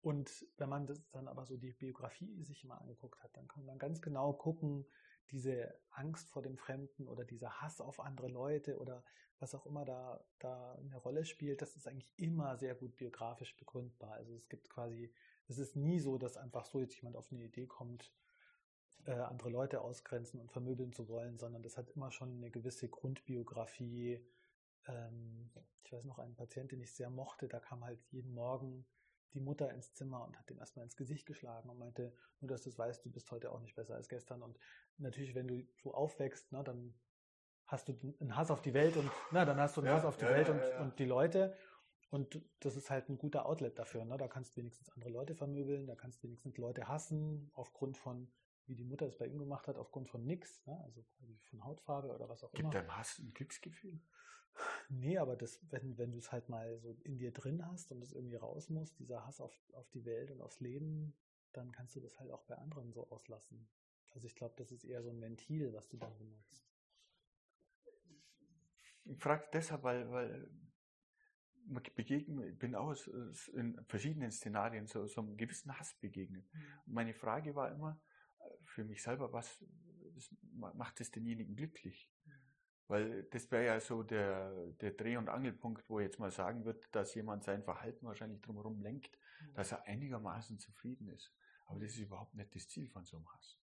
Und 0.00 0.46
wenn 0.56 0.68
man 0.68 0.86
das 0.86 1.10
dann 1.10 1.28
aber 1.28 1.44
so 1.44 1.56
die 1.56 1.72
Biografie 1.72 2.42
sich 2.44 2.64
mal 2.64 2.76
angeguckt 2.76 3.22
hat, 3.22 3.36
dann 3.36 3.48
kann 3.48 3.64
man 3.64 3.78
ganz 3.78 4.00
genau 4.00 4.32
gucken, 4.32 4.86
diese 5.30 5.74
Angst 5.90 6.30
vor 6.30 6.42
dem 6.42 6.56
Fremden 6.56 7.08
oder 7.08 7.24
dieser 7.24 7.60
Hass 7.60 7.80
auf 7.80 8.00
andere 8.00 8.28
Leute 8.28 8.78
oder 8.78 9.04
was 9.40 9.54
auch 9.54 9.66
immer 9.66 9.84
da, 9.84 10.24
da 10.38 10.74
eine 10.74 10.96
Rolle 10.96 11.24
spielt, 11.24 11.62
das 11.62 11.76
ist 11.76 11.86
eigentlich 11.86 12.12
immer 12.18 12.56
sehr 12.56 12.74
gut 12.74 12.96
biografisch 12.96 13.56
begründbar. 13.56 14.12
Also 14.12 14.34
es 14.34 14.48
gibt 14.48 14.68
quasi, 14.68 15.12
es 15.46 15.58
ist 15.58 15.76
nie 15.76 16.00
so, 16.00 16.18
dass 16.18 16.36
einfach 16.36 16.64
so 16.64 16.80
jetzt 16.80 16.96
jemand 16.96 17.16
auf 17.16 17.30
eine 17.30 17.44
Idee 17.44 17.66
kommt, 17.66 18.12
äh, 19.04 19.12
andere 19.12 19.50
Leute 19.50 19.80
ausgrenzen 19.80 20.40
und 20.40 20.50
vermöbeln 20.50 20.92
zu 20.92 21.08
wollen, 21.08 21.38
sondern 21.38 21.62
das 21.62 21.76
hat 21.76 21.90
immer 21.90 22.10
schon 22.10 22.36
eine 22.36 22.50
gewisse 22.50 22.88
Grundbiografie. 22.88 24.20
Ähm, 24.86 25.50
ich 25.84 25.92
weiß 25.92 26.04
noch, 26.04 26.18
einen 26.18 26.34
Patient, 26.34 26.72
den 26.72 26.80
ich 26.80 26.92
sehr 26.92 27.10
mochte, 27.10 27.48
da 27.48 27.60
kam 27.60 27.84
halt 27.84 28.00
jeden 28.10 28.34
Morgen 28.34 28.86
die 29.34 29.40
Mutter 29.40 29.70
ins 29.72 29.94
Zimmer 29.94 30.24
und 30.24 30.38
hat 30.38 30.48
dem 30.48 30.58
erstmal 30.58 30.84
ins 30.84 30.96
Gesicht 30.96 31.26
geschlagen 31.26 31.68
und 31.68 31.78
meinte, 31.78 32.12
nur 32.40 32.48
dass 32.48 32.62
du 32.62 32.70
es 32.70 32.78
weißt, 32.78 33.04
du 33.04 33.10
bist 33.10 33.30
heute 33.30 33.52
auch 33.52 33.60
nicht 33.60 33.74
besser 33.74 33.94
als 33.94 34.08
gestern. 34.08 34.42
Und 34.42 34.58
natürlich, 34.96 35.34
wenn 35.34 35.48
du 35.48 35.66
so 35.82 35.94
aufwächst, 35.94 36.50
ne, 36.52 36.62
dann 36.64 36.94
hast 37.66 37.88
du 37.88 37.98
einen 38.20 38.36
Hass 38.36 38.50
auf 38.50 38.62
die 38.62 38.74
Welt 38.74 38.96
und 38.96 39.10
na, 39.30 39.44
dann 39.44 39.58
hast 39.58 39.76
du 39.76 39.80
einen 39.80 39.88
ja, 39.88 39.96
Hass 39.96 40.04
auf 40.04 40.16
die 40.16 40.24
ja, 40.24 40.30
Welt 40.30 40.48
ja, 40.48 40.54
und, 40.54 40.86
und 40.86 40.98
die 40.98 41.04
Leute. 41.04 41.54
Und 42.10 42.40
das 42.60 42.74
ist 42.76 42.88
halt 42.88 43.08
ein 43.10 43.18
guter 43.18 43.44
Outlet 43.44 43.78
dafür. 43.78 44.04
Ne? 44.04 44.16
Da 44.16 44.28
kannst 44.28 44.52
du 44.52 44.60
wenigstens 44.60 44.88
andere 44.90 45.10
Leute 45.10 45.34
vermöbeln, 45.34 45.86
da 45.86 45.94
kannst 45.94 46.22
du 46.22 46.26
wenigstens 46.26 46.56
Leute 46.56 46.88
hassen, 46.88 47.50
aufgrund 47.54 47.98
von, 47.98 48.30
wie 48.68 48.74
die 48.74 48.84
Mutter 48.84 49.06
es 49.06 49.16
bei 49.16 49.26
ihm 49.26 49.38
gemacht 49.38 49.66
hat, 49.66 49.76
aufgrund 49.76 50.08
von 50.08 50.24
nix, 50.24 50.64
ne? 50.66 50.78
also 50.84 51.04
von 51.50 51.64
Hautfarbe 51.64 52.14
oder 52.14 52.28
was 52.28 52.44
auch 52.44 52.50
Gibt 52.52 52.60
immer. 52.60 52.70
Gibt 52.70 52.82
deinem 52.82 52.96
Hass 52.96 53.18
ein 53.18 53.32
Glücksgefühl? 53.32 54.00
Nee, 54.88 55.18
aber 55.18 55.36
das, 55.36 55.60
wenn, 55.70 55.96
wenn 55.98 56.12
du 56.12 56.18
es 56.18 56.32
halt 56.32 56.48
mal 56.48 56.78
so 56.78 56.96
in 57.04 57.18
dir 57.18 57.32
drin 57.32 57.64
hast 57.66 57.92
und 57.92 58.02
es 58.02 58.12
irgendwie 58.12 58.36
raus 58.36 58.68
muss, 58.68 58.94
dieser 58.94 59.24
Hass 59.26 59.40
auf, 59.40 59.54
auf 59.72 59.88
die 59.90 60.04
Welt 60.04 60.30
und 60.30 60.40
aufs 60.40 60.60
Leben, 60.60 61.14
dann 61.52 61.72
kannst 61.72 61.96
du 61.96 62.00
das 62.00 62.18
halt 62.18 62.30
auch 62.30 62.42
bei 62.44 62.56
anderen 62.56 62.92
so 62.92 63.08
auslassen. 63.10 63.68
Also 64.10 64.26
ich 64.26 64.34
glaube, 64.34 64.54
das 64.56 64.72
ist 64.72 64.84
eher 64.84 65.02
so 65.02 65.10
ein 65.10 65.20
Ventil, 65.20 65.72
was 65.72 65.88
du 65.88 65.96
dann 65.96 66.16
benutzt. 66.18 66.66
Ich 69.04 69.18
frage 69.18 69.46
deshalb, 69.52 69.82
weil, 69.82 70.10
weil 70.10 70.50
man 71.66 71.82
begegnet, 71.94 72.52
ich 72.52 72.58
bin 72.58 72.74
auch 72.74 72.94
in 73.54 73.78
verschiedenen 73.86 74.30
Szenarien 74.30 74.86
so, 74.86 75.06
so 75.06 75.20
einem 75.20 75.36
gewissen 75.36 75.78
Hass 75.78 75.94
begegnet. 75.94 76.44
Mhm. 76.52 76.60
meine 76.86 77.14
Frage 77.14 77.54
war 77.54 77.70
immer 77.70 78.00
für 78.64 78.84
mich 78.84 79.02
selber, 79.02 79.32
was 79.32 79.64
macht 80.52 81.00
es 81.00 81.10
denjenigen 81.10 81.56
glücklich? 81.56 82.10
Mhm. 82.24 82.32
Weil 82.88 83.22
das 83.24 83.50
wäre 83.50 83.66
ja 83.66 83.80
so 83.80 84.02
der, 84.02 84.72
der 84.80 84.92
Dreh- 84.92 85.16
und 85.16 85.28
Angelpunkt, 85.28 85.88
wo 85.88 86.00
jetzt 86.00 86.18
mal 86.18 86.30
sagen 86.30 86.64
wird, 86.64 86.94
dass 86.94 87.14
jemand 87.14 87.44
sein 87.44 87.62
Verhalten 87.62 88.06
wahrscheinlich 88.06 88.40
drumherum 88.40 88.80
lenkt, 88.80 89.18
mhm. 89.40 89.54
dass 89.54 89.72
er 89.72 89.84
einigermaßen 89.84 90.58
zufrieden 90.58 91.08
ist. 91.08 91.32
Aber 91.66 91.80
das 91.80 91.92
ist 91.92 92.00
überhaupt 92.00 92.34
nicht 92.34 92.54
das 92.54 92.68
Ziel 92.68 92.88
von 92.88 93.04
so 93.04 93.18
einem 93.18 93.28
Hass. 93.32 93.58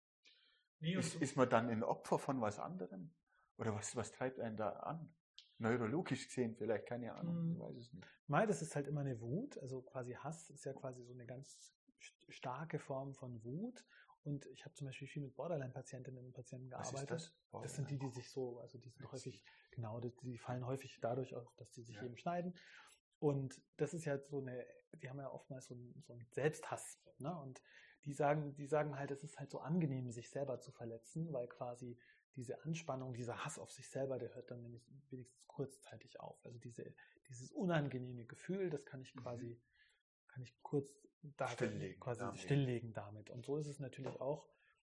Nee, 0.78 0.94
ist, 0.94 1.14
ist 1.16 1.36
man 1.36 1.48
dann 1.48 1.68
ein 1.68 1.82
Opfer 1.82 2.18
von 2.18 2.40
was 2.40 2.58
anderem? 2.58 3.12
Oder 3.56 3.74
was, 3.74 3.96
was 3.96 4.12
treibt 4.12 4.38
einen 4.38 4.56
da 4.56 4.70
an? 4.70 5.12
Neurologisch 5.58 6.26
gesehen 6.26 6.54
vielleicht, 6.54 6.86
keine 6.86 7.14
Ahnung, 7.14 7.50
ich 7.50 7.56
mhm. 7.56 7.60
weiß 7.60 7.76
es 7.76 7.92
nicht. 7.92 8.06
Nein, 8.26 8.46
das 8.46 8.60
ist 8.60 8.76
halt 8.76 8.86
immer 8.86 9.00
eine 9.00 9.20
Wut. 9.20 9.58
Also 9.58 9.82
quasi 9.82 10.12
Hass 10.12 10.50
ist 10.50 10.64
ja 10.64 10.74
quasi 10.74 11.02
so 11.02 11.14
eine 11.14 11.24
ganz 11.24 11.74
starke 12.28 12.78
Form 12.78 13.14
von 13.14 13.42
Wut. 13.42 13.84
Und 14.26 14.44
ich 14.46 14.64
habe 14.64 14.74
zum 14.74 14.88
Beispiel 14.88 15.06
viel 15.06 15.22
mit 15.22 15.36
Borderline-Patientinnen 15.36 16.24
und 16.24 16.32
Patienten 16.32 16.68
gearbeitet. 16.68 17.10
Das? 17.12 17.32
das? 17.62 17.76
sind 17.76 17.88
die, 17.90 17.96
die 17.96 18.10
sich 18.10 18.28
so, 18.28 18.58
also 18.58 18.76
die 18.76 18.90
sind 18.90 19.10
häufig, 19.12 19.44
genau, 19.70 20.00
die, 20.00 20.12
die, 20.16 20.36
fallen 20.36 20.66
häufig 20.66 20.98
dadurch 21.00 21.36
auf, 21.36 21.54
dass 21.54 21.70
die 21.70 21.84
sich 21.84 21.94
ja. 21.94 22.02
eben 22.02 22.16
schneiden. 22.16 22.52
Und 23.20 23.62
das 23.76 23.94
ist 23.94 24.04
ja 24.04 24.18
so 24.18 24.40
eine, 24.40 24.66
die 25.00 25.08
haben 25.08 25.20
ja 25.20 25.30
oftmals 25.30 25.68
so 25.68 25.74
einen, 25.74 26.02
so 26.02 26.12
einen 26.12 26.26
Selbsthass. 26.32 26.98
Ne? 27.18 27.34
Und 27.40 27.62
die 28.04 28.12
sagen, 28.12 28.56
die 28.56 28.66
sagen 28.66 28.98
halt, 28.98 29.12
es 29.12 29.22
ist 29.22 29.38
halt 29.38 29.48
so 29.48 29.60
angenehm, 29.60 30.10
sich 30.10 30.28
selber 30.28 30.58
zu 30.58 30.72
verletzen, 30.72 31.32
weil 31.32 31.46
quasi 31.46 31.96
diese 32.34 32.60
Anspannung, 32.64 33.14
dieser 33.14 33.44
Hass 33.44 33.60
auf 33.60 33.70
sich 33.70 33.88
selber, 33.88 34.18
der 34.18 34.34
hört 34.34 34.50
dann 34.50 34.60
nämlich 34.60 34.84
wenigstens 35.08 35.46
kurzzeitig 35.46 36.18
auf. 36.18 36.44
Also 36.44 36.58
diese, 36.58 36.92
dieses 37.28 37.52
unangenehme 37.52 38.24
Gefühl, 38.24 38.70
das 38.70 38.84
kann 38.84 39.02
ich 39.02 39.14
mhm. 39.14 39.20
quasi, 39.20 39.60
kann 40.26 40.42
ich 40.42 40.60
kurz 40.62 41.05
da 41.36 41.48
stilllegen, 41.48 42.00
quasi 42.00 42.20
damit. 42.20 42.40
stilllegen 42.40 42.92
damit. 42.92 43.30
Und 43.30 43.44
so 43.44 43.56
ist 43.56 43.66
es 43.66 43.78
natürlich 43.80 44.20
auch, 44.20 44.48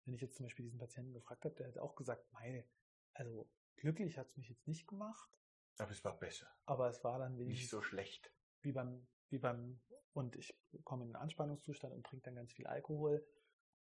wenn 0.05 0.13
ich 0.13 0.21
jetzt 0.21 0.35
zum 0.35 0.45
Beispiel 0.45 0.63
diesen 0.63 0.79
Patienten 0.79 1.13
gefragt 1.13 1.45
habe, 1.45 1.55
der 1.55 1.67
hat 1.67 1.77
auch 1.77 1.95
gesagt, 1.95 2.31
meine, 2.33 2.65
also 3.13 3.49
glücklich 3.75 4.17
hat 4.17 4.27
es 4.27 4.37
mich 4.37 4.49
jetzt 4.49 4.67
nicht 4.67 4.87
gemacht. 4.87 5.29
Aber 5.77 5.91
es 5.91 6.03
war 6.03 6.17
besser. 6.17 6.47
Aber 6.65 6.89
es 6.89 7.03
war 7.03 7.19
dann 7.19 7.37
wenigstens 7.37 7.63
nicht 7.63 7.69
so 7.69 7.81
schlecht. 7.81 8.31
Wie 8.61 8.71
beim, 8.71 9.07
wie 9.29 9.39
beim, 9.39 9.81
und 10.13 10.35
ich 10.35 10.55
komme 10.83 11.03
in 11.03 11.15
einen 11.15 11.23
Anspannungszustand 11.23 11.93
und 11.93 12.05
trinke 12.05 12.25
dann 12.25 12.35
ganz 12.35 12.53
viel 12.53 12.67
Alkohol. 12.67 13.25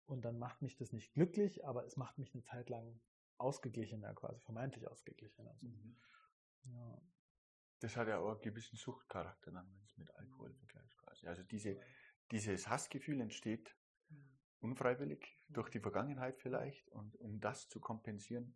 Und 0.05 0.23
dann 0.25 0.37
macht 0.37 0.61
mich 0.61 0.75
das 0.75 0.91
nicht 0.91 1.13
glücklich, 1.13 1.65
aber 1.65 1.85
es 1.85 1.95
macht 1.95 2.17
mich 2.17 2.33
eine 2.33 2.43
Zeit 2.43 2.69
lang 2.69 2.99
ausgeglichener, 3.37 4.13
quasi 4.13 4.39
vermeintlich 4.41 4.87
ausgeglichener. 4.87 5.51
Also, 5.51 5.67
mhm. 5.67 5.97
ja. 6.63 7.01
Das 7.79 7.95
hat 7.95 8.07
ja 8.07 8.19
auch 8.19 8.33
einen 8.33 8.41
gewissen 8.41 8.77
Suchtcharakter, 8.77 9.51
dann, 9.51 9.73
wenn 9.73 9.83
es 9.83 9.97
mit 9.97 10.13
Alkohol 10.15 10.53
vergleicht 10.53 10.95
quasi. 10.97 11.27
Also 11.27 11.43
diese, 11.43 11.79
dieses 12.31 12.67
Hassgefühl 12.67 13.21
entsteht 13.21 13.75
mhm. 14.09 14.23
unfreiwillig 14.59 15.37
durch 15.49 15.69
die 15.69 15.79
Vergangenheit 15.79 16.39
vielleicht 16.39 16.89
und 16.89 17.15
um 17.17 17.39
das 17.39 17.67
zu 17.69 17.79
kompensieren, 17.79 18.55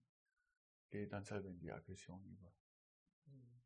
geht 0.89 1.11
dann 1.13 1.25
selber 1.25 1.49
in 1.49 1.59
die 1.59 1.71
Aggression 1.71 2.23
über. 2.25 2.53
Mhm. 3.25 3.61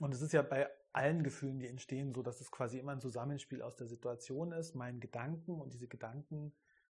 Und 0.00 0.14
es 0.14 0.22
ist 0.22 0.32
ja 0.32 0.42
bei 0.42 0.68
allen 0.92 1.22
Gefühlen, 1.22 1.58
die 1.58 1.66
entstehen, 1.66 2.14
so, 2.14 2.22
dass 2.22 2.40
es 2.40 2.50
quasi 2.50 2.78
immer 2.78 2.92
ein 2.92 3.00
Zusammenspiel 3.00 3.62
aus 3.62 3.76
der 3.76 3.86
Situation 3.86 4.52
ist, 4.52 4.74
meinen 4.74 5.00
Gedanken 5.00 5.60
und 5.60 5.72
diese 5.72 5.88
Gedanken, 5.88 6.54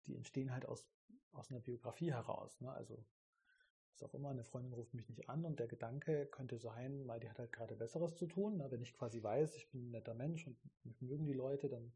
die 0.06 0.14
entstehen 0.14 0.52
halt 0.52 0.66
aus 0.66 0.86
aus 1.36 1.50
einer 1.50 1.60
Biografie 1.60 2.12
heraus. 2.12 2.60
Ne? 2.60 2.72
Also 2.72 3.04
was 3.96 4.02
auch 4.02 4.14
immer, 4.14 4.28
eine 4.28 4.44
Freundin 4.44 4.74
ruft 4.74 4.92
mich 4.92 5.08
nicht 5.08 5.28
an 5.30 5.44
und 5.44 5.58
der 5.58 5.68
Gedanke 5.68 6.26
könnte 6.26 6.58
sein, 6.58 7.06
weil 7.06 7.18
die 7.18 7.30
hat 7.30 7.38
halt 7.38 7.52
gerade 7.52 7.74
Besseres 7.74 8.14
zu 8.14 8.26
tun. 8.26 8.58
Ne? 8.58 8.70
Wenn 8.70 8.82
ich 8.82 8.92
quasi 8.92 9.22
weiß, 9.22 9.56
ich 9.56 9.70
bin 9.70 9.88
ein 9.88 9.90
netter 9.92 10.14
Mensch 10.14 10.46
und 10.46 10.58
mich 10.84 11.00
mögen 11.00 11.24
die 11.24 11.32
Leute, 11.32 11.68
dann 11.68 11.92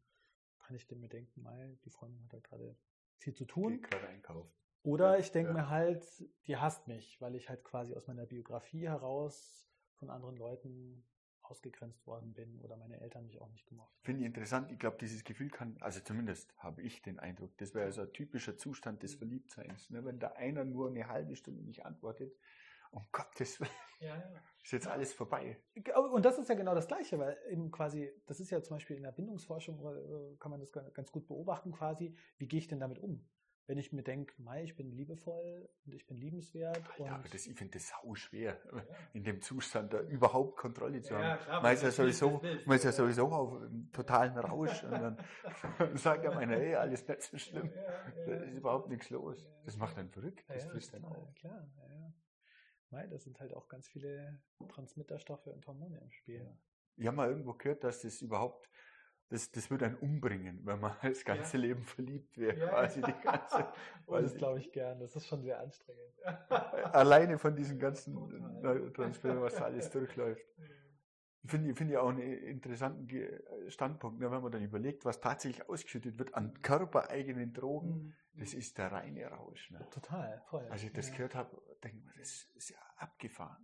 kann 0.61 0.77
ich 0.77 0.91
mir 0.91 1.09
denken, 1.09 1.43
mal, 1.43 1.77
die 1.85 1.91
Freundin 1.91 2.23
hat 2.25 2.33
halt 2.33 2.45
gerade 2.45 2.77
viel 3.19 3.35
zu 3.35 3.45
tun. 3.45 3.83
gerade 3.83 4.09
einkaufen. 4.09 4.51
Oder 4.83 5.19
ich 5.19 5.31
denke 5.31 5.51
ja. 5.51 5.59
mir 5.59 5.69
halt, 5.69 6.05
die 6.47 6.57
hasst 6.57 6.89
mich, 6.89 7.21
weil 7.21 7.35
ich 7.35 7.51
halt 7.51 7.65
quasi 7.65 7.95
aus 7.95 8.07
meiner 8.07 8.25
Biografie 8.25 8.89
heraus 8.89 9.69
von 9.97 10.09
anderen 10.09 10.37
Leuten 10.37 11.05
ausgegrenzt 11.51 12.07
worden 12.07 12.33
bin 12.33 12.61
oder 12.61 12.77
meine 12.77 13.01
Eltern 13.01 13.27
mich 13.27 13.41
auch 13.41 13.51
nicht 13.51 13.67
gemocht 13.67 13.93
haben. 13.93 14.05
Finde 14.05 14.21
ich 14.21 14.27
interessant. 14.27 14.71
Ich 14.71 14.79
glaube, 14.79 14.97
dieses 15.01 15.25
Gefühl 15.25 15.51
kann, 15.51 15.77
also 15.81 16.01
zumindest 16.01 16.57
habe 16.59 16.83
ich 16.83 17.03
den 17.03 17.19
Eindruck, 17.19 17.57
das 17.59 17.75
wäre 17.75 17.91
so 17.93 18.03
ein 18.03 18.13
typischer 18.13 18.57
Zustand 18.57 19.03
des 19.03 19.15
mhm. 19.15 19.19
Verliebtseins. 19.19 19.91
Ne? 19.91 20.05
Wenn 20.05 20.19
da 20.19 20.29
einer 20.33 20.65
nur 20.65 20.89
eine 20.89 21.09
halbe 21.09 21.37
Stunde 21.37 21.63
nicht 21.63 21.85
antwortet, 21.85 22.33
um 22.93 23.07
Gottes 23.13 23.61
Willen, 23.61 23.71
ja, 24.01 24.17
ja. 24.17 24.43
ist 24.63 24.73
jetzt 24.73 24.89
alles 24.89 25.13
vorbei. 25.13 25.61
Und 26.13 26.25
das 26.25 26.39
ist 26.39 26.49
ja 26.49 26.55
genau 26.55 26.75
das 26.75 26.89
Gleiche, 26.89 27.19
weil 27.19 27.39
eben 27.49 27.71
quasi, 27.71 28.11
das 28.27 28.41
ist 28.41 28.51
ja 28.51 28.63
zum 28.63 28.77
Beispiel 28.77 28.97
in 28.97 29.03
der 29.03 29.13
Bindungsforschung, 29.13 29.79
äh, 29.79 30.37
kann 30.39 30.51
man 30.51 30.61
das 30.61 30.73
ganz 30.73 31.13
gut 31.13 31.27
beobachten 31.29 31.73
quasi, 31.73 32.17
wie 32.39 32.49
gehe 32.49 32.59
ich 32.59 32.69
denn 32.69 32.81
damit 32.81 32.99
um? 32.99 33.25
Wenn 33.71 33.79
ich 33.79 33.93
mir 33.93 34.03
denke, 34.03 34.35
Mai, 34.43 34.65
ich 34.65 34.75
bin 34.75 34.91
liebevoll 34.91 35.69
und 35.87 35.95
ich 35.95 36.05
bin 36.05 36.17
liebenswert. 36.17 36.83
Alter, 36.91 37.13
aber 37.13 37.29
das, 37.29 37.47
ich 37.47 37.57
finde 37.57 37.75
das 37.75 37.87
sau 37.87 38.17
schwer, 38.17 38.61
ja. 38.73 38.83
in 39.13 39.23
dem 39.23 39.41
Zustand 39.41 39.93
da 39.93 40.01
überhaupt 40.01 40.57
Kontrolle 40.57 41.01
zu 41.03 41.15
haben. 41.17 41.39
Ja, 41.49 41.61
man 41.61 41.73
ist 41.73 41.85
ja 41.85 41.93
sowieso, 41.93 42.43
man 42.67 42.77
ist 42.77 42.85
ja 42.85 42.91
sowieso 42.91 43.29
auf 43.29 43.63
einem 43.63 43.93
totalen 43.93 44.37
Rausch 44.37 44.83
und 44.83 44.91
dann 44.91 45.25
sagt 45.97 46.25
ja 46.25 46.35
meiner, 46.35 46.57
hey, 46.57 46.75
alles 46.75 47.07
nicht 47.07 47.23
so 47.23 47.39
schlimm. 47.39 47.71
da 48.27 48.35
ist 48.39 48.55
überhaupt 48.55 48.89
nichts 48.89 49.09
los. 49.11 49.49
Das 49.65 49.77
macht 49.77 49.97
einen 49.99 50.11
verrückt, 50.11 50.45
das 50.49 50.65
frisst 50.65 50.93
dann 50.93 51.05
auf. 51.05 51.33
Klar, 51.37 51.71
ja. 51.79 52.13
Mai, 52.91 53.07
das 53.07 53.23
sind 53.23 53.39
halt 53.39 53.55
auch 53.55 53.69
ganz 53.69 53.87
viele 53.87 54.43
Transmitterstoffe 54.69 55.47
und 55.47 55.65
Hormone 55.69 56.01
im 56.01 56.11
Spiel. 56.11 56.59
Ich 56.97 57.07
habe 57.07 57.17
mal 57.17 57.29
irgendwo 57.29 57.55
gehört, 57.55 57.85
dass 57.85 58.03
das 58.03 58.21
überhaupt 58.21 58.69
das, 59.31 59.51
das 59.53 59.71
würde 59.71 59.87
einen 59.87 59.97
umbringen, 59.97 60.61
wenn 60.65 60.81
man 60.81 60.93
das 61.03 61.25
ganze 61.25 61.57
ja. 61.57 61.63
Leben 61.63 61.85
verliebt 61.85 62.37
wäre, 62.37 62.59
ja, 62.59 62.69
quasi 62.69 63.01
die 63.01 63.15
ganze. 63.23 63.67
oh, 64.07 64.19
das 64.19 64.35
glaube 64.35 64.59
ich 64.59 64.71
gern, 64.73 64.99
das 64.99 65.17
ist 65.17 65.27
schon 65.27 65.43
sehr 65.43 65.61
anstrengend. 65.61 66.13
Alleine 66.93 67.39
von 67.39 67.55
diesen 67.57 67.79
ganzen 67.79 68.15
Neurotransmittern, 68.61 69.41
was 69.41 69.55
da 69.55 69.65
alles 69.65 69.89
durchläuft. 69.91 70.45
Finde 71.47 71.71
ich, 71.71 71.79
finde 71.79 71.95
ich 71.95 71.99
auch 71.99 72.11
einen 72.11 72.21
interessanten 72.21 73.09
Standpunkt, 73.69 74.21
ne, 74.21 74.31
wenn 74.31 74.43
man 74.43 74.53
dann 74.53 74.63
überlegt, 74.63 75.07
was 75.07 75.21
tatsächlich 75.21 75.67
ausgeschüttet 75.71 76.19
wird 76.19 76.35
an 76.35 76.61
körpereigenen 76.61 77.55
Drogen, 77.55 77.89
mhm. 77.89 78.15
das 78.35 78.53
ist 78.53 78.77
der 78.77 78.93
reine 78.93 79.27
Rausch. 79.27 79.71
Ne? 79.71 79.87
Total, 79.91 80.43
voll. 80.51 80.67
Als 80.69 80.83
ich 80.83 80.93
das 80.93 81.09
ja. 81.09 81.15
gehört 81.15 81.35
habe, 81.35 81.63
denke 81.83 81.99
ich 81.99 82.05
mir, 82.05 82.13
das 82.19 82.47
ist 82.55 82.71
ja 82.71 82.79
abgefahren. 82.97 83.57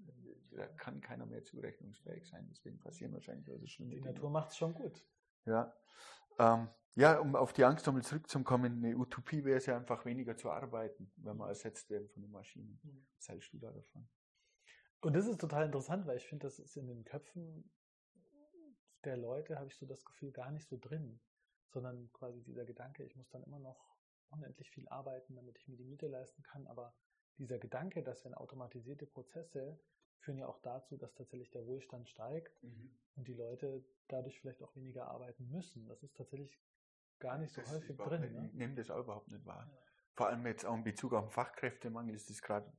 Da 0.53 0.67
kann 0.69 1.03
keiner 1.03 1.27
mehr 1.27 1.45
zurechnungsfähig 1.45 2.27
sein. 2.27 2.47
Deswegen 2.49 2.79
passieren 2.79 3.13
wahrscheinlich 3.13 3.51
also 3.51 3.67
schlimme 3.67 3.91
Die 3.91 4.01
Natur 4.01 4.31
macht 4.31 4.53
es 4.53 4.57
schon 4.57 4.73
gut. 4.73 5.05
Ja. 5.47 5.75
Ähm, 6.39 6.69
ja, 6.95 7.19
um 7.19 7.37
auf 7.37 7.53
die 7.53 7.65
Angst 7.65 7.87
nochmal 7.87 8.03
zurückzukommen, 8.03 8.85
eine 8.85 8.97
Utopie 8.97 9.45
wäre 9.45 9.59
es 9.59 9.67
ja 9.67 9.77
einfach 9.77 10.05
weniger 10.05 10.37
zu 10.37 10.51
arbeiten, 10.51 11.13
wenn 11.17 11.37
wir 11.37 11.49
ersetzt 11.49 11.91
werden 11.91 12.09
von 12.09 12.23
den 12.23 12.31
Maschinen. 12.31 12.81
Mhm. 12.83 13.07
Was 13.17 13.29
hältst 13.29 13.53
du 13.53 13.59
da 13.59 13.71
davon? 13.71 14.09
Und 15.01 15.15
das 15.15 15.27
ist 15.27 15.41
total 15.41 15.67
interessant, 15.67 16.07
weil 16.07 16.17
ich 16.17 16.27
finde, 16.27 16.47
das 16.47 16.59
ist 16.59 16.77
in 16.77 16.87
den 16.87 17.05
Köpfen 17.05 17.71
der 19.05 19.17
Leute, 19.17 19.59
habe 19.59 19.69
ich 19.69 19.77
so 19.77 19.87
das 19.87 20.05
Gefühl, 20.05 20.33
gar 20.33 20.51
nicht 20.51 20.67
so 20.67 20.79
drin, 20.79 21.21
sondern 21.69 22.11
quasi 22.13 22.43
dieser 22.43 22.65
Gedanke, 22.65 23.05
ich 23.05 23.15
muss 23.15 23.29
dann 23.29 23.43
immer 23.45 23.59
noch 23.59 23.95
unendlich 24.31 24.71
viel 24.71 24.89
arbeiten, 24.89 25.37
damit 25.37 25.59
ich 25.59 25.69
mir 25.69 25.77
die 25.77 25.85
Miete 25.85 26.09
leisten 26.09 26.43
kann. 26.43 26.67
Aber 26.67 26.95
dieser 27.39 27.59
Gedanke, 27.59 28.03
dass 28.03 28.25
wenn 28.25 28.35
automatisierte 28.35 29.07
Prozesse 29.07 29.79
führen 30.21 30.39
ja 30.39 30.47
auch 30.47 30.61
dazu, 30.61 30.97
dass 30.97 31.15
tatsächlich 31.15 31.51
der 31.51 31.67
Wohlstand 31.67 32.09
steigt 32.09 32.63
mhm. 32.63 32.91
und 33.17 33.29
die 33.29 33.35
Leute 33.35 33.85
dadurch 34.09 34.41
vielleicht 34.41 34.63
auch 34.63 34.75
weniger 34.77 35.09
arbeiten 35.09 35.49
müssen. 35.51 35.87
Das 35.87 36.03
ist 36.03 36.17
tatsächlich 36.17 36.59
gar 37.19 37.39
nicht 37.39 37.53
so 37.53 37.61
das 37.61 37.73
häufig 37.73 37.97
drin. 37.97 38.21
Nicht, 38.21 38.35
ne? 38.35 38.47
Ich 38.47 38.55
nehme 38.55 38.75
das 38.75 38.91
auch 38.91 39.01
überhaupt 39.01 39.29
nicht 39.29 39.45
wahr. 39.47 39.69
Ja. 39.71 39.79
Vor 40.15 40.29
allem 40.29 40.47
jetzt 40.47 40.65
auch 40.65 40.75
in 40.75 40.85
Bezug 40.85 41.13
auf 41.13 41.27
den 41.27 41.31
Fachkräftemangel 41.31 42.15
ist 42.15 42.31
das 42.31 42.41
gerade, 42.41 42.73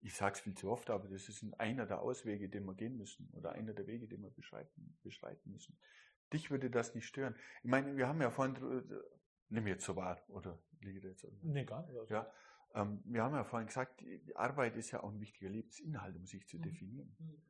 ich 0.00 0.14
sage 0.14 0.34
es 0.34 0.40
viel 0.40 0.54
zu 0.54 0.70
oft, 0.70 0.90
aber 0.90 1.08
das 1.08 1.28
ist 1.28 1.44
einer 1.58 1.86
der 1.86 2.00
Auswege, 2.00 2.48
den 2.48 2.64
wir 2.64 2.74
gehen 2.74 2.96
müssen 2.96 3.30
oder 3.34 3.52
einer 3.52 3.74
der 3.74 3.86
Wege, 3.86 4.08
den 4.08 4.22
wir 4.22 4.30
beschreiten, 4.30 4.98
beschreiten 5.02 5.50
müssen. 5.50 5.78
Dich 6.32 6.50
würde 6.50 6.70
das 6.70 6.94
nicht 6.94 7.06
stören. 7.06 7.34
Ich 7.62 7.70
meine, 7.70 7.96
wir 7.96 8.08
haben 8.08 8.20
ja 8.20 8.30
vorhin, 8.30 8.54
nimm 9.48 9.66
jetzt 9.66 9.84
so 9.84 9.96
wahr, 9.96 10.22
oder 10.28 10.58
liege 10.80 11.06
jetzt? 11.08 11.26
Nee, 11.42 11.64
gar 11.64 11.86
nicht. 11.86 11.98
Also. 11.98 12.12
Ja, 12.12 12.32
ähm, 12.74 13.00
wir 13.04 13.22
haben 13.22 13.34
ja 13.34 13.44
vorhin 13.44 13.68
gesagt, 13.68 14.04
Arbeit 14.34 14.76
ist 14.76 14.90
ja 14.90 15.02
auch 15.02 15.10
ein 15.10 15.20
wichtiger 15.20 15.48
Lebensinhalt, 15.48 16.16
um 16.16 16.26
sich 16.26 16.46
zu 16.46 16.58
mhm. 16.58 16.62
definieren. 16.62 17.16
Mhm. 17.18 17.42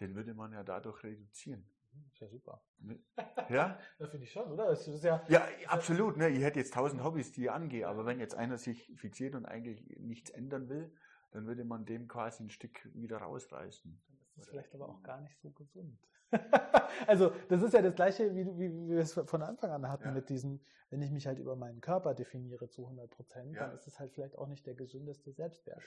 Den 0.00 0.14
würde 0.14 0.34
man 0.34 0.52
ja 0.52 0.62
dadurch 0.64 1.02
reduzieren. 1.04 1.64
Mhm, 1.92 2.04
ist 2.12 2.20
ja 2.20 2.28
super. 2.28 2.62
Ja? 3.50 3.78
das 3.98 4.10
finde 4.10 4.24
ich 4.24 4.32
schon, 4.32 4.50
oder? 4.50 4.68
Das 4.68 4.88
ist 4.88 5.04
ja, 5.04 5.22
ja, 5.28 5.46
absolut. 5.66 6.16
Ne? 6.16 6.30
Ich 6.30 6.42
hätte 6.42 6.58
jetzt 6.58 6.72
tausend 6.72 7.04
Hobbys, 7.04 7.32
die 7.32 7.42
ich 7.42 7.50
angehe, 7.50 7.86
aber 7.86 8.06
wenn 8.06 8.18
jetzt 8.18 8.34
einer 8.34 8.56
sich 8.56 8.90
fixiert 8.96 9.34
und 9.34 9.44
eigentlich 9.44 9.84
nichts 9.98 10.30
ändern 10.30 10.68
will, 10.68 10.90
dann 11.32 11.46
würde 11.46 11.64
man 11.64 11.84
dem 11.84 12.08
quasi 12.08 12.42
ein 12.42 12.50
Stück 12.50 12.88
wieder 12.94 13.18
rausreißen. 13.18 14.00
Das 14.36 14.46
ist 14.46 14.50
vielleicht 14.50 14.74
aber 14.74 14.88
auch 14.88 15.02
gar 15.02 15.20
nicht 15.20 15.38
so 15.40 15.50
gesund. 15.50 15.98
also 17.06 17.32
das 17.48 17.62
ist 17.62 17.74
ja 17.74 17.82
das 17.82 17.94
gleiche, 17.94 18.34
wie, 18.34 18.46
wie, 18.46 18.72
wie 18.72 18.88
wir 18.88 19.00
es 19.00 19.12
von 19.12 19.42
Anfang 19.42 19.70
an 19.70 19.88
hatten 19.88 20.08
ja. 20.08 20.12
mit 20.12 20.28
diesem, 20.28 20.60
wenn 20.90 21.02
ich 21.02 21.10
mich 21.10 21.26
halt 21.26 21.38
über 21.38 21.56
meinen 21.56 21.80
Körper 21.80 22.14
definiere 22.14 22.68
zu 22.68 22.82
100 22.82 23.10
Prozent, 23.10 23.54
ja. 23.54 23.66
dann 23.66 23.74
ist 23.74 23.86
es 23.86 23.98
halt 23.98 24.12
vielleicht 24.12 24.36
auch 24.38 24.46
nicht 24.46 24.66
der 24.66 24.74
gesündeste 24.74 25.32
Selbstwert. 25.32 25.82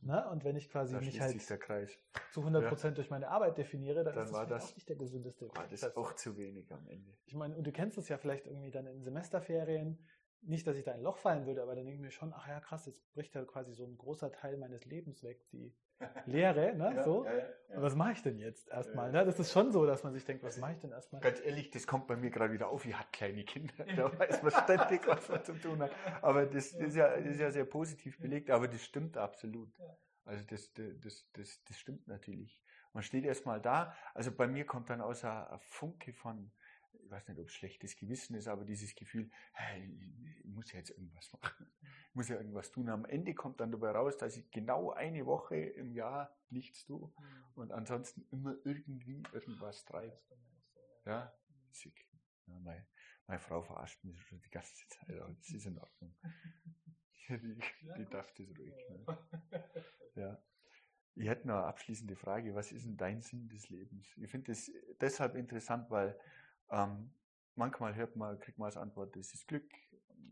Ne? 0.00 0.28
Und 0.30 0.44
wenn 0.44 0.56
ich 0.56 0.70
quasi 0.70 0.94
da 0.94 1.00
mich 1.00 1.20
halt 1.20 1.40
zu 2.32 2.40
100 2.40 2.68
Prozent 2.68 2.92
ja. 2.92 2.96
durch 2.96 3.10
meine 3.10 3.28
Arbeit 3.28 3.58
definiere, 3.58 4.04
dann, 4.04 4.14
dann 4.14 4.24
ist 4.24 4.32
das, 4.32 4.48
das 4.48 4.70
auch 4.70 4.74
nicht 4.74 4.88
der 4.88 4.96
gesündeste. 4.96 5.48
War 5.54 5.66
das 5.68 5.96
auch 5.96 6.14
zu 6.14 6.36
wenig 6.36 6.72
am 6.72 6.86
Ende. 6.88 7.12
Ich 7.26 7.34
meine, 7.34 7.56
und 7.56 7.66
du 7.66 7.72
kennst 7.72 7.98
es 7.98 8.08
ja 8.08 8.18
vielleicht 8.18 8.46
irgendwie 8.46 8.70
dann 8.70 8.86
in 8.86 9.02
Semesterferien, 9.02 9.98
nicht, 10.42 10.66
dass 10.66 10.76
ich 10.76 10.84
da 10.84 10.92
in 10.92 10.98
ein 10.98 11.02
Loch 11.02 11.18
fallen 11.18 11.46
würde, 11.46 11.62
aber 11.62 11.74
dann 11.74 11.84
denke 11.84 11.96
ich 11.96 12.00
mir 12.00 12.10
schon, 12.10 12.32
ach 12.32 12.46
ja, 12.46 12.60
krass, 12.60 12.86
jetzt 12.86 13.12
bricht 13.12 13.34
ja 13.34 13.44
quasi 13.44 13.72
so 13.72 13.84
ein 13.84 13.96
großer 13.98 14.32
Teil 14.32 14.56
meines 14.56 14.84
Lebens 14.84 15.22
weg, 15.22 15.44
die 15.50 15.74
Lehre, 16.26 16.74
ne, 16.74 16.94
ja, 16.96 17.02
so. 17.02 17.24
Ja, 17.24 17.34
ja, 17.34 17.76
Und 17.76 17.82
was 17.82 17.94
mache 17.94 18.12
ich 18.12 18.22
denn 18.22 18.38
jetzt 18.38 18.68
erstmal? 18.68 19.10
Ne? 19.10 19.24
Das 19.24 19.38
ist 19.38 19.52
schon 19.52 19.72
so, 19.72 19.86
dass 19.86 20.04
man 20.04 20.12
sich 20.12 20.24
denkt, 20.24 20.42
was 20.42 20.58
mache 20.58 20.72
ich 20.72 20.78
denn 20.78 20.92
erstmal? 20.92 21.20
Ganz 21.20 21.40
ehrlich, 21.44 21.70
das 21.70 21.86
kommt 21.86 22.06
bei 22.06 22.16
mir 22.16 22.30
gerade 22.30 22.52
wieder 22.52 22.68
auf. 22.68 22.84
Ich 22.84 22.94
hatte 22.94 23.08
kleine 23.12 23.44
Kinder, 23.44 23.72
da 23.96 24.18
weiß 24.18 24.42
man 24.42 24.52
ständig, 24.52 25.06
was 25.06 25.28
man 25.28 25.44
zu 25.44 25.54
tun 25.54 25.82
hat. 25.82 25.90
Aber 26.22 26.46
das, 26.46 26.72
das, 26.72 26.88
ist, 26.88 26.96
ja, 26.96 27.16
das 27.16 27.26
ist 27.26 27.40
ja 27.40 27.50
sehr 27.50 27.64
positiv 27.64 28.18
belegt, 28.18 28.50
aber 28.50 28.68
das 28.68 28.84
stimmt 28.84 29.16
absolut. 29.16 29.70
Also 30.24 30.44
das, 30.44 30.72
das, 30.74 31.26
das, 31.32 31.62
das 31.64 31.78
stimmt 31.78 32.06
natürlich. 32.06 32.60
Man 32.92 33.02
steht 33.02 33.24
erstmal 33.24 33.60
da. 33.60 33.94
Also 34.14 34.32
bei 34.32 34.46
mir 34.46 34.64
kommt 34.66 34.90
dann 34.90 35.00
außer 35.00 35.58
Funke 35.62 36.12
von, 36.12 36.50
ich 37.08 37.12
weiß 37.12 37.28
nicht, 37.28 37.40
ob 37.40 37.46
es 37.46 37.54
schlechtes 37.54 37.96
Gewissen 37.96 38.36
ist, 38.36 38.48
aber 38.48 38.66
dieses 38.66 38.94
Gefühl, 38.94 39.30
hey, 39.52 39.82
ich 40.44 40.44
muss 40.44 40.70
ja 40.72 40.78
jetzt 40.78 40.90
irgendwas 40.90 41.32
machen. 41.32 41.66
Ich 41.80 42.14
muss 42.14 42.28
ja 42.28 42.36
irgendwas 42.36 42.70
tun. 42.70 42.90
Am 42.90 43.06
Ende 43.06 43.34
kommt 43.34 43.60
dann 43.60 43.72
dabei 43.72 43.92
raus, 43.92 44.18
dass 44.18 44.36
ich 44.36 44.50
genau 44.50 44.92
eine 44.92 45.24
Woche 45.24 45.56
im 45.56 45.90
Jahr 45.92 46.36
nichts 46.50 46.84
tue 46.84 47.08
mhm. 47.08 47.44
und 47.54 47.72
ansonsten 47.72 48.26
immer 48.30 48.56
irgendwie 48.64 49.22
irgendwas 49.32 49.86
treibe. 49.86 50.18
Ja, 51.06 51.32
sick. 51.70 52.06
Ja, 52.46 52.58
meine, 52.60 52.86
meine 53.26 53.40
Frau 53.40 53.62
verarscht 53.62 54.04
mich 54.04 54.20
schon 54.24 54.42
die 54.42 54.50
ganze 54.50 54.74
Zeit, 54.88 55.18
aber 55.18 55.34
das 55.34 55.48
ist 55.48 55.64
in 55.64 55.78
Ordnung. 55.78 56.14
die, 57.30 57.58
die 57.96 58.10
darf 58.10 58.30
das 58.34 58.48
ruhig. 58.58 58.74
Ne? 58.90 59.18
Ja. 60.14 60.42
Ich 61.14 61.28
hätte 61.28 61.46
noch 61.46 61.56
eine 61.56 61.66
abschließende 61.66 62.16
Frage. 62.16 62.54
Was 62.54 62.72
ist 62.72 62.86
denn 62.86 62.96
dein 62.96 63.22
Sinn 63.22 63.48
des 63.48 63.68
Lebens? 63.68 64.08
Ich 64.16 64.30
finde 64.30 64.52
das 64.52 64.70
deshalb 65.00 65.36
interessant, 65.36 65.90
weil 65.90 66.18
ähm, 66.70 67.12
manchmal 67.54 67.94
hört 67.94 68.16
man, 68.16 68.38
kriegt 68.40 68.58
man 68.58 68.66
als 68.66 68.76
Antwort, 68.76 69.14
das 69.16 69.32
ist 69.32 69.46
Glück. 69.46 69.70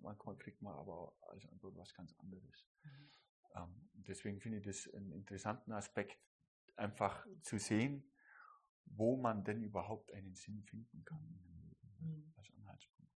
Manchmal 0.03 0.37
kriegt 0.37 0.63
man 0.63 0.75
aber 0.75 1.13
als 1.23 1.47
Antwort 1.47 1.77
was 1.77 1.93
ganz 1.95 2.15
anderes. 2.19 2.67
Mhm. 2.83 3.11
Ähm, 3.57 3.91
deswegen 3.95 4.41
finde 4.41 4.59
ich 4.59 4.65
das 4.65 4.93
einen 4.95 5.13
interessanten 5.13 5.73
Aspekt, 5.73 6.19
einfach 6.77 7.27
zu 7.43 7.59
sehen, 7.59 8.13
wo 8.85 9.17
man 9.17 9.45
denn 9.45 9.63
überhaupt 9.63 10.13
einen 10.13 10.35
Sinn 10.35 10.63
finden 10.65 11.05
kann 11.05 11.23
Leben 12.01 12.25
mhm. 12.25 12.33
als 12.37 12.51
Anhaltspunkt. 12.55 13.13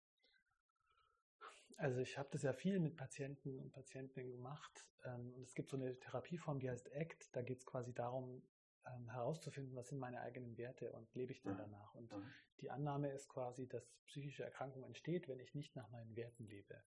Also 1.76 2.00
ich 2.00 2.18
habe 2.18 2.28
das 2.32 2.42
ja 2.42 2.52
viel 2.52 2.78
mit 2.78 2.96
Patienten 2.96 3.58
und 3.58 3.72
Patientinnen 3.72 4.30
gemacht 4.32 4.86
ähm, 5.04 5.32
und 5.34 5.42
es 5.42 5.54
gibt 5.54 5.70
so 5.70 5.76
eine 5.76 5.98
Therapieform, 5.98 6.60
die 6.60 6.70
heißt 6.70 6.92
ACT. 6.94 7.34
Da 7.34 7.42
geht 7.42 7.58
es 7.58 7.66
quasi 7.66 7.94
darum, 7.94 8.42
ähm, 8.86 9.10
herauszufinden, 9.10 9.76
was 9.76 9.88
sind 9.88 9.98
meine 9.98 10.20
eigenen 10.20 10.56
Werte 10.56 10.92
und 10.92 11.12
lebe 11.14 11.32
ich 11.32 11.42
denn 11.42 11.56
danach. 11.56 11.94
Und 11.94 12.14
die 12.60 12.70
Annahme 12.70 13.10
ist 13.10 13.28
quasi, 13.28 13.68
dass 13.68 13.92
psychische 14.06 14.44
Erkrankung 14.44 14.84
entsteht, 14.84 15.28
wenn 15.28 15.40
ich 15.40 15.54
nicht 15.54 15.76
nach 15.76 15.88
meinen 15.90 16.16
Werten 16.16 16.46
lebe. 16.46 16.82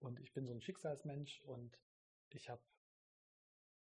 Und 0.00 0.20
ich 0.20 0.32
bin 0.32 0.46
so 0.46 0.52
ein 0.52 0.60
Schicksalsmensch 0.60 1.40
und 1.42 1.78
ich 2.30 2.48
habe, 2.48 2.62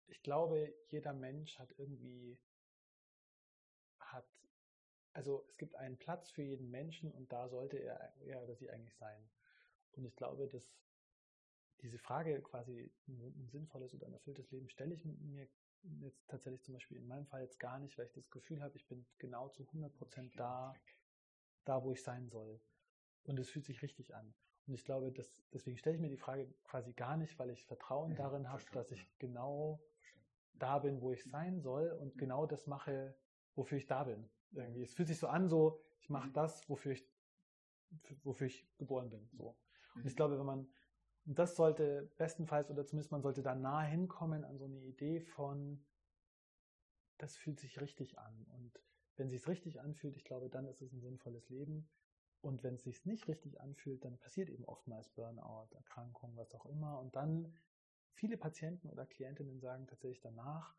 ich 0.06 0.22
glaube, 0.22 0.74
jeder 0.88 1.12
Mensch 1.12 1.58
hat 1.58 1.72
irgendwie, 1.78 2.38
hat, 4.00 4.26
also 5.12 5.44
es 5.48 5.56
gibt 5.56 5.76
einen 5.76 5.98
Platz 5.98 6.30
für 6.30 6.42
jeden 6.42 6.70
Menschen 6.70 7.12
und 7.12 7.32
da 7.32 7.48
sollte 7.48 7.78
er, 7.78 8.14
er 8.20 8.42
oder 8.42 8.56
sie 8.56 8.70
eigentlich 8.70 8.96
sein. 8.96 9.30
Und 9.92 10.04
ich 10.04 10.16
glaube, 10.16 10.48
dass 10.48 10.80
diese 11.80 11.98
Frage 11.98 12.40
quasi 12.42 12.92
ein 13.08 13.48
sinnvolles 13.48 13.94
oder 13.94 14.06
ein 14.06 14.12
erfülltes 14.12 14.50
Leben 14.50 14.68
stelle 14.68 14.94
ich 14.94 15.04
mir 15.04 15.48
jetzt 16.00 16.28
tatsächlich 16.28 16.62
zum 16.62 16.74
Beispiel 16.74 16.98
in 16.98 17.06
meinem 17.06 17.26
Fall 17.26 17.42
jetzt 17.42 17.58
gar 17.58 17.78
nicht, 17.78 17.96
weil 17.98 18.06
ich 18.06 18.12
das 18.12 18.30
Gefühl 18.30 18.62
habe, 18.62 18.76
ich 18.76 18.86
bin 18.86 19.06
genau 19.18 19.48
zu 19.48 19.66
100 19.66 19.92
Prozent 19.94 20.32
da, 20.38 20.74
da, 21.64 21.82
wo 21.82 21.92
ich 21.92 22.02
sein 22.02 22.28
soll. 22.28 22.60
Und 23.24 23.38
es 23.38 23.50
fühlt 23.50 23.66
sich 23.66 23.82
richtig 23.82 24.14
an. 24.14 24.34
Und 24.66 24.74
ich 24.74 24.84
glaube, 24.84 25.12
dass, 25.12 25.42
deswegen 25.52 25.76
stelle 25.76 25.96
ich 25.96 26.02
mir 26.02 26.08
die 26.08 26.16
Frage 26.16 26.52
quasi 26.64 26.92
gar 26.92 27.16
nicht, 27.16 27.38
weil 27.38 27.50
ich 27.50 27.64
Vertrauen 27.64 28.14
darin 28.14 28.48
habe, 28.48 28.62
dass 28.72 28.90
ich 28.90 29.18
genau 29.18 29.80
da 30.54 30.78
bin, 30.78 31.00
wo 31.00 31.12
ich 31.12 31.24
sein 31.24 31.60
soll 31.60 31.90
und 31.90 32.16
genau 32.18 32.46
das 32.46 32.66
mache, 32.66 33.16
wofür 33.54 33.78
ich 33.78 33.86
da 33.86 34.04
bin. 34.04 34.28
Irgendwie. 34.52 34.82
Es 34.82 34.94
fühlt 34.94 35.08
sich 35.08 35.18
so 35.18 35.28
an, 35.28 35.48
so, 35.48 35.80
ich 36.00 36.10
mache 36.10 36.28
mhm. 36.28 36.34
das, 36.34 36.68
wofür 36.68 36.92
ich, 36.92 37.08
wofür 38.22 38.46
ich 38.46 38.68
geboren 38.78 39.10
bin. 39.10 39.28
So. 39.32 39.56
Und 39.94 40.06
ich 40.06 40.12
mhm. 40.12 40.16
glaube, 40.16 40.38
wenn 40.38 40.46
man, 40.46 40.68
das 41.24 41.56
sollte 41.56 42.10
bestenfalls 42.16 42.70
oder 42.70 42.86
zumindest 42.86 43.12
man 43.12 43.22
sollte 43.22 43.42
da 43.42 43.54
nah 43.54 43.82
hinkommen 43.82 44.44
an 44.44 44.58
so 44.58 44.64
eine 44.64 44.80
Idee 44.80 45.20
von, 45.20 45.84
das 47.18 47.36
fühlt 47.36 47.60
sich 47.60 47.80
richtig 47.80 48.18
an. 48.18 48.46
Und 48.48 48.80
wenn 49.16 49.26
es 49.26 49.32
sich 49.32 49.46
richtig 49.46 49.80
anfühlt, 49.80 50.16
ich 50.16 50.24
glaube, 50.24 50.48
dann 50.48 50.66
ist 50.66 50.80
es 50.80 50.92
ein 50.92 51.00
sinnvolles 51.00 51.48
Leben. 51.50 51.88
Und 52.40 52.62
wenn 52.62 52.74
es 52.74 52.84
sich 52.84 53.04
nicht 53.04 53.28
richtig 53.28 53.60
anfühlt, 53.60 54.04
dann 54.04 54.18
passiert 54.18 54.48
eben 54.48 54.64
oftmals 54.64 55.10
Burnout, 55.10 55.68
Erkrankung, 55.74 56.36
was 56.36 56.54
auch 56.54 56.64
immer. 56.64 56.98
Und 56.98 57.14
dann 57.14 57.54
viele 58.14 58.38
Patienten 58.38 58.88
oder 58.88 59.04
Klientinnen 59.04 59.60
sagen 59.60 59.86
tatsächlich 59.86 60.20
danach, 60.20 60.74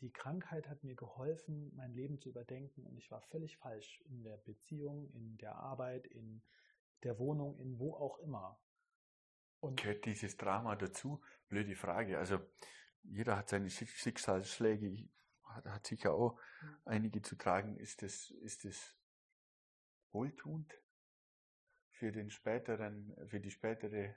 die 0.00 0.12
Krankheit 0.12 0.68
hat 0.68 0.84
mir 0.84 0.94
geholfen, 0.94 1.74
mein 1.74 1.94
Leben 1.94 2.18
zu 2.18 2.28
überdenken 2.28 2.84
und 2.84 2.98
ich 2.98 3.10
war 3.10 3.22
völlig 3.22 3.56
falsch 3.56 4.02
in 4.02 4.22
der 4.22 4.36
Beziehung, 4.36 5.08
in 5.12 5.38
der 5.38 5.56
Arbeit, 5.56 6.06
in 6.06 6.42
der 7.02 7.18
Wohnung, 7.18 7.58
in 7.58 7.78
wo 7.78 7.94
auch 7.94 8.18
immer. 8.18 8.58
Und 9.66 9.80
Gehört 9.80 10.04
dieses 10.04 10.36
Drama 10.36 10.76
dazu? 10.76 11.20
Blöde 11.48 11.74
Frage. 11.74 12.18
Also 12.18 12.40
jeder 13.02 13.36
hat 13.36 13.48
seine 13.48 13.70
Schicksalsschläge, 13.70 15.08
hat, 15.44 15.64
hat 15.66 15.86
sicher 15.86 16.14
auch 16.14 16.38
mhm. 16.62 16.76
einige 16.84 17.22
zu 17.22 17.36
tragen. 17.36 17.76
Ist 17.76 18.02
das, 18.02 18.30
ist 18.42 18.64
das 18.64 18.96
wohltuend 20.12 20.72
für 21.90 22.12
den 22.12 22.30
späteren, 22.30 23.14
für 23.26 23.40
die 23.40 23.50
spätere 23.50 24.16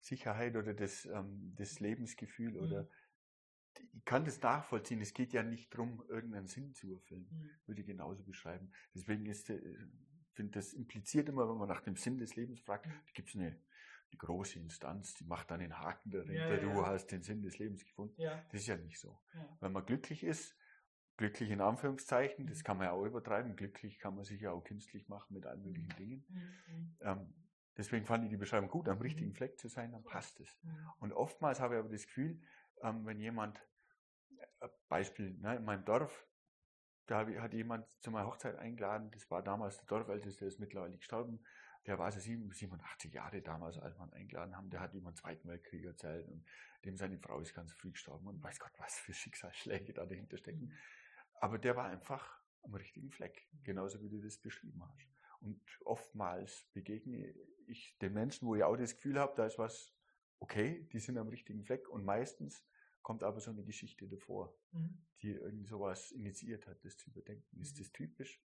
Sicherheit 0.00 0.56
oder 0.56 0.74
das, 0.74 1.04
ähm, 1.06 1.54
das 1.56 1.80
Lebensgefühl 1.80 2.56
oder 2.56 2.82
mhm. 2.82 2.88
ich 3.92 4.04
kann 4.04 4.24
das 4.24 4.40
nachvollziehen. 4.40 5.00
Es 5.00 5.14
geht 5.14 5.32
ja 5.32 5.42
nicht 5.42 5.72
darum, 5.72 6.02
irgendeinen 6.08 6.48
Sinn 6.48 6.74
zu 6.74 6.92
erfüllen, 6.92 7.28
mhm. 7.30 7.50
würde 7.66 7.80
ich 7.82 7.86
genauso 7.86 8.24
beschreiben. 8.24 8.72
Deswegen 8.94 9.26
ist, 9.26 9.50
äh, 9.50 9.60
finde 10.32 10.52
das 10.52 10.72
impliziert 10.72 11.28
immer, 11.28 11.48
wenn 11.48 11.58
man 11.58 11.68
nach 11.68 11.82
dem 11.82 11.96
Sinn 11.96 12.18
des 12.18 12.36
Lebens 12.36 12.60
fragt, 12.60 12.86
mhm. 12.86 12.92
gibt 13.14 13.28
es 13.28 13.34
eine, 13.34 13.46
eine, 13.46 14.18
große 14.18 14.58
Instanz, 14.58 15.14
die 15.14 15.24
macht 15.24 15.50
dann 15.50 15.60
einen 15.60 15.78
Haken 15.78 16.10
dahinter, 16.10 16.34
ja, 16.34 16.54
ja, 16.54 16.60
du 16.60 16.86
hast 16.86 17.06
den 17.08 17.22
Sinn 17.22 17.42
des 17.42 17.58
Lebens 17.58 17.84
gefunden. 17.84 18.20
Das 18.20 18.60
ist 18.60 18.66
ja 18.66 18.76
nicht 18.76 18.98
so. 19.00 19.18
Wenn 19.60 19.72
man 19.72 19.84
glücklich 19.84 20.24
ist, 20.24 20.56
glücklich 21.16 21.50
in 21.50 21.60
Anführungszeichen, 21.60 22.46
das 22.46 22.58
mhm. 22.58 22.64
kann 22.64 22.76
man 22.78 22.86
ja 22.86 22.92
auch 22.92 23.04
übertreiben. 23.04 23.56
Glücklich 23.56 23.98
kann 23.98 24.14
man 24.14 24.24
sich 24.24 24.40
ja 24.40 24.50
auch 24.50 24.64
künstlich 24.64 25.08
machen 25.08 25.34
mit 25.34 25.46
allen 25.46 25.62
möglichen 25.62 25.92
mhm. 25.92 25.96
Dingen. 25.96 26.24
Mhm. 26.28 26.96
Ähm, 27.00 27.34
deswegen 27.76 28.06
fand 28.06 28.24
ich 28.24 28.30
die 28.30 28.36
Beschreibung 28.36 28.70
gut, 28.70 28.88
am 28.88 28.98
richtigen 28.98 29.32
Fleck 29.32 29.58
zu 29.58 29.68
sein, 29.68 29.92
dann 29.92 30.04
passt 30.04 30.40
es. 30.40 30.58
Und 30.98 31.12
oftmals 31.12 31.60
habe 31.60 31.74
ich 31.74 31.80
aber 31.80 31.88
das 31.88 32.06
Gefühl, 32.06 32.40
ähm, 32.82 33.06
wenn 33.06 33.20
jemand, 33.20 33.60
äh, 34.60 34.68
Beispiel, 34.88 35.36
ne, 35.38 35.56
in 35.56 35.64
meinem 35.64 35.84
Dorf, 35.84 36.26
da 37.12 37.26
hat 37.42 37.52
jemand 37.52 37.86
zu 38.00 38.10
meiner 38.10 38.26
Hochzeit 38.26 38.56
eingeladen, 38.56 39.10
das 39.10 39.30
war 39.30 39.42
damals 39.42 39.76
der 39.76 39.86
Dorfälteste, 39.86 40.40
der 40.40 40.48
ist 40.48 40.58
mittlerweile 40.58 40.96
gestorben, 40.96 41.40
der 41.86 41.98
war 41.98 42.10
so 42.10 42.18
87 42.18 43.12
Jahre 43.12 43.42
damals, 43.42 43.78
als 43.78 43.98
wir 43.98 44.06
ihn 44.06 44.14
eingeladen 44.14 44.56
haben, 44.56 44.70
der 44.70 44.80
hat 44.80 44.94
über 44.94 45.10
den 45.10 45.16
Zweiten 45.16 45.46
Weltkrieg 45.46 45.84
erzählt 45.84 46.26
und 46.28 46.42
dem 46.86 46.96
seine 46.96 47.18
Frau 47.18 47.38
ist 47.40 47.54
ganz 47.54 47.70
früh 47.72 47.90
gestorben 47.90 48.26
und 48.28 48.42
weiß 48.42 48.58
Gott, 48.58 48.72
was 48.78 48.98
für 48.98 49.12
Schicksalsschläge 49.12 49.92
da 49.92 50.06
dahinter 50.06 50.38
stecken. 50.38 50.72
Aber 51.34 51.58
der 51.58 51.76
war 51.76 51.84
einfach 51.84 52.40
am 52.62 52.74
richtigen 52.74 53.10
Fleck, 53.10 53.46
genauso 53.62 54.00
wie 54.00 54.08
du 54.08 54.18
das 54.22 54.38
beschrieben 54.38 54.82
hast. 54.82 55.06
Und 55.40 55.60
oftmals 55.84 56.66
begegne 56.72 57.34
ich 57.66 57.98
den 58.00 58.14
Menschen, 58.14 58.48
wo 58.48 58.54
ich 58.54 58.62
auch 58.62 58.76
das 58.76 58.94
Gefühl 58.94 59.18
habe, 59.18 59.34
da 59.36 59.44
ist 59.44 59.58
was 59.58 59.92
okay, 60.38 60.88
die 60.92 60.98
sind 60.98 61.18
am 61.18 61.28
richtigen 61.28 61.62
Fleck. 61.62 61.88
Und 61.90 62.04
meistens 62.04 62.64
kommt 63.02 63.22
aber 63.22 63.40
so 63.40 63.50
eine 63.50 63.64
Geschichte 63.64 64.08
davor, 64.08 64.56
mhm. 64.72 65.04
die 65.22 65.32
irgendwie 65.32 65.66
sowas 65.66 66.10
initiiert 66.12 66.66
hat, 66.66 66.84
das 66.84 66.96
zu 66.96 67.10
überdenken. 67.10 67.60
Ist 67.60 67.78
das 67.80 67.92
typisch 67.92 68.42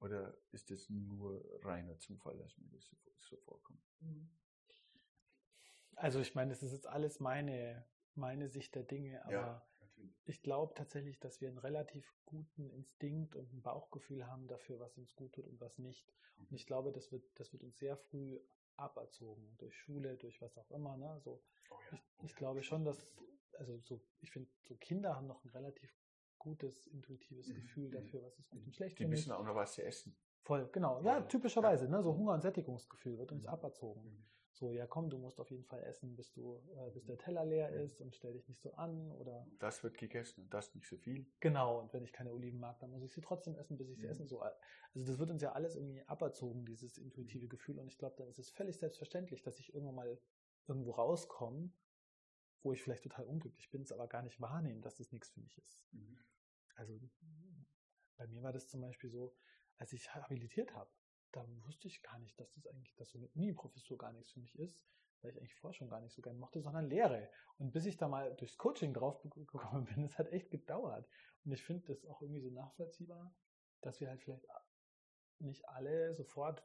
oder 0.00 0.36
ist 0.50 0.70
das 0.70 0.88
nur 0.88 1.44
reiner 1.64 1.98
Zufall, 1.98 2.36
dass 2.38 2.56
mir 2.58 2.68
das 2.70 2.84
so, 2.84 2.96
so 3.20 3.36
vorkommt? 3.38 3.82
Mhm. 4.00 4.30
Also 5.96 6.20
ich 6.20 6.34
meine, 6.34 6.50
das 6.50 6.62
ist 6.62 6.72
jetzt 6.72 6.86
alles 6.86 7.20
meine, 7.20 7.86
meine 8.14 8.48
Sicht 8.48 8.74
der 8.74 8.84
Dinge, 8.84 9.24
aber 9.24 9.32
ja 9.32 9.66
ich 10.24 10.42
glaube 10.42 10.74
tatsächlich, 10.74 11.18
dass 11.20 11.40
wir 11.40 11.48
einen 11.48 11.58
relativ 11.58 12.14
guten 12.24 12.70
Instinkt 12.70 13.34
und 13.34 13.52
ein 13.52 13.62
Bauchgefühl 13.62 14.26
haben 14.26 14.46
dafür, 14.46 14.78
was 14.78 14.96
uns 14.96 15.14
gut 15.14 15.32
tut 15.32 15.46
und 15.46 15.60
was 15.60 15.78
nicht. 15.78 16.06
Und 16.38 16.52
ich 16.52 16.66
glaube, 16.66 16.92
das 16.92 17.10
wird, 17.12 17.24
das 17.34 17.52
wird 17.52 17.62
uns 17.62 17.78
sehr 17.78 17.96
früh 17.96 18.38
aberzogen, 18.76 19.56
durch 19.58 19.76
Schule, 19.76 20.16
durch 20.16 20.40
was 20.40 20.56
auch 20.56 20.70
immer. 20.70 20.96
Ne? 20.96 21.20
So, 21.22 21.42
oh 21.70 21.78
ja. 21.90 21.98
ich, 21.98 22.30
ich 22.30 22.36
glaube 22.36 22.62
schon, 22.62 22.84
dass, 22.84 23.06
also 23.60 23.78
so, 23.78 24.00
ich 24.20 24.30
finde, 24.30 24.50
so 24.62 24.74
Kinder 24.76 25.14
haben 25.14 25.26
noch 25.26 25.44
ein 25.44 25.50
relativ 25.50 25.94
gutes, 26.38 26.86
intuitives 26.86 27.48
mhm. 27.48 27.54
Gefühl 27.54 27.88
mhm. 27.88 27.92
dafür, 27.92 28.22
was 28.22 28.38
ist 28.38 28.50
gut 28.50 28.64
und 28.64 28.74
schlecht. 28.74 28.98
Die 28.98 29.06
müssen 29.06 29.30
auch 29.32 29.44
noch 29.44 29.54
was 29.54 29.74
zu 29.74 29.84
essen. 29.84 30.16
Voll, 30.42 30.68
genau. 30.72 31.00
Ja, 31.02 31.20
typischerweise, 31.20 31.88
ne? 31.88 32.02
So 32.02 32.16
Hunger- 32.16 32.34
und 32.34 32.40
Sättigungsgefühl 32.40 33.18
wird 33.18 33.30
uns 33.30 33.44
mhm. 33.44 33.50
aberzogen. 33.50 34.02
Mhm 34.02 34.24
so, 34.60 34.72
ja 34.72 34.86
komm, 34.86 35.08
du 35.08 35.16
musst 35.16 35.40
auf 35.40 35.50
jeden 35.50 35.64
Fall 35.64 35.82
essen, 35.84 36.14
bis 36.16 36.32
du, 36.32 36.60
äh, 36.76 36.90
bis 36.90 37.06
der 37.06 37.16
Teller 37.16 37.46
leer 37.46 37.70
ist 37.70 38.00
und 38.02 38.14
stell 38.14 38.34
dich 38.34 38.46
nicht 38.46 38.60
so 38.60 38.74
an 38.74 39.10
oder. 39.12 39.46
Das 39.58 39.82
wird 39.82 39.96
gegessen 39.96 40.42
und 40.42 40.52
das 40.52 40.74
nicht 40.74 40.86
so 40.86 40.98
viel. 40.98 41.26
Genau, 41.40 41.80
und 41.80 41.92
wenn 41.94 42.04
ich 42.04 42.12
keine 42.12 42.30
Oliven 42.30 42.60
mag, 42.60 42.78
dann 42.80 42.90
muss 42.90 43.02
ich 43.02 43.10
sie 43.10 43.22
trotzdem 43.22 43.56
essen, 43.56 43.78
bis 43.78 43.88
ich 43.88 43.98
sie 43.98 44.04
mhm. 44.04 44.10
essen. 44.10 44.28
So, 44.28 44.40
also 44.40 44.58
das 44.94 45.18
wird 45.18 45.30
uns 45.30 45.40
ja 45.40 45.52
alles 45.52 45.76
irgendwie 45.76 46.02
aberzogen, 46.06 46.66
dieses 46.66 46.98
intuitive 46.98 47.48
Gefühl. 47.48 47.78
Und 47.78 47.88
ich 47.88 47.96
glaube, 47.96 48.16
dann 48.18 48.28
ist 48.28 48.38
es 48.38 48.50
völlig 48.50 48.76
selbstverständlich, 48.76 49.42
dass 49.42 49.58
ich 49.58 49.72
irgendwann 49.72 49.94
mal 49.94 50.20
irgendwo 50.68 50.90
rauskomme, 50.90 51.70
wo 52.62 52.72
ich 52.72 52.82
vielleicht 52.82 53.02
total 53.02 53.24
unglücklich 53.24 53.70
bin, 53.70 53.82
es 53.82 53.92
aber 53.92 54.08
gar 54.08 54.22
nicht 54.22 54.40
wahrnehmen, 54.40 54.82
dass 54.82 54.96
das 54.96 55.12
nichts 55.12 55.30
für 55.30 55.40
mich 55.40 55.56
ist. 55.58 55.84
Mhm. 55.92 56.18
Also 56.74 57.00
bei 58.16 58.26
mir 58.26 58.42
war 58.42 58.52
das 58.52 58.68
zum 58.68 58.80
Beispiel 58.80 59.10
so, 59.10 59.34
als 59.78 59.92
ich 59.92 60.14
habilitiert 60.14 60.74
habe, 60.74 60.90
da 61.32 61.46
wusste 61.64 61.88
ich 61.88 62.02
gar 62.02 62.18
nicht, 62.18 62.38
dass 62.40 62.52
das 62.52 62.66
eigentlich, 62.66 62.94
dass 62.96 63.10
so 63.10 63.18
eine 63.18 63.28
Uni-Professur 63.28 63.96
gar 63.96 64.12
nichts 64.12 64.32
für 64.32 64.40
mich 64.40 64.58
ist, 64.58 64.84
weil 65.22 65.30
ich 65.30 65.38
eigentlich 65.38 65.54
Forschung 65.54 65.88
gar 65.88 66.00
nicht 66.00 66.14
so 66.14 66.22
gerne 66.22 66.38
mochte, 66.38 66.60
sondern 66.60 66.88
Lehre. 66.88 67.30
Und 67.58 67.72
bis 67.72 67.86
ich 67.86 67.96
da 67.96 68.08
mal 68.08 68.34
durchs 68.36 68.58
Coaching 68.58 68.92
drauf 68.92 69.22
gekommen 69.22 69.84
bin, 69.94 70.02
das 70.02 70.18
hat 70.18 70.32
echt 70.32 70.50
gedauert. 70.50 71.08
Und 71.44 71.52
ich 71.52 71.62
finde 71.62 71.86
das 71.86 72.04
auch 72.06 72.20
irgendwie 72.20 72.40
so 72.40 72.50
nachvollziehbar, 72.50 73.34
dass 73.80 74.00
wir 74.00 74.08
halt 74.08 74.22
vielleicht 74.22 74.46
nicht 75.38 75.66
alle 75.68 76.14
sofort 76.14 76.62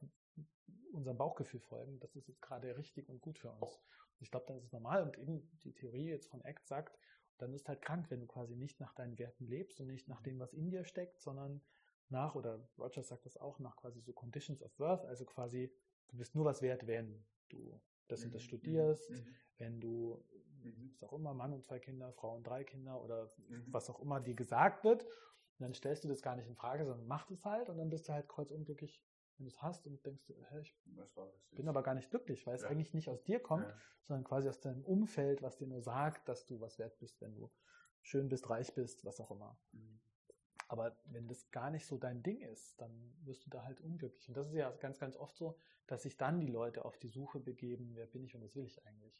unserem 0.92 1.18
Bauchgefühl 1.18 1.60
folgen, 1.60 2.00
das 2.00 2.16
ist 2.16 2.28
jetzt 2.28 2.42
gerade 2.42 2.78
richtig 2.78 3.10
und 3.10 3.22
gut 3.22 3.40
für 3.40 3.52
uns. 3.52 3.80
Ich 4.20 4.32
glaube, 4.32 4.46
dann 4.48 4.58
ist 4.58 4.66
es 4.66 4.72
normal 4.72 5.04
und 5.04 5.18
eben 5.18 5.48
die 5.64 5.74
Theorie 5.74 6.10
jetzt 6.10 6.28
von 6.30 6.42
ACT 6.42 6.68
sagt, 6.68 6.98
dann 7.38 7.52
bist 7.52 7.66
du 7.66 7.70
halt 7.70 7.82
krank, 7.82 8.10
wenn 8.10 8.22
du 8.22 8.28
quasi 8.28 8.56
nicht 8.56 8.80
nach 8.80 8.94
deinen 8.94 9.20
Werten 9.20 9.46
lebst 9.46 9.80
und 9.82 9.88
nicht 9.88 10.08
nach 10.08 10.22
dem, 10.22 10.40
was 10.40 10.54
in 10.54 10.70
dir 10.70 10.86
steckt, 10.86 11.20
sondern 11.20 11.62
nach, 12.10 12.36
oder 12.36 12.68
Rogers 12.78 13.08
sagt 13.08 13.26
das 13.26 13.38
auch, 13.38 13.60
nach 13.60 13.76
quasi 13.76 14.00
so 14.00 14.14
Conditions 14.14 14.64
of 14.64 14.78
Worth, 14.80 15.06
also 15.06 15.26
quasi, 15.26 15.72
du 16.08 16.18
bist 16.18 16.36
nur 16.36 16.46
was 16.46 16.62
wert, 16.62 16.88
wenn 16.88 17.26
du 17.50 17.80
das 18.08 18.24
und 18.24 18.34
das 18.34 18.42
Mhm, 18.42 18.48
studierst, 18.48 19.10
mhm, 19.10 19.36
wenn 19.58 19.82
du, 19.82 20.24
Mhm. 20.64 20.92
was 20.94 21.04
auch 21.04 21.14
immer, 21.14 21.34
Mann 21.34 21.54
und 21.54 21.66
zwei 21.66 21.80
Kinder, 21.80 22.14
Frau 22.14 22.36
und 22.36 22.46
drei 22.48 22.64
Kinder 22.64 23.02
oder 23.02 23.32
Mhm. 23.50 23.66
was 23.72 23.90
auch 23.90 24.00
immer 24.00 24.20
dir 24.22 24.36
gesagt 24.36 24.84
wird, 24.84 25.06
dann 25.60 25.74
stellst 25.74 26.04
du 26.04 26.08
das 26.08 26.22
gar 26.22 26.36
nicht 26.36 26.48
in 26.48 26.56
Frage, 26.56 26.86
sondern 26.86 27.08
machst 27.08 27.32
es 27.32 27.44
halt 27.46 27.70
und 27.70 27.78
dann 27.78 27.90
bist 27.90 28.08
du 28.08 28.14
halt 28.14 28.28
kreuzunglücklich, 28.28 29.02
wenn 29.38 29.46
du 29.46 29.50
es 29.50 29.62
hast 29.62 29.86
und 29.88 30.06
denkst, 30.06 30.24
hä, 30.50 30.60
ich 30.62 30.76
bin 31.52 31.68
aber 31.68 31.84
gar 31.84 31.94
nicht 31.96 32.10
glücklich, 32.10 32.46
weil 32.48 32.56
es 32.56 32.62
Ja. 32.64 32.70
eigentlich 32.70 32.94
nicht 32.94 33.10
aus 33.10 33.24
dir 33.24 33.40
kommt, 33.40 33.68
Ja. 33.68 33.78
sondern 34.04 34.24
quasi 34.24 34.50
aus 34.50 34.60
deinem 34.60 34.84
Umfeld, 34.84 35.42
was 35.42 35.58
dir 35.58 35.68
nur 35.68 35.82
sagt, 35.82 36.28
dass 36.30 36.46
du 36.46 36.60
was 36.60 36.80
wert 36.80 36.98
bist, 37.00 37.20
wenn 37.22 37.36
du 37.36 37.52
schön 38.02 38.30
bist, 38.30 38.50
reich 38.50 38.74
bist, 38.74 39.04
was 39.06 39.20
auch 39.20 39.32
immer. 39.32 39.58
Mhm. 39.72 40.00
Aber 40.68 40.98
wenn 41.06 41.28
das 41.28 41.52
gar 41.52 41.70
nicht 41.70 41.86
so 41.86 41.98
dein 41.98 42.24
Ding 42.24 42.42
ist, 42.42 42.80
dann 42.82 43.14
wirst 43.24 43.46
du 43.46 43.50
da 43.50 43.64
halt 43.64 43.82
unglücklich. 43.82 44.28
Und 44.28 44.36
das 44.36 44.48
ist 44.48 44.54
ja 44.56 44.72
ganz, 44.72 45.00
ganz 45.00 45.16
oft 45.16 45.36
so, 45.36 45.58
dass 45.86 46.04
sich 46.04 46.18
dann 46.18 46.40
die 46.40 46.48
Leute 46.48 46.86
auf 46.86 46.98
die 46.98 47.10
Suche 47.10 47.40
begeben, 47.40 47.96
wer 47.96 48.08
bin 48.08 48.24
ich 48.24 48.36
und 48.36 48.42
was 48.42 48.56
will 48.56 48.66
ich 48.66 48.84
eigentlich. 48.86 49.16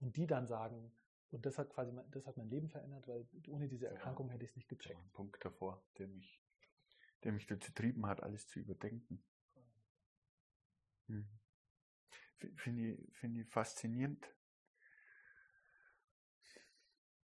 Und 0.00 0.16
die 0.16 0.26
dann 0.26 0.46
sagen, 0.46 0.92
und 1.30 1.46
das 1.46 1.58
hat 1.58 1.70
quasi, 1.70 1.90
mein- 1.90 2.08
das 2.12 2.26
hat 2.26 2.36
mein 2.36 2.48
Leben 2.48 2.68
verändert, 2.68 3.08
weil 3.08 3.26
ohne 3.48 3.66
diese. 3.66 3.88
Erkrankung 3.88 4.28
hätte 4.28 4.44
ich 4.44 4.50
es 4.50 4.56
nicht 4.56 4.68
gecheckt. 4.68 4.94
war 4.96 5.02
ein 5.04 5.10
Punkt 5.10 5.44
davor, 5.44 5.82
der 5.98 6.06
mich, 6.06 6.40
der 7.24 7.32
mich 7.32 7.46
dazu 7.46 7.68
getrieben 7.72 8.06
hat, 8.06 8.22
alles 8.22 8.46
zu 8.46 8.60
überdenken. 8.60 9.24
Mhm. 11.08 11.28
Finde 12.56 12.92
ich, 12.92 13.16
finde 13.16 13.40
ich 13.40 13.48
faszinierend, 13.48 14.28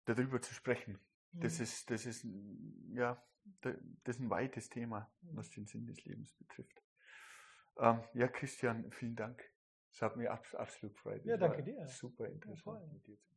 darüber 0.05 0.41
zu 0.41 0.53
sprechen. 0.53 0.99
Das 1.39 1.59
Mhm. 1.59 1.63
ist, 1.63 1.89
das 1.89 2.05
ist, 2.05 2.23
ein- 2.23 2.93
ja, 2.95 3.21
da- 3.61 3.75
das 4.03 4.15
ist 4.17 4.21
ein 4.21 4.29
weites 4.29 4.69
Thema, 4.69 5.11
was 5.21 5.49
den 5.49 5.65
Sinn 5.67 5.85
des 5.87 6.03
Lebens 6.05 6.33
betrifft. 6.33 6.81
Ähm, 7.77 8.01
ja, 8.13 8.27
Christian, 8.27 8.91
vielen 8.91 9.15
Dank. 9.15 9.43
Es 9.91 10.01
hat 10.01 10.15
mir 10.15 10.31
abs 10.31 10.55
absolut 10.55 10.95
gefreut. 10.95 11.25
Ja, 11.25 11.37
danke 11.37 11.63
dir. 11.63 11.85
Super 11.87 12.27
interessant 12.27 12.79
voll. 12.79 12.89
mit 12.93 13.07
dir 13.07 13.17
zu 13.19 13.29